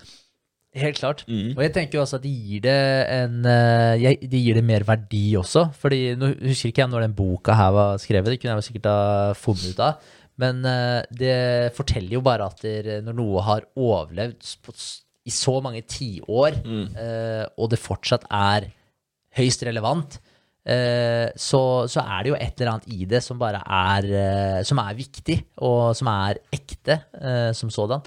Helt 0.75 0.99
klart. 0.99 1.23
Mm. 1.31 1.53
Og 1.55 1.63
jeg 1.63 1.73
tenker 1.77 1.99
jo 1.99 2.03
også 2.03 2.19
at 2.19 2.25
det 2.25 2.33
gir 2.35 2.65
det 2.65 2.75
en 3.15 3.45
eh, 3.47 4.17
Det 4.27 4.41
gir 4.41 4.59
det 4.59 4.65
mer 4.67 4.83
verdi 4.89 5.37
også. 5.39 5.69
Fordi 5.79 6.01
nå 6.19 6.33
husker 6.41 6.73
ikke 6.73 6.83
jeg 6.83 6.91
når 6.91 7.07
den 7.07 7.15
boka 7.15 7.55
her 7.55 7.71
var 7.77 8.03
skrevet, 8.03 8.33
det 8.33 8.41
kunne 8.43 8.57
jeg 8.57 8.69
sikkert 8.73 8.91
ha 8.91 9.33
funnet 9.39 9.71
ut 9.71 9.85
av. 9.87 10.13
Men 10.43 10.65
eh, 10.67 11.01
det 11.15 11.39
forteller 11.77 12.17
jo 12.19 12.25
bare 12.27 12.51
at 12.51 12.65
det, 12.67 12.99
når 13.07 13.21
noe 13.21 13.45
har 13.47 13.69
overlevd 13.79 14.57
på, 14.67 14.75
i 15.25 15.33
så 15.33 15.61
mange 15.65 15.85
tiår, 15.89 16.59
mm. 16.67 16.89
og 17.57 17.71
det 17.73 17.79
fortsatt 17.81 18.27
er 18.29 18.67
høyst 19.39 19.63
relevant, 19.65 20.19
eh, 20.19 20.34
så, 20.65 21.61
så 21.93 22.01
er 22.01 22.25
det 22.25 22.31
jo 22.31 22.37
et 22.41 22.61
eller 22.61 22.71
annet 22.73 22.93
i 22.97 23.05
det 23.05 23.21
som 23.21 23.37
bare 23.37 23.59
er 23.61 24.07
eh, 24.09 24.61
Som 24.65 24.79
er 24.81 24.95
viktig, 24.97 25.37
og 25.61 25.93
som 25.99 26.09
er 26.09 26.41
ekte 26.57 26.97
eh, 27.21 27.51
som 27.53 27.69
sådan. 27.69 28.01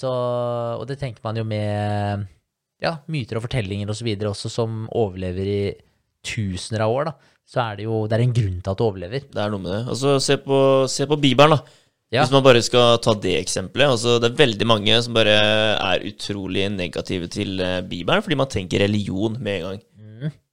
Så, 0.00 0.12
og 0.80 0.86
det 0.88 0.96
tenker 1.02 1.20
man 1.26 1.36
jo 1.36 1.44
med 1.44 2.24
ja, 2.80 2.94
myter 3.12 3.36
og 3.36 3.44
fortellinger 3.44 3.92
og 3.92 3.98
så 3.98 4.06
videre 4.06 4.32
også, 4.32 4.48
som 4.52 4.86
overlever 4.96 5.50
i 5.52 5.60
tusener 6.24 6.86
av 6.86 6.94
år, 6.94 7.10
da. 7.10 7.36
Så 7.50 7.60
er 7.64 7.80
det 7.80 7.86
jo 7.88 8.06
Det 8.06 8.16
er 8.16 8.24
en 8.24 8.34
grunn 8.34 8.58
til 8.62 8.70
at 8.70 8.78
det 8.78 8.86
overlever. 8.86 9.28
Det 9.28 9.42
er 9.42 9.52
noe 9.52 9.62
med 9.62 9.72
det. 9.74 9.82
Altså, 9.90 10.16
se 10.22 10.36
på, 10.40 10.58
se 10.88 11.06
på 11.10 11.18
Bibelen, 11.20 11.56
da. 11.56 11.78
Ja. 12.10 12.24
Hvis 12.24 12.32
man 12.34 12.42
bare 12.42 12.62
skal 12.62 12.96
ta 13.02 13.14
det 13.14 13.36
eksempelet. 13.38 13.92
Altså, 13.92 14.16
det 14.18 14.32
er 14.32 14.40
veldig 14.40 14.66
mange 14.66 14.96
som 15.02 15.14
bare 15.14 15.34
er 15.76 16.06
utrolig 16.08 16.64
negative 16.74 17.28
til 17.30 17.60
eh, 17.62 17.82
Bibelen, 17.86 18.22
fordi 18.22 18.38
man 18.38 18.50
tenker 18.50 18.82
religion 18.82 19.36
med 19.38 19.60
en 19.60 19.66
gang. 19.68 19.84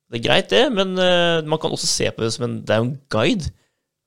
Det 0.08 0.22
er 0.22 0.24
greit, 0.24 0.51
det, 0.51 0.66
men 0.72 0.95
uh, 0.95 1.43
man 1.43 1.60
kan 1.60 1.74
også 1.76 1.88
se 1.89 2.10
på 2.16 2.24
det 2.24 2.32
som 2.36 2.47
en 2.47 2.60
Det 2.64 2.74
er 2.74 2.84
jo 2.84 2.89
en 2.89 2.97
guide. 3.12 3.51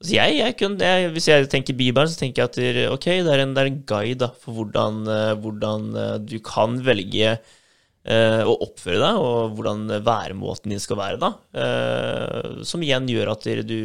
Altså 0.01 0.14
jeg, 0.16 0.36
jeg 0.38 0.57
kun, 0.57 0.76
jeg, 0.80 1.09
hvis 1.12 1.28
jeg 1.28 1.48
tenker 1.53 1.76
Bibelen, 1.76 2.09
så 2.09 2.16
tenker 2.16 2.40
jeg 2.40 2.48
at 2.48 2.57
det, 2.57 2.84
ok, 2.88 3.09
det 3.20 3.32
er 3.34 3.42
en, 3.42 3.51
det 3.57 3.62
er 3.62 3.68
en 3.68 3.82
guide 3.84 4.20
da, 4.22 4.30
for 4.40 4.57
hvordan, 4.57 5.03
uh, 5.05 5.32
hvordan 5.42 5.90
uh, 5.92 6.14
du 6.24 6.38
kan 6.44 6.80
velge 6.84 7.38
å 8.01 8.53
oppføre 8.64 8.96
deg, 8.96 9.18
og 9.20 9.59
hvordan 9.59 9.82
væremåten 10.01 10.72
din 10.72 10.80
skal 10.80 10.96
være. 10.96 11.18
da, 11.20 11.28
Som 12.64 12.80
igjen 12.80 13.05
gjør 13.12 13.28
at 13.34 13.44
du 13.68 13.76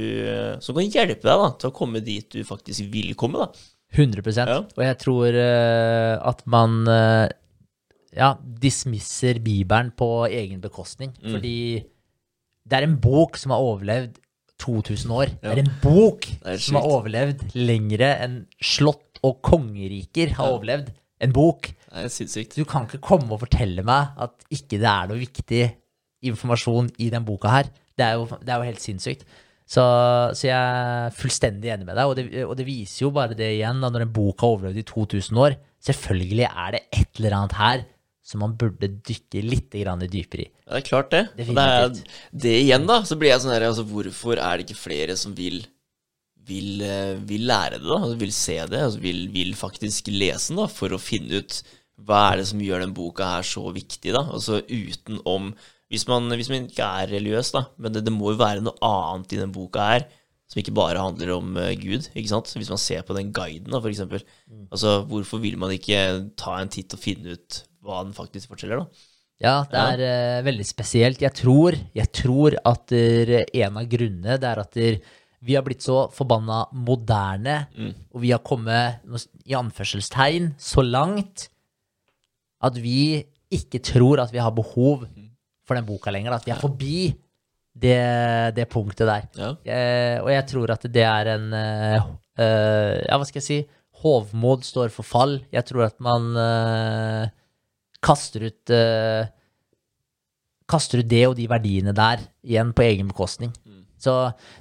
Som 0.64 0.80
kan 0.80 0.88
hjelpe 0.88 1.28
deg 1.28 1.42
da, 1.42 1.50
til 1.60 1.68
å 1.68 1.76
komme 1.76 2.00
dit 2.00 2.24
du 2.32 2.48
faktisk 2.48 2.88
vil 2.94 3.12
komme. 3.20 3.44
da. 3.44 3.66
100 3.92 4.48
Ja. 4.48 4.62
Og 4.64 4.82
jeg 4.86 4.98
tror 5.04 5.36
at 5.36 6.46
man 6.48 6.88
ja, 8.16 8.32
dismisser 8.40 9.44
Bibelen 9.44 9.92
på 9.92 10.10
egen 10.32 10.64
bekostning. 10.64 11.12
Mm. 11.20 11.36
Fordi 11.36 11.58
det 12.66 12.78
er 12.80 12.88
en 12.88 12.98
bok 13.02 13.38
som 13.38 13.52
har 13.54 13.62
overlevd 13.64 14.18
2000 14.64 15.12
år. 15.12 15.32
Det 15.42 15.52
er 15.52 15.60
en 15.62 15.72
bok 15.84 16.26
er 16.48 16.58
som 16.64 16.78
har 16.80 16.88
overlevd 16.88 17.42
lengre 17.60 18.12
enn 18.24 18.38
slott 18.64 19.20
og 19.26 19.42
kongeriker 19.46 20.32
har 20.38 20.48
Ja. 20.48 20.54
overlevd. 20.58 20.92
En 21.22 21.32
bok. 21.36 21.70
Det 21.96 22.04
er 22.06 22.12
sinnssykt. 22.12 22.56
Du 22.56 22.66
kan 22.68 22.86
ikke 22.88 23.02
komme 23.04 23.32
og 23.32 23.40
fortelle 23.40 23.84
meg 23.84 24.16
at 24.20 24.32
ikke 24.52 24.80
det 24.82 24.90
er 24.90 25.08
noe 25.08 25.20
viktig 25.22 25.64
informasjon 26.24 26.90
i 27.00 27.10
den 27.14 27.26
boka 27.28 27.52
her. 27.52 27.70
Det 27.96 28.04
er 28.06 28.14
jo, 28.20 28.26
det 28.42 28.50
er 28.52 28.58
jo 28.60 28.70
helt 28.72 28.82
sinnssykt. 28.84 29.24
Så, 29.66 29.82
så 30.38 30.46
jeg 30.46 30.54
er 30.54 31.14
fullstendig 31.18 31.72
enig 31.74 31.88
med 31.88 31.96
deg, 31.98 32.06
og 32.06 32.16
det, 32.20 32.26
og 32.46 32.54
det 32.60 32.66
viser 32.68 33.08
jo 33.08 33.12
bare 33.16 33.34
det 33.38 33.48
igjen, 33.56 33.80
da, 33.82 33.90
når 33.90 34.04
en 34.06 34.12
bok 34.14 34.44
har 34.44 34.54
overlevd 34.58 34.78
i 34.78 34.86
2000 34.86 35.40
år. 35.42 35.56
Selvfølgelig 35.86 36.46
er 36.52 36.76
det 36.76 36.82
et 36.94 37.20
eller 37.22 37.38
annet 37.40 37.56
her 37.58 37.86
som 38.26 38.42
man 38.42 38.56
burde 38.58 38.90
dykke 39.06 39.44
litt 39.46 39.76
grann 39.78 40.02
dypere 40.02 40.48
i. 40.48 40.50
Ja, 40.66 40.74
det 40.74 40.82
er 40.82 40.88
klart 40.88 41.14
det. 41.14 41.24
Det, 41.38 41.46
er, 41.62 41.92
det 42.34 42.58
igjen, 42.64 42.88
da, 42.90 43.04
så 43.06 43.18
blir 43.22 43.30
jeg 43.30 43.44
sånn 43.44 43.54
her 43.54 43.68
altså, 43.68 43.86
Hvorfor 43.86 44.42
er 44.42 44.58
det 44.58 44.66
ikke 44.66 44.82
flere 44.82 45.18
som 45.20 45.36
vil 45.38 45.62
vil, 46.46 46.82
eh, 46.86 47.16
vil 47.26 47.48
lære 47.50 47.80
det, 47.80 47.88
da? 47.88 48.00
Altså, 48.02 48.18
vil 48.22 48.34
se 48.36 48.58
det? 48.70 48.82
Altså, 48.88 49.02
vil, 49.02 49.24
vil 49.34 49.56
faktisk 49.58 50.12
lese 50.14 50.52
den, 50.52 50.62
da, 50.62 50.68
for 50.72 50.94
å 50.94 51.02
finne 51.02 51.42
ut 51.42 51.62
hva 52.06 52.26
er 52.32 52.42
det 52.42 52.50
som 52.50 52.62
gjør 52.62 52.84
den 52.84 52.94
boka 52.96 53.30
her 53.38 53.48
så 53.48 53.64
viktig, 53.74 54.12
da? 54.14 54.26
Altså 54.36 54.60
utenom 54.68 55.54
Hvis 55.92 56.08
man, 56.10 56.28
hvis 56.34 56.50
man 56.50 56.66
ikke 56.66 56.86
er 57.02 57.12
religiøs, 57.14 57.54
da, 57.56 57.68
men 57.78 57.94
det, 57.94 58.04
det 58.08 58.14
må 58.14 58.34
jo 58.34 58.42
være 58.42 58.64
noe 58.66 58.76
annet 58.84 59.36
i 59.36 59.42
den 59.42 59.54
boka 59.56 59.86
her 59.94 60.08
som 60.50 60.60
ikke 60.62 60.76
bare 60.78 61.02
handler 61.02 61.32
om 61.38 61.56
eh, 61.58 61.74
Gud, 61.80 62.10
ikke 62.14 62.30
sant? 62.30 62.52
Hvis 62.54 62.70
man 62.70 62.82
ser 62.82 63.06
på 63.06 63.16
den 63.18 63.32
guiden, 63.34 63.72
da, 63.72 63.80
for 63.82 63.90
eksempel. 63.90 64.22
Altså, 64.70 65.00
hvorfor 65.10 65.42
vil 65.42 65.58
man 65.62 65.74
ikke 65.74 66.02
ta 66.38 66.60
en 66.60 66.70
titt 66.74 66.94
og 66.94 67.02
finne 67.02 67.38
ut 67.38 67.64
hva 67.86 68.02
den 68.04 68.16
faktisk 68.18 68.52
forteller, 68.54 68.84
da? 68.84 69.12
Ja, 69.44 69.56
det 69.68 69.82
er 69.82 70.02
eh, 70.06 70.46
veldig 70.46 70.66
spesielt. 70.68 71.24
Jeg 71.24 71.36
tror, 71.36 71.76
jeg 71.96 72.12
tror 72.16 72.56
at 72.64 72.88
der, 72.92 73.44
en 73.44 73.80
av 73.82 73.90
grunnene 73.92 74.38
det 74.40 74.52
er 74.52 74.62
at 74.64 74.78
der, 74.80 75.00
vi 75.46 75.58
har 75.58 75.66
blitt 75.66 75.84
så 75.86 76.06
forbanna 76.16 76.64
moderne, 76.74 77.58
og 78.16 78.24
vi 78.24 78.32
har 78.34 78.42
kommet 78.42 79.04
i 79.46 79.54
anførselstegn 79.54 80.56
så 80.58 80.82
langt 80.82 81.50
at 82.66 82.80
vi 82.82 83.20
ikke 83.54 83.82
tror 83.86 84.24
at 84.24 84.34
vi 84.34 84.42
har 84.42 84.56
behov 84.56 85.06
for 85.66 85.78
den 85.78 85.86
boka 85.88 86.14
lenger. 86.14 86.36
At 86.36 86.48
vi 86.48 86.54
er 86.56 86.62
forbi 86.62 86.98
det, 87.76 88.56
det 88.56 88.68
punktet 88.72 89.10
der. 89.10 89.26
Ja. 89.38 89.52
Eh, 89.64 90.18
og 90.24 90.30
jeg 90.32 90.46
tror 90.52 90.76
at 90.76 90.86
det 90.92 91.06
er 91.06 91.32
en 91.36 91.50
eh, 91.54 91.98
eh, 92.40 93.00
Ja, 93.04 93.18
hva 93.20 93.28
skal 93.28 93.42
jeg 93.42 93.48
si? 93.50 93.60
Hovmod 94.02 94.66
står 94.68 94.92
for 94.94 95.08
fall. 95.08 95.40
Jeg 95.54 95.68
tror 95.68 95.88
at 95.88 96.00
man 96.04 96.32
eh, 96.40 97.34
kaster 98.06 98.46
ut 98.52 98.74
uh, 98.76 99.26
Kaster 100.66 101.04
ut 101.04 101.10
det 101.10 101.26
og 101.28 101.36
de 101.38 101.44
verdiene 101.46 101.92
der 101.94 102.24
igjen 102.42 102.72
på 102.74 102.82
egen 102.88 103.10
bekostning. 103.12 103.52
Så 104.02 104.14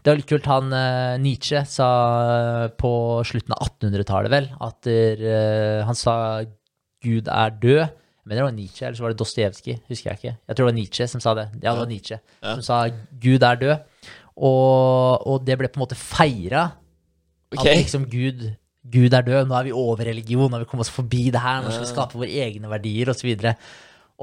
det 0.05 0.11
var 0.11 0.19
litt 0.19 0.29
kult. 0.31 0.49
Han 0.51 0.73
uh, 0.73 1.17
Nietzsche 1.21 1.63
sa 1.69 1.89
eh, 2.25 2.67
på 2.81 2.91
slutten 3.27 3.55
av 3.57 3.65
1800-tallet, 3.67 4.33
vel, 4.33 4.49
at 4.65 4.89
eh, 4.91 5.81
han 5.85 5.97
sa 5.99 6.15
Gud 7.05 7.29
er 7.29 7.57
død. 7.61 8.01
Mener 8.25 8.41
det 8.41 8.47
var 8.47 8.55
Nietzsche, 8.57 8.87
eller 8.87 8.97
så 8.97 9.05
var 9.05 9.13
det 9.13 9.21
Dostojevskij. 9.21 9.81
Husker 9.91 10.11
jeg 10.13 10.21
ikke. 10.21 10.35
Jeg 10.37 10.57
tror 10.57 10.63
det 10.63 10.71
var 10.71 10.79
Nietzsche 10.79 11.09
som 11.13 11.25
sa 11.25 11.35
det. 11.37 11.47
Ja, 11.59 11.75
det 11.75 11.83
var 11.83 11.91
Nietzsche 11.91 12.21
Ja. 12.21 12.55
som 12.55 12.63
sa 12.65 12.79
Gud 13.21 13.45
er 13.45 13.61
død. 13.61 13.75
Og, 14.35 15.27
og 15.29 15.45
det 15.45 15.59
ble 15.61 15.69
på 15.69 15.81
en 15.81 15.85
måte 15.85 15.99
feira. 15.99 16.71
Okay. 17.53 17.75
At 17.75 17.83
liksom 17.85 18.07
Gud, 18.13 18.47
Gud 18.85 19.17
er 19.17 19.25
død, 19.25 19.49
nå 19.49 19.57
er 19.57 19.69
vi 19.69 19.73
over 19.73 20.05
religion, 20.05 20.51
nå 20.51 20.59
har 20.59 20.65
vi 20.65 20.69
kommet 20.69 20.85
oss 20.87 20.93
forbi 20.93 21.31
det 21.33 21.41
her, 21.41 21.63
nå 21.65 21.73
skal 21.73 21.87
vi 21.87 21.93
skape 21.93 22.21
våre 22.21 22.45
egne 22.45 22.69
verdier, 22.69 23.11
osv. 23.15 23.31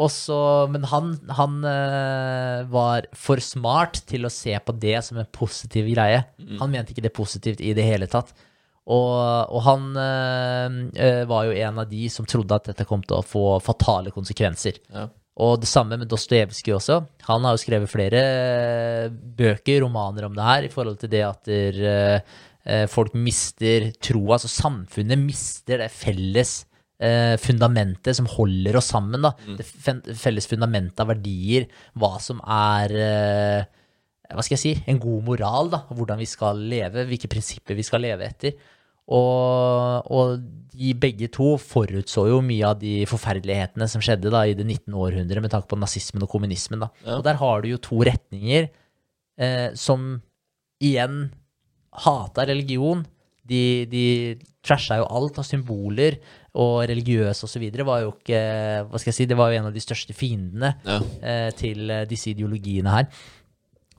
Og 0.01 0.07
så, 0.13 0.37
men 0.71 0.85
han, 0.87 1.15
han 1.35 1.57
eh, 1.67 2.61
var 2.71 3.09
for 3.17 3.41
smart 3.43 4.03
til 4.07 4.27
å 4.27 4.31
se 4.31 4.53
på 4.63 4.75
det 4.79 5.01
som 5.03 5.19
en 5.19 5.27
positiv 5.33 5.89
greie. 5.91 6.23
Han 6.61 6.71
mente 6.71 6.93
ikke 6.93 7.03
det 7.07 7.15
positivt 7.15 7.63
i 7.63 7.73
det 7.75 7.87
hele 7.89 8.07
tatt. 8.11 8.31
Og, 8.91 9.11
og 9.51 9.61
han 9.65 9.89
eh, 9.99 11.23
var 11.29 11.47
jo 11.47 11.57
en 11.57 11.81
av 11.83 11.89
de 11.89 12.05
som 12.13 12.27
trodde 12.29 12.55
at 12.55 12.71
dette 12.71 12.87
kom 12.89 13.03
til 13.03 13.19
å 13.19 13.25
få 13.25 13.45
fatale 13.63 14.13
konsekvenser. 14.15 14.79
Ja. 14.93 15.09
Og 15.41 15.61
det 15.61 15.69
samme 15.69 15.97
med 15.97 16.09
Dostojevskij 16.11 16.75
også. 16.75 16.97
Han 17.29 17.45
har 17.47 17.55
jo 17.55 17.61
skrevet 17.61 17.91
flere 17.91 18.21
bøker, 19.11 19.81
romaner 19.85 20.27
om 20.27 20.35
det 20.37 20.47
her, 20.47 20.67
i 20.67 20.71
forhold 20.71 20.99
til 21.01 21.11
det 21.13 21.23
at 21.27 21.45
der, 21.47 21.83
eh, 21.91 22.41
folk 22.91 23.15
mister 23.17 23.87
troa, 24.03 24.35
altså 24.37 24.51
samfunnet 24.51 25.17
mister 25.17 25.81
det 25.81 25.87
felles 25.93 26.59
eh, 27.01 27.35
fundamentet 27.41 28.17
som 28.17 28.29
holder 28.29 28.77
oss 28.79 28.91
sammen. 28.93 29.25
Da. 29.25 29.33
Det 29.57 29.65
felles 30.19 30.49
fundamentet 30.49 31.01
av 31.01 31.11
verdier, 31.13 31.67
hva 31.99 32.15
som 32.23 32.41
er 32.45 32.97
eh, 32.97 33.69
hva 34.31 34.43
skal 34.45 34.55
jeg 34.55 34.63
si, 34.63 34.75
en 34.87 35.01
god 35.01 35.25
moral, 35.27 35.71
da, 35.73 35.81
hvordan 35.91 36.21
vi 36.21 36.29
skal 36.29 36.61
leve, 36.71 37.03
hvilke 37.09 37.29
prinsipper 37.31 37.75
vi 37.75 37.83
skal 37.83 38.03
leve 38.05 38.29
etter. 38.29 38.55
Og, 39.11 40.07
og 40.07 40.37
de 40.71 40.93
begge 40.95 41.27
to 41.33 41.57
forutså 41.59 42.29
jo 42.29 42.37
mye 42.45 42.69
av 42.69 42.77
de 42.79 43.01
forferdelighetene 43.09 43.89
som 43.91 44.03
skjedde 44.03 44.31
da 44.31 44.45
i 44.47 44.55
det 44.55 44.63
19. 44.63 44.93
århundret 44.95 45.43
med 45.43 45.51
tanke 45.51 45.67
på 45.67 45.79
nazismen 45.81 46.23
og 46.23 46.31
kommunismen. 46.31 46.85
Da. 46.85 46.91
Ja. 47.03 47.17
Og 47.17 47.25
der 47.27 47.41
har 47.41 47.63
du 47.63 47.73
jo 47.73 47.81
to 47.83 47.99
retninger 48.07 48.69
eh, 49.41 49.67
som 49.75 50.21
igjen 50.81 51.25
hata 51.91 52.45
religion. 52.47 53.03
De, 53.51 53.85
de 53.89 54.37
trasha 54.63 54.99
jo 55.01 55.07
alt 55.09 55.39
av 55.41 55.43
symboler, 55.47 56.19
og 56.53 56.81
religiøse 56.87 57.45
osv. 57.47 57.63
var 57.87 58.01
jo 58.03 58.09
ikke 58.11 58.39
Hva 58.91 58.99
skal 58.99 59.09
jeg 59.11 59.15
si, 59.15 59.25
det 59.25 59.37
var 59.39 59.51
jo 59.53 59.59
en 59.61 59.69
av 59.69 59.73
de 59.75 59.79
største 59.83 60.13
fiendene 60.13 60.73
Ja. 60.85 60.97
eh, 61.23 61.49
til 61.55 61.89
eh, 61.89 62.05
disse 62.05 62.29
ideologiene 62.33 62.91
her. 62.91 63.07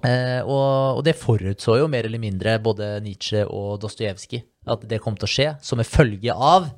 Eh, 0.04 0.40
og, 0.44 0.98
og 0.98 1.02
det 1.06 1.14
forutså 1.16 1.78
jo 1.78 1.88
mer 1.88 2.04
eller 2.08 2.18
mindre 2.22 2.56
både 2.62 3.00
Nietzsche 3.04 3.44
og 3.46 3.80
Dostojevskij 3.80 4.42
at 4.72 4.84
det 4.90 5.00
kom 5.02 5.14
til 5.16 5.26
å 5.28 5.30
skje, 5.32 5.46
som 5.62 5.78
en 5.82 5.86
følge 5.88 6.34
av 6.34 6.68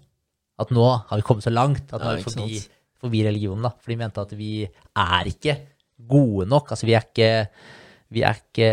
at 0.61 0.71
nå 0.71 0.85
har 1.09 1.19
vi 1.19 1.25
kommet 1.27 1.45
så 1.45 1.51
langt 1.53 1.91
at 1.93 2.01
nå 2.05 2.11
er 2.13 2.21
vi 2.21 2.25
forbi, 2.29 2.59
forbi 3.03 3.23
religionen. 3.27 3.65
da. 3.67 3.73
For 3.81 3.91
de 3.93 3.97
mente 4.01 4.23
at 4.23 4.33
vi 4.39 4.51
er 4.65 5.31
ikke 5.33 5.57
gode 5.99 6.47
nok. 6.49 6.71
Altså 6.71 6.87
vi 6.87 6.95
er 6.95 7.03
ikke, 7.09 7.31
vi 8.15 8.23
er 8.27 8.39
ikke 8.39 8.69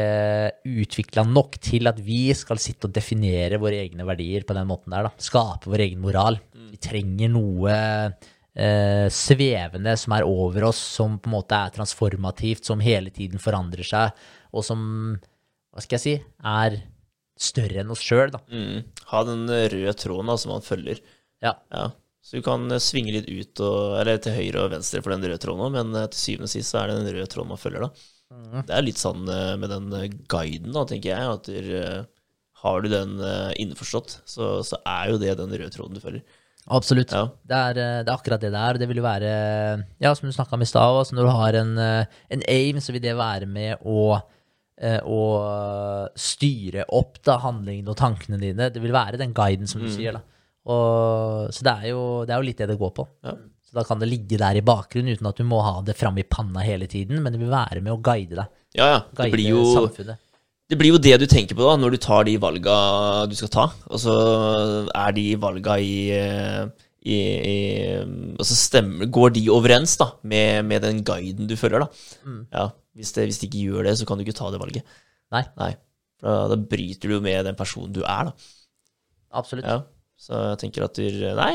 utvikla 0.83 1.23
nok 1.27 1.57
til 1.63 1.89
at 1.89 1.99
vi 2.03 2.29
skal 2.37 2.61
sitte 2.61 2.89
og 2.89 2.93
definere 2.95 3.59
våre 3.61 3.81
egne 3.81 4.05
verdier 4.07 4.45
på 4.47 4.55
den 4.57 4.69
måten 4.69 4.93
der. 4.93 5.09
da. 5.09 5.11
Skape 5.21 5.71
vår 5.71 5.85
egen 5.87 6.03
moral. 6.03 6.37
Vi 6.71 6.79
trenger 6.81 7.31
noe 7.33 7.73
eh, 8.53 9.07
svevende 9.11 9.95
som 9.99 10.15
er 10.17 10.27
over 10.27 10.69
oss, 10.69 10.81
som 10.99 11.17
på 11.19 11.31
en 11.31 11.37
måte 11.39 11.57
er 11.57 11.73
transformativt, 11.75 12.67
som 12.67 12.83
hele 12.83 13.13
tiden 13.13 13.41
forandrer 13.41 13.87
seg, 13.87 14.23
og 14.51 14.65
som, 14.67 14.83
hva 15.71 15.83
skal 15.83 15.97
jeg 15.97 16.05
si, 16.05 16.15
er 16.53 16.81
større 17.41 17.81
enn 17.81 17.91
oss 17.93 18.03
sjøl, 18.05 18.29
da. 18.33 18.43
Mm. 18.53 18.85
Ha 19.11 19.23
den 19.27 19.47
røde 19.49 19.97
tråden 19.97 20.29
da, 20.29 20.37
som 20.37 20.53
man 20.53 20.65
følger. 20.65 21.01
Ja. 21.41 21.55
Ja. 21.73 21.89
Så 22.21 22.37
du 22.37 22.45
kan 22.45 22.69
eh, 22.69 22.81
svinge 22.83 23.15
litt 23.15 23.29
ut, 23.29 23.61
og, 23.65 23.97
eller 24.01 24.21
til 24.21 24.37
høyre 24.37 24.65
og 24.67 24.73
venstre 24.75 25.01
for 25.01 25.15
den 25.15 25.25
røde 25.25 25.41
tråden 25.41 25.65
òg, 25.65 25.77
men 25.79 25.95
eh, 25.97 26.09
til 26.13 26.25
syvende 26.25 26.49
og 26.49 26.53
sist 26.53 26.73
så 26.73 26.83
er 26.83 26.91
det 26.91 26.99
den 27.01 27.15
røde 27.15 27.29
tråden 27.31 27.53
man 27.55 27.61
følger, 27.61 27.87
da. 27.87 28.09
Det 28.31 28.73
er 28.75 28.85
litt 28.85 28.99
sånn 28.99 29.27
eh, 29.31 29.53
med 29.59 29.71
den 29.71 29.91
eh, 29.97 30.09
guiden, 30.31 30.71
da, 30.75 30.85
tenker 30.87 31.13
jeg, 31.13 31.31
at 31.35 31.49
der, 31.49 31.71
eh, 31.79 32.35
har 32.61 32.83
du 32.83 32.91
den 32.91 33.15
innforstått, 33.57 34.19
så, 34.29 34.59
så 34.65 34.77
er 34.85 35.09
jo 35.09 35.21
det 35.21 35.33
den 35.39 35.49
røde 35.49 35.71
tråden 35.73 35.97
du 35.97 36.03
følger. 36.03 36.21
Absolutt. 36.69 37.09
Ja. 37.09 37.23
Det, 37.41 37.57
er, 37.57 37.79
det 38.05 38.11
er 38.11 38.11
akkurat 38.13 38.43
det 38.43 38.51
det 38.53 38.59
er. 38.61 38.77
Det 38.77 38.87
vil 38.91 38.99
jo 39.01 39.05
være, 39.07 39.31
ja, 40.03 40.11
som 40.13 40.29
du 40.29 40.35
snakka 40.35 40.59
om 40.59 40.61
i 40.61 40.67
stad, 40.69 40.99
altså 40.99 41.17
når 41.17 41.25
du 41.25 41.31
har 41.39 41.57
en, 41.57 41.71
en 41.81 42.43
aim, 42.53 42.77
så 42.77 42.93
vil 42.93 43.01
det 43.01 43.15
være 43.17 43.49
med 43.49 43.81
å, 43.81 44.03
å 44.21 45.23
styre 46.13 46.85
opp 46.93 47.17
da, 47.25 47.39
handlingene 47.41 47.89
og 47.89 47.97
tankene 47.97 48.37
dine. 48.43 48.69
Det 48.69 48.85
vil 48.85 48.93
være 48.93 49.17
den 49.23 49.33
guiden, 49.33 49.65
som 49.65 49.81
du 49.81 49.89
sier. 49.89 50.19
da. 50.19 50.21
Og, 50.69 51.49
så 51.49 51.65
det 51.65 51.73
er, 51.73 51.89
jo, 51.95 52.05
det 52.29 52.35
er 52.35 52.43
jo 52.43 52.49
litt 52.51 52.61
det 52.61 52.69
det 52.75 52.77
går 52.77 52.93
på. 52.93 53.09
Ja. 53.25 53.39
Så 53.71 53.79
da 53.79 53.85
kan 53.87 54.01
det 54.01 54.09
ligge 54.11 54.35
der 54.35 54.57
i 54.59 54.63
bakgrunnen 54.67 55.15
uten 55.15 55.29
at 55.29 55.37
du 55.39 55.45
må 55.47 55.61
ha 55.63 55.77
det 55.87 55.95
fram 55.95 56.17
i 56.19 56.25
panna 56.27 56.59
hele 56.65 56.89
tiden, 56.91 57.21
men 57.23 57.31
det 57.31 57.39
vil 57.39 57.53
være 57.53 57.79
med 57.79 57.93
å 57.93 58.01
guide 58.03 58.35
deg. 58.35 58.49
Ja, 58.75 58.87
ja. 58.89 58.97
Det 59.07 59.29
Guide 59.29 59.37
blir 59.37 59.47
jo 59.53 59.61
samfunnet. 59.77 60.19
Det 60.71 60.77
blir 60.79 60.91
jo 60.91 60.99
det 61.03 61.13
du 61.21 61.25
tenker 61.27 61.55
på 61.55 61.63
da, 61.63 61.77
når 61.79 61.95
du 61.95 61.99
tar 62.03 62.25
de 62.27 62.33
valga 62.39 62.75
du 63.31 63.35
skal 63.39 63.51
ta. 63.51 63.65
Og 63.87 64.01
så 64.03 64.15
er 64.91 65.15
de 65.15 65.23
valga 65.39 65.77
i, 65.79 65.95
eh, 66.15 66.65
i, 67.03 67.17
i 67.47 67.55
Og 68.35 68.43
så 68.47 68.59
stemmer, 68.59 69.07
går 69.07 69.37
de 69.39 69.45
overens 69.55 69.95
da, 69.99 70.09
med, 70.27 70.67
med 70.67 70.83
den 70.83 70.99
guiden 71.07 71.47
du 71.47 71.55
følger, 71.59 71.87
da. 71.87 72.11
Ja, 72.51 72.65
hvis, 72.99 73.15
det, 73.15 73.29
hvis 73.29 73.39
de 73.39 73.47
ikke 73.47 73.63
gjør 73.69 73.87
det, 73.87 73.95
så 73.99 74.07
kan 74.07 74.19
du 74.19 74.27
ikke 74.27 74.35
ta 74.35 74.51
det 74.51 74.59
valget. 74.59 74.99
Nei. 75.31 75.45
Nei. 75.63 75.71
Da, 76.19 76.35
da 76.51 76.59
bryter 76.59 77.15
du 77.15 77.23
med 77.23 77.47
den 77.47 77.55
personen 77.59 77.95
du 77.95 78.03
er, 78.03 78.31
da. 78.33 78.51
Absolutt. 79.39 79.63
Ja. 79.67 79.79
Så 80.21 80.37
jeg 80.37 80.59
tenker 80.61 80.85
at 80.85 80.99
du, 80.99 81.05
Nei, 81.33 81.51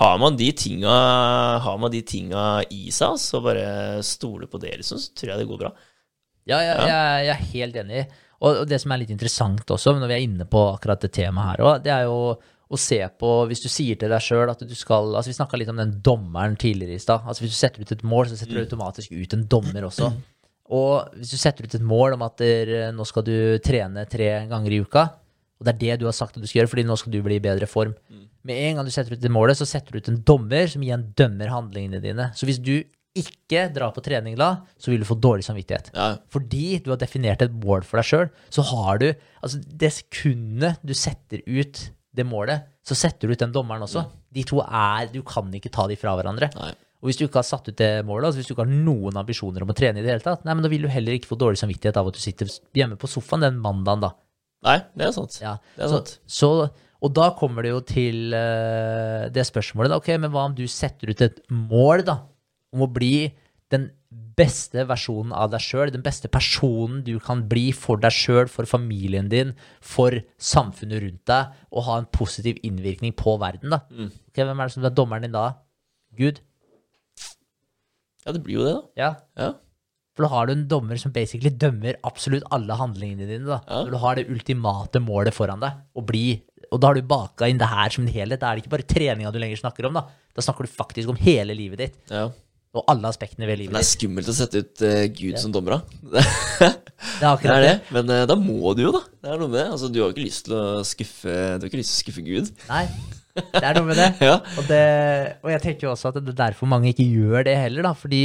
har 0.00 0.16
man 0.18 0.34
de 0.38 0.48
tinga 0.50 0.94
Har 1.62 1.76
man 1.78 1.92
de 1.94 2.00
tinga 2.02 2.64
i 2.74 2.88
seg, 2.94 3.14
så 3.22 3.38
bare 3.44 4.02
stole 4.06 4.48
på 4.50 4.58
det, 4.62 4.72
liksom, 4.80 4.98
så 4.98 5.14
tror 5.14 5.32
jeg 5.32 5.42
det 5.42 5.48
går 5.52 5.60
bra. 5.62 5.70
Ja, 6.48 6.58
jeg, 6.64 6.74
jeg, 6.88 7.26
jeg 7.28 7.34
er 7.34 7.50
helt 7.52 7.82
enig. 7.84 8.04
Og, 8.38 8.62
og 8.62 8.68
det 8.70 8.78
som 8.82 8.94
er 8.94 9.02
litt 9.02 9.12
interessant 9.14 9.70
også, 9.74 9.94
når 9.98 10.10
vi 10.10 10.16
er 10.16 10.24
inne 10.26 10.46
på 10.48 10.62
akkurat 10.72 11.02
det 11.02 11.12
temaet 11.14 11.52
her 11.52 11.64
òg, 11.66 11.82
det 11.84 11.92
er 11.94 12.06
jo 12.08 12.18
å 12.68 12.76
se 12.76 12.98
på 13.20 13.28
Hvis 13.48 13.62
du 13.64 13.68
sier 13.72 13.96
til 13.96 14.10
deg 14.12 14.20
sjøl 14.20 14.50
at 14.52 14.60
du 14.60 14.74
skal 14.76 15.14
altså 15.16 15.30
Vi 15.30 15.36
snakka 15.38 15.56
litt 15.56 15.70
om 15.72 15.78
den 15.80 15.94
dommeren 16.04 16.58
tidligere 16.60 16.98
i 16.98 17.02
stad. 17.02 17.24
Altså 17.24 17.44
hvis 17.44 17.54
du 17.54 17.58
setter 17.58 17.84
ut 17.84 17.94
et 17.94 18.04
mål, 18.04 18.28
så 18.28 18.36
setter 18.36 18.58
du 18.58 18.64
automatisk 18.64 19.14
ut 19.14 19.36
en 19.38 19.46
dommer 19.48 19.86
også. 19.88 20.10
Og 20.76 21.14
hvis 21.16 21.32
du 21.32 21.38
setter 21.40 21.64
ut 21.64 21.78
et 21.78 21.86
mål 21.94 22.18
om 22.18 22.26
at 22.26 22.42
der, 22.42 22.74
nå 22.92 23.06
skal 23.08 23.24
du 23.24 23.36
trene 23.64 24.04
tre 24.10 24.28
ganger 24.50 24.74
i 24.74 24.82
uka, 24.84 25.06
og 25.58 25.66
det 25.66 25.72
er 25.74 25.78
det 25.80 26.00
du 26.00 26.06
har 26.06 26.14
sagt 26.14 26.36
at 26.36 26.42
du 26.42 26.46
skal 26.46 26.62
gjøre, 26.62 26.70
fordi 26.70 26.84
nå 26.86 26.96
skal 27.00 27.14
du 27.14 27.18
bli 27.24 27.38
i 27.38 27.42
bedre 27.42 27.66
form. 27.66 27.96
Med 28.46 28.60
en 28.68 28.78
gang 28.78 28.86
du 28.86 28.92
setter 28.94 29.16
ut 29.16 29.22
det 29.24 29.32
målet, 29.34 29.58
så 29.58 29.66
setter 29.66 29.92
du 29.92 29.98
ut 29.98 30.10
en 30.12 30.20
dommer 30.22 30.70
som 30.70 30.84
igjen 30.86 31.08
dømmer 31.18 31.50
handlingene 31.50 32.00
dine. 32.04 32.30
Så 32.38 32.46
hvis 32.46 32.60
du 32.62 32.76
ikke 33.18 33.64
drar 33.74 33.90
på 33.96 34.02
trening 34.04 34.36
da, 34.38 34.52
så 34.78 34.92
vil 34.92 35.02
du 35.02 35.08
få 35.08 35.16
dårlig 35.18 35.46
samvittighet. 35.46 35.90
Ja, 35.96 36.12
Fordi 36.30 36.78
du 36.84 36.92
har 36.92 37.00
definert 37.00 37.42
et 37.42 37.54
mål 37.54 37.82
for 37.88 37.98
deg 37.98 38.06
sjøl, 38.06 38.28
så 38.54 38.64
har 38.70 39.02
du 39.02 39.08
Altså, 39.10 39.60
det 39.62 39.92
sekundet 39.94 40.80
du 40.82 40.94
setter 40.98 41.42
ut 41.46 41.88
det 42.14 42.26
målet, 42.26 42.66
så 42.86 42.96
setter 42.98 43.28
du 43.28 43.34
ut 43.34 43.42
den 43.42 43.54
dommeren 43.54 43.84
også. 43.86 44.04
De 44.34 44.42
to 44.46 44.60
er 44.62 45.10
Du 45.12 45.22
kan 45.26 45.50
ikke 45.54 45.70
ta 45.70 45.86
de 45.90 45.98
fra 45.98 46.14
hverandre. 46.18 46.50
Nei. 46.58 46.72
Og 46.98 47.10
hvis 47.10 47.18
du 47.20 47.28
ikke 47.28 47.38
har 47.38 47.46
satt 47.46 47.68
ut 47.70 47.78
det 47.78 48.04
målet, 48.06 48.26
altså 48.26 48.40
hvis 48.40 48.48
du 48.48 48.54
ikke 48.56 48.64
har 48.66 48.72
noen 48.72 49.18
ambisjoner 49.20 49.62
om 49.62 49.70
å 49.70 49.76
trene 49.78 50.00
i 50.00 50.02
det 50.02 50.10
hele 50.10 50.24
tatt, 50.24 50.42
nei, 50.46 50.54
men 50.56 50.64
da 50.66 50.70
vil 50.72 50.82
du 50.82 50.90
heller 50.90 51.14
ikke 51.14 51.30
få 51.30 51.38
dårlig 51.38 51.60
samvittighet 51.60 51.98
av 52.00 52.10
at 52.10 52.16
du 52.18 52.22
sitter 52.22 52.50
hjemme 52.74 52.98
på 52.98 53.10
sofaen 53.10 53.46
den 53.46 53.60
mandagen, 53.62 54.02
da. 54.08 54.10
Nei, 54.66 54.78
det 54.98 55.06
er 55.06 55.14
sant. 55.14 55.36
Ja. 55.42 55.56
Det 55.76 55.84
er 55.86 55.92
så, 55.92 56.00
sant. 56.00 56.14
så, 56.26 56.50
og 56.98 57.12
da 57.14 57.28
kommer 57.38 57.66
det 57.66 57.74
jo 57.74 57.82
til 57.86 58.34
uh, 58.34 59.28
det 59.32 59.46
spørsmålet, 59.46 59.92
da. 59.92 60.00
Ok, 60.00 60.10
men 60.18 60.32
hva 60.34 60.48
om 60.48 60.56
du 60.56 60.64
setter 60.70 61.12
ut 61.12 61.22
et 61.24 61.38
mål, 61.52 62.02
da, 62.08 62.20
om 62.74 62.84
å 62.88 62.90
bli 62.90 63.28
den 63.72 63.90
beste 64.38 64.84
versjonen 64.88 65.34
av 65.36 65.50
deg 65.52 65.62
sjøl, 65.62 65.92
den 65.92 66.04
beste 66.04 66.30
personen 66.32 67.02
du 67.06 67.18
kan 67.22 67.42
bli 67.50 67.68
for 67.76 68.00
deg 68.00 68.14
sjøl, 68.14 68.48
for 68.50 68.68
familien 68.70 69.28
din, 69.30 69.54
for 69.84 70.16
samfunnet 70.40 71.04
rundt 71.04 71.24
deg, 71.28 71.54
og 71.70 71.86
ha 71.88 72.00
en 72.00 72.10
positiv 72.14 72.60
innvirkning 72.66 73.14
på 73.18 73.36
verden, 73.42 73.74
da. 73.74 73.82
Mm. 73.92 74.12
Ok, 74.30 74.42
hvem 74.42 74.58
er 74.58 74.70
det 74.70 74.76
som 74.76 74.88
er 74.88 74.94
dommeren 74.96 75.28
din 75.28 75.36
da? 75.36 75.46
Gud? 76.18 76.42
Ja, 78.24 78.34
det 78.34 78.42
blir 78.44 78.58
jo 78.58 78.66
det, 78.66 78.74
da. 78.74 78.84
Ja. 78.98 79.10
Ja. 79.38 79.52
For 80.18 80.26
da 80.26 80.32
har 80.32 80.48
du 80.48 80.56
en 80.56 80.64
dommer 80.66 80.98
som 80.98 81.12
basically 81.14 81.52
dømmer 81.54 81.94
absolutt 82.08 82.42
alle 82.50 82.74
handlingene 82.74 83.28
dine. 83.28 83.46
da. 83.46 83.60
Ja. 83.68 83.84
Når 83.86 83.94
du 83.94 83.98
har 84.02 84.18
det 84.18 84.24
ultimate 84.34 84.98
målet 85.04 85.36
foran 85.36 85.62
deg, 85.62 85.76
og, 85.94 86.02
bli, 86.08 86.24
og 86.72 86.80
da 86.82 86.90
har 86.90 86.98
du 86.98 87.06
baka 87.06 87.46
inn 87.46 87.60
det 87.60 87.68
her 87.70 87.94
som 87.94 88.02
en 88.02 88.10
helhet. 88.10 88.42
Da 88.42 88.50
er 88.50 88.58
det 88.58 88.64
ikke 88.66 88.74
bare 88.74 88.86
treninga 88.90 89.30
du 89.30 89.38
lenger 89.38 89.60
snakker 89.62 89.86
om, 89.86 89.94
da. 90.00 90.08
Da 90.34 90.42
snakker 90.42 90.66
du 90.66 90.72
faktisk 90.74 91.12
om 91.14 91.20
hele 91.22 91.54
livet 91.54 91.84
ditt, 91.84 92.00
ja. 92.10 92.24
og 92.74 92.90
alle 92.90 93.10
aspektene 93.14 93.46
ved 93.46 93.60
livet 93.62 93.70
ditt. 93.72 93.78
det 93.78 93.86
er 93.86 93.92
skummelt 93.94 94.28
å 94.30 94.34
sette 94.36 94.64
ut 94.64 94.82
uh, 94.82 95.04
Gud 95.20 95.38
som 95.38 95.54
dommer, 95.54 95.78
da. 95.78 96.18
Det 96.98 97.22
er 97.22 97.22
Det 97.22 97.28
akkurat 97.30 97.54
er 97.60 97.62
det. 97.62 97.70
det. 97.78 97.94
Men 97.94 98.10
uh, 98.10 98.24
da 98.26 98.34
må 98.34 98.74
du 98.74 98.82
jo, 98.88 98.90
da. 98.98 99.04
Det 99.22 99.30
er 99.30 99.38
noe 99.38 99.52
med 99.52 99.60
det. 99.60 99.68
Altså, 99.70 99.86
du 99.94 100.00
har 100.02 100.10
ikke 100.10 100.26
lyst 100.26 100.48
til 100.48 100.56
å 100.58 100.64
skuffe 100.86 101.30
Du 101.30 101.62
har 101.62 101.70
ikke 101.70 101.78
lyst 101.78 101.94
til 101.94 102.00
å 102.00 102.02
skuffe 102.02 102.24
Gud. 102.26 102.50
Nei, 102.66 102.82
det 103.38 103.62
er 103.62 103.78
noe 103.78 103.86
med 103.86 104.02
det. 104.02 104.10
Ja. 104.28 104.36
Og, 104.58 104.66
det, 104.66 104.82
og 105.46 105.54
jeg 105.54 105.62
tenker 105.62 105.86
jo 105.86 105.92
også 105.94 106.10
at 106.10 106.18
det 106.18 106.34
er 106.34 106.40
derfor 106.42 106.70
mange 106.74 106.90
ikke 106.90 107.06
gjør 107.06 107.46
det 107.46 107.54
heller, 107.62 107.86
da. 107.86 107.94
Fordi 107.94 108.22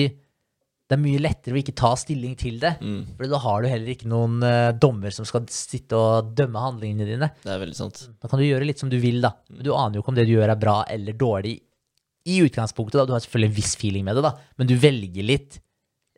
det 0.94 1.00
er 1.00 1.02
mye 1.02 1.22
lettere 1.24 1.58
å 1.58 1.60
ikke 1.60 1.74
ta 1.80 1.90
stilling 1.98 2.36
til 2.38 2.60
det. 2.62 2.76
Mm, 2.86 3.16
For 3.18 3.32
da 3.32 3.42
har 3.42 3.64
du 3.64 3.70
heller 3.72 3.94
ikke 3.96 4.10
noen 4.12 4.38
uh, 4.46 4.70
dommer 4.78 5.14
som 5.16 5.26
skal 5.26 5.48
sitte 5.50 5.98
og 5.98 6.32
dømme 6.38 6.62
handlingene 6.62 7.08
dine. 7.10 7.30
det 7.42 7.50
er 7.50 7.62
veldig 7.64 7.78
sant. 7.80 8.04
Da 8.22 8.30
kan 8.30 8.42
du 8.42 8.46
gjøre 8.46 8.68
litt 8.70 8.84
som 8.84 8.92
du 8.94 9.00
vil, 9.02 9.18
da. 9.26 9.34
Men 9.50 9.66
du 9.66 9.74
aner 9.74 9.98
jo 9.98 10.06
ikke 10.06 10.14
om 10.14 10.20
det 10.20 10.28
du 10.30 10.36
gjør 10.36 10.54
er 10.54 10.62
bra 10.62 10.78
eller 10.94 11.18
dårlig 11.18 11.58
i 12.30 12.40
utgangspunktet. 12.46 13.00
da. 13.02 13.08
Du 13.10 13.16
har 13.18 13.24
selvfølgelig 13.26 13.52
en 13.52 13.58
viss 13.58 13.76
feeling 13.80 14.06
med 14.06 14.20
det, 14.20 14.26
da, 14.28 14.36
men 14.62 14.70
du 14.70 14.76
velger 14.80 15.28
litt. 15.28 15.60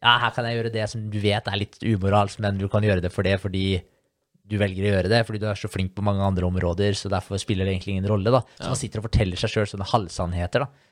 Ja, 0.03 0.19
her 0.21 0.35
kan 0.35 0.45
jeg 0.45 0.59
gjøre 0.59 0.73
det 0.75 0.85
som 0.91 1.07
du 1.09 1.17
vet 1.23 1.47
er 1.47 1.57
litt 1.57 1.79
umoralsk, 1.81 2.43
men 2.43 2.59
du 2.59 2.67
kan 2.69 2.83
gjøre 2.85 3.01
det 3.05 3.13
for 3.15 3.25
det 3.25 3.39
fordi 3.41 3.79
du 4.45 4.59
velger 4.61 4.85
å 4.85 4.91
gjøre 4.91 5.09
det, 5.09 5.23
fordi 5.25 5.41
du 5.41 5.47
er 5.49 5.57
så 5.57 5.69
flink 5.71 5.95
på 5.97 6.03
mange 6.05 6.21
andre 6.21 6.45
områder, 6.45 6.93
så 6.97 7.09
derfor 7.09 7.39
spiller 7.41 7.65
det 7.65 7.73
egentlig 7.73 7.95
ingen 7.95 8.09
rolle, 8.11 8.33
da. 8.33 8.43
Så 8.59 8.69
man 8.69 8.77
sitter 8.77 9.01
og 9.01 9.07
forteller 9.07 9.39
seg 9.41 9.55
sjøl 9.55 9.69
sånne 9.71 9.87
halvsannheter, 9.89 10.67
da. 10.67 10.91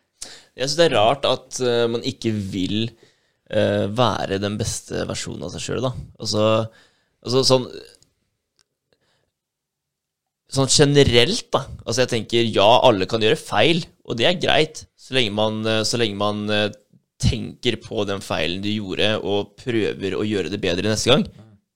Jeg 0.55 0.69
syns 0.69 0.80
det 0.80 0.88
er 0.88 0.95
rart 0.95 1.27
at 1.27 1.60
uh, 1.61 1.85
man 1.91 2.05
ikke 2.07 2.31
vil 2.31 2.88
eh, 3.53 3.88
være 3.93 4.41
den 4.41 4.57
beste 4.59 5.05
versjonen 5.09 5.45
av 5.47 5.53
seg 5.53 5.65
sjøl, 5.67 5.84
da. 5.85 5.93
Altså, 6.19 6.45
altså 7.25 7.43
sånn 7.49 7.67
Sånn 10.53 10.69
generelt, 10.69 11.47
da. 11.49 11.63
Altså 11.81 12.03
jeg 12.03 12.09
tenker 12.11 12.45
ja, 12.45 12.67
alle 12.85 13.07
kan 13.09 13.23
gjøre 13.25 13.39
feil, 13.39 13.80
og 14.05 14.19
det 14.19 14.27
er 14.30 14.35
greit, 14.38 14.84
så 15.01 15.15
lenge 15.17 15.34
man, 15.34 15.63
eh, 15.65 15.80
så 15.88 15.97
lenge 15.97 16.19
man 16.19 16.43
eh, 16.53 16.67
tenker 17.23 17.80
på 17.81 18.03
den 18.05 18.21
feilen 18.21 18.61
du 18.61 18.69
gjorde, 18.69 19.15
og 19.25 19.55
prøver 19.57 20.13
å 20.13 20.27
gjøre 20.27 20.51
det 20.53 20.59
bedre 20.61 20.91
neste 20.91 21.09
gang. 21.09 21.25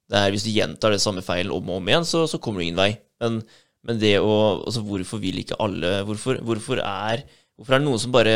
Det 0.08 0.20
er, 0.20 0.30
hvis 0.30 0.46
du 0.46 0.52
gjentar 0.54 0.94
det 0.94 1.02
samme 1.02 1.24
feilen 1.26 1.56
om 1.56 1.72
og 1.72 1.80
om 1.82 1.90
igjen, 1.90 2.06
så, 2.06 2.28
så 2.30 2.38
kommer 2.38 2.62
du 2.62 2.68
ingen 2.68 2.78
vei. 2.78 2.92
Men, 3.24 3.42
men 3.88 3.98
det 3.98 4.20
å 4.22 4.36
Altså, 4.60 4.84
hvorfor 4.86 5.24
vil 5.24 5.40
ikke 5.42 5.58
alle 5.64 6.04
Hvorfor, 6.06 6.38
hvorfor 6.46 6.84
er 6.84 7.24
Hvorfor 7.58 7.74
er 7.74 7.82
det 7.82 7.88
noen 7.88 8.02
som 8.04 8.14
bare 8.14 8.36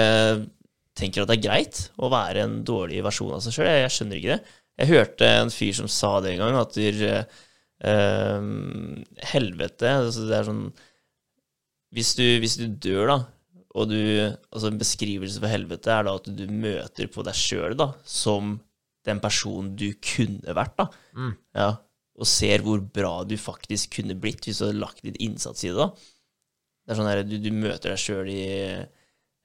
tenker 0.98 1.24
at 1.24 1.32
det 1.32 1.40
er 1.40 1.48
greit 1.48 1.82
å 2.02 2.10
være 2.12 2.46
en 2.46 2.60
dårlig 2.68 3.02
versjon 3.06 3.36
av 3.36 3.44
seg 3.44 3.56
sjøl? 3.56 3.70
Jeg, 3.70 3.84
jeg 3.86 3.96
skjønner 3.96 4.20
ikke 4.20 4.36
det. 4.36 4.56
Jeg 4.82 4.92
hørte 4.92 5.32
en 5.42 5.54
fyr 5.54 5.76
som 5.78 5.90
sa 5.92 6.14
det 6.24 6.34
en 6.34 6.42
gang, 6.44 6.58
at 6.62 6.78
der, 6.78 7.28
eh, 7.92 8.48
helvete 9.32 9.92
altså 10.00 10.26
Det 10.30 10.38
er 10.38 10.48
sånn 10.48 10.66
hvis 11.92 12.14
du, 12.16 12.24
hvis 12.40 12.56
du 12.56 12.68
dør, 12.72 13.10
da, 13.10 13.18
og 13.76 13.90
du 13.92 13.98
Altså, 14.00 14.70
en 14.70 14.80
beskrivelse 14.80 15.42
for 15.42 15.52
helvete 15.52 15.92
er 15.92 16.08
da 16.08 16.16
at 16.20 16.28
du 16.28 16.44
møter 16.48 17.10
på 17.12 17.24
deg 17.28 17.36
sjøl, 17.38 17.76
da, 17.80 17.92
som 18.08 18.58
den 19.08 19.20
personen 19.24 19.74
du 19.80 19.90
kunne 20.04 20.56
vært, 20.56 20.76
da. 20.78 20.88
Mm. 21.18 21.34
Ja, 21.58 21.70
og 22.22 22.30
ser 22.30 22.64
hvor 22.66 22.82
bra 22.84 23.22
du 23.26 23.34
faktisk 23.40 23.98
kunne 23.98 24.18
blitt 24.20 24.46
hvis 24.46 24.60
du 24.62 24.68
hadde 24.68 24.82
lagt 24.82 25.04
din 25.06 25.18
innsats 25.24 25.64
i 25.66 25.72
det. 25.72 25.80
da. 25.80 25.88
Det 26.86 26.94
er 26.94 27.00
sånn 27.00 27.10
her, 27.10 27.24
du, 27.26 27.38
du 27.42 27.52
møter 27.56 27.94
deg 27.94 28.02
sjøl 28.02 28.30
i 28.30 28.44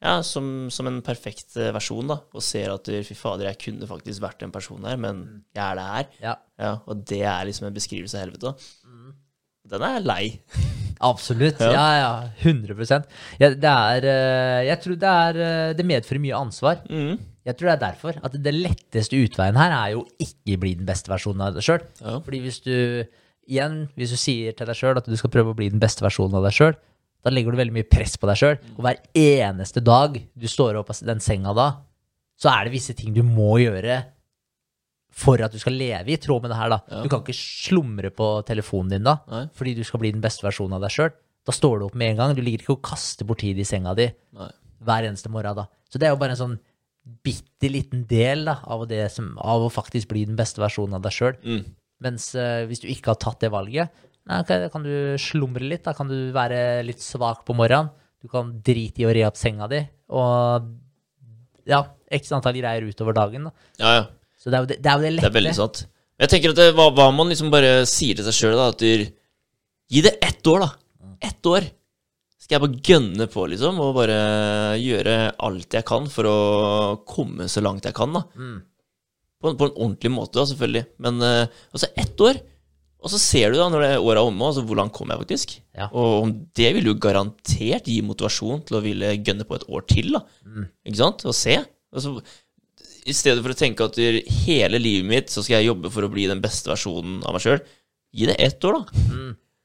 ja, 0.06 0.16
som, 0.26 0.50
som 0.72 0.88
en 0.90 1.02
perfekt 1.04 1.56
eh, 1.58 1.72
versjon, 1.74 2.08
da, 2.12 2.20
og 2.32 2.44
ser 2.44 2.72
at 2.72 2.88
fy 3.06 3.16
fader, 3.18 3.50
jeg 3.50 3.60
kunne 3.66 3.90
faktisk 3.90 4.22
vært 4.24 4.46
en 4.46 4.54
person 4.54 4.86
her, 4.86 4.98
men 5.02 5.24
jeg 5.56 5.62
er 5.66 5.78
det 5.80 5.86
her. 5.92 6.10
Ja, 6.22 6.34
Ja, 6.56 6.72
og 6.88 7.02
det 7.04 7.20
er 7.28 7.44
liksom 7.44 7.66
en 7.68 7.76
beskrivelse 7.76 8.16
av 8.16 8.24
helvete. 8.24 8.52
da. 8.52 8.86
Den 9.66 9.82
er 9.82 10.04
lei. 10.04 10.24
absolutt. 11.10 11.60
Ja. 11.60 11.72
Ja, 11.74 11.86
ja. 11.98 12.12
100 12.46 13.02
ja, 13.40 13.50
Det 13.50 13.72
er 13.72 14.06
eh, 14.08 14.60
Jeg 14.70 14.80
tror 14.84 14.98
det 15.02 15.10
er 15.10 15.40
eh, 15.42 15.74
Det 15.76 15.86
medfører 15.86 16.22
mye 16.22 16.38
ansvar. 16.38 16.80
Mm. 16.88 17.18
Jeg 17.46 17.58
tror 17.58 17.68
det 17.68 17.74
er 17.76 17.84
derfor 17.84 18.18
at 18.26 18.38
det 18.42 18.54
letteste 18.54 19.18
utveien 19.22 19.58
her 19.58 19.74
er 19.74 19.92
jo 19.94 20.06
ikke 20.22 20.58
bli 20.62 20.74
den 20.80 20.88
beste 20.88 21.12
versjonen 21.12 21.44
av 21.46 21.54
deg 21.54 21.66
sjøl. 21.66 21.84
Fordi 22.02 22.40
hvis 22.42 22.58
du 22.64 22.74
igjen, 23.46 23.84
hvis 23.94 24.10
du 24.10 24.18
sier 24.18 24.56
til 24.56 24.66
deg 24.66 24.74
sjøl 24.78 24.98
at 24.98 25.06
du 25.06 25.14
skal 25.18 25.30
prøve 25.30 25.52
å 25.52 25.58
bli 25.58 25.68
den 25.70 25.82
beste 25.82 26.02
versjonen 26.02 26.34
av 26.40 26.46
deg 26.48 26.56
sjøl, 26.56 26.74
da 27.26 27.32
legger 27.34 27.50
du 27.50 27.58
veldig 27.58 27.74
mye 27.74 27.88
press 27.90 28.14
på 28.22 28.28
deg 28.30 28.38
sjøl. 28.38 28.58
Og 28.76 28.84
hver 28.86 29.00
eneste 29.18 29.82
dag 29.82 30.14
du 30.14 30.46
står 30.46 30.78
opp 30.78 30.92
av 30.94 31.00
den 31.08 31.22
senga 31.24 31.54
da, 31.56 31.70
så 32.38 32.52
er 32.52 32.66
det 32.66 32.76
visse 32.76 32.94
ting 32.94 33.16
du 33.16 33.24
må 33.26 33.56
gjøre 33.58 34.04
for 35.16 35.40
at 35.42 35.54
du 35.54 35.58
skal 35.58 35.74
leve 35.74 36.12
i 36.12 36.18
tråd 36.20 36.44
med 36.44 36.52
det 36.52 36.58
her, 36.60 36.70
da. 36.74 36.78
Ja. 36.92 37.00
Du 37.02 37.10
kan 37.10 37.24
ikke 37.24 37.34
slumre 37.34 38.12
på 38.14 38.28
telefonen 38.46 38.92
din 38.92 39.08
da, 39.08 39.16
Nei. 39.32 39.46
fordi 39.56 39.72
du 39.78 39.82
skal 39.88 40.02
bli 40.02 40.12
den 40.12 40.22
beste 40.22 40.44
versjonen 40.44 40.76
av 40.76 40.84
deg 40.84 40.92
sjøl. 40.92 41.14
Da 41.46 41.54
står 41.56 41.80
du 41.80 41.86
opp 41.88 41.96
med 41.98 42.12
en 42.12 42.20
gang. 42.20 42.34
Du 42.36 42.42
ligger 42.44 42.62
ikke 42.62 42.76
og 42.76 42.84
kaster 42.84 43.26
bort 43.26 43.40
tid 43.40 43.58
i 43.58 43.66
senga 43.66 43.94
di 43.96 44.10
Nei. 44.36 44.50
hver 44.86 45.08
eneste 45.08 45.32
morgen, 45.32 45.56
da. 45.56 45.66
Så 45.90 45.98
det 45.98 46.06
er 46.06 46.14
jo 46.14 46.20
bare 46.20 46.36
en 46.36 46.42
sånn 46.42 46.58
bitte 47.26 47.70
liten 47.70 48.04
del 48.10 48.44
da, 48.48 48.58
av, 48.66 48.84
det 48.90 49.06
som, 49.14 49.32
av 49.38 49.64
å 49.64 49.72
faktisk 49.72 50.10
bli 50.12 50.26
den 50.28 50.38
beste 50.38 50.62
versjonen 50.62 50.98
av 50.98 51.06
deg 51.06 51.14
sjøl. 51.14 51.38
Mm. 51.42 51.64
Mens 52.06 52.28
uh, 52.36 52.66
hvis 52.68 52.82
du 52.82 52.90
ikke 52.92 53.14
har 53.14 53.20
tatt 53.22 53.40
det 53.42 53.50
valget, 53.54 54.04
da 54.26 54.68
kan 54.72 54.82
du 54.82 55.14
slumre 55.22 55.62
litt. 55.62 55.84
Da 55.86 55.94
kan 55.96 56.10
du 56.10 56.32
være 56.34 56.82
litt 56.86 57.02
svak 57.04 57.44
på 57.46 57.54
morgenen. 57.54 57.92
Du 58.22 58.30
kan 58.32 58.50
drite 58.64 59.04
i 59.04 59.06
å 59.06 59.12
re 59.14 59.26
opp 59.28 59.38
senga 59.38 59.68
di. 59.70 59.82
Og 60.10 60.70
ja, 61.68 61.82
x 62.10 62.32
antall 62.34 62.58
greier 62.58 62.86
utover 62.86 63.14
dagen. 63.16 63.46
Da. 63.48 63.68
Ja, 63.82 63.92
ja. 64.00 64.06
Så 64.40 64.50
det 64.50 64.58
er 64.58 64.64
jo 64.64 64.70
det, 64.70 64.80
det, 64.82 64.90
er 64.90 64.98
jo 64.98 65.06
det 65.06 65.22
Det 65.22 65.30
er 65.30 65.38
veldig 65.40 65.54
sant. 65.56 65.86
Jeg 66.16 66.32
tenker 66.32 66.52
at 66.54 66.58
det, 66.58 66.66
hva, 66.76 66.88
hva 66.96 67.10
man 67.12 67.30
liksom 67.30 67.52
bare 67.52 67.80
sier 67.88 68.16
til 68.16 68.26
seg 68.26 68.36
sjøl, 68.36 68.60
at 68.62 68.82
du 68.82 69.06
Gi 69.86 70.00
det 70.02 70.16
ett 70.18 70.46
år, 70.50 70.64
da. 70.64 70.70
Ett 71.22 71.46
år. 71.46 71.66
Skal 72.42 72.56
jeg 72.56 72.62
bare 72.64 72.80
gønne 72.88 73.26
på, 73.30 73.44
liksom, 73.52 73.76
og 73.82 73.92
bare 73.94 74.16
gjøre 74.82 75.14
alt 75.46 75.76
jeg 75.78 75.86
kan 75.86 76.08
for 76.10 76.26
å 76.26 76.38
komme 77.06 77.46
så 77.50 77.62
langt 77.62 77.86
jeg 77.86 77.94
kan, 77.94 78.10
da. 78.14 78.24
Mm. 78.34 78.56
På, 79.38 79.52
på 79.52 79.68
en 79.68 79.76
ordentlig 79.76 80.10
måte, 80.10 80.40
da, 80.40 80.46
selvfølgelig. 80.50 80.82
Men 81.06 81.22
uh, 81.22 81.60
altså, 81.70 81.90
ett 81.94 82.24
år. 82.26 82.42
Og 83.06 83.12
så 83.12 83.20
ser 83.22 83.52
du 83.54 83.60
da, 83.60 83.68
når 83.70 83.84
det 83.84 83.90
året 84.00 84.18
er 84.18 84.26
omme, 84.26 84.48
altså, 84.48 84.64
hvordan 84.66 84.90
kom 84.94 85.12
jeg 85.12 85.22
faktisk. 85.22 85.54
Ja. 85.78 85.86
Og 85.94 86.32
det 86.58 86.72
vil 86.74 86.90
jo 86.90 86.96
garantert 86.98 87.86
gi 87.86 88.00
motivasjon 88.02 88.64
til 88.66 88.80
å 88.80 88.82
ville 88.82 89.12
gønne 89.20 89.46
på 89.46 89.60
et 89.60 89.66
år 89.70 89.86
til, 89.86 90.10
da. 90.16 90.24
Mm. 90.42 90.66
Ikke 90.90 90.98
sant? 90.98 91.22
Og 91.30 91.36
se. 91.38 91.54
Altså, 91.94 92.16
I 93.06 93.14
stedet 93.14 93.44
for 93.44 93.54
å 93.54 93.58
tenke 93.58 93.86
at 93.86 94.00
hele 94.42 94.82
livet 94.82 95.06
mitt 95.06 95.30
så 95.30 95.44
skal 95.46 95.60
jeg 95.60 95.70
jobbe 95.70 95.92
for 95.94 96.02
å 96.02 96.10
bli 96.10 96.26
den 96.26 96.42
beste 96.42 96.72
versjonen 96.72 97.20
av 97.22 97.38
meg 97.38 97.46
sjøl, 97.46 97.62
Gi 98.16 98.24
det 98.30 98.36
ett 98.40 98.64
år, 98.64 98.78
da. 98.78 99.02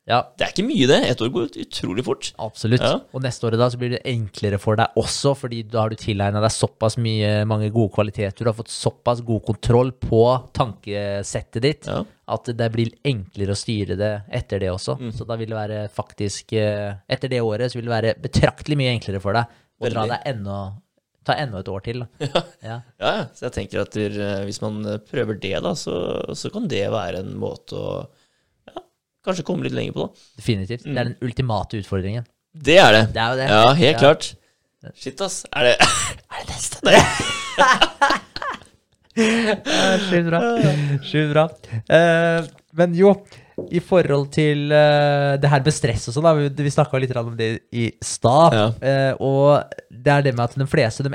Ja, 0.09 0.23
Det 0.35 0.43
er 0.47 0.49
ikke 0.55 0.65
mye, 0.65 0.87
det. 0.89 0.97
Ett 1.11 1.19
år 1.21 1.29
går 1.29 1.43
ut 1.51 1.57
utrolig 1.61 2.03
fort. 2.03 2.31
absolutt. 2.41 2.81
Ja. 2.81 2.95
Og 3.13 3.21
neste 3.21 3.45
året 3.45 3.59
da 3.61 3.67
så 3.69 3.77
blir 3.77 3.91
det 3.93 3.99
enklere 4.09 4.57
for 4.59 4.75
deg 4.79 4.97
også, 4.97 5.35
fordi 5.37 5.59
da 5.69 5.83
har 5.83 5.93
du 5.93 5.95
tilegna 6.01 6.41
deg 6.41 6.49
såpass 6.55 6.97
mye, 6.97 7.45
mange 7.45 7.69
gode 7.71 7.93
kvaliteter, 7.93 8.41
du 8.43 8.49
har 8.49 8.57
fått 8.57 8.73
såpass 8.73 9.21
god 9.21 9.45
kontroll 9.45 9.91
på 10.01 10.23
tankesettet 10.57 11.61
ditt, 11.61 11.87
Ja. 11.87 12.03
at 12.27 12.45
det 12.45 12.71
blir 12.73 12.89
enklere 13.05 13.53
å 13.53 13.59
styre 13.61 13.95
det 13.95 14.11
etter 14.31 14.59
det 14.59 14.71
også. 14.73 14.97
Mm. 14.99 15.11
Så 15.13 15.25
da 15.27 15.35
vil 15.37 15.49
det 15.53 15.59
være 15.59 15.89
faktisk 15.93 16.53
eh, 16.53 16.95
Etter 17.07 17.29
det 17.29 17.41
året 17.41 17.71
så 17.71 17.77
vil 17.77 17.85
det 17.85 17.93
være 17.95 18.15
betraktelig 18.21 18.77
mye 18.77 18.95
enklere 18.97 19.21
for 19.21 19.33
deg 19.37 19.45
å 19.81 19.89
dra 19.89 20.07
deg 20.07 20.25
enda 20.25 20.57
Ta 21.23 21.35
enda 21.37 21.59
et 21.61 21.67
år 21.69 21.83
til. 21.85 21.99
Ja. 22.25 22.41
Ja, 22.65 22.81
ja. 22.97 23.25
Så 23.37 23.45
jeg 23.45 23.53
tenker 23.53 23.83
at 23.83 23.95
eh, 23.95 24.41
hvis 24.47 24.57
man 24.63 24.81
prøver 25.05 25.37
det, 25.37 25.53
da, 25.61 25.75
så, 25.77 25.93
så 26.33 26.49
kan 26.49 26.65
det 26.67 26.87
være 26.89 27.19
en 27.21 27.35
måte 27.37 27.77
å 27.77 27.91
kanskje 29.25 29.45
komme 29.47 29.67
litt 29.67 29.75
lenger 29.77 29.95
på, 29.95 30.07
da. 30.07 30.27
Definitivt. 30.41 30.85
Det 30.87 30.97
er 30.97 31.11
den 31.11 31.17
ultimate 31.25 31.81
utfordringen. 31.81 32.27
Det 32.51 32.77
er 32.81 32.91
det. 32.97 33.03
Det 33.15 33.21
er 33.23 33.29
jo 33.33 33.39
det. 33.39 33.49
Ja, 33.49 33.65
helt 33.73 33.93
Ja. 33.95 33.99
klart. 33.99 34.33
Shit, 34.97 35.21
ass. 35.21 35.43
Er 35.53 35.63
det, 35.69 35.75
er 36.33 36.41
det 36.41 36.47
neste? 36.49 36.81
Nei. 36.87 36.97
Sjukt 40.09 40.27
bra. 40.29 40.39
Sjukt 41.03 41.31
bra. 41.33 41.45
Uh, 41.91 42.47
men 42.79 42.95
jo, 42.95 43.13
i 43.71 43.81
forhold 43.83 44.29
til 44.33 44.71
uh, 44.71 45.37
det 45.41 45.51
her 45.51 45.63
med 45.65 45.75
stress 45.75 46.07
og 46.09 46.15
sånn, 46.15 46.29
vi, 46.39 46.47
vi 46.65 46.73
snakka 46.73 47.01
litt 47.01 47.13
om 47.19 47.33
det 47.37 47.51
i 47.75 47.89
stad. 48.03 48.55
Ja. 48.57 48.67
Uh, 48.81 49.13
og 49.27 49.75
det 49.91 50.15
er 50.15 50.25
det 50.25 50.35
med 50.37 50.47
at 50.47 50.57
de 50.59 50.69
fleste 50.69 51.05
de, 51.07 51.13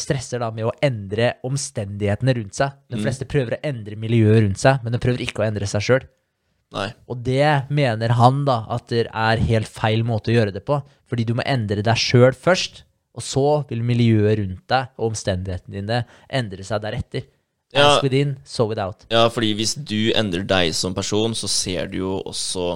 stresser 0.00 0.40
da 0.40 0.48
med 0.56 0.64
å 0.64 0.72
endre 0.80 1.34
omstendighetene 1.44 2.32
rundt 2.38 2.56
seg. 2.56 2.78
De 2.88 2.96
fleste 3.02 3.26
prøver 3.28 3.58
å 3.58 3.64
endre 3.68 3.98
miljøet 4.00 4.46
rundt 4.46 4.62
seg, 4.62 4.80
men 4.80 4.94
de 4.94 5.00
prøver 5.02 5.20
ikke 5.26 5.42
å 5.42 5.48
endre 5.50 5.68
seg 5.68 5.84
sjøl. 5.84 6.06
Nei. 6.74 6.88
Og 7.06 7.20
det 7.26 7.68
mener 7.70 8.16
han 8.18 8.42
da 8.48 8.62
at 8.74 8.88
det 8.90 9.06
er 9.06 9.44
helt 9.48 9.70
feil 9.70 10.02
måte 10.06 10.32
å 10.32 10.36
gjøre 10.36 10.54
det 10.56 10.64
på. 10.66 10.80
Fordi 11.06 11.26
du 11.28 11.36
må 11.38 11.46
endre 11.46 11.84
deg 11.86 12.00
sjøl 12.00 12.34
først, 12.34 12.82
og 13.16 13.24
så 13.24 13.46
vil 13.70 13.84
miljøet 13.86 14.40
rundt 14.40 14.66
deg 14.68 14.90
og 14.98 15.12
omstendighetene 15.12 15.78
dine 15.78 16.02
endre 16.28 16.66
seg 16.66 16.82
deretter. 16.84 17.24
Ja. 17.74 17.96
As 17.96 18.02
within, 18.04 18.36
so 18.44 18.66
without. 18.70 19.06
Ja, 19.12 19.26
fordi 19.32 19.52
hvis 19.58 19.74
du 19.76 20.12
endrer 20.16 20.44
deg 20.46 20.74
som 20.76 20.94
person, 20.96 21.34
så 21.36 21.48
ser 21.50 21.88
du 21.92 21.98
jo 21.98 22.12
også 22.22 22.66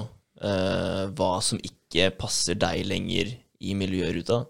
eh, 0.43 1.05
hva 1.17 1.35
som 1.45 1.61
ikke 1.63 2.11
passer 2.19 2.59
deg 2.59 2.85
lenger 2.89 3.35
i 3.61 3.77
miljøruta. 3.79 4.43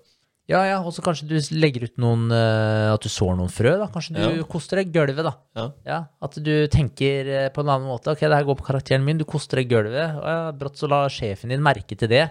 Ja, 0.51 0.65
ja, 0.67 0.79
og 0.83 0.91
så 0.97 1.03
kanskje 1.07 1.29
du 1.31 1.37
legger 1.55 1.85
ut 1.87 2.01
noen 2.03 2.25
uh, 2.35 2.91
At 2.91 3.05
du 3.05 3.11
sår 3.13 3.37
noen 3.39 3.53
frø, 3.55 3.77
da. 3.79 3.87
Kanskje 3.95 4.17
du 4.17 4.21
Ja. 4.25 4.47
koster 4.51 4.81
deg 4.81 4.91
gulvet, 4.95 5.23
da. 5.23 5.35
Ja. 5.55 5.67
Ja, 5.87 5.99
At 6.27 6.35
du 6.43 6.55
tenker 6.73 7.29
eh, 7.31 7.49
på 7.55 7.63
en 7.63 7.71
annen 7.71 7.87
måte. 7.87 8.11
Ok, 8.11 8.25
det 8.27 8.35
her 8.35 8.49
går 8.49 8.59
på 8.59 8.67
karakteren 8.67 9.05
min, 9.07 9.21
du 9.21 9.27
koster 9.29 9.61
deg 9.63 9.71
gulvet. 9.71 10.17
Og 10.19 10.27
ja, 10.27 10.49
brått 10.57 10.81
så 10.81 10.91
la 10.91 11.05
sjefen 11.13 11.55
din 11.55 11.63
merke 11.63 11.95
til 11.95 12.11
det. 12.11 12.25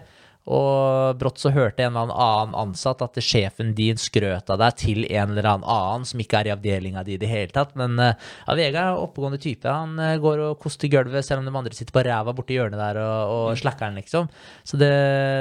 Og 0.49 1.15
brått 1.19 1.37
så 1.39 1.51
hørte 1.53 1.83
en 1.85 1.93
eller 1.93 2.11
annen 2.15 2.55
ansatt 2.57 3.03
at 3.05 3.19
sjefen 3.21 3.71
din 3.77 3.99
skrøt 4.01 4.49
av 4.49 4.57
deg 4.63 4.75
til 4.81 5.03
en 5.11 5.31
eller 5.35 5.45
annen 5.51 6.07
som 6.09 6.19
ikke 6.23 6.39
er 6.41 6.49
i 6.49 6.53
avdelinga 6.55 7.03
di 7.05 7.15
i 7.15 7.21
det 7.21 7.29
hele 7.29 7.53
tatt. 7.55 7.71
Men 7.79 7.95
eh, 8.03 8.15
ja, 8.47 8.55
Vegard 8.57 8.81
er 8.97 8.99
oppegående 9.05 9.39
type. 9.39 9.69
Han 9.69 9.95
går 10.19 10.43
og 10.49 10.59
koster 10.63 10.91
gulvet 10.91 11.23
selv 11.27 11.43
om 11.43 11.47
de 11.47 11.55
andre 11.61 11.77
sitter 11.77 11.95
på 11.95 12.03
ræva 12.07 12.35
borti 12.35 12.57
hjørnet 12.59 12.81
der 12.81 12.99
og, 13.05 13.33
og 13.53 13.57
slakker 13.63 13.87
den, 13.87 14.01
liksom. 14.03 14.27
Så 14.67 14.79
det 14.81 14.91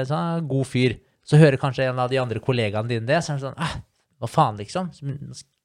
så 0.07 0.15
han 0.15 0.35
er 0.37 0.43
en 0.45 0.51
god 0.55 0.67
fyr. 0.69 0.95
Så 1.29 1.37
hører 1.37 1.61
kanskje 1.61 1.85
en 1.85 2.01
av 2.01 2.09
de 2.09 2.17
andre 2.21 2.41
kollegaene 2.41 2.89
dine 2.89 3.05
det, 3.05 3.21
så 3.21 3.33
er 3.35 3.39
det 3.39 3.45
sånn 3.45 3.61
eh, 3.61 3.77
Hva 4.19 4.29
faen, 4.31 4.57
liksom? 4.59 4.89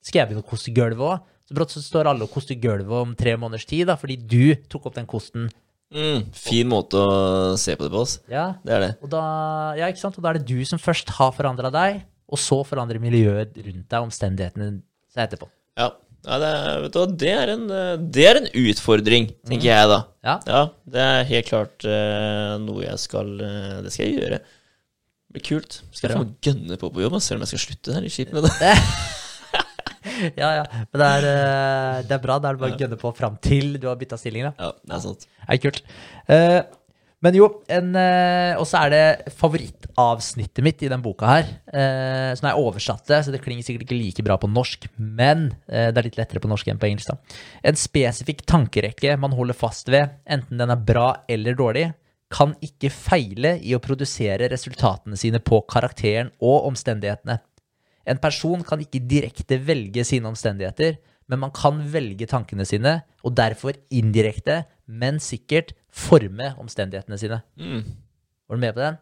Skal 0.05 0.21
jeg 0.21 0.29
begynne 0.29 0.45
å 0.45 0.51
koste 0.51 0.75
gulvet 0.77 1.05
òg? 1.09 1.31
Så 1.45 1.57
brått 1.57 1.75
så 1.75 1.83
står 1.85 2.09
alle 2.09 2.25
og 2.25 2.33
koster 2.33 2.57
gulvet 2.61 2.93
om 3.01 3.13
tre 3.19 3.35
måneders 3.41 3.67
tid, 3.69 3.87
da, 3.91 3.99
fordi 4.01 4.17
du 4.17 4.55
tok 4.71 4.89
opp 4.89 4.97
den 4.97 5.09
kosten. 5.09 5.51
Mm, 5.95 6.31
fin 6.35 6.69
måte 6.69 6.99
å 6.99 7.57
se 7.61 7.75
på 7.77 7.85
det 7.85 7.93
på, 7.93 8.05
oss. 8.05 8.17
Ja, 8.33 8.55
Det 8.65 8.73
er 8.73 8.81
det. 8.81 8.93
og 9.05 9.11
da, 9.13 9.25
ja, 9.79 9.91
ikke 9.93 10.01
sant? 10.01 10.17
Og 10.19 10.25
da 10.25 10.33
er 10.33 10.41
det 10.41 10.49
du 10.49 10.65
som 10.69 10.81
først 10.81 11.13
har 11.19 11.35
forandra 11.37 11.71
deg, 11.75 12.01
og 12.33 12.41
så 12.41 12.63
forandrer 12.67 13.03
miljøet 13.03 13.53
rundt 13.61 13.85
deg, 13.85 14.01
omstendighetene 14.01 14.71
seg 15.13 15.27
etterpå. 15.27 15.51
Ja. 15.79 15.91
ja 16.25 16.41
det, 16.41 16.51
vet 16.87 16.97
du, 16.97 17.17
det, 17.25 17.35
er 17.37 17.53
en, 17.53 17.69
det 18.15 18.27
er 18.31 18.41
en 18.41 18.51
utfordring, 18.65 19.29
tenker 19.45 19.71
jeg 19.71 19.93
da. 19.93 20.01
Ja. 20.25 20.37
Ja, 20.49 20.63
det 20.97 21.05
er 21.05 21.31
helt 21.31 21.51
klart 21.53 21.87
uh, 21.87 22.57
noe 22.65 22.87
jeg 22.87 23.01
skal 23.05 23.37
uh, 23.39 23.81
Det 23.85 23.93
skal 23.93 24.09
jeg 24.09 24.23
gjøre. 24.23 24.41
Det 25.35 25.41
blir 25.41 25.47
kult. 25.49 25.81
Skal 25.91 26.13
jeg 26.13 26.21
få 26.21 26.27
gønne 26.47 26.77
på 26.79 26.93
på 26.95 27.03
jobb, 27.03 27.19
selv 27.19 27.41
om 27.41 27.43
jeg 27.43 27.51
skal 27.51 27.63
slutte. 27.65 27.95
her 27.97 28.05
i 28.07 28.27
det. 28.47 28.75
ja, 30.39 30.51
ja. 30.61 30.63
Men 30.93 31.01
det 31.03 31.09
er, 31.09 31.27
eh, 31.33 31.97
det 32.07 32.15
er 32.15 32.23
bra. 32.23 32.39
Da 32.39 32.53
er 32.53 32.55
det 32.55 32.63
bare 32.63 32.77
å 32.77 32.83
gønne 32.85 32.99
på 33.01 33.13
fram 33.19 33.41
til 33.43 33.75
du 33.83 33.89
har 33.91 33.99
bytta 33.99 34.21
stilling, 34.21 34.47
da. 34.47 34.55
Ja, 34.63 34.71
det 34.79 34.95
er 34.95 35.03
sant. 35.03 35.27
Det 35.27 35.57
er 35.57 35.63
kult. 35.65 35.83
Eh, 36.31 36.61
men 37.25 37.39
jo, 37.39 37.47
uh, 37.57 38.53
og 38.61 38.67
så 38.69 38.83
er 38.85 38.93
det 38.93 39.33
favorittavsnittet 39.39 40.61
mitt 40.65 40.83
i 40.85 40.91
den 40.93 41.01
boka 41.05 41.31
her. 41.31 41.51
Uh, 41.73 42.33
som 42.37 42.51
er 42.51 42.61
oversatt 42.61 43.09
så 43.09 43.33
det 43.33 43.41
klinger 43.45 43.65
sikkert 43.65 43.87
ikke 43.87 43.97
like 43.97 44.25
bra 44.27 44.37
på 44.41 44.51
norsk. 44.51 44.87
Men 44.99 45.49
eh, 45.69 45.89
det 45.89 46.01
er 46.01 46.09
litt 46.11 46.19
lettere 46.21 46.43
på 46.43 46.51
norsk 46.51 46.69
enn 46.69 46.81
på 46.81 46.91
engelsk. 46.91 47.15
da. 47.15 47.41
En 47.65 47.79
spesifikk 47.81 48.45
tankerekke 48.49 49.17
man 49.21 49.33
holder 49.37 49.57
fast 49.57 49.89
ved, 49.93 50.13
enten 50.29 50.61
den 50.61 50.73
er 50.73 50.85
bra 50.85 51.09
eller 51.31 51.57
dårlig, 51.57 51.87
kan 52.35 52.55
ikke 52.65 52.91
feile 52.91 53.55
i 53.63 53.77
å 53.77 53.83
produsere 53.83 54.49
resultatene 54.51 55.19
sine 55.19 55.39
på 55.39 55.61
karakteren 55.71 56.33
og 56.43 56.67
omstendighetene. 56.71 57.39
En 58.11 58.21
person 58.21 58.65
kan 58.67 58.83
ikke 58.83 59.05
direkte 59.09 59.61
velge 59.65 60.05
sine 60.05 60.29
omstendigheter, 60.29 60.99
men 61.31 61.41
man 61.41 61.55
kan 61.57 61.79
velge 61.93 62.27
tankene 62.29 62.67
sine, 62.69 62.99
og 63.25 63.37
derfor 63.39 63.79
indirekte, 63.95 64.65
men 64.85 65.21
sikkert, 65.23 65.73
forme 65.95 66.51
omstendighetene 66.61 67.17
sine. 67.21 67.41
Mm. 67.57 67.85
Var 68.51 68.59
du 68.59 68.61
med 68.61 68.75
på 68.77 68.83
den? 68.83 68.99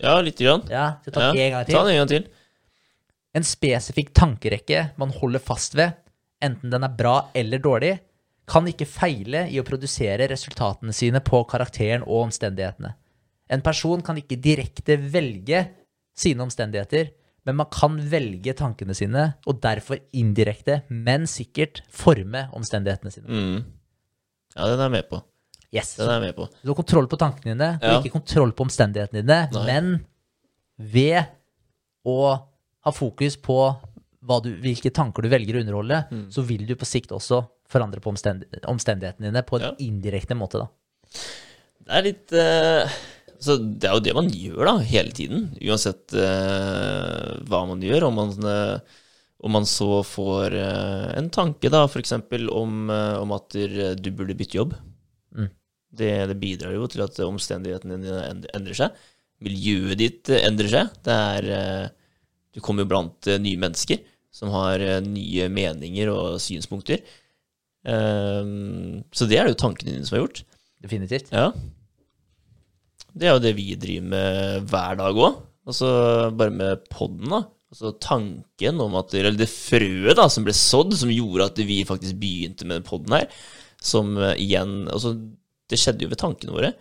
Ja, 0.00 0.16
lite 0.24 0.46
grann. 0.46 0.64
Ja, 0.72 0.86
skal 1.04 1.14
ta 1.14 1.26
Ja, 1.28 1.32
en 1.44 1.52
gang 1.52 1.66
Ta 1.68 1.82
den 1.84 1.92
en 1.92 2.00
gang 2.00 2.10
til. 2.10 2.28
En 3.36 3.46
spesifikk 3.46 4.14
tankerekke 4.16 4.88
man 4.98 5.12
holder 5.14 5.42
fast 5.44 5.76
ved, 5.78 5.92
enten 6.42 6.72
den 6.72 6.86
er 6.86 6.96
bra 6.96 7.28
eller 7.36 7.62
dårlig, 7.62 7.98
kan 8.50 8.66
ikke 8.66 8.86
feile 8.88 9.44
i 9.52 9.60
å 9.60 9.66
produsere 9.66 10.26
resultatene 10.30 10.94
sine 10.96 11.20
på 11.22 11.44
karakteren 11.50 12.02
og 12.02 12.26
omstendighetene. 12.26 12.94
En 13.50 13.62
person 13.66 14.02
kan 14.06 14.18
ikke 14.18 14.38
direkte 14.42 14.96
velge 15.10 15.64
sine 16.18 16.42
omstendigheter, 16.44 17.12
men 17.46 17.56
man 17.56 17.70
kan 17.72 17.96
velge 18.10 18.52
tankene 18.58 18.94
sine, 18.94 19.28
og 19.48 19.60
derfor 19.62 19.98
indirekte, 20.12 20.82
men 20.90 21.24
sikkert, 21.30 21.80
forme 21.90 22.48
omstendighetene 22.58 23.12
sine. 23.14 23.26
Mm. 23.30 23.62
Ja, 24.56 24.66
den 24.66 24.80
er 24.82 24.88
jeg 24.88 24.96
med 24.98 25.08
på. 25.10 25.22
Yes. 25.72 25.94
Den 25.96 26.10
er 26.10 26.18
jeg 26.18 26.26
med 26.28 26.36
på. 26.36 26.48
Du 26.60 26.72
har 26.72 26.78
kontroll 26.82 27.06
på 27.10 27.18
tankene 27.22 27.54
dine, 27.54 27.70
Ja. 27.80 27.96
og 27.96 28.04
ikke 28.04 28.18
kontroll 28.18 28.52
på 28.52 28.66
omstendighetene 28.66 29.22
dine, 29.22 29.40
Nei. 29.54 29.64
men 29.66 30.06
ved 30.76 31.30
å 32.06 32.18
ha 32.84 32.90
fokus 32.92 33.36
på 33.40 33.56
hva 34.26 34.42
du, 34.42 34.50
hvilke 34.60 34.92
tanker 34.92 35.22
du 35.22 35.28
velger 35.32 35.56
å 35.56 35.62
underholde, 35.64 36.04
Mm. 36.10 36.26
så 36.30 36.42
vil 36.44 36.66
du 36.66 36.74
på 36.76 36.84
sikt 36.84 37.10
også 37.14 37.46
forandre 37.70 38.02
på 38.02 38.10
omstendi 38.12 38.48
omstendighetene 38.68 39.30
dine 39.30 39.42
på 39.46 39.58
en 39.60 39.68
Ja. 39.68 39.72
indirekte 39.86 40.36
måte. 40.38 40.60
da. 40.64 40.68
Det 41.80 41.96
er 41.98 42.06
litt 42.06 42.34
uh, 42.36 42.98
Så 43.40 43.56
det 43.56 43.88
er 43.88 43.94
jo 43.96 44.02
det 44.04 44.14
man 44.14 44.28
gjør, 44.28 44.64
da, 44.68 44.74
hele 44.84 45.14
tiden. 45.16 45.46
Uansett 45.64 46.12
uh, 46.12 47.38
hva 47.48 47.62
man 47.70 47.80
gjør. 47.80 48.04
Om 48.10 48.18
man, 48.20 48.34
uh, 48.44 48.98
om 49.40 49.54
man 49.56 49.64
så 49.64 50.02
får 50.04 50.52
eh, 50.52 51.06
en 51.16 51.30
tanke, 51.32 51.70
da, 51.72 51.86
f.eks. 51.88 52.12
Om, 52.12 52.74
eh, 52.92 53.14
om 53.16 53.30
at 53.32 53.54
du 53.96 54.08
burde 54.12 54.34
bytte 54.36 54.58
jobb. 54.58 54.74
Mm. 55.32 55.46
Det, 55.96 56.10
det 56.28 56.36
bidrar 56.42 56.74
jo 56.76 56.84
til 56.92 57.00
at 57.06 57.16
omstendighetene 57.24 57.96
dine 58.02 58.18
endrer 58.52 58.76
seg. 58.76 58.98
Miljøet 59.40 59.96
ditt 59.96 60.28
eh, 60.28 60.44
endrer 60.44 60.68
seg. 60.68 60.92
Det 61.08 61.16
er 61.16 61.48
eh, 61.56 61.86
Du 62.52 62.60
kommer 62.60 62.84
jo 62.84 62.90
blant 62.92 63.30
eh, 63.32 63.40
nye 63.40 63.56
mennesker 63.64 64.02
som 64.30 64.52
har 64.52 64.84
eh, 64.84 65.00
nye 65.08 65.48
meninger 65.48 66.12
og 66.12 66.36
synspunkter. 66.44 67.00
Eh, 67.86 68.50
så 69.12 69.28
det 69.28 69.38
er 69.38 69.48
det 69.48 69.54
jo 69.54 69.62
tankene 69.64 69.94
dine 69.94 70.08
som 70.08 70.18
har 70.18 70.26
gjort. 70.26 70.42
Definitivt. 70.80 71.30
Ja. 71.34 71.50
Det 73.10 73.28
er 73.28 73.34
jo 73.34 73.42
det 73.42 73.54
vi 73.58 73.72
driver 73.80 74.12
med 74.12 74.68
hver 74.70 75.00
dag 75.00 75.24
òg. 75.26 75.40
Altså 75.70 75.88
bare 76.36 76.54
med 76.54 76.84
podden, 76.92 77.30
da. 77.32 77.44
Altså 77.70 77.92
tanken 78.02 78.80
om 78.82 78.96
at 78.98 79.12
Eller 79.14 79.36
det 79.38 79.46
frøet 79.46 80.16
da 80.18 80.24
som 80.32 80.46
ble 80.46 80.54
sådd, 80.56 80.96
som 80.98 81.12
gjorde 81.12 81.50
at 81.52 81.60
vi 81.62 81.82
faktisk 81.86 82.18
begynte 82.18 82.66
med 82.66 82.80
den 82.80 82.86
podden 82.88 83.14
her, 83.14 83.28
som 83.78 84.16
eh, 84.18 84.38
igjen 84.42 84.88
Altså, 84.90 85.14
det 85.70 85.78
skjedde 85.78 86.06
jo 86.06 86.10
ved 86.10 86.18
tankene 86.18 86.56
våre. 86.56 86.72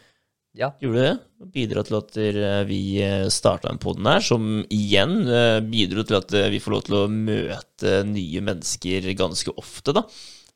Ja. 0.58 0.72
Gjorde 0.82 1.04
det? 1.06 1.14
Bidra 1.54 1.84
til 1.86 2.00
at 2.00 2.18
eh, 2.20 2.64
vi 2.68 2.82
starta 3.32 3.70
en 3.70 3.82
podden 3.82 4.08
her, 4.10 4.24
som 4.26 4.64
igjen 4.74 5.22
eh, 5.30 5.60
bidro 5.62 6.04
til 6.08 6.18
at 6.18 6.34
eh, 6.36 6.50
vi 6.56 6.62
får 6.64 6.74
lov 6.74 6.84
til 6.88 6.98
å 6.98 7.06
møte 7.14 8.00
nye 8.10 8.42
mennesker 8.48 9.12
ganske 9.20 9.54
ofte, 9.62 9.94
da. 9.96 10.04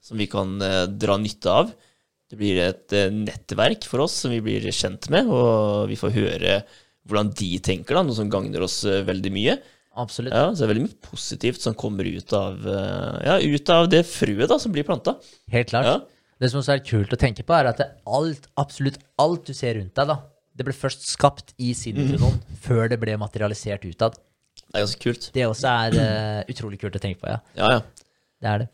Som 0.03 0.19
vi 0.19 0.27
kan 0.31 0.57
eh, 0.61 0.85
dra 0.89 1.17
nytte 1.21 1.51
av. 1.51 1.73
Det 2.29 2.39
blir 2.39 2.59
et 2.63 2.95
eh, 2.95 3.11
nettverk 3.13 3.87
for 3.87 4.03
oss 4.05 4.17
som 4.23 4.33
vi 4.33 4.41
blir 4.43 4.65
kjent 4.73 5.07
med, 5.13 5.29
og 5.31 5.87
vi 5.91 5.99
får 5.99 6.15
høre 6.17 6.57
hvordan 7.07 7.33
de 7.35 7.49
tenker, 7.63 7.97
da, 7.97 8.03
noe 8.07 8.15
som 8.15 8.31
gagner 8.31 8.65
oss 8.65 8.81
eh, 8.87 9.03
veldig 9.07 9.31
mye. 9.35 9.57
Absolutt. 9.99 10.33
Ja, 10.33 10.49
så 10.49 10.63
det 10.63 10.65
er 10.65 10.71
veldig 10.73 10.85
mye 10.87 11.01
positivt 11.05 11.61
som 11.61 11.75
kommer 11.77 12.07
ut 12.07 12.31
av, 12.33 12.63
ja, 13.21 13.35
ut 13.37 13.69
av 13.69 13.85
det 13.91 14.01
frøet 14.09 14.49
da, 14.49 14.57
som 14.57 14.73
blir 14.73 14.87
planta. 14.87 15.13
Helt 15.53 15.69
klart. 15.69 15.85
Ja. 15.85 15.99
Det 16.41 16.49
som 16.49 16.63
også 16.63 16.73
er 16.73 16.81
kult 16.83 17.13
å 17.13 17.19
tenke 17.21 17.45
på, 17.45 17.53
er 17.55 17.69
at 17.69 17.83
alt, 18.09 18.47
absolutt 18.59 18.97
alt 19.21 19.45
du 19.45 19.53
ser 19.53 19.77
rundt 19.77 19.93
deg, 19.95 20.09
da, 20.09 20.17
det 20.57 20.65
ble 20.67 20.73
først 20.75 21.05
skapt 21.07 21.53
i 21.61 21.75
sinnet 21.77 22.09
til 22.11 22.21
noen, 22.21 22.39
før 22.65 22.89
det 22.91 22.97
ble 23.01 23.15
materialisert 23.21 23.85
utad. 23.85 24.17
Det 24.63 24.79
er 24.79 24.83
ganske 24.83 25.03
kult. 25.05 25.29
Det 25.33 25.45
også 25.45 25.69
er 25.69 25.95
uh, 25.97 26.39
utrolig 26.49 26.81
kult 26.81 26.97
å 26.97 27.01
tenke 27.01 27.21
på, 27.21 27.29
ja. 27.29 27.39
Ja, 27.57 27.69
ja. 27.77 28.02
Det 28.43 28.51
er 28.51 28.63
det. 28.63 28.69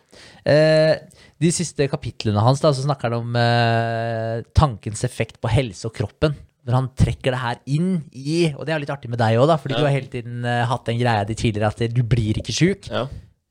Eh, 0.50 1.24
de 1.40 1.52
siste 1.54 1.86
kapitlene 1.92 2.42
hans, 2.44 2.60
da, 2.64 2.72
så 2.74 2.84
snakker 2.88 3.12
han 3.14 3.20
om 3.22 3.36
eh, 3.40 4.42
tankens 4.58 5.06
effekt 5.08 5.38
på 5.44 5.52
helse 5.54 5.86
og 5.90 5.94
kroppen. 5.96 6.34
Når 6.68 6.76
han 6.76 6.90
trekker 7.00 7.34
det 7.34 7.40
her 7.42 7.60
inn 7.72 7.92
i 8.12 8.50
Og 8.52 8.66
det 8.68 8.74
er 8.76 8.82
litt 8.84 8.92
artig 8.94 9.10
med 9.10 9.18
deg 9.22 9.38
òg, 9.40 9.48
da, 9.50 9.56
fordi 9.62 9.78
Ja. 9.78 9.80
du 9.80 9.86
har 9.88 9.96
hele 9.96 10.12
tiden 10.12 10.44
eh, 10.46 10.66
hatt 10.68 10.86
den 10.90 11.00
greia 11.00 11.24
di 11.26 11.38
tidligere 11.40 11.72
at 11.72 11.94
du 11.96 12.04
blir 12.04 12.38
ikke 12.42 12.54
sjuk. 12.54 12.90
ja. 12.92 13.06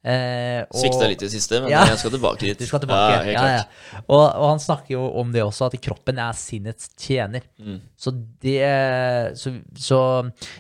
Eh, 0.05 0.63
og- 0.63 0.79
Svikta 0.79 1.09
litt 1.11 1.21
i 1.23 1.27
det 1.27 1.33
siste, 1.33 1.59
men 1.61 1.71
Ja. 1.73 1.81
jeg 1.85 1.99
skal 1.99 2.13
tilbake 2.13 2.39
dit. 2.39 2.59
Du 2.63 2.67
skal 2.67 2.81
tilbake. 2.81 3.27
Ja, 3.27 3.33
Ja, 3.33 3.57
ja. 3.59 4.01
Og, 4.09 4.23
og 4.39 4.49
han 4.53 4.59
snakker 4.63 4.93
jo 4.95 5.03
om 5.21 5.33
det 5.35 5.43
også, 5.43 5.67
at 5.67 5.81
kroppen 5.83 6.19
er 6.23 6.33
sinnets 6.39 6.89
tjener. 6.97 7.43
Mm. 7.59 7.81
Så 7.99 8.13
det 8.41 9.37
Så, 9.37 9.53
så 9.75 9.99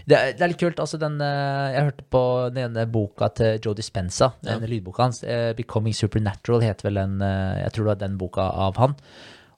det, 0.06 0.16
er, 0.19 0.32
det 0.35 0.43
er 0.43 0.48
litt 0.48 0.59
kult. 0.60 0.81
Altså, 0.82 0.98
den 0.98 1.20
eh, 1.23 1.73
Jeg 1.77 1.85
hørte 1.86 2.05
på 2.10 2.23
den 2.52 2.65
ene 2.66 2.86
boka 2.90 3.28
til 3.32 3.60
Joe 3.62 3.74
Dispenza, 3.78 4.32
den 4.43 4.60
lydboka 4.66 5.02
hans. 5.06 5.23
eh, 5.23 5.55
'Becoming 5.55 5.94
Supernatural' 5.94 6.62
heter 6.66 6.89
vel 6.90 6.94
den 6.94 7.23
eh, 7.23 7.62
Jeg 7.62 7.73
tror 7.73 7.85
det 7.85 7.93
var 7.94 8.02
den 8.09 8.19
boka 8.19 8.40
av 8.43 8.77
han. 8.77 8.97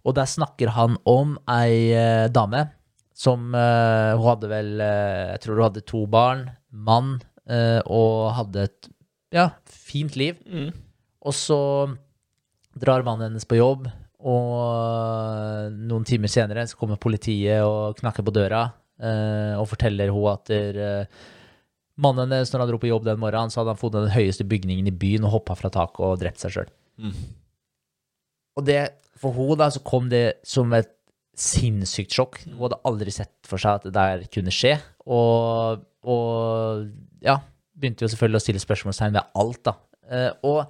Og 0.04 0.14
der 0.14 0.24
snakker 0.28 0.68
han 0.76 0.96
om 1.06 1.38
ei 1.48 2.28
dame 2.28 2.70
som 3.14 3.52
Hun 3.52 4.24
hadde 4.28 4.48
vel 4.48 4.78
Jeg 4.78 5.40
tror 5.40 5.54
hun 5.56 5.62
hadde 5.72 5.82
to 5.84 6.06
barn, 6.06 6.50
mann, 6.72 7.20
og 7.86 8.32
hadde 8.36 8.62
et 8.68 8.88
ja, 9.32 9.50
fint 9.90 10.16
liv. 10.18 10.38
Mm. 10.46 10.70
Og 11.26 11.36
så 11.36 11.60
drar 12.80 13.04
mannen 13.04 13.28
hennes 13.28 13.48
på 13.48 13.58
jobb, 13.58 13.90
og 14.20 15.76
noen 15.76 16.06
timer 16.08 16.30
senere 16.30 16.66
så 16.68 16.78
kommer 16.78 17.00
politiet 17.00 17.64
og 17.64 17.96
knakker 17.98 18.24
på 18.26 18.34
døra 18.36 18.66
eh, 19.00 19.54
og 19.56 19.68
forteller 19.70 20.12
hun 20.12 20.28
at 20.34 20.50
der, 20.50 20.80
eh, 20.84 21.28
mannen 22.00 22.28
hennes, 22.28 22.52
når 22.52 22.64
han 22.64 22.70
dro 22.72 22.80
på 22.82 22.90
jobb 22.90 23.08
den 23.08 23.20
morgenen, 23.20 23.52
så 23.52 23.62
hadde 23.62 23.74
han 23.74 23.80
funnet 23.80 24.06
den 24.06 24.16
høyeste 24.16 24.46
bygningen 24.48 24.88
i 24.88 24.94
byen 24.94 25.26
og 25.28 25.38
hoppa 25.38 25.56
fra 25.58 25.72
taket 25.72 26.04
og 26.04 26.20
drept 26.20 26.42
seg 26.42 26.56
sjøl. 26.56 26.72
Mm. 27.00 27.14
Og 28.60 28.66
det, 28.68 28.80
for 29.20 29.36
hun 29.36 29.56
da, 29.60 29.70
så 29.72 29.82
kom 29.84 30.10
det 30.12 30.40
som 30.48 30.72
et 30.76 30.92
sinnssykt 31.40 32.12
sjokk. 32.12 32.42
Hun 32.44 32.66
hadde 32.66 32.80
aldri 32.88 33.12
sett 33.14 33.32
for 33.48 33.60
seg 33.62 33.80
at 33.80 33.88
det 33.88 33.94
der 33.96 34.26
kunne 34.32 34.52
skje. 34.52 34.74
Og, 35.08 35.80
og 36.04 36.84
ja, 37.24 37.38
begynte 37.80 38.04
jo 38.04 38.10
selvfølgelig 38.12 38.40
å 38.40 38.44
stille 38.44 38.62
spørsmålstegn 38.62 39.16
ved 39.16 39.36
alt, 39.42 39.62
da. 39.66 39.76
Eh, 40.10 40.30
og 40.46 40.64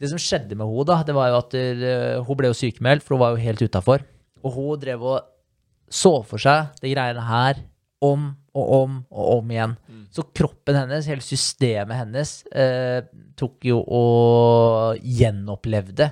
det 0.00 0.10
som 0.12 0.20
skjedde 0.20 0.56
med 0.56 0.68
henne, 0.68 0.86
da, 0.88 1.00
det 1.06 1.16
var 1.16 1.30
jo 1.30 1.40
at 1.42 1.56
eh, 1.58 2.20
hun 2.26 2.38
ble 2.38 2.50
jo 2.50 2.56
sykemeldt, 2.56 3.04
for 3.04 3.16
hun 3.16 3.24
var 3.24 3.34
jo 3.34 3.44
helt 3.44 3.64
utafor. 3.64 4.04
Og 4.40 4.56
hun 4.56 4.80
drev 4.80 5.04
og 5.04 5.18
så 5.90 6.14
for 6.26 6.40
seg 6.40 6.70
de 6.80 6.92
greiene 6.92 7.24
her 7.26 7.64
om 8.00 8.30
og 8.56 8.70
om 8.74 8.94
og 9.12 9.26
om 9.36 9.50
igjen. 9.52 9.74
Så 10.10 10.24
kroppen 10.34 10.78
hennes, 10.78 11.06
hele 11.10 11.22
systemet 11.22 12.00
hennes, 12.00 12.32
eh, 12.50 13.02
tok 13.38 13.68
jo 13.68 13.82
og 13.84 14.98
gjenopplevde 15.04 16.10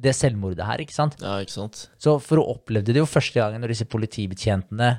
det 0.00 0.14
selvmordet 0.16 0.64
her, 0.64 0.80
ikke 0.80 0.96
sant? 0.96 1.16
Ja, 1.20 1.38
ikke 1.42 1.56
sant? 1.56 1.88
Så 2.00 2.16
for 2.22 2.40
hun 2.40 2.54
opplevde 2.54 2.94
det 2.94 3.02
jo 3.02 3.08
første 3.08 3.40
gangen 3.40 3.60
når 3.60 3.74
disse 3.74 3.88
politibetjentene 3.90 4.94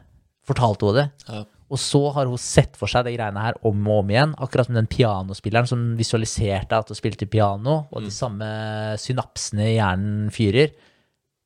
fortalte 0.45 0.87
henne 0.89 0.97
det. 0.97 1.07
Ja. 1.29 1.45
Og 1.71 1.79
så 1.79 2.01
har 2.17 2.27
hun 2.27 2.39
sett 2.41 2.75
for 2.75 2.91
seg 2.91 3.05
de 3.07 3.13
greiene 3.15 3.41
her 3.45 3.57
om 3.67 3.85
og 3.87 4.01
om 4.01 4.11
igjen, 4.11 4.33
akkurat 4.43 4.67
som 4.67 4.75
den 4.75 4.89
pianospilleren 4.91 5.69
som 5.69 5.85
visualiserte 5.99 6.75
at 6.75 6.91
hun 6.91 6.99
spilte 6.99 7.29
piano, 7.31 7.85
og 7.87 8.03
de 8.03 8.11
samme 8.11 8.47
synapsene 8.99 9.69
i 9.69 9.77
hjernen 9.77 10.27
fyrer. 10.35 10.73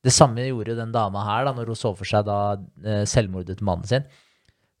Det 0.02 0.14
samme 0.14 0.42
gjorde 0.42 0.78
den 0.78 0.94
dama 0.94 1.22
her 1.28 1.46
da, 1.46 1.54
når 1.54 1.70
hun 1.70 1.78
så 1.78 1.94
for 1.94 2.10
seg 2.10 2.26
da 2.26 2.38
eh, 2.82 3.04
selvmordet 3.06 3.58
til 3.58 3.68
mannen 3.68 3.86
sin. 3.90 4.06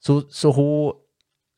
Så, 0.02 0.20
så 0.34 0.50
hun 0.54 0.96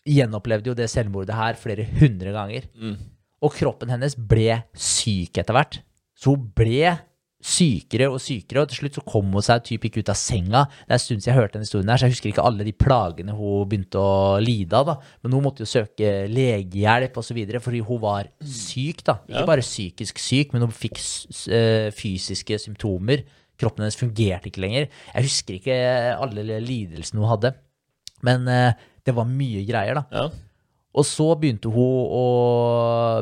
gjenopplevde 0.09 0.73
jo 0.73 0.77
det 0.77 0.89
selvmordet 0.93 1.37
her 1.37 1.59
flere 1.61 1.89
hundre 1.99 2.33
ganger. 2.37 2.69
Mm. 2.77 2.97
Og 3.45 3.55
kroppen 3.57 3.93
hennes 3.93 4.17
ble 4.19 4.63
syk 4.77 5.41
etter 5.41 5.57
hvert. 5.57 5.81
Så 6.19 6.35
hun 6.35 6.49
ble 6.57 6.97
sykere 7.49 8.09
og 8.13 8.21
sykere, 8.23 8.63
og 8.63 8.71
til 8.71 8.83
slutt 8.83 8.99
så 8.99 9.05
kom 9.09 9.31
hun 9.33 9.45
seg 9.45 9.65
typ 9.67 9.87
ikke 9.89 10.03
ut 10.03 10.13
av 10.13 10.19
senga. 10.19 10.65
Det 10.85 10.93
er 10.93 10.99
en 10.99 11.03
stund 11.03 11.23
siden 11.23 11.31
jeg 11.31 11.39
hørte 11.39 11.57
den 11.57 11.65
historien 11.65 11.93
her, 11.93 12.01
så 12.01 12.09
jeg 12.09 12.17
husker 12.17 12.31
ikke 12.33 12.47
alle 12.51 12.67
de 12.67 12.75
plagene 12.77 13.37
hun 13.37 13.69
begynte 13.71 14.03
å 14.03 14.39
lide 14.43 14.79
av, 14.79 14.91
da. 14.91 14.97
Men 15.25 15.37
hun 15.37 15.47
måtte 15.47 15.65
jo 15.65 15.71
søke 15.71 16.13
legehjelp 16.33 17.21
videre, 17.39 17.63
fordi 17.65 17.83
hun 17.89 18.03
var 18.05 18.31
syk, 18.45 19.05
da. 19.07 19.19
Ikke 19.29 19.47
bare 19.49 19.65
psykisk 19.65 20.21
syk, 20.23 20.55
men 20.55 20.67
hun 20.67 20.75
fikk 20.75 21.01
eh, 21.55 21.89
fysiske 21.97 22.61
symptomer. 22.67 23.25
Kroppen 23.59 23.83
hennes 23.83 23.99
fungerte 23.99 24.53
ikke 24.53 24.63
lenger. 24.63 24.91
Jeg 25.15 25.27
husker 25.27 25.59
ikke 25.59 25.79
alle 26.19 26.61
lidelsene 26.63 27.25
hun 27.25 27.33
hadde, 27.33 27.57
men 28.27 28.47
eh, 28.53 28.89
det 29.07 29.17
var 29.17 29.29
mye 29.31 29.65
greier, 29.67 30.03
da. 30.03 30.07
Ja. 30.13 30.29
Og 30.99 31.05
så 31.07 31.29
begynte 31.39 31.71
hun 31.71 32.09
å 32.19 32.25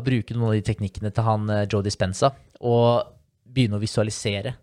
bruke 0.05 0.35
noen 0.35 0.51
av 0.51 0.57
de 0.57 0.65
teknikkene 0.65 1.11
til 1.13 1.25
han 1.27 1.51
eh, 1.53 1.67
Joe 1.69 1.85
Dispenza, 1.85 2.33
og 2.65 3.16
begynne 3.57 3.79
å 3.79 3.83
visualisere 3.83 4.55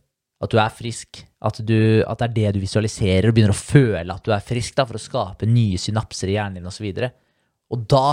at 0.44 0.52
du 0.52 0.58
er 0.60 0.72
frisk, 0.74 1.22
at, 1.44 1.60
du, 1.64 1.78
at 2.04 2.20
det 2.20 2.26
er 2.26 2.34
det 2.34 2.56
du 2.56 2.64
visualiserer, 2.64 3.30
og 3.30 3.36
begynner 3.36 3.54
å 3.54 3.58
føle 3.58 4.14
at 4.14 4.24
du 4.26 4.32
er 4.34 4.44
frisk 4.44 4.76
da, 4.76 4.86
for 4.88 4.98
å 4.98 5.02
skape 5.02 5.48
nye 5.48 5.80
synapser 5.80 6.30
i 6.30 6.36
hjernen 6.36 6.60
din 6.60 6.68
osv. 6.68 6.88
Og, 6.90 6.98
så 7.00 7.74
og 7.74 7.86
da 7.90 8.06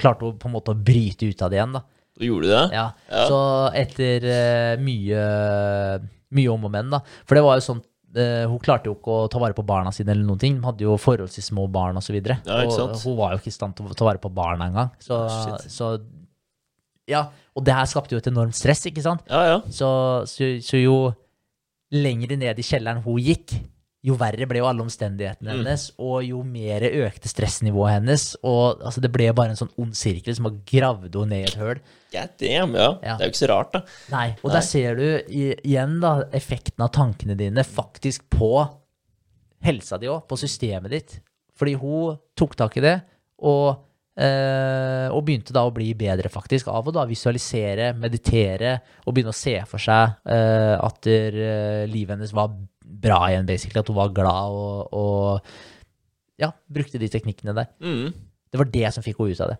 klarte 0.00 0.28
hun 0.28 0.38
på 0.40 0.50
en 0.50 0.54
måte 0.54 0.74
å 0.74 0.78
bryte 0.78 1.26
ut 1.26 1.42
av 1.42 1.50
det 1.50 1.58
igjen. 1.58 1.74
da. 1.78 1.82
Du 2.14 2.26
gjorde 2.28 2.52
det? 2.52 2.62
Ja, 2.76 2.86
Ja. 3.10 3.24
Så 3.30 3.40
etter 3.74 4.28
uh, 4.28 4.82
mye, 4.82 5.24
mye 6.38 6.54
om 6.54 6.68
og 6.68 6.74
men, 6.76 6.92
da. 6.94 7.02
For 7.26 7.38
det 7.38 7.44
var 7.46 7.58
jo 7.58 7.66
sånn 7.66 7.82
uh, 7.82 8.44
Hun 8.50 8.60
klarte 8.62 8.90
jo 8.90 8.94
ikke 8.94 9.16
å 9.24 9.30
ta 9.30 9.42
vare 9.42 9.56
på 9.56 9.66
barna 9.66 9.90
sine, 9.94 10.14
eller 10.14 10.26
noen 10.26 10.42
ting. 10.42 10.60
De 10.60 10.68
hadde 10.68 10.86
jo 10.86 10.98
forholdsvis 11.00 11.50
små 11.50 11.66
barn 11.72 11.98
osv. 11.98 12.20
Ja, 12.20 12.36
ikke 12.62 12.76
sant? 12.76 12.94
Og 12.94 13.08
hun 13.08 13.18
var 13.18 13.34
jo 13.34 13.42
ikke 13.42 13.50
i 13.50 13.56
stand 13.58 13.78
til 13.78 13.90
å 13.90 13.98
ta 13.98 14.06
vare 14.06 14.22
på 14.22 14.30
barna 14.34 14.70
engang. 14.70 14.94
Så, 15.02 15.18
oh, 15.26 15.56
så 15.66 15.96
Ja. 17.10 17.26
Og 17.54 17.64
det 17.66 17.74
her 17.76 17.86
skapte 17.90 18.14
jo 18.16 18.18
et 18.22 18.30
enormt 18.30 18.56
stress, 18.56 18.86
ikke 18.88 19.02
sant? 19.04 19.22
Ja, 19.30 19.42
ja. 19.54 19.60
Så, 19.70 19.88
så, 20.30 20.48
så 20.64 20.80
jo 20.80 20.96
lengre 21.94 22.36
ned 22.40 22.58
i 22.58 22.64
kjelleren 22.66 23.02
hun 23.04 23.20
gikk, 23.22 23.52
jo 24.04 24.16
verre 24.20 24.44
ble 24.48 24.58
jo 24.60 24.66
alle 24.68 24.82
omstendighetene 24.84 25.48
Mm. 25.54 25.60
hennes, 25.62 25.84
og 26.02 26.24
jo 26.26 26.42
mer 26.44 26.82
økte 26.84 27.28
stressnivået 27.30 27.94
hennes. 27.94 28.24
Og 28.44 28.82
altså, 28.84 29.00
det 29.00 29.08
ble 29.14 29.30
bare 29.32 29.54
en 29.54 29.60
sånn 29.62 29.70
ond 29.80 29.94
sirkel 29.96 30.34
som 30.36 30.44
har 30.50 30.58
gravd 30.68 31.14
henne 31.14 31.30
ned 31.30 31.44
i 31.46 31.48
et 31.48 31.56
høl. 31.60 31.80
God 32.12 32.34
damn, 32.42 32.74
ja. 32.76 32.88
Ja. 33.00 33.14
Det 33.16 33.24
er 33.24 33.30
jo 33.30 33.32
ikke 33.32 33.40
så 33.46 33.48
rart, 33.52 33.72
da. 33.72 33.80
Nei, 34.12 34.26
og 34.42 34.50
Nei. 34.50 34.54
der 34.58 34.66
ser 34.66 34.98
du 35.00 35.06
igjen 35.32 35.96
da 36.04 36.12
effekten 36.36 36.84
av 36.84 36.92
tankene 36.92 37.36
dine 37.40 37.64
faktisk 37.64 38.26
på 38.34 38.50
helsa 39.64 39.96
di 40.00 40.10
òg, 40.12 40.26
på 40.28 40.36
systemet 40.36 40.92
ditt. 40.92 41.16
Fordi 41.56 41.76
hun 41.80 42.18
tok 42.36 42.56
tak 42.60 42.76
i 42.76 42.84
det, 42.84 42.96
og, 43.46 43.78
og 44.14 45.24
begynte 45.26 45.54
da 45.54 45.64
å 45.66 45.72
bli 45.74 45.88
bedre, 45.98 46.30
faktisk, 46.30 46.68
av 46.70 46.86
å 46.86 46.94
da 46.94 47.02
visualisere, 47.08 47.92
meditere 47.98 48.76
og 49.04 49.14
begynne 49.14 49.32
å 49.32 49.36
se 49.36 49.56
for 49.66 49.82
seg 49.82 50.30
eh, 50.30 50.74
at 50.78 51.00
der, 51.06 51.38
eh, 51.42 51.82
livet 51.90 52.14
hennes 52.14 52.34
var 52.36 52.54
bra 52.84 53.24
igjen, 53.30 53.48
basically. 53.48 53.82
At 53.82 53.90
hun 53.90 53.98
var 53.98 54.14
glad 54.14 54.54
og, 54.54 54.94
og 54.94 56.40
ja, 56.40 56.52
brukte 56.70 57.00
de 57.02 57.10
teknikkene 57.10 57.56
der. 57.56 57.70
Mm. 57.82 58.14
Det 58.50 58.60
var 58.60 58.70
det 58.70 58.94
som 58.94 59.04
fikk 59.04 59.18
henne 59.22 59.34
ut 59.34 59.44
av 59.44 59.54
det. 59.54 59.58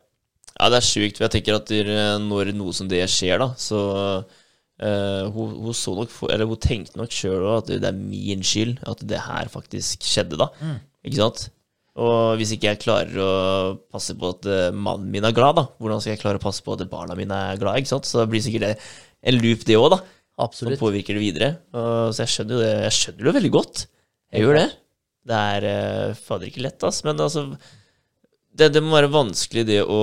Ja, 0.54 0.70
det 0.70 0.78
er 0.78 0.86
sjukt. 0.86 1.20
Jeg 1.22 1.34
tenker 1.34 1.58
at 1.58 1.68
der, 1.70 1.90
eh, 1.90 2.16
når 2.22 2.54
noe 2.54 2.74
som 2.76 2.90
det 2.90 3.02
skjer, 3.10 3.40
da, 3.42 3.50
så 3.58 3.80
uh, 4.22 5.24
hun, 5.34 5.58
hun 5.66 5.74
så 5.74 5.94
nok 5.98 6.12
for, 6.14 6.30
Eller 6.34 6.46
hun 6.50 6.60
tenkte 6.62 6.98
nok 7.00 7.14
sjøl 7.14 7.42
òg 7.42 7.56
at 7.64 7.74
det 7.82 7.90
er 7.90 7.98
min 7.98 8.42
skyld 8.46 8.78
at 8.90 9.02
det 9.02 9.22
her 9.26 9.50
faktisk 9.50 10.06
skjedde, 10.06 10.38
da. 10.38 10.50
Mm. 10.62 10.78
Ikke 11.10 11.20
sant? 11.20 11.48
Og 11.94 12.40
hvis 12.40 12.56
ikke 12.56 12.72
jeg 12.72 12.82
klarer 12.82 13.18
å 13.22 13.32
passe 13.92 14.16
på 14.18 14.32
at 14.34 14.48
eh, 14.50 14.74
mannen 14.74 15.12
min 15.12 15.26
er 15.26 15.34
glad, 15.36 15.60
da, 15.60 15.68
hvordan 15.78 16.02
skal 16.02 16.16
jeg 16.16 16.22
klare 16.24 16.40
å 16.40 16.42
passe 16.42 16.64
på 16.64 16.74
at 16.74 16.82
barna 16.90 17.14
mine 17.18 17.38
er 17.52 17.60
glad? 17.60 17.78
ikke 17.78 17.92
sant? 17.92 18.08
Så 18.08 18.22
det 18.22 18.32
blir 18.32 18.42
sikkert 18.42 18.66
det 18.66 18.72
en 19.30 19.38
loop, 19.38 19.62
det 19.68 19.78
òg, 19.78 19.94
da, 19.94 20.00
som 20.56 20.72
påvirker 20.80 21.14
det 21.14 21.22
videre. 21.22 21.50
Og, 21.76 22.10
så 22.10 22.24
jeg 22.24 22.34
skjønner 22.34 22.56
jo 22.56 22.64
det 22.64 22.72
jeg 22.72 22.98
skjønner 22.98 23.28
det 23.28 23.36
veldig 23.38 23.52
godt. 23.54 23.86
Jeg 24.34 24.44
gjør 24.44 24.58
det. 24.58 24.66
Det 25.24 25.40
er 25.54 25.68
eh, 25.70 26.18
fader 26.18 26.50
ikke 26.50 26.64
lett, 26.66 26.84
ass. 26.84 27.00
Men 27.06 27.22
altså 27.22 27.46
det, 28.54 28.72
det 28.74 28.82
må 28.82 28.96
være 28.96 29.14
vanskelig 29.14 29.64
det 29.70 29.80
å 29.86 30.00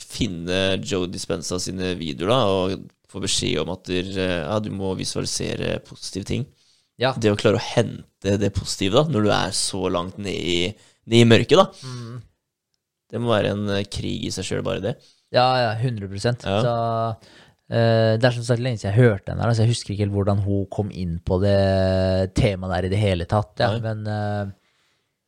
finne 0.00 0.60
Joe 0.80 1.08
Dispenza 1.10 1.58
sine 1.60 1.94
videoer, 1.98 2.32
da, 2.32 2.40
og 2.52 2.90
få 3.12 3.20
beskjed 3.24 3.60
om 3.64 3.72
at 3.74 3.88
der, 3.88 4.12
eh, 4.12 4.38
ja, 4.44 4.58
du 4.60 4.70
må 4.76 4.92
visualisere 4.98 5.78
positive 5.88 6.28
ting. 6.28 6.46
Ja. 7.00 7.14
Det 7.16 7.32
å 7.32 7.38
klare 7.38 7.58
å 7.58 7.64
hente 7.64 8.36
det 8.38 8.52
positive 8.54 9.00
da, 9.00 9.10
når 9.10 9.24
du 9.24 9.32
er 9.34 9.54
så 9.56 9.88
langt 9.92 10.18
ned 10.22 10.36
i, 10.36 10.58
ned 11.08 11.24
i 11.24 11.28
mørket, 11.28 11.58
da. 11.58 11.66
Mm. 11.88 12.20
Det 13.12 13.20
må 13.20 13.32
være 13.32 13.52
en 13.56 13.68
eh, 13.74 13.86
krig 13.92 14.26
i 14.28 14.32
seg 14.32 14.48
sjøl, 14.48 14.64
bare 14.66 14.84
det. 14.84 14.96
Ja, 15.32 15.46
ja, 15.60 15.72
100 15.80 16.08
Ja. 16.12 16.32
Så 16.44 16.72
uh, 16.72 18.12
Det 18.20 18.26
er 18.28 18.34
som 18.36 18.44
sagt 18.44 18.60
lenge 18.60 18.80
siden 18.80 18.92
jeg 18.92 19.00
hørte 19.00 19.32
henne, 19.32 19.52
så 19.56 19.64
jeg 19.64 19.72
husker 19.72 19.94
ikke 19.94 20.04
helt 20.04 20.16
hvordan 20.16 20.42
hun 20.44 20.66
kom 20.72 20.90
inn 20.92 21.18
på 21.24 21.38
det 21.40 22.32
temaet 22.36 22.74
der 22.74 22.88
i 22.88 22.92
det 22.92 23.00
hele 23.00 23.28
tatt. 23.28 23.54
Ja. 23.60 23.72
Men, 23.80 24.04
uh, 24.04 24.52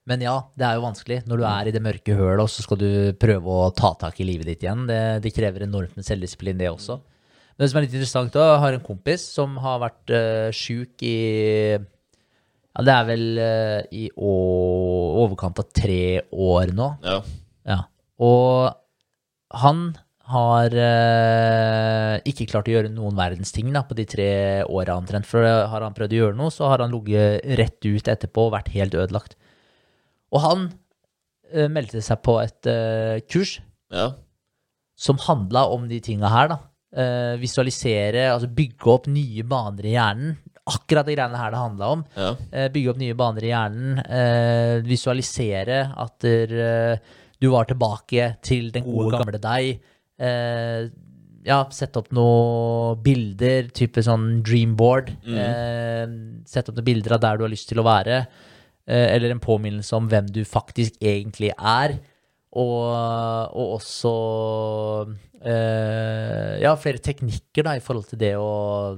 men 0.05 0.24
ja, 0.24 0.36
det 0.53 0.69
er 0.69 0.77
jo 0.77 0.85
vanskelig. 0.85 1.23
Når 1.28 1.41
du 1.41 1.47
er 1.49 1.69
i 1.69 1.73
det 1.73 1.85
mørke 1.85 2.16
hølet, 2.19 2.45
og 2.45 2.53
så 2.53 2.65
skal 2.66 2.81
du 2.81 2.91
prøve 3.20 3.49
å 3.49 3.73
ta 3.77 3.95
tak 4.01 4.20
i 4.20 4.28
livet 4.28 4.51
ditt 4.53 4.65
igjen. 4.65 4.85
Det, 4.89 5.01
det 5.24 5.32
krever 5.32 5.65
enormt 5.65 5.97
med 5.97 6.05
selvdisiplin, 6.05 6.61
det 6.61 6.69
også. 6.69 7.01
Men 7.01 7.14
det 7.55 7.69
som 7.71 7.79
er 7.79 7.85
litt 7.87 7.95
interessant, 7.95 8.33
da, 8.35 8.55
jeg 8.55 8.63
har 8.65 8.77
en 8.77 8.87
kompis 8.87 9.25
som 9.37 9.59
har 9.63 9.83
vært 9.85 10.13
uh, 10.15 10.49
sjuk 10.55 11.05
i 11.07 11.19
Ja, 11.79 12.83
det 12.83 12.95
er 12.95 13.05
vel 13.07 13.27
uh, 13.39 13.83
i 13.95 14.09
å, 14.11 14.33
overkant 15.23 15.61
av 15.63 15.69
tre 15.71 16.25
år 16.31 16.75
nå. 16.75 16.89
Ja. 17.07 17.21
Ja. 17.71 17.79
Og 18.19 18.75
han 19.55 19.87
har 20.35 20.75
uh, 20.75 22.17
ikke 22.27 22.49
klart 22.51 22.67
å 22.67 22.75
gjøre 22.75 22.91
noen 22.91 23.15
verdens 23.15 23.55
ting 23.55 23.71
da, 23.71 23.85
på 23.87 23.95
de 24.01 24.09
tre 24.09 24.29
åra 24.67 24.99
omtrent. 24.99 25.29
For 25.31 25.47
har 25.47 25.87
han 25.87 25.95
prøvd 25.95 26.17
å 26.17 26.23
gjøre 26.25 26.39
noe, 26.41 26.51
så 26.51 26.73
har 26.73 26.83
han 26.83 26.95
ligget 26.97 27.47
rett 27.61 27.79
ut 27.87 28.11
etterpå 28.17 28.49
og 28.49 28.57
vært 28.57 28.75
helt 28.75 28.99
ødelagt. 28.99 29.39
Og 30.35 30.43
han 30.43 30.73
meldte 31.71 32.01
seg 32.03 32.19
på 32.25 32.41
et 32.41 32.67
kurs 33.31 33.61
ja. 33.95 34.09
som 34.99 35.21
handla 35.23 35.69
om 35.71 35.85
de 35.87 36.01
tinga 36.03 36.33
her. 36.33 36.49
da. 36.51 36.57
Uh, 36.95 37.35
visualisere, 37.43 38.29
altså 38.31 38.47
bygge 38.55 38.91
opp 38.93 39.09
nye 39.11 39.43
baner 39.51 39.89
i 39.89 39.97
hjernen. 39.97 40.37
Akkurat 40.65 41.09
de 41.09 41.16
greiene 41.16 41.41
her 41.41 41.51
det 41.51 41.59
handla 41.59 41.89
om. 41.97 42.05
Ja. 42.15 42.29
Uh, 42.53 42.69
bygge 42.71 42.93
opp 42.93 43.01
nye 43.01 43.16
baner 43.19 43.43
i 43.43 43.51
hjernen. 43.51 43.99
Uh, 44.07 44.77
visualisere 44.87 45.81
at 45.91 46.15
der, 46.23 46.55
du 47.43 47.49
var 47.51 47.66
tilbake 47.66 48.29
til 48.47 48.71
den 48.73 48.87
gode, 48.87 49.19
gamle 49.19 49.41
deg. 49.43 49.83
ja, 51.45 51.59
sette 51.75 52.01
opp 52.01 52.12
noen 52.15 53.03
bilder, 53.05 53.66
type 53.75 54.01
sånn 54.07 54.39
dreamboard. 54.47 55.11
sette 56.47 56.71
opp 56.71 56.79
noen 56.79 56.87
bilder 56.87 57.19
av 57.19 57.25
der 57.27 57.37
du 57.37 57.45
har 57.45 57.53
lyst 57.53 57.69
til 57.69 57.83
å 57.83 57.85
være. 57.85 58.23
eller 58.87 59.35
en 59.35 59.43
påminnelse 59.43 59.97
om 59.99 60.09
hvem 60.09 60.31
du 60.33 60.45
faktisk 60.47 60.97
egentlig 61.03 61.51
er. 61.59 61.99
Og, 62.55 63.51
og 63.59 63.73
også 63.81 64.11
eh, 65.43 66.61
ja, 66.63 66.75
flere 66.81 67.01
teknikker 67.03 67.67
da, 67.67 67.75
i 67.79 67.83
forhold 67.85 68.07
til 68.13 68.21
det 68.21 68.35
å 68.39 68.97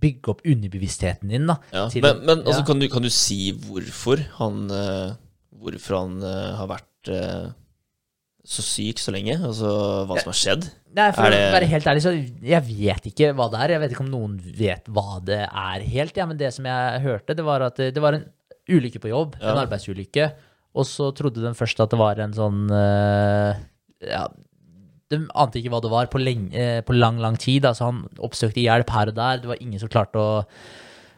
bygge 0.00 0.32
opp 0.32 0.42
underbevisstheten 0.48 1.28
din. 1.30 1.46
da. 1.50 1.58
Ja. 1.74 1.88
til- 1.92 2.02
Men, 2.02 2.22
men 2.24 2.38
altså, 2.44 2.60
ja. 2.62 2.66
kan, 2.66 2.78
du, 2.80 2.88
kan 2.88 3.02
du 3.04 3.10
si 3.12 3.52
hvorfor 3.52 4.22
han 4.40 4.70
eh, 4.70 5.16
Hvorfor 5.60 5.92
han 5.98 6.22
eh, 6.24 6.52
har 6.56 6.68
vært 6.70 7.08
eh, 7.12 7.50
så 8.48 8.62
syk 8.64 8.96
så 8.98 9.12
lenge? 9.12 9.34
Altså 9.44 9.68
hva 10.08 10.16
som 10.22 10.30
har 10.32 10.38
skjedd? 10.40 10.70
Nei, 10.96 11.10
for 11.12 11.26
Er 11.28 11.34
det- 11.34 11.42
å 11.50 11.52
være 11.58 11.68
helt 11.68 11.88
ærlig, 11.92 12.02
så 12.06 12.14
jeg 12.16 12.62
vet 12.64 13.04
ikke 13.10 13.28
hva 13.36 13.50
det 13.52 13.60
er. 13.60 13.74
Jeg 13.76 13.80
vet 13.82 13.92
ikke 13.92 14.06
om 14.06 14.10
noen 14.14 14.38
vet 14.56 14.88
hva 14.88 15.18
det 15.22 15.42
er 15.44 15.84
helt, 15.84 16.16
ja, 16.16 16.24
men 16.26 16.38
det 16.40 16.48
som 16.56 16.64
jeg 16.64 17.02
hørte, 17.04 17.36
det 17.36 17.44
var 17.44 17.60
at 17.68 17.76
det, 17.76 17.90
det 17.94 18.00
var 18.02 18.16
en 18.16 18.24
ulykke 18.72 19.02
på 19.04 19.12
jobb, 19.12 19.36
Ja. 19.38 19.52
en 19.52 19.60
arbeidsulykke, 19.66 20.30
og 20.74 20.86
så 20.86 21.08
trodde 21.16 21.42
de 21.42 21.50
først 21.58 21.80
at 21.82 21.90
det 21.90 21.98
var 21.98 22.20
en 22.22 22.32
sånn 22.36 22.60
eh, 22.70 23.56
Ja, 24.10 24.26
de 25.10 25.18
ante 25.34 25.58
ikke 25.58 25.72
hva 25.72 25.80
det 25.82 25.90
var 25.90 26.06
på, 26.12 26.20
lenge, 26.22 26.52
eh, 26.54 26.80
på 26.86 26.94
lang, 26.94 27.16
lang 27.18 27.34
tid. 27.40 27.64
Altså, 27.66 27.88
han 27.88 28.04
oppsøkte 28.22 28.62
hjelp 28.62 28.92
her 28.94 29.10
og 29.10 29.16
der. 29.16 29.40
Det 29.42 29.50
var 29.50 29.58
ingen 29.64 29.80
som 29.82 29.90
klarte 29.90 30.20
å, 30.22 30.44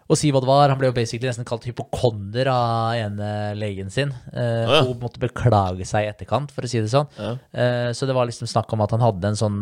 å 0.08 0.16
si 0.16 0.30
hva 0.32 0.40
det 0.40 0.48
var. 0.48 0.72
Han 0.72 0.80
ble 0.80 0.88
jo 0.88 0.94
basically 0.96 1.28
nesten 1.28 1.44
kalt 1.44 1.66
hypokonder 1.68 2.48
av 2.48 2.94
ene 2.96 3.28
legen 3.60 3.92
sin. 3.92 4.14
Eh, 4.32 4.64
ja. 4.64 4.80
Hun 4.88 4.96
måtte 5.02 5.20
beklage 5.20 5.84
seg 5.84 6.06
i 6.06 6.10
etterkant, 6.14 6.48
for 6.56 6.64
å 6.64 6.70
si 6.72 6.80
det 6.80 6.88
sånn. 6.94 7.12
Ja. 7.20 7.34
Eh, 7.52 7.90
Så 7.92 8.08
det 8.08 8.16
var 8.16 8.24
liksom 8.30 8.48
snakk 8.48 8.72
om 8.72 8.80
at 8.86 8.96
han 8.96 9.04
hadde 9.04 9.28
en 9.34 9.36
sånn 9.42 9.60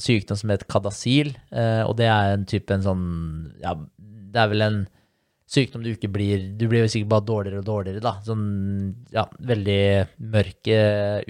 sykdom 0.00 0.40
som 0.40 0.54
het 0.56 0.64
kadasil, 0.72 1.34
eh, 1.52 1.82
og 1.84 1.98
det 2.00 2.08
er 2.08 2.32
en 2.38 2.48
type 2.48 2.72
en 2.72 2.86
sånn 2.88 3.04
Ja, 3.60 3.76
det 4.00 4.40
er 4.40 4.48
vel 4.54 4.64
en 4.70 4.80
sykdom 5.50 5.82
du 5.82 5.90
ikke 5.92 6.10
blir 6.12 6.44
Du 6.58 6.68
blir 6.70 6.84
jo 6.84 6.90
sikkert 6.92 7.10
bare 7.10 7.26
dårligere 7.26 7.62
og 7.62 7.66
dårligere, 7.66 8.04
da. 8.04 8.12
Sånn 8.26 8.44
ja, 9.14 9.26
veldig 9.50 9.80
mørke 10.30 10.78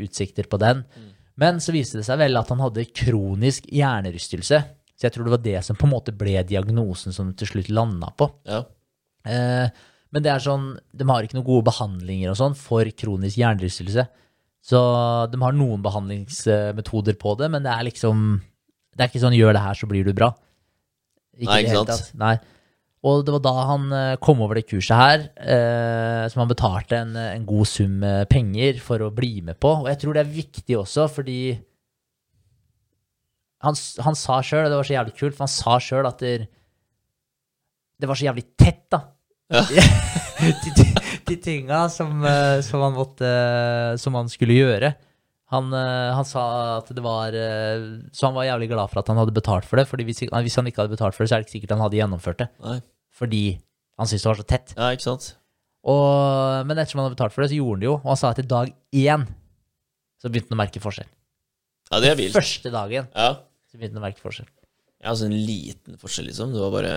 utsikter 0.01 0.49
på 0.51 0.61
den. 0.61 0.85
Men 1.41 1.63
så 1.65 1.73
viste 1.73 2.01
det 2.01 2.05
seg 2.09 2.21
vel 2.21 2.37
at 2.37 2.51
han 2.53 2.61
hadde 2.61 2.85
kronisk 2.93 3.69
hjernerystelse. 3.73 4.61
Så 4.93 5.07
jeg 5.07 5.15
tror 5.15 5.25
det 5.25 5.33
var 5.33 5.45
det 5.47 5.61
som 5.65 5.79
på 5.81 5.89
en 5.89 5.95
måte 5.95 6.13
ble 6.13 6.37
diagnosen 6.45 7.15
som 7.17 7.33
til 7.33 7.49
slutt 7.49 7.71
landa 7.73 8.11
på. 8.13 8.29
Ja. 8.45 8.61
Eh, 9.25 9.87
men 10.13 10.25
det 10.27 10.33
er 10.33 10.43
sånn, 10.45 10.75
de 10.93 11.07
har 11.09 11.25
ikke 11.25 11.39
noen 11.39 11.47
gode 11.47 11.69
behandlinger 11.71 12.33
og 12.33 12.37
sånn 12.37 12.57
for 12.59 12.85
kronisk 12.99 13.41
hjernerystelse. 13.41 14.05
Så 14.61 14.79
de 15.33 15.41
har 15.41 15.57
noen 15.57 15.81
behandlingsmetoder 15.81 17.17
på 17.17 17.33
det, 17.41 17.49
men 17.55 17.65
det 17.65 17.73
er 17.73 17.87
liksom 17.89 18.43
Det 18.91 19.05
er 19.07 19.09
ikke 19.09 19.23
sånn 19.23 19.37
'gjør 19.39 19.55
det 19.55 19.63
her, 19.63 19.75
så 19.79 19.87
blir 19.89 20.05
du 20.05 20.13
bra'. 20.13 20.35
Nei, 21.41 21.63
ikke 21.63 21.73
sant? 21.73 21.89
tatt. 21.89 22.11
Nei. 22.19 22.35
Og 23.07 23.23
det 23.25 23.33
var 23.33 23.43
da 23.45 23.55
han 23.71 23.85
eh, 23.97 24.19
kom 24.21 24.43
over 24.45 24.59
det 24.59 24.67
kurset 24.69 24.97
her, 24.99 25.23
eh, 25.41 26.25
som 26.29 26.43
han 26.43 26.51
betalte 26.51 26.99
en, 27.01 27.15
en 27.17 27.47
god 27.49 27.69
sum 27.69 28.05
penger 28.29 28.81
for 28.85 29.01
å 29.07 29.13
bli 29.15 29.39
med 29.47 29.57
på. 29.63 29.73
Og 29.83 29.89
jeg 29.89 30.03
tror 30.03 30.17
det 30.17 30.25
er 30.27 30.35
viktig 30.35 30.77
også, 30.83 31.07
fordi 31.09 31.41
han, 33.65 33.77
han 34.05 34.17
sa 34.17 34.41
sjøl, 34.45 34.67
og 34.67 34.73
det 34.73 34.81
var 34.81 34.89
så 34.89 34.97
jævlig 34.97 35.17
kult, 35.17 35.37
for 35.37 35.45
han 35.45 35.53
sa 35.53 35.77
sjøl 35.85 36.09
at 36.09 36.23
det, 36.25 36.35
det 38.01 38.09
var 38.09 38.17
så 38.17 38.29
jævlig 38.31 38.47
tett, 38.59 38.87
da. 38.93 39.03
Ja. 39.51 39.65
de, 40.63 40.73
de, 40.77 40.87
de 41.29 41.37
tinga 41.43 41.85
som, 41.93 42.23
eh, 42.25 42.61
som 42.63 42.85
han 42.85 42.95
måtte 42.95 43.31
Som 43.99 44.15
han 44.15 44.29
skulle 44.31 44.55
gjøre. 44.55 44.93
Han, 45.51 45.73
eh, 45.75 46.13
han 46.15 46.25
sa 46.29 46.43
at 46.79 46.91
det 46.95 47.03
var 47.03 47.35
eh, 47.35 47.83
Så 48.15 48.29
han 48.29 48.35
var 48.37 48.45
jævlig 48.47 48.69
glad 48.71 48.91
for 48.93 49.01
at 49.01 49.09
han 49.11 49.19
hadde 49.19 49.35
betalt 49.35 49.65
for 49.67 49.81
det. 49.81 49.87
Fordi 49.91 50.05
hvis, 50.07 50.21
hvis 50.31 50.57
han 50.61 50.67
ikke 50.71 50.83
hadde 50.85 50.95
betalt 50.95 51.17
for 51.17 51.25
det, 51.25 51.31
så 51.33 51.35
er 51.37 51.43
det 51.43 51.49
ikke 51.49 51.57
sikkert 51.59 51.75
han 51.75 51.83
hadde 51.83 51.99
gjennomført 51.99 52.39
det. 52.45 52.49
Nei. 52.63 52.77
Fordi 53.19 53.43
han 53.99 54.07
syntes 54.07 54.23
det 54.23 54.31
var 54.31 54.39
så 54.41 54.47
tett. 54.47 54.75
ja, 54.79 54.91
ikke 54.95 55.09
sant? 55.09 55.27
Og, 55.91 56.67
men 56.69 56.77
ettersom 56.79 57.01
han 57.01 57.09
hadde 57.09 57.17
betalt 57.17 57.35
for 57.35 57.43
det, 57.43 57.51
så 57.51 57.57
gjorde 57.59 57.75
han 57.79 57.83
det 57.83 57.89
jo. 57.89 57.95
Og 57.99 58.09
han 58.13 58.21
sa 58.21 58.31
at 58.35 58.39
i 58.43 58.47
dag 58.47 58.71
én 59.01 59.27
så 60.21 60.29
begynte 60.31 60.53
han 60.53 60.59
å 60.59 60.63
merke 60.63 60.83
forskjell. 60.85 61.09
Ja, 61.91 62.01
det 62.05 62.11
er 62.13 62.19
vilt. 62.21 62.37
Første 62.37 62.71
dagen 62.71 63.09
Ja. 63.17 63.31
så 63.71 63.79
begynte 63.81 63.97
han 63.97 64.03
å 64.03 64.07
merke 64.07 64.21
forskjell. 64.23 64.47
ja, 65.01 65.09
altså 65.11 65.27
en 65.27 65.35
liten 65.35 65.97
forskjell, 65.99 66.27
liksom. 66.31 66.53
Det 66.55 66.61
var 66.61 66.71
bare 66.77 66.95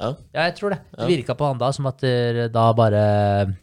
Ja. 0.00 0.08
Ja, 0.34 0.42
jeg 0.48 0.56
tror 0.56 0.70
det. 0.74 0.80
Det 0.90 1.04
Ja. 1.04 1.06
virka 1.06 1.34
på 1.38 1.46
han 1.46 1.58
da 1.58 1.70
som 1.70 1.86
at 1.86 2.00
da 2.00 2.72
bare 2.72 3.54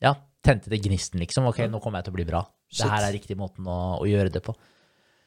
Ja, 0.00 0.14
tente 0.42 0.70
det 0.70 0.80
gnisten, 0.86 1.18
liksom. 1.20 1.44
Ok, 1.50 1.58
nå 1.68 1.82
kommer 1.82 1.98
jeg 1.98 2.04
til 2.06 2.12
å 2.14 2.18
bli 2.22 2.24
bra. 2.24 2.46
Det 2.68 2.80
Shit. 2.80 2.90
her 2.90 3.06
er 3.06 3.14
riktig 3.14 3.36
måten 3.38 3.66
å, 3.70 3.80
å 4.00 4.06
gjøre 4.08 4.32
det 4.34 4.42
på. 4.44 4.54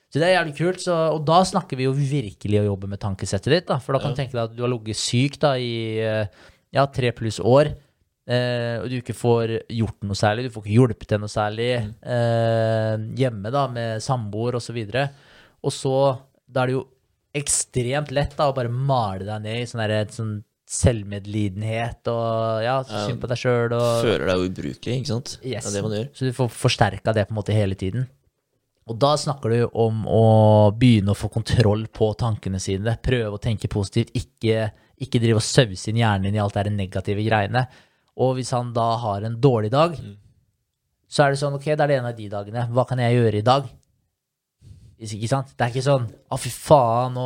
Så 0.08 0.22
det 0.22 0.30
er 0.30 0.38
jævlig 0.38 0.56
kult. 0.58 0.84
Så, 0.84 0.96
og 1.16 1.26
da 1.28 1.42
snakker 1.48 1.80
vi 1.80 1.88
jo 1.88 1.96
virkelig 1.96 2.62
å 2.62 2.70
jobbe 2.70 2.90
med 2.92 3.02
tankesettet 3.04 3.52
ditt. 3.54 3.68
da, 3.70 3.80
For 3.84 3.96
da 3.96 4.04
kan 4.04 4.16
du 4.16 4.20
tenke 4.20 4.36
deg 4.36 4.46
at 4.46 4.56
du 4.56 4.64
har 4.64 4.72
ligget 4.72 5.00
syk 5.00 5.40
da 5.44 5.54
i 5.60 6.00
eh, 6.04 6.48
ja, 6.76 6.88
tre 6.92 7.12
pluss 7.16 7.42
år. 7.44 7.74
Eh, 8.28 8.76
og 8.82 8.90
du 8.92 8.98
ikke 9.00 9.16
får 9.16 9.54
gjort 9.72 10.04
noe 10.04 10.20
særlig, 10.20 10.48
du 10.48 10.52
får 10.52 10.66
ikke 10.66 10.76
hjulpet 10.76 11.08
til 11.14 11.22
noe 11.24 11.32
særlig 11.32 11.70
eh, 11.80 12.96
hjemme 13.20 13.52
da, 13.56 13.68
med 13.72 14.04
samboer 14.04 14.60
osv. 14.60 14.80
Og, 14.84 14.92
så 14.92 15.08
og 15.64 15.76
så 15.76 15.98
da 16.48 16.64
er 16.64 16.72
det 16.72 16.78
jo 16.78 16.86
ekstremt 17.38 18.12
lett 18.16 18.36
da 18.38 18.50
å 18.50 18.56
bare 18.56 18.72
male 18.72 19.28
deg 19.28 19.44
ned 19.44 19.62
i 19.62 19.70
sånn 19.70 19.84
et 19.86 20.16
sånn 20.16 20.38
selvmedlidenhet 20.68 22.10
og 22.12 22.64
ja, 22.66 22.76
synd 22.84 23.22
på 23.22 23.30
deg 23.32 23.40
sjøl 23.40 23.72
Føler 24.04 24.26
deg 24.28 24.44
ubrukelig, 24.50 24.98
ikke 25.00 25.12
sant? 25.14 25.38
Yes. 25.40 25.64
Det 25.64 25.72
er 25.72 25.76
det 25.78 25.84
man 25.86 25.96
gjør. 25.96 26.10
Så 26.12 26.28
du 26.28 26.36
får 26.36 26.54
forsterka 26.54 27.14
det 27.16 27.28
på 27.30 27.36
en 27.36 27.40
måte 27.40 27.56
hele 27.56 27.78
tiden. 27.80 28.08
Og 28.88 28.96
da 29.00 29.14
snakker 29.20 29.52
du 29.52 29.62
om 29.80 30.04
å 30.08 30.26
begynne 30.76 31.12
å 31.12 31.18
få 31.18 31.30
kontroll 31.32 31.88
på 31.92 32.12
tankene 32.20 32.60
sine. 32.64 32.96
Prøve 33.04 33.36
å 33.36 33.42
tenke 33.44 33.72
positivt. 33.72 34.14
Ikke, 34.16 34.70
ikke 35.04 35.24
drive 35.24 35.42
og 35.42 35.48
sause 35.48 35.92
inn 35.92 36.00
hjernen 36.00 36.30
din 36.30 36.40
i 36.40 36.44
alt 36.44 36.56
det 36.56 36.72
negative 36.76 37.26
greiene. 37.26 37.66
Og 38.18 38.38
hvis 38.38 38.54
han 38.56 38.72
da 38.76 38.90
har 39.04 39.28
en 39.28 39.36
dårlig 39.44 39.72
dag, 39.74 39.98
så 41.08 41.24
er 41.24 41.34
det 41.34 41.42
sånn, 41.42 41.56
ok, 41.60 41.68
det 41.74 41.84
er 41.84 41.92
det 41.92 42.00
en 42.00 42.10
av 42.10 42.16
de 42.16 42.30
dagene. 42.32 42.64
Hva 42.72 42.88
kan 42.88 43.00
jeg 43.04 43.20
gjøre 43.20 43.40
i 43.40 43.46
dag? 43.46 43.68
Ikke 44.98 45.28
sant? 45.30 45.52
Det 45.54 45.62
er 45.62 45.70
ikke 45.76 45.84
sånn 45.86 46.08
Å, 46.34 46.38
fy 46.42 46.50
faen, 46.50 47.14
nå, 47.14 47.26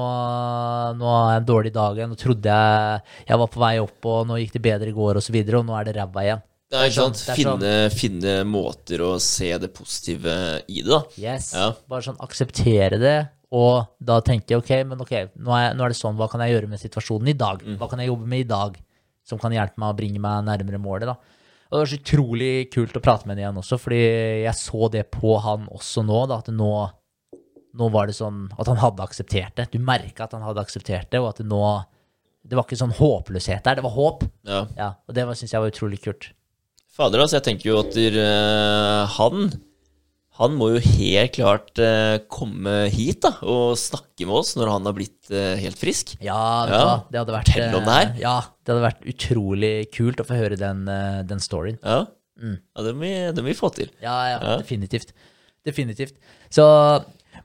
nå 1.00 1.08
har 1.08 1.28
jeg 1.32 1.42
en 1.42 1.48
dårlig 1.48 1.72
dag 1.76 1.96
igjen. 1.96 2.10
Nå 2.12 2.18
trodde 2.20 2.52
jeg 2.52 3.02
jeg 3.30 3.40
var 3.42 3.52
på 3.54 3.62
vei 3.64 3.74
opp, 3.80 4.08
og 4.12 4.26
nå 4.28 4.40
gikk 4.42 4.58
det 4.58 4.64
bedre 4.66 4.92
i 4.92 4.96
går, 4.98 5.20
og 5.22 5.24
så 5.24 5.32
videre, 5.36 5.62
og 5.62 5.70
nå 5.70 5.78
er 5.80 5.88
det 5.88 5.96
ræva 5.96 6.26
igjen. 6.26 6.42
Ja, 6.72 6.82
ikke 6.88 6.96
sånn- 6.98 7.16
sant? 7.16 7.22
Sånn, 7.22 7.36
finne, 7.38 7.54
sånn- 7.54 7.96
Finne, 7.96 8.32
finne 8.32 8.36
måter 8.48 9.04
å 9.08 9.12
se 9.24 9.58
det 9.58 9.74
positive 9.76 10.36
i 10.68 10.82
det, 10.82 10.88
da. 10.92 11.02
Yes. 11.20 11.54
Ja. 11.56 11.72
Bare 11.88 12.02
sånn 12.06 12.20
akseptere 12.24 13.00
det, 13.00 13.18
og 13.52 13.88
da 14.04 14.20
tenke 14.24 14.56
ok, 14.60 14.72
men 14.88 15.00
ok, 15.04 15.12
nå 15.40 15.52
er, 15.56 15.74
nå 15.76 15.84
er 15.84 15.90
det 15.92 16.00
sånn, 16.00 16.16
hva 16.20 16.30
kan 16.32 16.40
jeg 16.44 16.56
gjøre 16.56 16.70
med 16.72 16.80
situasjonen 16.80 17.28
i 17.28 17.34
dag? 17.40 17.64
Mm. 17.64 17.78
Hva 17.80 17.90
kan 17.92 18.00
jeg 18.00 18.08
jobbe 18.12 18.28
med 18.28 18.46
i 18.46 18.48
dag 18.52 18.78
som 19.28 19.40
kan 19.40 19.52
hjelpe 19.52 19.78
meg 19.78 19.92
å 19.94 19.98
bringe 19.98 20.20
meg 20.24 20.44
nærmere 20.48 20.80
målet, 20.80 21.08
da? 21.12 21.16
Og 21.72 21.76
det 21.76 21.82
var 21.84 21.92
så 21.92 22.00
utrolig 22.04 22.72
kult 22.72 22.96
å 23.00 23.04
prate 23.04 23.28
med 23.28 23.38
henne 23.38 23.46
igjen 23.48 23.60
også, 23.64 23.78
fordi 23.80 24.00
jeg 24.44 24.56
så 24.60 24.90
det 24.92 25.06
på 25.12 25.38
han 25.44 25.68
også 25.72 26.04
nå, 26.04 26.28
da, 26.28 26.40
at 26.44 26.48
nå, 26.52 26.72
nå 27.78 27.88
var 27.94 28.08
det 28.10 28.16
sånn 28.18 28.50
at 28.60 28.68
han 28.68 28.80
hadde 28.82 29.04
akseptert 29.06 29.56
det. 29.56 29.70
Du 29.72 29.80
merka 29.80 30.26
at 30.26 30.34
han 30.36 30.44
hadde 30.44 30.62
akseptert 30.64 31.10
det, 31.14 31.20
og 31.22 31.30
at 31.32 31.38
det 31.44 31.48
nå 31.48 31.62
Det 32.44 32.58
var 32.58 32.66
ikke 32.66 32.80
sånn 32.80 32.96
håpløshet 32.98 33.62
der, 33.64 33.76
det 33.78 33.84
var 33.86 33.92
håp. 33.94 34.24
Ja. 34.50 34.64
Ja, 34.76 34.88
og 35.08 35.14
det 35.14 35.28
syns 35.38 35.52
jeg 35.54 35.62
var 35.62 35.70
utrolig 35.70 36.00
kult. 36.02 36.32
Fader, 36.92 37.22
altså, 37.22 37.38
jeg 37.38 37.44
tenker 37.46 37.70
jo 37.70 37.76
at 37.84 37.94
eh, 37.96 39.06
han 39.18 39.52
Han 40.42 40.56
må 40.58 40.72
jo 40.74 40.80
helt 40.82 41.36
klart 41.36 41.78
eh, 41.78 42.18
komme 42.32 42.88
hit 42.90 43.22
da 43.22 43.34
og 43.46 43.76
snakke 43.78 44.26
med 44.26 44.34
oss 44.40 44.56
når 44.58 44.72
han 44.74 44.88
har 44.90 44.96
blitt 44.98 45.30
eh, 45.30 45.54
helt 45.62 45.78
frisk. 45.78 46.16
Ja, 46.24 46.66
Ja. 46.66 47.04
det 47.12 47.20
hadde 47.22 47.36
vært 47.36 47.52
Fortell 47.52 47.76
om 47.78 47.86
det 47.86 47.94
her. 48.00 48.14
Ja, 48.24 48.36
det 48.66 48.74
hadde 48.74 48.88
vært 48.88 49.06
utrolig 49.14 49.74
kult 49.94 50.24
å 50.24 50.26
få 50.26 50.40
høre 50.40 50.58
den, 50.58 50.86
den 51.30 51.40
storyen. 51.44 51.78
Ja, 51.84 52.06
Mm. 52.42 52.56
ja 52.58 52.82
det, 52.82 52.92
må 52.96 53.02
vi, 53.06 53.14
det 53.38 53.44
må 53.44 53.52
vi 53.52 53.54
få 53.54 53.70
til. 53.76 53.92
Ja, 54.02 54.16
Ja. 54.34 54.58
definitivt. 54.58 55.12
Definitivt. 55.64 56.16
Så 56.50 56.64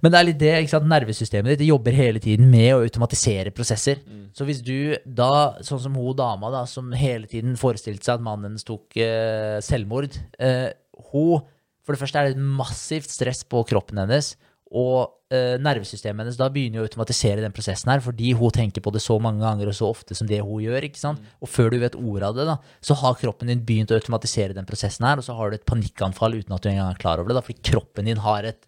Men 0.03 0.13
det 0.13 0.19
er 0.19 0.27
litt 0.29 0.41
det, 0.41 0.53
ikke 0.61 0.75
sant? 0.75 0.89
nervesystemet 0.91 1.55
ditt 1.55 1.65
det 1.65 1.71
jobber 1.71 1.97
hele 1.97 2.23
tiden 2.23 2.51
med 2.53 2.75
å 2.75 2.85
automatisere 2.85 3.53
prosesser. 3.55 4.03
Så 4.37 4.45
hvis 4.45 4.63
du 4.65 4.97
da, 5.05 5.57
sånn 5.65 5.81
som 5.81 5.97
hun 5.97 6.17
dama 6.17 6.51
da, 6.53 6.65
som 6.69 6.93
hele 6.93 7.29
tiden 7.31 7.57
forestilte 7.61 8.05
seg 8.05 8.19
at 8.19 8.25
mannen 8.25 8.51
hennes 8.51 8.67
tok 8.67 8.97
eh, 9.01 9.57
selvmord 9.65 10.19
eh, 10.39 10.73
hun, 11.13 11.47
For 11.87 11.95
det 11.95 12.03
første 12.03 12.19
er 12.19 12.29
det 12.29 12.37
et 12.37 12.49
massivt 12.59 13.13
stress 13.13 13.45
på 13.47 13.63
kroppen 13.71 14.01
hennes, 14.03 14.35
og 14.75 15.31
eh, 15.31 15.55
nervesystemet 15.63 16.25
hennes 16.25 16.39
da 16.39 16.49
begynner 16.51 16.83
å 16.83 16.87
automatisere 16.89 17.45
den 17.45 17.55
prosessen 17.55 17.93
her, 17.93 18.03
fordi 18.03 18.33
hun 18.35 18.51
tenker 18.51 18.83
på 18.83 18.91
det 18.91 19.03
så 19.05 19.21
mange 19.23 19.45
ganger 19.45 19.71
og 19.71 19.77
så 19.79 19.91
ofte 19.95 20.17
som 20.19 20.27
det 20.27 20.41
hun 20.43 20.65
gjør. 20.65 20.89
ikke 20.89 20.99
sant? 20.99 21.23
Og 21.39 21.49
før 21.49 21.71
du 21.71 21.79
vet 21.85 21.95
ordet 21.95 22.27
av 22.27 22.41
det, 22.41 22.49
da, 22.51 22.57
så 22.83 22.99
har 22.99 23.21
kroppen 23.21 23.53
din 23.53 23.63
begynt 23.69 23.95
å 23.95 24.01
automatisere 24.01 24.57
den 24.57 24.67
prosessen 24.67 25.07
her, 25.07 25.23
og 25.23 25.29
så 25.29 25.39
har 25.39 25.51
du 25.53 25.61
et 25.61 25.69
panikkanfall 25.71 26.41
uten 26.41 26.57
at 26.59 26.67
du 26.67 26.73
engang 26.73 26.91
er 26.91 26.99
klar 26.99 27.23
over 27.23 27.31
det, 27.31 27.39
da, 27.39 27.47
fordi 27.47 27.71
kroppen 27.71 28.11
din 28.11 28.25
har 28.27 28.51
et 28.51 28.67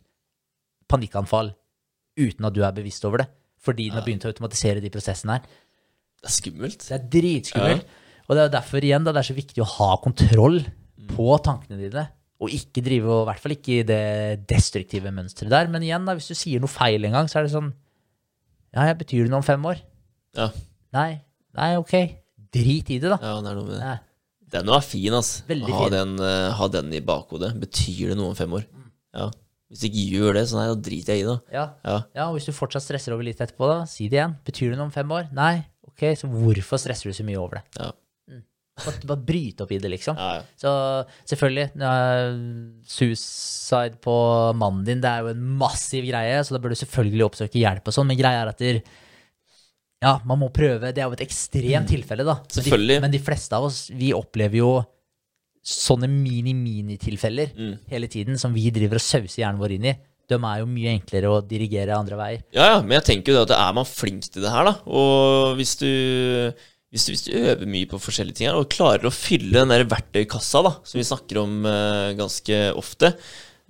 panikkanfall 0.91 1.53
uten 2.19 2.49
at 2.49 2.57
du 2.57 2.63
er 2.67 2.75
bevisst 2.77 3.07
over 3.09 3.23
det. 3.23 3.29
Fordi 3.63 3.89
den 3.89 3.99
har 3.99 4.07
begynt 4.07 4.27
å 4.27 4.31
automatisere 4.31 4.83
de 4.83 4.91
prosessene 4.95 5.39
her. 5.39 5.49
Det 6.19 6.31
er 6.31 6.35
skummelt. 6.35 6.85
Det 6.85 6.95
er 6.95 7.09
dritskummelt. 7.15 7.97
Og 8.29 8.37
det 8.37 8.45
er 8.45 8.53
derfor 8.53 8.85
igjen 8.85 9.07
da, 9.07 9.15
det 9.15 9.23
er 9.23 9.29
så 9.31 9.37
viktig 9.37 9.63
å 9.65 9.71
ha 9.79 9.91
kontroll 10.05 10.61
på 11.11 11.29
tankene 11.45 11.81
dine. 11.81 12.07
Og 12.39 12.53
ikke 12.55 12.85
drive, 12.87 13.11
og 13.11 13.25
i 13.25 13.29
hvert 13.31 13.43
fall 13.43 13.55
ikke 13.57 13.77
i 13.81 13.85
det 13.87 14.03
destruktive 14.51 15.11
mønsteret 15.15 15.51
der. 15.51 15.71
Men 15.73 15.87
igjen, 15.87 16.07
da, 16.07 16.15
hvis 16.15 16.31
du 16.31 16.39
sier 16.39 16.63
noe 16.63 16.71
feil 16.71 17.09
en 17.09 17.17
gang, 17.19 17.31
så 17.31 17.41
er 17.41 17.49
det 17.49 17.55
sånn 17.55 17.73
Ja, 18.77 18.85
jeg 18.85 18.99
betyr 19.01 19.25
det 19.25 19.33
noe 19.33 19.41
om 19.41 19.47
fem 19.47 19.65
år? 19.67 19.81
Ja, 20.39 20.53
Nei. 20.95 21.19
Nei, 21.59 21.73
ok. 21.81 21.95
Drit 22.55 22.93
i 22.95 23.01
det, 23.01 23.11
da. 23.11 23.19
ja 23.21 23.35
det 23.43 23.51
er 23.51 23.59
noe 23.59 23.67
med 23.67 23.81
det. 23.81 23.97
Den 24.55 24.71
var 24.73 24.85
fin, 24.85 25.13
altså. 25.13 25.43
Veldig 25.49 25.75
ha, 25.75 25.81
fin. 25.83 25.93
Den, 25.93 26.15
eh, 26.25 26.49
ha 26.57 26.69
den 26.73 26.95
i 26.97 27.03
bakhodet. 27.05 27.51
Betyr 27.61 28.13
det 28.13 28.17
noe 28.17 28.33
om 28.33 28.39
fem 28.39 28.55
år? 28.57 28.65
Mm. 28.73 28.87
Ja. 29.19 29.27
Hvis 29.69 29.83
du 29.83 29.87
ikke 29.91 30.05
gjør 30.17 30.35
det, 30.39 30.43
så 30.49 30.57
nei, 30.57 30.67
da 30.71 30.75
driter 30.81 31.13
jeg 31.13 31.21
i 31.25 31.29
det. 31.29 31.39
Ja. 31.53 31.65
Ja. 31.85 31.97
ja, 32.17 32.27
og 32.31 32.39
hvis 32.39 32.47
du 32.49 32.53
fortsatt 32.57 32.83
stresser 32.87 33.13
over 33.13 33.23
litt 33.27 33.41
etterpå, 33.45 33.67
da, 33.69 33.83
si 33.91 34.09
det 34.09 34.17
igjen. 34.21 34.37
Betyr 34.49 34.71
det 34.73 34.79
noe 34.81 34.89
om 34.89 34.95
fem 34.95 35.11
år? 35.13 35.27
Nei. 35.37 35.59
Ok, 35.91 36.07
så 36.17 36.29
hvorfor 36.31 36.81
stresser 36.81 37.11
du 37.11 37.17
så 37.19 37.27
mye 37.27 37.37
over 37.41 37.59
det? 37.61 37.65
Ja. 37.83 37.91
Bare, 38.79 39.01
bare 39.11 39.25
bryte 39.27 39.65
opp 39.67 39.73
i 39.75 39.79
det, 39.83 39.89
liksom. 39.91 40.15
Ja. 40.17 40.39
Så 40.57 40.71
selvfølgelig, 41.27 41.73
suicide 42.87 43.99
på 44.05 44.15
mannen 44.57 44.85
din, 44.87 45.01
det 45.03 45.11
er 45.11 45.25
jo 45.27 45.33
en 45.35 45.45
massiv 45.61 46.07
greie, 46.09 46.41
så 46.47 46.55
da 46.57 46.61
bør 46.63 46.75
du 46.75 46.79
selvfølgelig 46.81 47.27
oppsøke 47.27 47.61
hjelp 47.61 47.91
og 47.91 47.97
sånn, 47.97 48.09
men 48.11 48.19
greia 48.21 48.45
er 48.45 48.53
at 48.53 48.63
der, 48.63 48.81
ja, 50.05 50.13
man 50.29 50.39
må 50.45 50.49
prøve. 50.55 50.93
Det 50.95 51.03
er 51.03 51.09
jo 51.11 51.17
et 51.19 51.25
ekstremt 51.27 51.91
tilfelle, 51.91 52.25
da. 52.27 52.39
Men 52.39 52.65
de- 52.87 53.01
Men 53.03 53.11
de 53.11 53.19
fleste 53.19 53.53
av 53.59 53.65
oss, 53.67 53.89
vi 53.91 54.13
opplever 54.15 54.61
jo 54.63 54.71
sånne 55.69 56.09
mini-mini-tilfeller 56.09 57.53
Mm. 57.57 57.75
hele 57.91 58.09
tiden, 58.09 58.39
som 58.41 58.55
vi 58.57 58.71
driver 58.75 58.97
og 59.01 59.05
sauser 59.05 59.43
hjernen 59.43 59.61
vår 59.61 59.77
inn 59.77 59.91
i. 59.93 59.97
De 60.29 60.37
er 60.37 60.59
jo 60.61 60.67
mye 60.69 60.93
enklere 60.93 61.29
å 61.33 61.41
dirigere 61.41 61.97
andre 61.97 62.17
veier. 62.19 62.43
Ja, 62.53 62.75
ja, 62.75 62.81
men 62.83 62.99
jeg 62.99 63.07
tenker 63.07 63.33
jo 63.33 63.39
det 63.39 63.55
at 63.55 63.61
er 63.69 63.77
man 63.77 63.89
flink 63.89 64.29
til 64.29 64.45
det 64.45 64.53
her, 64.53 64.67
da, 64.69 64.75
og 64.85 65.55
hvis 65.57 65.73
du, 65.81 65.89
hvis 66.93 67.07
du, 67.07 67.13
hvis 67.15 67.25
du 67.25 67.31
øver 67.39 67.69
mye 67.69 67.89
på 67.89 68.01
forskjellige 68.01 68.37
ting 68.37 68.51
her, 68.51 68.59
og 68.61 68.69
klarer 68.73 69.09
å 69.09 69.15
fylle 69.15 69.57
den 69.57 69.73
der 69.73 69.87
verktøykassa 69.89 70.65
da, 70.67 70.75
som 70.85 71.01
vi 71.01 71.07
snakker 71.09 71.41
om 71.41 71.65
uh, 71.65 72.13
ganske 72.19 72.61
ofte, 72.77 73.15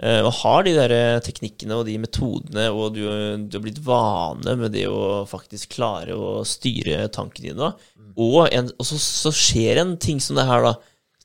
uh, 0.03 0.21
og 0.27 0.33
har 0.41 0.67
de 0.67 0.75
der 0.81 0.97
eh, 0.97 1.21
teknikkene 1.23 1.79
og 1.79 1.87
de 1.87 1.97
metodene, 2.03 2.69
og 2.75 2.99
du, 2.99 3.07
du 3.47 3.59
har 3.59 3.65
blitt 3.65 3.83
vane 3.87 4.59
med 4.59 4.75
det 4.75 4.89
å 4.91 5.25
faktisk 5.31 5.79
klare 5.79 6.19
å 6.19 6.43
styre 6.47 7.07
tankene 7.15 7.53
dine, 7.53 7.71
da, 7.71 7.95
og, 8.19 8.49
en, 8.51 8.67
og 8.75 8.87
så, 8.87 8.99
så 8.99 9.31
skjer 9.31 9.79
en 9.79 9.95
ting 10.03 10.19
som 10.19 10.35
det 10.35 10.47
her, 10.51 10.67
da, 10.67 10.75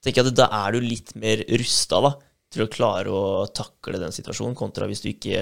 tenker 0.04 0.22
jeg 0.22 0.34
at 0.34 0.38
da 0.38 0.50
er 0.64 0.76
du 0.76 0.84
litt 0.84 1.16
mer 1.20 1.44
rusta 1.62 2.02
til 2.54 2.66
å 2.66 2.70
klare 2.72 3.10
å 3.10 3.24
takle 3.50 4.02
den 4.02 4.14
situasjonen, 4.14 4.58
kontra 4.58 4.88
hvis 4.90 5.02
du 5.04 5.10
ikke 5.14 5.40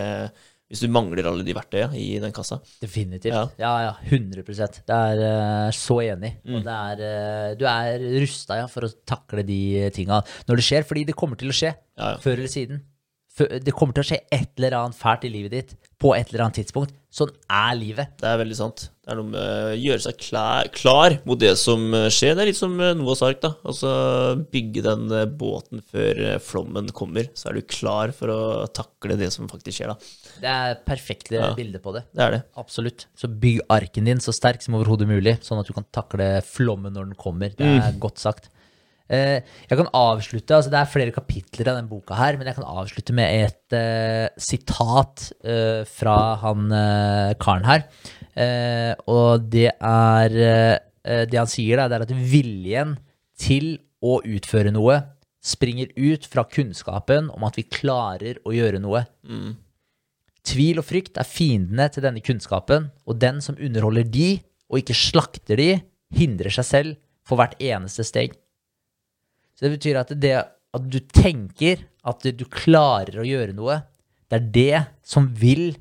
hvis 0.71 0.85
du 0.85 0.87
mangler 0.87 1.27
alle 1.27 1.43
de 1.43 1.51
verktøya 1.51 1.89
i 1.99 2.05
den 2.23 2.31
kassa. 2.31 2.61
Definitivt. 2.79 3.33
Ja. 3.33 3.41
Ja, 3.59 3.71
ja, 3.83 3.91
100% 4.07 4.77
Det 4.87 4.99
er 5.11 5.19
uh, 5.19 5.71
så 5.75 5.97
enig. 6.05 6.37
Mm. 6.47 6.61
Er, 6.63 7.01
uh, 7.03 7.47
du 7.59 7.65
er 7.67 8.05
rusta 8.23 8.61
ja, 8.61 8.69
for 8.71 8.87
å 8.87 8.91
takle 9.03 9.43
de 9.43 9.89
tinga 9.91 10.21
når 10.47 10.61
det 10.61 10.67
skjer, 10.69 10.87
fordi 10.87 11.03
det 11.09 11.17
kommer 11.19 11.39
til 11.41 11.51
å 11.51 11.57
skje. 11.57 11.73
Ja. 11.99 12.13
Før 12.23 12.37
eller 12.37 12.53
siden. 12.53 12.85
Det 13.35 13.75
kommer 13.75 13.95
til 13.95 14.05
å 14.05 14.09
skje 14.13 14.21
et 14.31 14.49
eller 14.59 14.77
annet 14.79 14.99
fælt 14.99 15.27
i 15.27 15.33
livet 15.33 15.53
ditt 15.57 15.75
på 15.99 16.13
et 16.15 16.31
eller 16.31 16.45
annet 16.45 16.61
tidspunkt. 16.61 16.95
Sånn 17.11 17.31
er 17.51 17.75
livet. 17.75 18.15
Det 18.21 18.31
er 18.31 18.39
veldig 18.39 18.59
sant. 18.59 18.87
Det 19.11 19.17
er 19.17 19.19
noe 19.19 19.31
med 19.33 19.41
å 19.43 19.71
gjøre 19.75 20.01
seg 20.05 20.19
klar, 20.23 20.67
klar 20.71 21.13
mot 21.27 21.39
det 21.41 21.51
som 21.59 21.81
eh, 21.97 22.05
skjer. 22.13 22.37
Det 22.37 22.45
er 22.45 22.47
litt 22.47 22.59
som 22.59 22.77
eh, 22.79 22.93
Noahs 22.95 23.19
ark, 23.27 23.41
da. 23.43 23.49
Altså 23.67 23.89
bygge 24.53 24.85
den 24.85 25.11
eh, 25.11 25.25
båten 25.27 25.83
før 25.83 26.21
eh, 26.29 26.37
flommen 26.39 26.87
kommer. 26.95 27.27
Så 27.35 27.49
er 27.49 27.59
du 27.59 27.67
klar 27.67 28.13
for 28.15 28.31
å 28.31 28.39
takle 28.71 29.19
det 29.19 29.27
som 29.35 29.51
faktisk 29.51 29.81
skjer, 29.81 29.91
da. 29.91 30.13
Det 30.39 30.53
er 30.53 30.79
perfekte 30.87 31.35
Ja. 31.35 31.51
bilde 31.57 31.83
på 31.83 31.91
det. 31.97 32.05
Det 32.15 32.23
er 32.23 32.37
det. 32.37 32.41
Absolutt. 32.61 33.09
Så 33.19 33.27
bygg 33.27 33.59
arken 33.75 34.07
din 34.07 34.23
så 34.23 34.31
sterk 34.31 34.63
som 34.63 34.79
overhodet 34.79 35.09
mulig, 35.11 35.35
sånn 35.43 35.59
at 35.59 35.67
du 35.67 35.75
kan 35.75 35.89
takle 35.91 36.31
flommen 36.47 36.95
når 36.95 37.11
den 37.11 37.19
kommer. 37.19 37.51
Det 37.51 37.67
er 37.67 37.99
godt 37.99 38.23
sagt. 38.23 38.47
Eh, 39.11 39.41
jeg 39.67 39.75
kan 39.75 39.89
avslutte, 39.97 40.55
altså 40.55 40.71
Det 40.71 40.79
er 40.79 40.91
flere 40.91 41.15
kapitler 41.15 41.71
av 41.73 41.81
den 41.81 41.89
boka 41.91 42.15
her, 42.15 42.37
men 42.39 42.47
jeg 42.47 42.55
kan 42.55 42.69
avslutte 42.69 43.15
med 43.15 43.43
et 43.43 43.75
uh, 43.75 44.31
sitat 44.39 45.25
uh, 45.43 45.83
fra 45.83 46.15
han 46.45 46.71
uh, 46.71 47.33
karen 47.41 47.67
her. 47.67 47.83
Eh, 48.35 48.93
og 49.11 49.49
det 49.51 49.73
er 49.75 50.35
eh, 50.39 51.25
Det 51.27 51.35
han 51.35 51.49
sier, 51.49 51.81
da, 51.81 51.89
det 51.89 51.97
er 51.97 52.05
at 52.05 52.13
viljen 52.15 52.93
til 53.41 53.73
å 54.01 54.19
utføre 54.21 54.71
noe 54.73 54.99
springer 55.41 55.89
ut 55.97 56.27
fra 56.29 56.45
kunnskapen 56.45 57.31
om 57.33 57.43
at 57.47 57.57
vi 57.57 57.65
klarer 57.65 58.37
å 58.45 58.53
gjøre 58.53 58.79
noe. 58.83 59.01
Tvil 60.45 60.81
og 60.81 60.85
frykt 60.85 61.17
er 61.17 61.25
fiendene 61.25 61.87
til 61.89 62.05
denne 62.05 62.21
kunnskapen, 62.21 62.91
og 63.09 63.17
den 63.21 63.41
som 63.41 63.57
underholder 63.57 64.05
de, 64.05 64.35
og 64.69 64.81
ikke 64.81 64.97
slakter 64.97 65.57
de, 65.57 65.71
hindrer 66.13 66.53
seg 66.53 66.67
selv 66.67 66.99
for 67.25 67.41
hvert 67.41 67.57
eneste 67.57 68.05
steg. 68.05 68.37
Så 69.57 69.65
det 69.65 69.73
betyr 69.79 70.01
at 70.01 70.13
det 70.21 70.35
at 70.71 70.87
du 70.87 70.99
tenker 71.11 71.83
at 72.07 72.23
du 72.23 72.45
klarer 72.49 73.19
å 73.21 73.27
gjøre 73.27 73.55
noe, 73.57 73.81
det 74.31 74.37
er 74.37 74.51
det 74.55 74.81
som 75.03 75.27
vil 75.35 75.73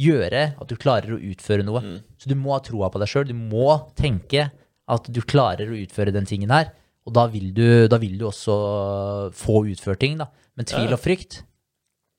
gjøre 0.00 0.42
at 0.60 0.68
du 0.70 0.76
klarer 0.80 1.14
å 1.16 1.20
utføre 1.20 1.64
noe. 1.66 1.82
Så 2.20 2.28
du 2.30 2.36
må 2.38 2.54
ha 2.54 2.60
troa 2.64 2.90
på 2.92 3.00
deg 3.02 3.10
sjøl. 3.10 3.26
Du 3.28 3.34
må 3.36 3.68
tenke 3.98 4.48
at 4.86 5.08
du 5.10 5.20
klarer 5.26 5.70
å 5.72 5.78
utføre 5.80 6.12
den 6.14 6.28
tingen 6.28 6.52
her. 6.54 6.70
Og 7.06 7.14
da 7.14 7.26
vil 7.30 7.52
du, 7.54 7.86
da 7.90 7.98
vil 8.02 8.16
du 8.18 8.26
også 8.26 8.54
få 9.34 9.60
utført 9.70 10.00
ting, 10.02 10.16
da. 10.18 10.26
Men 10.58 10.66
tvil 10.66 10.90
og 10.96 10.98
frykt, 11.02 11.42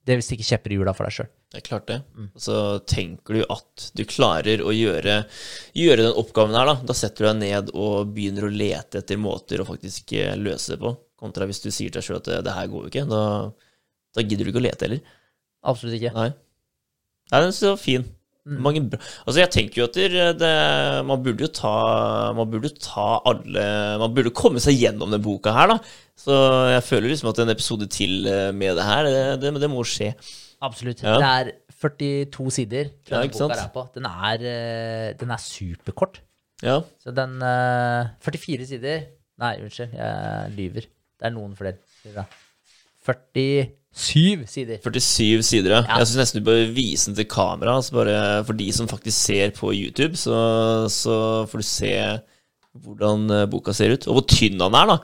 det 0.08 0.16
vil 0.16 0.24
stikke 0.24 0.46
kjepper 0.48 0.72
i 0.72 0.78
hjula 0.78 0.94
for 0.96 1.08
deg 1.08 1.16
sjøl. 1.18 1.30
Det 1.52 1.60
er 1.62 1.66
klart 1.66 1.88
det. 1.90 1.98
Og 2.36 2.44
så 2.44 2.56
tenker 2.88 3.38
du 3.38 3.42
at 3.52 3.88
du 3.96 4.04
klarer 4.08 4.64
å 4.64 4.72
gjøre, 4.76 5.18
gjøre 5.76 6.06
den 6.06 6.20
oppgaven 6.22 6.56
her, 6.56 6.70
da. 6.72 6.78
Da 6.88 6.96
setter 6.96 7.26
du 7.26 7.30
deg 7.30 7.42
ned 7.42 7.72
og 7.76 8.14
begynner 8.16 8.48
å 8.48 8.52
lete 8.54 9.02
etter 9.02 9.20
måter 9.20 9.64
å 9.64 9.68
faktisk 9.68 10.14
eh, 10.16 10.36
løse 10.40 10.76
det 10.76 10.82
på. 10.84 10.94
Kontra 11.20 11.48
hvis 11.50 11.64
du 11.64 11.70
sier 11.72 11.90
til 11.92 12.00
deg 12.00 12.08
sjøl 12.08 12.20
at 12.22 12.30
det, 12.30 12.42
det 12.48 12.56
her 12.56 12.72
går 12.72 12.86
jo 12.86 12.92
ikke. 12.94 13.06
Da, 13.12 13.22
da 14.16 14.24
gidder 14.26 14.48
du 14.48 14.52
ikke 14.54 14.62
å 14.64 14.68
lete 14.68 14.88
heller. 14.88 15.16
Absolutt 15.68 15.98
ikke. 16.00 16.14
Nei. 16.16 16.30
Nei, 17.32 17.42
den 17.42 17.52
er 17.52 17.58
så 17.58 17.74
fin. 17.80 18.06
Mange 18.48 18.80
bra. 18.88 19.00
Altså, 19.26 19.42
jeg 19.42 19.52
tenker 19.52 19.82
jo 19.82 19.86
at 19.90 19.98
det, 20.40 20.52
man 21.08 21.20
burde 21.24 21.44
jo 21.44 21.50
ta 21.52 21.72
Man 22.36 22.48
burde 22.48 22.70
jo 22.70 22.78
ta 22.80 23.08
alle 23.28 23.64
Man 24.00 24.14
burde 24.16 24.32
komme 24.36 24.62
seg 24.64 24.78
gjennom 24.80 25.12
den 25.12 25.24
boka 25.24 25.52
her, 25.52 25.74
da. 25.74 25.78
Så 26.18 26.38
jeg 26.72 26.86
føler 26.88 27.12
liksom 27.12 27.32
at 27.34 27.42
en 27.44 27.52
episode 27.52 27.90
til 27.92 28.24
eh, 28.32 28.54
med 28.56 28.80
det 28.80 28.86
her, 28.88 29.10
det, 29.12 29.26
det, 29.44 29.52
det 29.62 29.70
må 29.70 29.84
skje. 29.86 30.14
Absolutt. 30.64 31.04
Ja. 31.04 31.18
Det 31.20 31.28
er 31.28 31.52
42 31.78 32.54
sider 32.56 32.88
Ja, 33.12 33.22
ikke 33.22 33.38
boka 33.44 33.60
er 33.60 33.74
på. 33.76 33.84
Den 33.94 34.08
er, 34.10 34.48
eh, 34.54 35.12
den 35.20 35.36
er 35.36 35.44
superkort. 35.44 36.22
Ja. 36.64 36.80
Så 37.04 37.14
den 37.14 37.38
eh, 37.44 38.16
44 38.26 38.70
sider 38.72 39.06
Nei, 39.38 39.52
unnskyld, 39.62 39.92
jeg 39.94 40.54
lyver. 40.56 40.88
Det 41.20 41.28
er 41.28 41.34
noen 41.36 41.52
flere. 41.60 41.78
sider, 42.02 42.24
da. 42.24 42.24
47 43.98 44.46
sider. 44.52 44.78
47 44.86 45.44
sider, 45.48 45.74
ja. 45.74 45.82
Jeg 45.98 46.08
syns 46.10 46.20
nesten 46.22 46.42
du 46.44 46.46
bør 46.48 46.60
vise 46.76 47.10
den 47.10 47.18
til 47.18 47.28
kamera. 47.32 47.74
Altså 47.80 47.96
bare 47.98 48.18
for 48.46 48.58
de 48.60 48.68
som 48.76 48.90
faktisk 48.92 49.18
ser 49.18 49.54
på 49.58 49.72
YouTube, 49.74 50.18
så, 50.22 50.38
så 50.94 51.16
får 51.50 51.64
du 51.64 51.68
se 51.68 51.94
hvordan 52.78 53.26
eh, 53.34 53.46
boka 53.50 53.74
ser 53.74 53.96
ut. 53.96 54.06
Og 54.08 54.20
hvor 54.20 54.28
tynn 54.30 54.60
den 54.62 54.78
er, 54.78 54.92
da. 54.94 54.98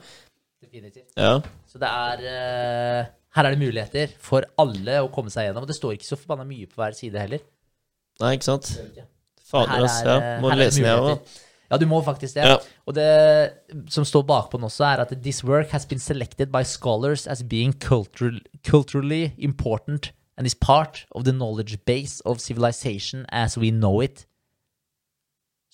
Definitivt. 0.62 1.08
Ja. 1.18 1.32
Så 1.70 1.80
det 1.82 1.90
er 1.90 2.22
eh, 2.30 3.08
Her 3.34 3.48
er 3.48 3.56
det 3.56 3.62
muligheter 3.64 4.12
for 4.22 4.46
alle 4.62 5.00
å 5.02 5.10
komme 5.14 5.32
seg 5.34 5.48
gjennom. 5.48 5.66
Og 5.66 5.72
det 5.72 5.78
står 5.80 5.96
ikke 5.96 6.06
så 6.12 6.20
forbanna 6.20 6.46
mye 6.46 6.70
på 6.70 6.78
hver 6.78 6.94
side 6.94 7.18
heller. 7.18 7.42
Nei, 8.22 8.36
ikke 8.38 8.46
sant? 8.46 8.70
Fader, 9.50 9.80
altså. 9.88 10.06
Ja. 10.06 10.20
eh, 10.36 10.38
Må 10.44 10.54
lese 10.54 10.78
den, 10.78 10.86
jeg 10.86 11.02
òg. 11.02 11.40
Ja, 11.70 11.78
du 11.80 11.86
må 11.88 12.00
faktisk 12.04 12.36
det. 12.36 12.48
Ja. 12.48 12.58
Og 12.86 12.96
det 12.96 13.08
som 13.92 14.04
står 14.06 14.26
bakpå 14.28 14.60
den 14.60 14.68
også, 14.68 14.84
er 14.88 15.04
at 15.04 15.14
this 15.24 15.42
work 15.44 15.72
has 15.72 15.86
been 15.86 16.02
selected 16.02 16.52
by 16.52 16.62
scholars 16.62 17.26
as 17.26 17.42
being 17.42 17.72
cultural, 17.72 18.38
culturally 18.66 19.32
important 19.38 20.12
and 20.36 20.46
is 20.46 20.54
part 20.54 21.06
of 21.12 21.24
the 21.24 21.32
knowledge 21.32 21.78
base 21.86 22.20
of 22.24 22.40
civilization 22.40 23.24
as 23.32 23.58
we 23.58 23.70
know 23.70 24.02
it. 24.02 24.26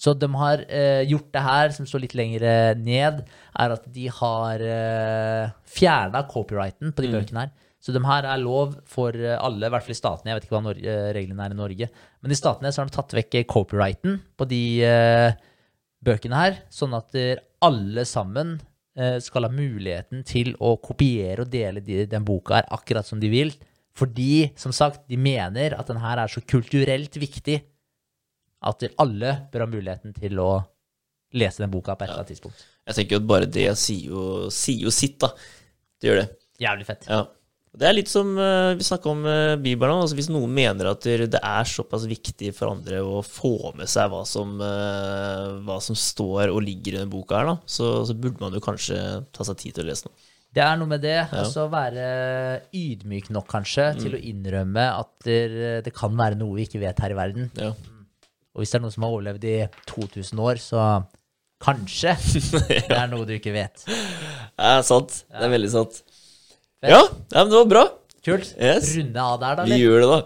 Så 0.01 0.15
de 0.17 0.29
har 0.33 0.63
uh, 0.65 1.03
gjort 1.05 1.33
det 1.35 1.41
her, 1.45 1.73
som 1.77 1.87
står 1.87 2.07
litt 2.07 2.15
lenger 2.17 2.45
eh, 2.49 2.77
ned, 2.81 3.19
er 3.53 3.73
at 3.75 3.83
de 3.93 4.07
har 4.09 4.63
uh, 4.65 5.51
fjerna 5.69 6.23
copyrighten 6.31 6.95
på 6.97 7.05
de 7.05 7.11
bøkene 7.13 7.45
her. 7.45 7.51
Så 7.81 7.95
de 7.97 8.01
her 8.05 8.27
er 8.29 8.41
lov 8.43 8.75
for 8.89 9.17
eh, 9.17 9.39
alle, 9.41 9.65
i 9.65 9.73
hvert 9.73 9.85
fall 9.87 9.95
i 9.95 9.99
statene. 9.99 10.31
Jeg 10.31 10.37
vet 10.37 10.47
ikke 10.47 10.59
hva 10.59 10.73
eh, 10.75 11.05
reglene 11.17 11.47
er 11.47 11.55
i 11.55 11.57
Norge. 11.57 11.87
Men 12.21 12.35
i 12.35 12.37
statene 12.37 12.73
så 12.73 12.83
har 12.83 12.91
de 12.91 12.97
tatt 12.97 13.15
vekk 13.17 13.39
eh, 13.41 13.47
copyrighten 13.49 14.19
på 14.37 14.49
de 14.51 14.61
eh, 14.85 15.31
bøkene 16.05 16.43
her, 16.43 16.61
sånn 16.73 16.95
at 16.97 17.17
alle 17.65 18.05
sammen 18.09 18.57
eh, 18.99 19.19
skal 19.23 19.47
ha 19.47 19.53
muligheten 19.53 20.25
til 20.29 20.55
å 20.61 20.77
kopiere 20.83 21.45
og 21.45 21.53
dele 21.53 21.83
de, 21.85 22.05
den 22.09 22.25
boka 22.27 22.61
her 22.61 22.71
akkurat 22.73 23.09
som 23.09 23.21
de 23.21 23.31
vil. 23.33 23.53
Fordi, 23.97 24.51
som 24.59 24.73
sagt, 24.73 25.03
de 25.11 25.19
mener 25.21 25.75
at 25.77 25.91
den 25.91 26.01
her 26.01 26.23
er 26.23 26.31
så 26.31 26.43
kulturelt 26.47 27.17
viktig 27.21 27.59
at 28.61 28.85
alle 29.01 29.35
bør 29.53 29.65
ha 29.65 29.71
muligheten 29.73 30.15
til 30.17 30.41
å 30.41 30.51
lese 31.37 31.63
den 31.63 31.73
boka 31.73 31.95
på 31.95 32.05
et 32.05 32.11
eller 32.11 32.23
annet 32.23 32.33
tidspunkt. 32.35 32.63
Jeg 32.89 32.97
tenker 32.97 33.17
jo 33.17 33.23
at 33.23 33.29
bare 33.31 33.49
det 33.51 33.67
sier 33.79 34.13
jo, 34.13 34.23
sier 34.55 34.87
jo 34.89 34.93
sitt, 34.95 35.19
da. 35.23 35.31
Det 36.01 36.11
gjør 36.11 36.23
det. 36.23 36.29
Jævlig 36.61 36.87
fett. 36.89 37.07
Ja. 37.09 37.23
Det 37.71 37.87
er 37.87 37.95
litt 37.95 38.11
som 38.11 38.33
eh, 38.35 38.73
vi 38.75 38.83
snakka 38.83 39.13
om 39.13 39.21
uh, 39.29 39.55
Bibelen. 39.63 40.01
Altså 40.03 40.17
hvis 40.19 40.31
noen 40.33 40.51
mener 40.55 40.91
at 40.91 41.07
det 41.07 41.39
er 41.39 41.69
såpass 41.71 42.03
viktig 42.11 42.51
for 42.57 42.73
andre 42.73 42.99
å 43.07 43.21
få 43.23 43.71
med 43.79 43.91
seg 43.91 44.11
hva 44.11 44.25
som, 44.27 44.57
eh, 44.65 45.45
hva 45.67 45.77
som 45.85 45.99
står 45.99 46.51
og 46.51 46.65
ligger 46.67 46.97
i 46.97 46.99
denne 46.99 47.13
boka, 47.13 47.39
her, 47.39 47.53
da, 47.53 47.71
så, 47.71 47.93
så 48.09 48.17
burde 48.19 48.43
man 48.43 48.57
jo 48.57 48.63
kanskje 48.65 48.99
ta 49.31 49.47
seg 49.47 49.61
tid 49.63 49.79
til 49.79 49.87
å 49.87 49.91
lese 49.93 50.09
den. 50.09 50.17
Det 50.51 50.65
er 50.65 50.81
noe 50.81 50.91
med 50.91 51.05
det. 51.05 51.21
Altså 51.31 51.69
være 51.71 52.09
ydmyk 52.75 53.31
nok, 53.31 53.47
kanskje, 53.53 53.87
til 54.01 54.19
å 54.19 54.23
innrømme 54.33 54.89
at 54.97 55.13
det, 55.23 55.39
det 55.87 55.95
kan 55.95 56.17
være 56.19 56.41
noe 56.41 56.57
vi 56.57 56.67
ikke 56.67 56.83
vet 56.83 56.99
her 57.05 57.15
i 57.15 57.19
verden. 57.21 57.53
Ja. 57.55 57.71
Og 58.51 58.65
hvis 58.65 58.75
det 58.75 58.81
er 58.81 58.83
noen 58.83 58.97
som 58.97 59.07
har 59.07 59.15
overlevd 59.15 59.47
i 59.47 59.57
2000 59.87 60.43
år, 60.43 60.59
så 60.59 60.89
kanskje 61.63 62.17
det 62.67 62.97
er 62.99 63.07
noe 63.13 63.29
du 63.29 63.37
ikke 63.37 63.55
vet. 63.55 63.87
Det 63.87 64.73
er 64.73 64.83
sant. 64.91 65.23
Det 65.31 65.47
er 65.47 65.55
veldig 65.55 65.71
sant. 65.71 66.03
Ja, 66.81 67.01
ja, 67.05 67.43
men 67.43 67.51
det 67.53 67.59
var 67.59 67.69
bra. 67.69 67.85
Kult. 68.25 68.55
Yes. 68.57 68.95
Runde 68.97 69.21
av 69.21 69.41
der, 69.43 69.59
da. 69.59 69.65
Vi 69.69 69.77
gjør 69.83 70.01
det, 70.01 70.09
da. 70.09 70.21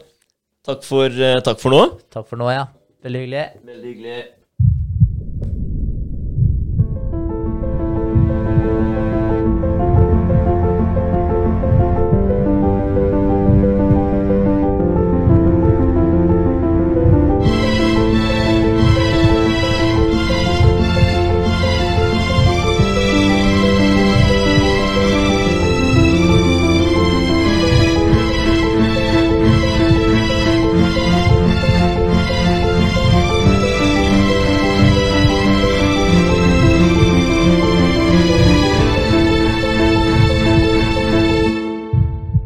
Takk 0.70 0.86
for, 0.86 1.16
uh, 1.18 1.40
takk 1.44 1.60
for 1.62 1.74
nå. 1.74 1.82
Takk 2.14 2.28
for 2.30 2.38
nå, 2.40 2.46
ja. 2.54 2.68
Veldig 3.04 3.22
hyggelig. 3.24 3.44
Veldig 3.66 3.90
hyggelig. 3.90 4.18